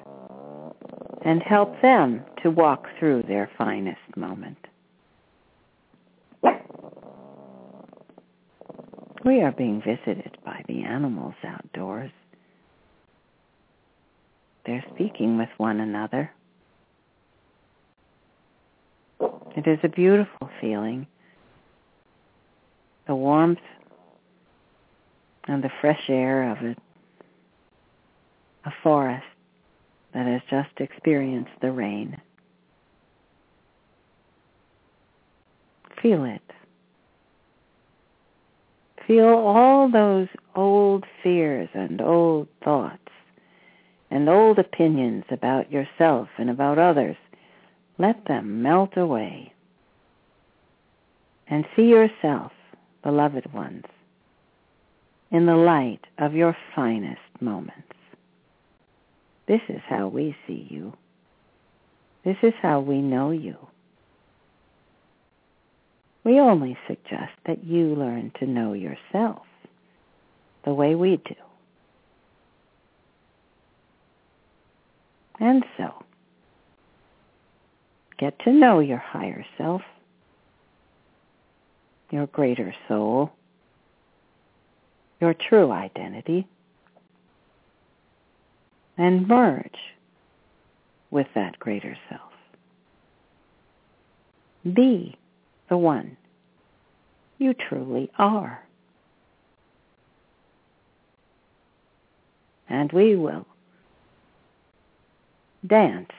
and 1.24 1.43
help 1.43 1.80
them 1.82 2.22
to 2.43 2.51
walk 2.51 2.86
through 2.98 3.24
their 3.24 3.51
finest 3.59 4.16
moment. 4.16 4.65
We 9.27 9.43
are 9.43 9.51
being 9.51 9.82
visited 9.82 10.39
by 10.44 10.62
the 10.69 10.85
animals 10.85 11.35
outdoors. 11.44 12.12
They're 14.65 14.85
speaking 14.94 15.36
with 15.36 15.48
one 15.57 15.81
another. 15.81 16.31
It 19.20 19.66
is 19.66 19.81
a 19.82 19.89
beautiful 19.89 20.48
feeling. 20.61 21.09
The 23.09 23.16
warmth 23.16 23.59
and 25.48 25.61
the 25.61 25.73
fresh 25.81 26.09
air 26.09 26.53
of 26.53 26.59
a, 26.59 26.77
a 28.65 28.73
forest 28.85 29.27
that 30.15 30.27
has 30.28 30.43
just 30.48 30.78
experienced 30.78 31.51
the 31.61 31.73
rain. 31.73 32.16
Feel 36.01 36.24
it. 36.24 36.43
Feel 39.07 39.28
all 39.28 39.91
those 39.91 40.28
old 40.55 41.05
fears 41.23 41.69
and 41.74 42.01
old 42.01 42.49
thoughts 42.65 42.99
and 44.11 44.28
old 44.28 44.59
opinions 44.59 45.24
about 45.31 45.70
yourself 45.70 46.28
and 46.39 46.51
about 46.51 46.78
others. 46.78 47.16
Let 47.99 48.27
them 48.27 48.62
melt 48.62 48.97
away. 48.97 49.53
And 51.49 51.65
see 51.77 51.85
yourself, 51.85 52.53
beloved 53.03 53.53
ones, 53.53 53.85
in 55.31 55.47
the 55.47 55.57
light 55.57 56.01
of 56.19 56.35
your 56.35 56.57
finest 56.74 57.20
moments. 57.41 57.83
This 59.47 59.61
is 59.69 59.81
how 59.89 60.09
we 60.09 60.37
see 60.47 60.66
you. 60.69 60.93
This 62.24 62.37
is 62.43 62.55
how 62.61 62.81
we 62.81 63.01
know 63.01 63.31
you. 63.31 63.57
We 66.27 66.40
only 66.40 66.77
suggest 66.89 67.35
that 67.47 67.65
you 67.65 67.94
learn 67.94 68.32
to 68.40 68.48
know 68.48 68.73
yourself 68.73 69.47
the 70.65 70.74
way 70.74 70.97
we 70.97 71.19
do. 71.19 71.36
And 75.39 75.65
so, 75.77 76.03
get 78.19 78.36
to 78.40 78.53
know 78.53 78.81
your 78.81 78.98
higher 78.98 79.47
self, 79.57 79.82
your 82.11 82.27
greater 82.27 82.74
soul, 82.89 83.31
your 85.20 85.32
true 85.48 85.70
identity, 85.70 86.48
and 88.98 89.28
merge 89.28 89.78
with 91.12 91.28
that 91.36 91.57
greater 91.61 91.97
self. 92.11 92.32
Be 94.74 95.16
the 95.68 95.76
one 95.76 96.16
you 97.38 97.55
truly 97.55 98.10
are. 98.18 98.62
And 102.68 102.90
we 102.93 103.14
will 103.16 103.47
dance 105.66 106.10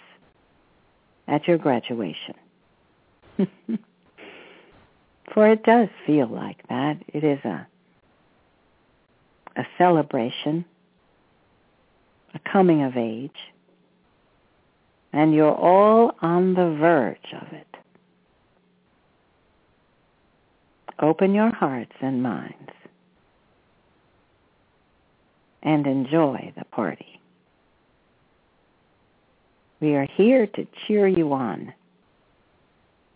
at 1.28 1.48
your 1.48 1.57
graduation. 1.57 2.36
For 5.34 5.52
it 5.52 5.64
does 5.64 5.90
feel 6.06 6.28
like 6.28 6.68
that. 6.69 6.98
It 7.14 7.24
is 7.24 7.40
a 7.44 7.68
a 9.57 9.65
celebration, 9.78 10.64
a 12.34 12.40
coming 12.52 12.84
of 12.84 12.95
age, 12.95 13.32
and 15.11 15.34
you're 15.34 15.56
all 15.56 16.11
on 16.22 16.53
the 16.53 16.78
verge 16.80 17.34
of 17.41 17.52
it. 17.53 17.66
Open 20.99 21.34
your 21.34 21.53
hearts 21.53 21.94
and 22.02 22.24
minds 22.24 22.72
and 25.61 25.86
enjoy 25.86 26.53
the 26.57 26.65
party. 26.65 27.19
We 29.80 29.95
are 29.95 30.07
here 30.15 30.48
to 30.48 30.68
cheer 30.86 31.07
you 31.07 31.34
on. 31.34 31.74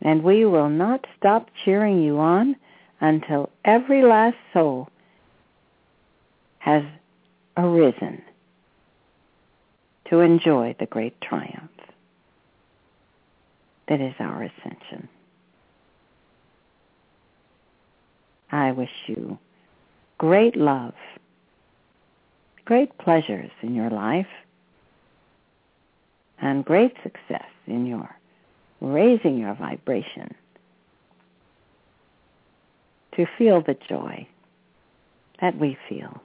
And 0.02 0.24
we 0.24 0.46
will 0.46 0.70
not 0.70 1.06
stop 1.18 1.50
cheering 1.64 2.02
you 2.02 2.20
on 2.20 2.56
until 3.00 3.50
every 3.66 4.04
last 4.04 4.38
soul 4.54 4.90
has 6.60 6.84
arisen 7.58 8.22
to 10.10 10.20
enjoy 10.20 10.76
the 10.80 10.86
great 10.86 11.20
triumph 11.22 11.72
that 13.88 14.02
is 14.02 14.14
our 14.20 14.44
ascension. 14.44 15.08
I 18.52 18.72
wish 18.72 18.90
you 19.08 19.38
great 20.18 20.56
love, 20.56 20.94
great 22.66 22.98
pleasures 22.98 23.52
in 23.62 23.76
your 23.76 23.90
life, 23.90 24.28
and 26.42 26.66
great 26.66 26.94
success 27.04 27.50
in 27.68 27.86
your 27.86 28.10
raising 28.82 29.38
your 29.38 29.54
vibration 29.54 30.34
to 33.16 33.26
feel 33.38 33.62
the 33.62 33.78
joy 33.88 34.28
that 35.40 35.58
we 35.58 35.78
feel, 35.88 36.22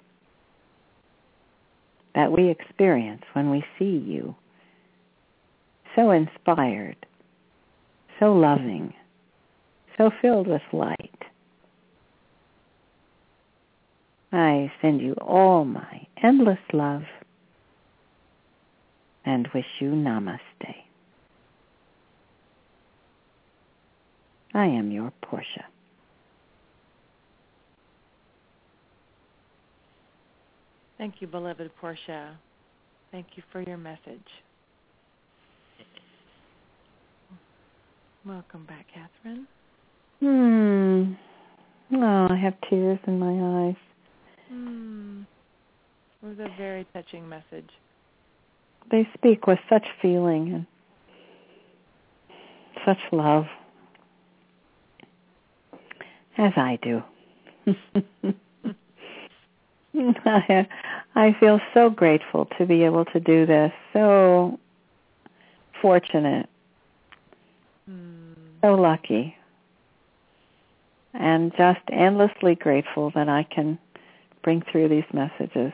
that 2.15 2.33
we 2.33 2.49
experience 2.49 3.23
when 3.35 3.51
we 3.51 3.65
see 3.79 4.03
you 4.07 4.35
so 5.95 6.11
inspired, 6.11 6.97
so 8.19 8.33
loving, 8.33 8.93
so 9.99 10.11
filled 10.23 10.47
with 10.47 10.63
light. 10.73 11.26
I 14.37 14.71
send 14.83 15.01
you 15.01 15.15
all 15.15 15.65
my 15.65 16.07
endless 16.23 16.59
love 16.75 17.05
and 19.25 19.49
wish 19.55 19.65
you 19.81 19.93
namaste. 19.93 20.39
I 24.53 24.67
am 24.67 24.91
your 24.91 25.11
Portia. 25.23 25.65
Thank 30.99 31.15
you, 31.21 31.27
beloved 31.29 31.71
Portia. 31.81 32.39
Thank 33.11 33.29
you 33.37 33.43
for 33.51 33.63
your 33.63 33.79
message. 33.79 34.21
Welcome 38.27 38.67
back, 38.67 38.87
Kathryn. 38.95 39.47
Hmm. 40.21 41.15
Oh, 41.95 42.27
I 42.31 42.37
have 42.37 42.55
tears 42.69 42.99
in 43.07 43.19
my 43.19 43.69
eyes. 43.69 43.86
Was 46.37 46.47
a 46.47 46.57
very 46.59 46.87
touching 46.93 47.29
message. 47.29 47.71
They 48.91 49.09
speak 49.15 49.47
with 49.47 49.59
such 49.71 49.87
feeling 50.03 50.53
and 50.55 50.67
such 52.85 52.99
love, 53.13 53.47
as 56.37 56.53
I 56.57 56.79
do. 56.83 57.03
I, 59.95 60.67
I 61.15 61.37
feel 61.41 61.61
so 61.73 61.89
grateful 61.91 62.49
to 62.59 62.67
be 62.67 62.83
able 62.83 63.05
to 63.07 63.21
do 63.21 63.47
this. 63.47 63.73
So 63.93 64.59
fortunate. 65.81 66.49
Mm. 67.91 68.35
So 68.63 68.75
lucky. 68.75 69.37
And 71.15 71.53
just 71.57 71.81
endlessly 71.91 72.57
grateful 72.57 73.11
that 73.15 73.29
I 73.29 73.45
can 73.45 73.79
bring 74.43 74.63
through 74.71 74.89
these 74.89 75.05
messages. 75.15 75.73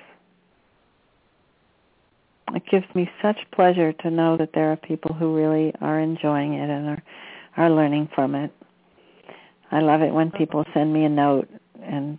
It 2.55 2.63
gives 2.71 2.87
me 2.95 3.11
such 3.23 3.39
pleasure 3.53 3.93
to 3.93 4.11
know 4.11 4.37
that 4.37 4.51
there 4.55 4.71
are 4.73 4.77
people 4.77 5.15
who 5.15 5.35
really 5.35 5.73
are 5.81 5.99
enjoying 6.01 6.55
it 6.55 6.69
and 6.69 6.89
are 6.89 7.03
are 7.57 7.71
learning 7.71 8.09
from 8.15 8.35
it. 8.35 8.51
I 9.71 9.81
love 9.81 10.03
it 10.03 10.13
when 10.13 10.31
people 10.31 10.65
send 10.73 10.93
me 10.93 11.05
a 11.05 11.09
note 11.09 11.49
and 11.83 12.19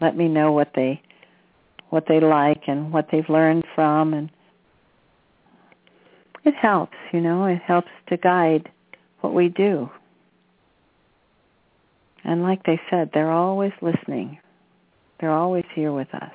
let 0.00 0.16
me 0.16 0.28
know 0.28 0.52
what 0.52 0.72
they 0.74 1.00
what 1.90 2.06
they 2.08 2.20
like 2.20 2.62
and 2.66 2.92
what 2.92 3.08
they've 3.10 3.28
learned 3.28 3.64
from 3.74 4.14
and 4.14 4.30
it 6.44 6.54
helps, 6.54 6.96
you 7.12 7.20
know, 7.20 7.46
it 7.46 7.62
helps 7.62 7.88
to 8.08 8.18
guide 8.18 8.70
what 9.20 9.32
we 9.32 9.48
do. 9.48 9.88
And 12.22 12.42
like 12.42 12.64
they 12.64 12.80
said, 12.90 13.10
they're 13.12 13.30
always 13.30 13.72
listening. 13.80 14.38
They're 15.20 15.30
always 15.30 15.64
here 15.74 15.92
with 15.92 16.12
us. 16.14 16.32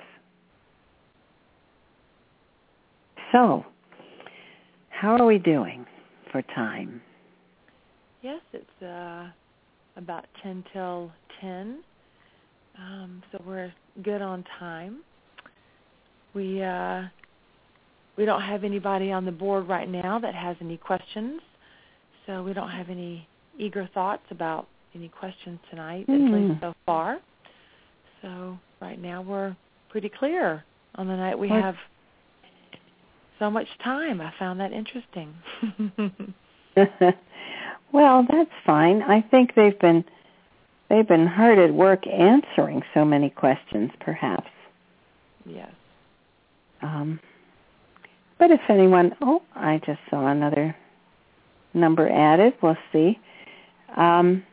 So, 3.31 3.65
how 4.89 5.15
are 5.17 5.25
we 5.25 5.37
doing 5.37 5.85
for 6.31 6.41
time? 6.41 7.01
Yes, 8.21 8.41
it's 8.53 8.83
uh, 8.83 9.27
about 9.97 10.25
10 10.41 10.63
till 10.73 11.11
10. 11.39 11.79
Um, 12.77 13.21
so 13.31 13.41
we're 13.45 13.71
good 14.03 14.21
on 14.21 14.43
time. 14.57 14.99
We 16.33 16.61
uh, 16.61 17.03
we 18.17 18.25
don't 18.25 18.41
have 18.41 18.63
anybody 18.63 19.11
on 19.11 19.25
the 19.25 19.31
board 19.31 19.67
right 19.67 19.89
now 19.89 20.19
that 20.19 20.35
has 20.35 20.55
any 20.61 20.77
questions, 20.77 21.41
so 22.25 22.43
we 22.43 22.53
don't 22.53 22.69
have 22.69 22.89
any 22.89 23.27
eager 23.57 23.89
thoughts 23.93 24.23
about 24.29 24.67
any 24.93 25.09
questions 25.09 25.59
tonight, 25.69 26.07
mm. 26.07 26.27
at 26.27 26.49
least 26.49 26.61
so 26.61 26.73
far. 26.85 27.19
So 28.21 28.57
right 28.81 28.99
now 29.01 29.21
we're 29.21 29.55
pretty 29.89 30.09
clear 30.09 30.63
on 30.95 31.07
the 31.07 31.15
night 31.15 31.37
we 31.37 31.49
have 31.49 31.75
so 33.39 33.49
much 33.49 33.67
time. 33.83 34.21
I 34.21 34.33
found 34.37 34.59
that 34.59 34.71
interesting. 34.73 35.33
well, 37.91 38.25
that's 38.29 38.51
fine. 38.65 39.01
I 39.01 39.21
think 39.21 39.55
they've 39.55 39.79
been 39.79 40.03
they've 40.89 41.07
been 41.07 41.27
hard 41.27 41.57
at 41.57 41.73
work 41.73 42.05
answering 42.07 42.83
so 42.93 43.05
many 43.05 43.29
questions, 43.29 43.91
perhaps. 43.99 44.49
Yes. 45.45 45.71
Um, 46.81 47.19
but 48.37 48.51
if 48.51 48.61
anyone, 48.69 49.15
oh, 49.21 49.41
I 49.55 49.81
just 49.85 49.99
saw 50.09 50.27
another 50.27 50.75
number 51.73 52.09
added. 52.09 52.53
We'll 52.61 52.77
see. 52.91 53.19
Um, 53.95 54.43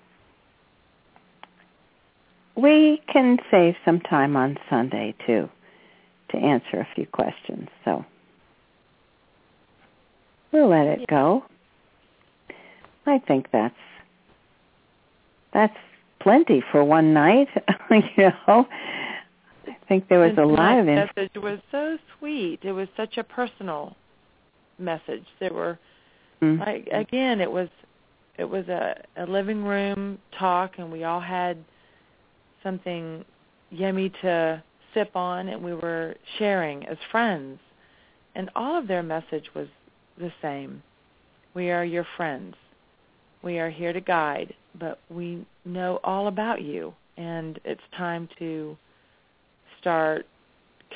we 2.57 3.03
can 3.13 3.39
save 3.51 3.75
some 3.85 4.01
time 4.01 4.37
on 4.37 4.59
Sunday 4.71 5.15
too 5.27 5.49
to 6.31 6.37
answer 6.37 6.79
a 6.79 6.89
few 6.95 7.07
questions. 7.07 7.69
So 7.85 8.05
we'll 10.53 10.69
let 10.69 10.87
it 10.87 11.07
go. 11.09 11.45
I 13.07 13.19
think 13.19 13.47
that's 13.53 13.75
that's 15.53 15.77
plenty 16.21 16.63
for 16.73 16.85
one 16.85 17.15
night. 17.15 17.49
you 17.91 18.33
know, 18.47 18.67
I 19.67 19.77
think 19.89 20.09
there 20.09 20.19
was 20.19 20.31
and 20.31 20.39
a 20.39 20.47
lot 20.47 20.79
of 20.79 20.89
inf- 20.89 21.11
message 21.17 21.31
was 21.37 21.61
so 21.71 21.99
sweet. 22.19 22.61
It 22.63 22.73
was 22.73 22.89
such 22.97 23.17
a 23.17 23.25
personal 23.25 23.97
message. 24.79 25.25
There 25.41 25.53
were 25.53 25.79
mm-hmm. 26.43 26.61
like 26.61 26.89
again, 26.93 27.41
it 27.41 27.51
was 27.51 27.69
it 28.39 28.45
was 28.45 28.69
a, 28.69 29.03
a 29.17 29.27
living 29.27 29.65
room 29.65 30.19
talk, 30.39 30.73
and 30.79 30.91
we 30.91 31.05
all 31.05 31.21
had 31.21 31.57
something 32.63 33.25
yummy 33.71 34.11
to 34.23 34.63
sip 34.93 35.15
on, 35.15 35.49
and 35.49 35.63
we 35.63 35.75
were 35.75 36.17
sharing 36.39 36.85
as 36.87 36.99
friends. 37.11 37.59
And 38.35 38.51
all 38.55 38.79
of 38.79 38.87
their 38.87 39.03
message 39.03 39.47
was 39.55 39.69
the 40.19 40.33
same. 40.43 40.83
We 41.55 41.71
are 41.71 41.85
your 41.85 42.07
friends. 42.17 42.55
We 43.43 43.59
are 43.59 43.71
here 43.71 43.93
to 43.93 44.01
guide, 44.01 44.55
but 44.79 44.99
we 45.09 45.47
know 45.65 46.01
all 46.05 46.29
about 46.29 46.63
you, 46.63 46.95
and 47.17 47.59
it's 47.65 47.81
time 47.97 48.29
to 48.39 48.77
start 49.81 50.27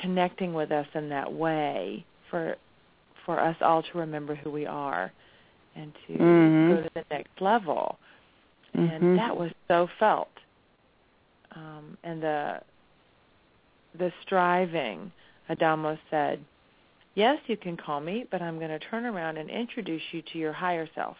connecting 0.01 0.53
with 0.53 0.71
us 0.71 0.87
in 0.93 1.09
that 1.09 1.31
way 1.31 2.05
for 2.29 2.55
for 3.25 3.39
us 3.39 3.55
all 3.61 3.83
to 3.83 3.97
remember 3.97 4.35
who 4.35 4.49
we 4.49 4.65
are 4.65 5.11
and 5.75 5.93
to 6.07 6.13
mm-hmm. 6.13 6.75
go 6.75 6.81
to 6.81 6.89
the 6.95 7.05
next 7.11 7.39
level. 7.39 7.97
Mm-hmm. 8.75 9.05
And 9.05 9.19
that 9.19 9.35
was 9.35 9.51
so 9.67 9.87
felt. 9.99 10.29
Um, 11.55 11.97
and 12.03 12.21
the 12.21 12.61
the 13.97 14.11
striving, 14.23 15.11
Adamus 15.49 15.99
said, 16.09 16.43
yes, 17.15 17.37
you 17.47 17.57
can 17.57 17.77
call 17.77 17.99
me, 17.99 18.25
but 18.29 18.41
I'm 18.41 18.57
going 18.57 18.69
to 18.69 18.79
turn 18.79 19.05
around 19.05 19.37
and 19.37 19.49
introduce 19.49 20.01
you 20.11 20.21
to 20.33 20.37
your 20.37 20.53
higher 20.53 20.87
self 20.95 21.17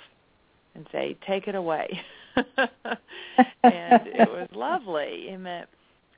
and 0.76 0.88
say, 0.92 1.18
take 1.28 1.48
it 1.48 1.56
away. 1.56 1.88
and 2.36 2.48
it 3.64 4.30
was 4.30 4.48
lovely. 4.54 5.30
It 5.30 5.38
meant 5.38 5.68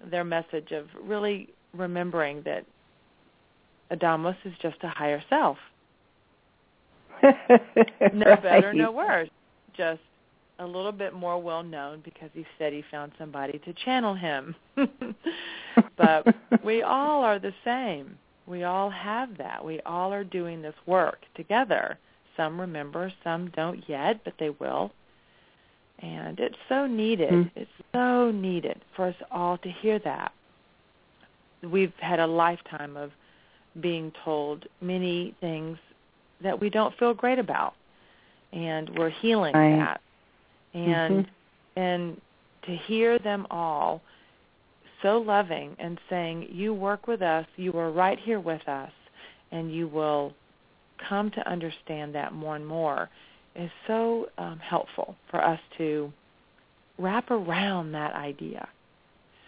their 0.09 0.23
message 0.23 0.71
of 0.71 0.87
really 1.03 1.49
remembering 1.73 2.43
that 2.43 2.65
Adamus 3.91 4.37
is 4.45 4.53
just 4.61 4.77
a 4.83 4.89
higher 4.89 5.23
self. 5.29 5.57
no 7.23 7.31
right. 8.25 8.43
better, 8.43 8.73
no 8.73 8.91
worse. 8.91 9.29
Just 9.75 10.01
a 10.59 10.65
little 10.65 10.91
bit 10.91 11.13
more 11.13 11.41
well 11.41 11.63
known 11.63 12.01
because 12.03 12.29
he 12.33 12.45
said 12.57 12.73
he 12.73 12.83
found 12.91 13.11
somebody 13.17 13.59
to 13.59 13.73
channel 13.73 14.13
him. 14.13 14.55
but 15.97 16.35
we 16.63 16.81
all 16.83 17.23
are 17.23 17.39
the 17.39 17.53
same. 17.63 18.17
We 18.45 18.63
all 18.63 18.89
have 18.89 19.37
that. 19.37 19.63
We 19.63 19.79
all 19.85 20.11
are 20.11 20.23
doing 20.23 20.61
this 20.61 20.75
work 20.85 21.19
together. 21.35 21.97
Some 22.35 22.59
remember, 22.59 23.11
some 23.23 23.49
don't 23.55 23.87
yet, 23.87 24.23
but 24.23 24.33
they 24.39 24.49
will. 24.49 24.91
And 25.99 26.39
it's 26.39 26.57
so 26.67 26.85
needed. 26.85 27.31
Mm. 27.31 27.51
It's 27.55 27.71
so 27.93 28.31
needed 28.31 28.81
for 28.95 29.05
us 29.05 29.15
all 29.31 29.57
to 29.59 29.69
hear 29.69 29.99
that. 29.99 30.33
We've 31.61 31.93
had 31.99 32.19
a 32.19 32.27
lifetime 32.27 32.97
of 32.97 33.11
being 33.79 34.11
told 34.25 34.65
many 34.81 35.33
things 35.39 35.77
that 36.41 36.59
we 36.59 36.69
don't 36.69 36.97
feel 36.97 37.13
great 37.13 37.39
about. 37.39 37.73
And 38.51 38.89
we're 38.97 39.09
healing 39.09 39.55
right. 39.55 39.77
that. 39.77 40.01
And 40.73 41.25
mm-hmm. 41.25 41.79
and 41.79 42.21
to 42.65 42.75
hear 42.75 43.19
them 43.19 43.47
all 43.49 44.01
so 45.03 45.17
loving 45.19 45.75
and 45.77 45.99
saying, 46.09 46.47
You 46.49 46.73
work 46.73 47.05
with 47.05 47.21
us, 47.21 47.45
you 47.55 47.73
are 47.73 47.91
right 47.91 48.17
here 48.17 48.39
with 48.39 48.67
us, 48.67 48.91
and 49.51 49.71
you 49.71 49.87
will 49.87 50.33
come 51.07 51.29
to 51.31 51.47
understand 51.47 52.15
that 52.15 52.33
more 52.33 52.55
and 52.55 52.65
more 52.65 53.09
is 53.55 53.69
so 53.85 54.27
um, 54.39 54.59
helpful 54.59 55.15
for 55.29 55.43
us 55.43 55.59
to 55.77 56.11
wrap 56.97 57.29
around 57.29 57.91
that 57.91 58.15
idea. 58.15 58.67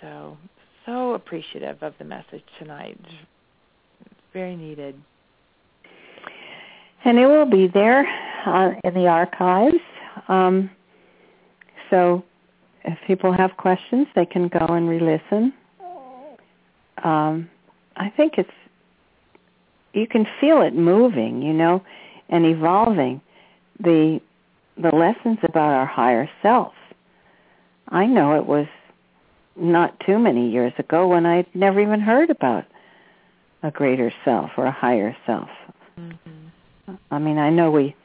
So, 0.02 0.38
so 0.86 1.14
appreciative 1.14 1.82
of 1.82 1.94
the 1.98 2.06
message 2.06 2.44
tonight. 2.60 3.00
It's 4.02 4.14
very 4.34 4.56
needed. 4.56 4.96
And 7.04 7.18
it 7.18 7.26
will 7.26 7.50
be 7.50 7.68
there 7.68 8.06
uh, 8.46 8.72
in 8.84 8.94
the 8.94 9.08
archives. 9.08 9.76
Um, 10.28 10.70
so 11.90 12.24
if 12.86 12.98
people 13.08 13.34
have 13.34 13.58
questions, 13.58 14.08
they 14.16 14.26
can 14.26 14.48
go 14.48 14.66
and 14.66 14.88
re-listen. 14.88 15.54
Um, 17.04 17.50
I 17.96 18.10
think 18.10 18.34
it's 18.38 18.50
you 19.94 20.08
can 20.08 20.28
feel 20.40 20.62
it 20.62 20.76
moving, 20.76 21.42
you 21.42 21.54
know, 21.54 21.84
and 22.30 22.46
evolving. 22.46 23.22
The 23.80 24.22
the 24.78 24.90
lessons 24.90 25.40
about 25.44 25.72
our 25.74 25.86
higher 25.86 26.30
self. 26.42 26.74
I 27.90 28.06
know 28.06 28.36
it 28.36 28.46
was 28.46 28.68
not 29.56 30.00
too 30.06 30.20
many 30.20 30.50
years 30.50 30.74
ago 30.78 31.08
when 31.08 31.26
I'd 31.26 31.48
never 31.54 31.80
even 31.80 32.02
heard 32.02 32.30
about 32.30 32.66
a 33.64 33.72
greater 33.72 34.14
self 34.24 34.52
or 34.58 34.66
a 34.66 34.72
higher 34.72 35.16
self. 35.26 35.50
Mm-hmm. 36.00 36.96
I 37.10 37.20
mean, 37.20 37.38
I 37.38 37.50
know 37.50 37.72
we 37.72 37.96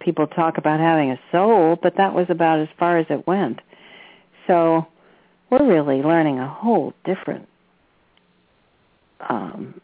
people 0.00 0.26
talk 0.26 0.58
about 0.58 0.78
having 0.78 1.10
a 1.10 1.20
soul, 1.32 1.78
but 1.82 1.96
that 1.96 2.14
was 2.14 2.26
about 2.28 2.60
as 2.60 2.68
far 2.78 2.98
as 2.98 3.06
it 3.08 3.26
went. 3.26 3.60
So 4.46 4.86
we're 5.50 5.66
really 5.66 6.02
learning 6.02 6.38
a 6.38 6.48
whole 6.48 6.92
different 7.04 7.48
um, 9.28 9.80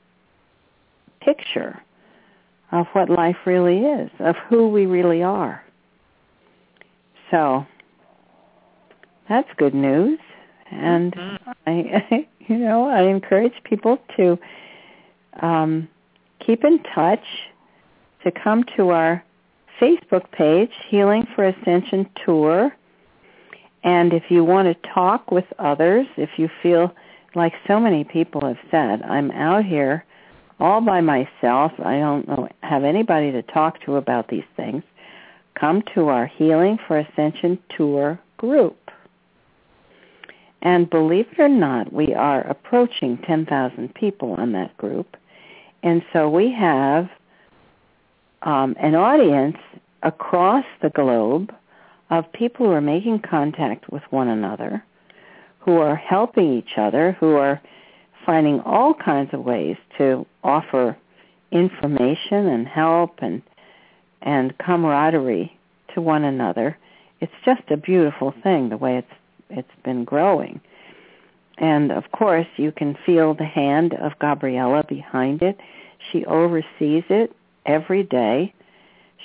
picture 1.20 1.80
of 2.72 2.86
what 2.92 3.10
life 3.10 3.36
really 3.46 3.78
is, 3.78 4.10
of 4.20 4.36
who 4.48 4.68
we 4.68 4.86
really 4.86 5.22
are. 5.22 5.62
So 7.30 7.66
that's 9.28 9.48
good 9.56 9.74
news, 9.74 10.18
and 10.70 11.12
mm-hmm. 11.12 11.50
I, 11.66 12.26
you 12.48 12.58
know, 12.58 12.88
I 12.88 13.02
encourage 13.02 13.54
people 13.64 13.98
to 14.16 14.38
um, 15.40 15.88
keep 16.44 16.64
in 16.64 16.82
touch, 16.94 17.24
to 18.24 18.30
come 18.30 18.64
to 18.76 18.90
our 18.90 19.24
Facebook 19.80 20.30
page, 20.32 20.70
Healing 20.88 21.26
for 21.34 21.46
Ascension 21.46 22.08
Tour. 22.24 22.74
And 23.82 24.12
if 24.12 24.24
you 24.30 24.44
want 24.44 24.68
to 24.68 24.88
talk 24.90 25.30
with 25.30 25.46
others, 25.58 26.06
if 26.16 26.30
you 26.36 26.50
feel 26.62 26.94
like 27.34 27.54
so 27.66 27.80
many 27.80 28.04
people 28.04 28.46
have 28.46 28.58
said, 28.70 29.02
I'm 29.02 29.30
out 29.30 29.64
here 29.64 30.04
all 30.58 30.80
by 30.80 31.00
myself. 31.00 31.72
I 31.82 31.98
don't 31.98 32.28
know, 32.28 32.48
have 32.62 32.84
anybody 32.84 33.32
to 33.32 33.42
talk 33.42 33.80
to 33.82 33.96
about 33.96 34.28
these 34.28 34.44
things. 34.56 34.82
Come 35.54 35.82
to 35.94 36.08
our 36.08 36.26
Healing 36.26 36.78
for 36.86 36.98
Ascension 36.98 37.58
Tour 37.76 38.18
group. 38.36 38.76
And 40.62 40.90
believe 40.90 41.26
it 41.32 41.40
or 41.40 41.48
not, 41.48 41.92
we 41.92 42.14
are 42.14 42.42
approaching 42.42 43.16
10,000 43.18 43.94
people 43.94 44.34
on 44.34 44.52
that 44.52 44.76
group. 44.76 45.16
And 45.82 46.02
so 46.12 46.28
we 46.28 46.52
have 46.52 47.08
um, 48.42 48.76
an 48.78 48.94
audience 48.94 49.56
across 50.02 50.64
the 50.82 50.90
globe 50.90 51.54
of 52.10 52.30
people 52.32 52.66
who 52.66 52.72
are 52.72 52.80
making 52.80 53.20
contact 53.20 53.90
with 53.90 54.02
one 54.10 54.28
another, 54.28 54.84
who 55.60 55.78
are 55.78 55.96
helping 55.96 56.52
each 56.58 56.76
other, 56.76 57.16
who 57.20 57.36
are 57.36 57.60
finding 58.26 58.60
all 58.60 58.92
kinds 58.94 59.32
of 59.32 59.40
ways 59.40 59.76
to 59.98 60.26
offer 60.44 60.96
information 61.50 62.46
and 62.46 62.66
help 62.66 63.18
and 63.22 63.42
and 64.22 64.56
camaraderie 64.58 65.56
to 65.94 66.00
one 66.00 66.24
another. 66.24 66.76
It's 67.20 67.32
just 67.44 67.62
a 67.70 67.76
beautiful 67.76 68.34
thing 68.42 68.68
the 68.68 68.76
way 68.76 68.98
it's 68.98 69.12
it's 69.48 69.82
been 69.84 70.04
growing. 70.04 70.60
And 71.58 71.92
of 71.92 72.10
course, 72.12 72.46
you 72.56 72.72
can 72.72 72.96
feel 73.04 73.34
the 73.34 73.44
hand 73.44 73.94
of 73.94 74.18
Gabriella 74.18 74.84
behind 74.88 75.42
it. 75.42 75.58
She 76.10 76.24
oversees 76.24 77.04
it 77.10 77.34
every 77.66 78.02
day. 78.02 78.54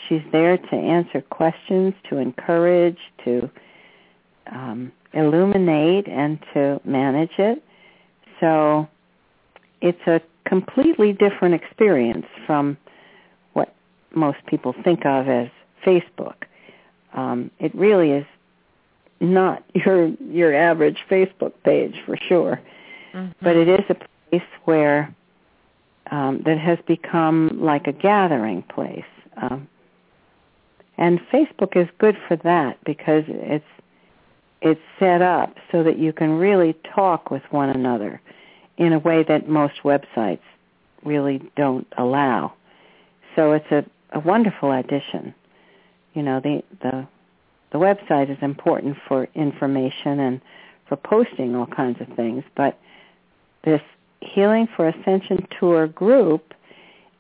She's 0.08 0.22
there 0.32 0.58
to 0.58 0.76
answer 0.76 1.22
questions, 1.22 1.94
to 2.10 2.18
encourage, 2.18 2.98
to 3.24 3.50
um, 4.52 4.92
illuminate, 5.14 6.08
and 6.08 6.40
to 6.54 6.80
manage 6.84 7.32
it. 7.38 7.64
So 8.40 8.88
it's 9.82 10.08
a 10.08 10.22
completely 10.46 11.14
different 11.14 11.56
experience 11.56 12.26
from 12.46 12.78
what 13.54 13.74
most 14.14 14.38
people 14.46 14.76
think 14.84 15.06
of 15.06 15.28
as 15.28 15.50
Facebook. 15.86 16.36
Um, 17.14 17.50
it 17.60 17.74
really 17.74 18.12
is 18.12 18.26
not 19.20 19.64
your 19.74 20.08
your 20.08 20.54
average 20.54 20.98
Facebook 21.10 21.54
page 21.64 21.96
for 22.06 22.18
sure, 22.28 22.62
mm-hmm. 23.14 23.32
but 23.42 23.56
it 23.56 23.68
is 23.68 23.86
a 23.90 23.96
place 24.30 24.48
where 24.66 25.16
um, 26.12 26.42
that 26.46 26.60
has 26.60 26.78
become 26.88 27.60
like 27.62 27.88
a 27.88 27.94
gathering 27.94 28.62
place. 28.64 29.04
Um, 29.38 29.68
and 30.98 31.20
Facebook 31.32 31.76
is 31.76 31.90
good 31.98 32.18
for 32.28 32.38
that 32.38 32.78
because 32.86 33.24
it's 33.28 33.66
it's 34.62 34.82
set 34.98 35.22
up 35.22 35.56
so 35.72 35.84
that 35.84 36.00
you 36.00 36.14
can 36.14 36.32
really 36.32 36.74
talk 36.96 37.30
with 37.30 37.44
one 37.52 37.70
another 37.70 38.22
in 38.78 38.94
a 38.94 39.00
way 39.00 39.24
that 39.24 39.48
most 39.48 39.76
websites 39.84 40.40
really 41.04 41.42
don't 41.56 41.86
allow. 41.98 42.52
So 43.36 43.52
it's 43.52 43.70
a, 43.72 43.86
a 44.12 44.20
wonderful 44.20 44.72
addition. 44.72 45.36
You 46.14 46.24
know, 46.24 46.40
the 46.40 46.64
the 46.82 47.08
the 47.72 47.78
website 47.78 48.32
is 48.32 48.38
important 48.42 48.98
for 49.08 49.28
information 49.36 50.20
and 50.20 50.42
for 50.88 50.96
posting 50.96 51.56
all 51.56 51.66
kinds 51.66 52.00
of 52.00 52.08
things, 52.16 52.44
but 52.56 52.80
this 53.64 53.82
Healing 54.22 54.68
for 54.76 54.88
Ascension 54.88 55.46
Tour 55.60 55.88
group 55.88 56.54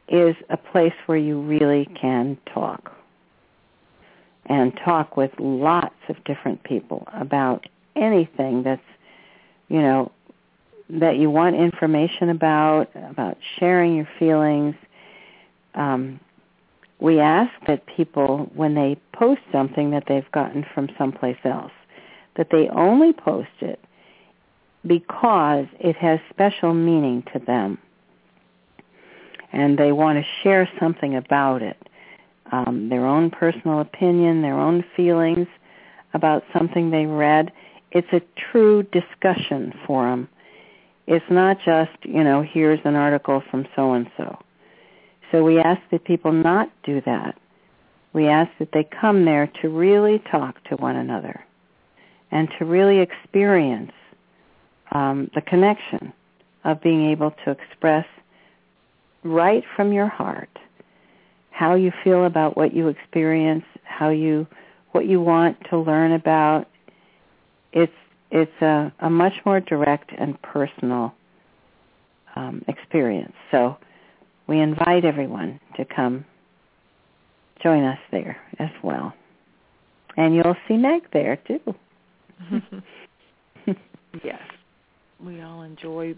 is 0.07 0.35
a 0.49 0.57
place 0.57 0.93
where 1.07 1.17
you 1.17 1.41
really 1.41 1.87
can 1.99 2.37
talk 2.51 2.95
and 4.47 4.73
talk 4.83 5.17
with 5.17 5.31
lots 5.39 5.95
of 6.09 6.23
different 6.23 6.63
people 6.63 7.07
about 7.13 7.65
anything 7.95 8.63
that's, 8.63 8.81
you 9.69 9.81
know, 9.81 10.11
that 10.89 11.17
you 11.17 11.29
want 11.29 11.55
information 11.55 12.29
about, 12.29 12.89
about 12.95 13.37
sharing 13.57 13.95
your 13.95 14.07
feelings. 14.19 14.75
Um, 15.73 16.19
we 16.99 17.19
ask 17.19 17.51
that 17.67 17.85
people, 17.87 18.49
when 18.53 18.75
they 18.75 18.97
post 19.13 19.41
something 19.51 19.91
that 19.91 20.03
they've 20.07 20.31
gotten 20.31 20.65
from 20.73 20.89
someplace 20.97 21.37
else, 21.43 21.71
that 22.37 22.47
they 22.51 22.69
only 22.69 23.13
post 23.13 23.49
it 23.61 23.79
because 24.85 25.65
it 25.79 25.95
has 25.95 26.19
special 26.29 26.73
meaning 26.73 27.23
to 27.33 27.39
them. 27.39 27.77
And 29.51 29.77
they 29.77 29.91
want 29.91 30.19
to 30.19 30.25
share 30.43 30.69
something 30.79 31.15
about 31.15 31.61
it, 31.61 31.77
um, 32.51 32.89
their 32.89 33.05
own 33.05 33.29
personal 33.29 33.79
opinion, 33.79 34.41
their 34.41 34.59
own 34.59 34.83
feelings 34.95 35.47
about 36.13 36.43
something 36.53 36.91
they 36.91 37.05
read. 37.05 37.51
It's 37.91 38.11
a 38.13 38.21
true 38.51 38.83
discussion 38.83 39.73
forum 39.85 40.29
it's 41.07 41.25
not 41.29 41.57
just, 41.63 41.91
you 42.03 42.23
know, 42.23 42.41
here's 42.41 42.79
an 42.83 42.95
article 42.95 43.43
from 43.51 43.67
so 43.75 43.93
and 43.93 44.09
so. 44.17 44.37
So 45.31 45.43
we 45.43 45.59
ask 45.59 45.81
that 45.91 46.03
people 46.03 46.31
not 46.31 46.69
do 46.83 47.01
that. 47.05 47.37
We 48.13 48.27
ask 48.27 48.49
that 48.59 48.69
they 48.71 48.83
come 48.83 49.25
there 49.25 49.51
to 49.61 49.69
really 49.69 50.19
talk 50.31 50.63
to 50.65 50.75
one 50.75 50.95
another 50.95 51.43
and 52.31 52.49
to 52.57 52.65
really 52.65 52.99
experience 52.99 53.91
um, 54.91 55.29
the 55.35 55.41
connection 55.41 56.13
of 56.63 56.81
being 56.81 57.11
able 57.11 57.31
to 57.43 57.51
express 57.51 58.05
right 59.23 59.63
from 59.75 59.91
your 59.91 60.07
heart 60.07 60.49
how 61.55 61.73
you 61.75 61.89
feel 62.03 62.25
about 62.25 62.57
what 62.57 62.73
you 62.73 62.89
experience, 62.89 63.63
how 63.85 64.09
you 64.09 64.45
what 64.91 65.07
you 65.07 65.21
want 65.21 65.57
to 65.69 65.79
learn 65.79 66.11
about. 66.11 66.67
It's 67.71 67.93
it's 68.29 68.61
a, 68.61 68.91
a 68.99 69.09
much 69.09 69.33
more 69.45 69.61
direct 69.61 70.11
and 70.17 70.41
personal 70.41 71.13
um, 72.35 72.61
experience. 72.67 73.33
So 73.51 73.77
we 74.47 74.59
invite 74.59 75.05
everyone 75.05 75.61
to 75.77 75.85
come 75.85 76.25
join 77.63 77.85
us 77.85 77.99
there 78.11 78.37
as 78.59 78.71
well. 78.83 79.13
And 80.17 80.35
you'll 80.35 80.57
see 80.67 80.75
Meg 80.75 81.03
there 81.13 81.37
too. 81.47 81.75
yes. 84.23 84.41
We 85.23 85.41
all 85.41 85.61
enjoy 85.61 86.15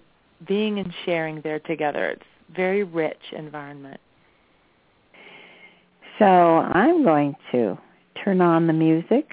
being 0.48 0.80
and 0.80 0.92
sharing 1.06 1.42
there 1.42 1.60
together. 1.60 2.10
It's 2.10 2.26
very 2.56 2.84
rich 2.84 3.22
environment. 3.34 4.00
So 6.20 6.26
I'm 6.26 7.04
going 7.04 7.36
to 7.52 7.78
turn 8.24 8.42
on 8.42 8.68
the 8.68 8.74
music 8.74 9.32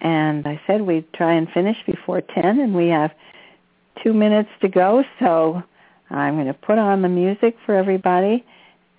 and 0.00 0.46
I 0.46 0.60
said 0.66 0.82
we'd 0.82 1.12
try 1.12 1.34
and 1.34 1.48
finish 1.50 1.76
before 1.86 2.20
10, 2.20 2.60
and 2.60 2.74
we 2.74 2.88
have 2.88 3.10
two 4.02 4.12
minutes 4.12 4.50
to 4.60 4.68
go, 4.68 5.02
so 5.18 5.62
I'm 6.10 6.36
going 6.36 6.46
to 6.46 6.54
put 6.54 6.78
on 6.78 7.02
the 7.02 7.08
music 7.08 7.56
for 7.66 7.74
everybody 7.74 8.44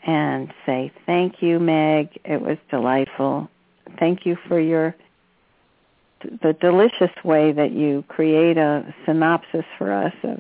and 0.06 0.54
say 0.66 0.92
thank 1.06 1.42
you, 1.42 1.60
Meg. 1.60 2.10
It 2.26 2.42
was 2.42 2.58
delightful. 2.70 3.50
Thank 3.98 4.26
you 4.26 4.38
for 4.48 4.60
your 4.60 4.96
the 6.42 6.52
delicious 6.60 7.16
way 7.24 7.54
that 7.54 7.72
you 7.72 8.04
create 8.10 8.58
a 8.58 8.94
synopsis 9.06 9.64
for 9.78 9.94
us 9.94 10.14
of 10.24 10.40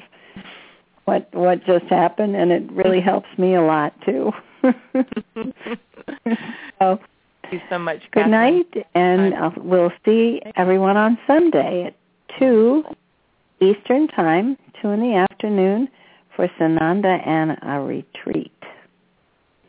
what 1.05 1.33
what 1.33 1.65
just 1.65 1.85
happened, 1.85 2.35
and 2.35 2.51
it 2.51 2.69
really 2.71 3.01
helps 3.01 3.29
me 3.37 3.55
a 3.55 3.61
lot 3.61 3.93
too. 4.05 4.31
so 6.79 6.99
Thank 7.49 7.63
you 7.63 7.69
so 7.69 7.79
much. 7.79 7.99
Good 8.11 8.25
Kathryn. 8.25 8.29
night, 8.29 8.87
and 8.93 9.33
uh, 9.33 9.49
we'll 9.57 9.91
see 10.05 10.41
everyone 10.55 10.97
on 10.97 11.17
Sunday 11.25 11.85
at 11.87 11.95
2 12.39 12.83
Eastern 13.61 14.07
Time, 14.09 14.55
2 14.81 14.89
in 14.89 14.99
the 14.99 15.15
afternoon, 15.15 15.89
for 16.35 16.47
Sananda 16.59 17.25
and 17.27 17.57
a 17.63 17.79
retreat. 17.79 18.51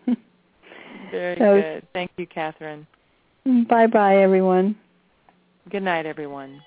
Very 1.11 1.37
so, 1.39 1.61
good. 1.61 1.87
Thank 1.93 2.11
you, 2.19 2.27
Kathryn. 2.27 2.87
Bye-bye, 3.45 4.17
everyone. 4.19 4.77
Good 5.71 5.83
night, 5.83 6.05
everyone. 6.05 6.61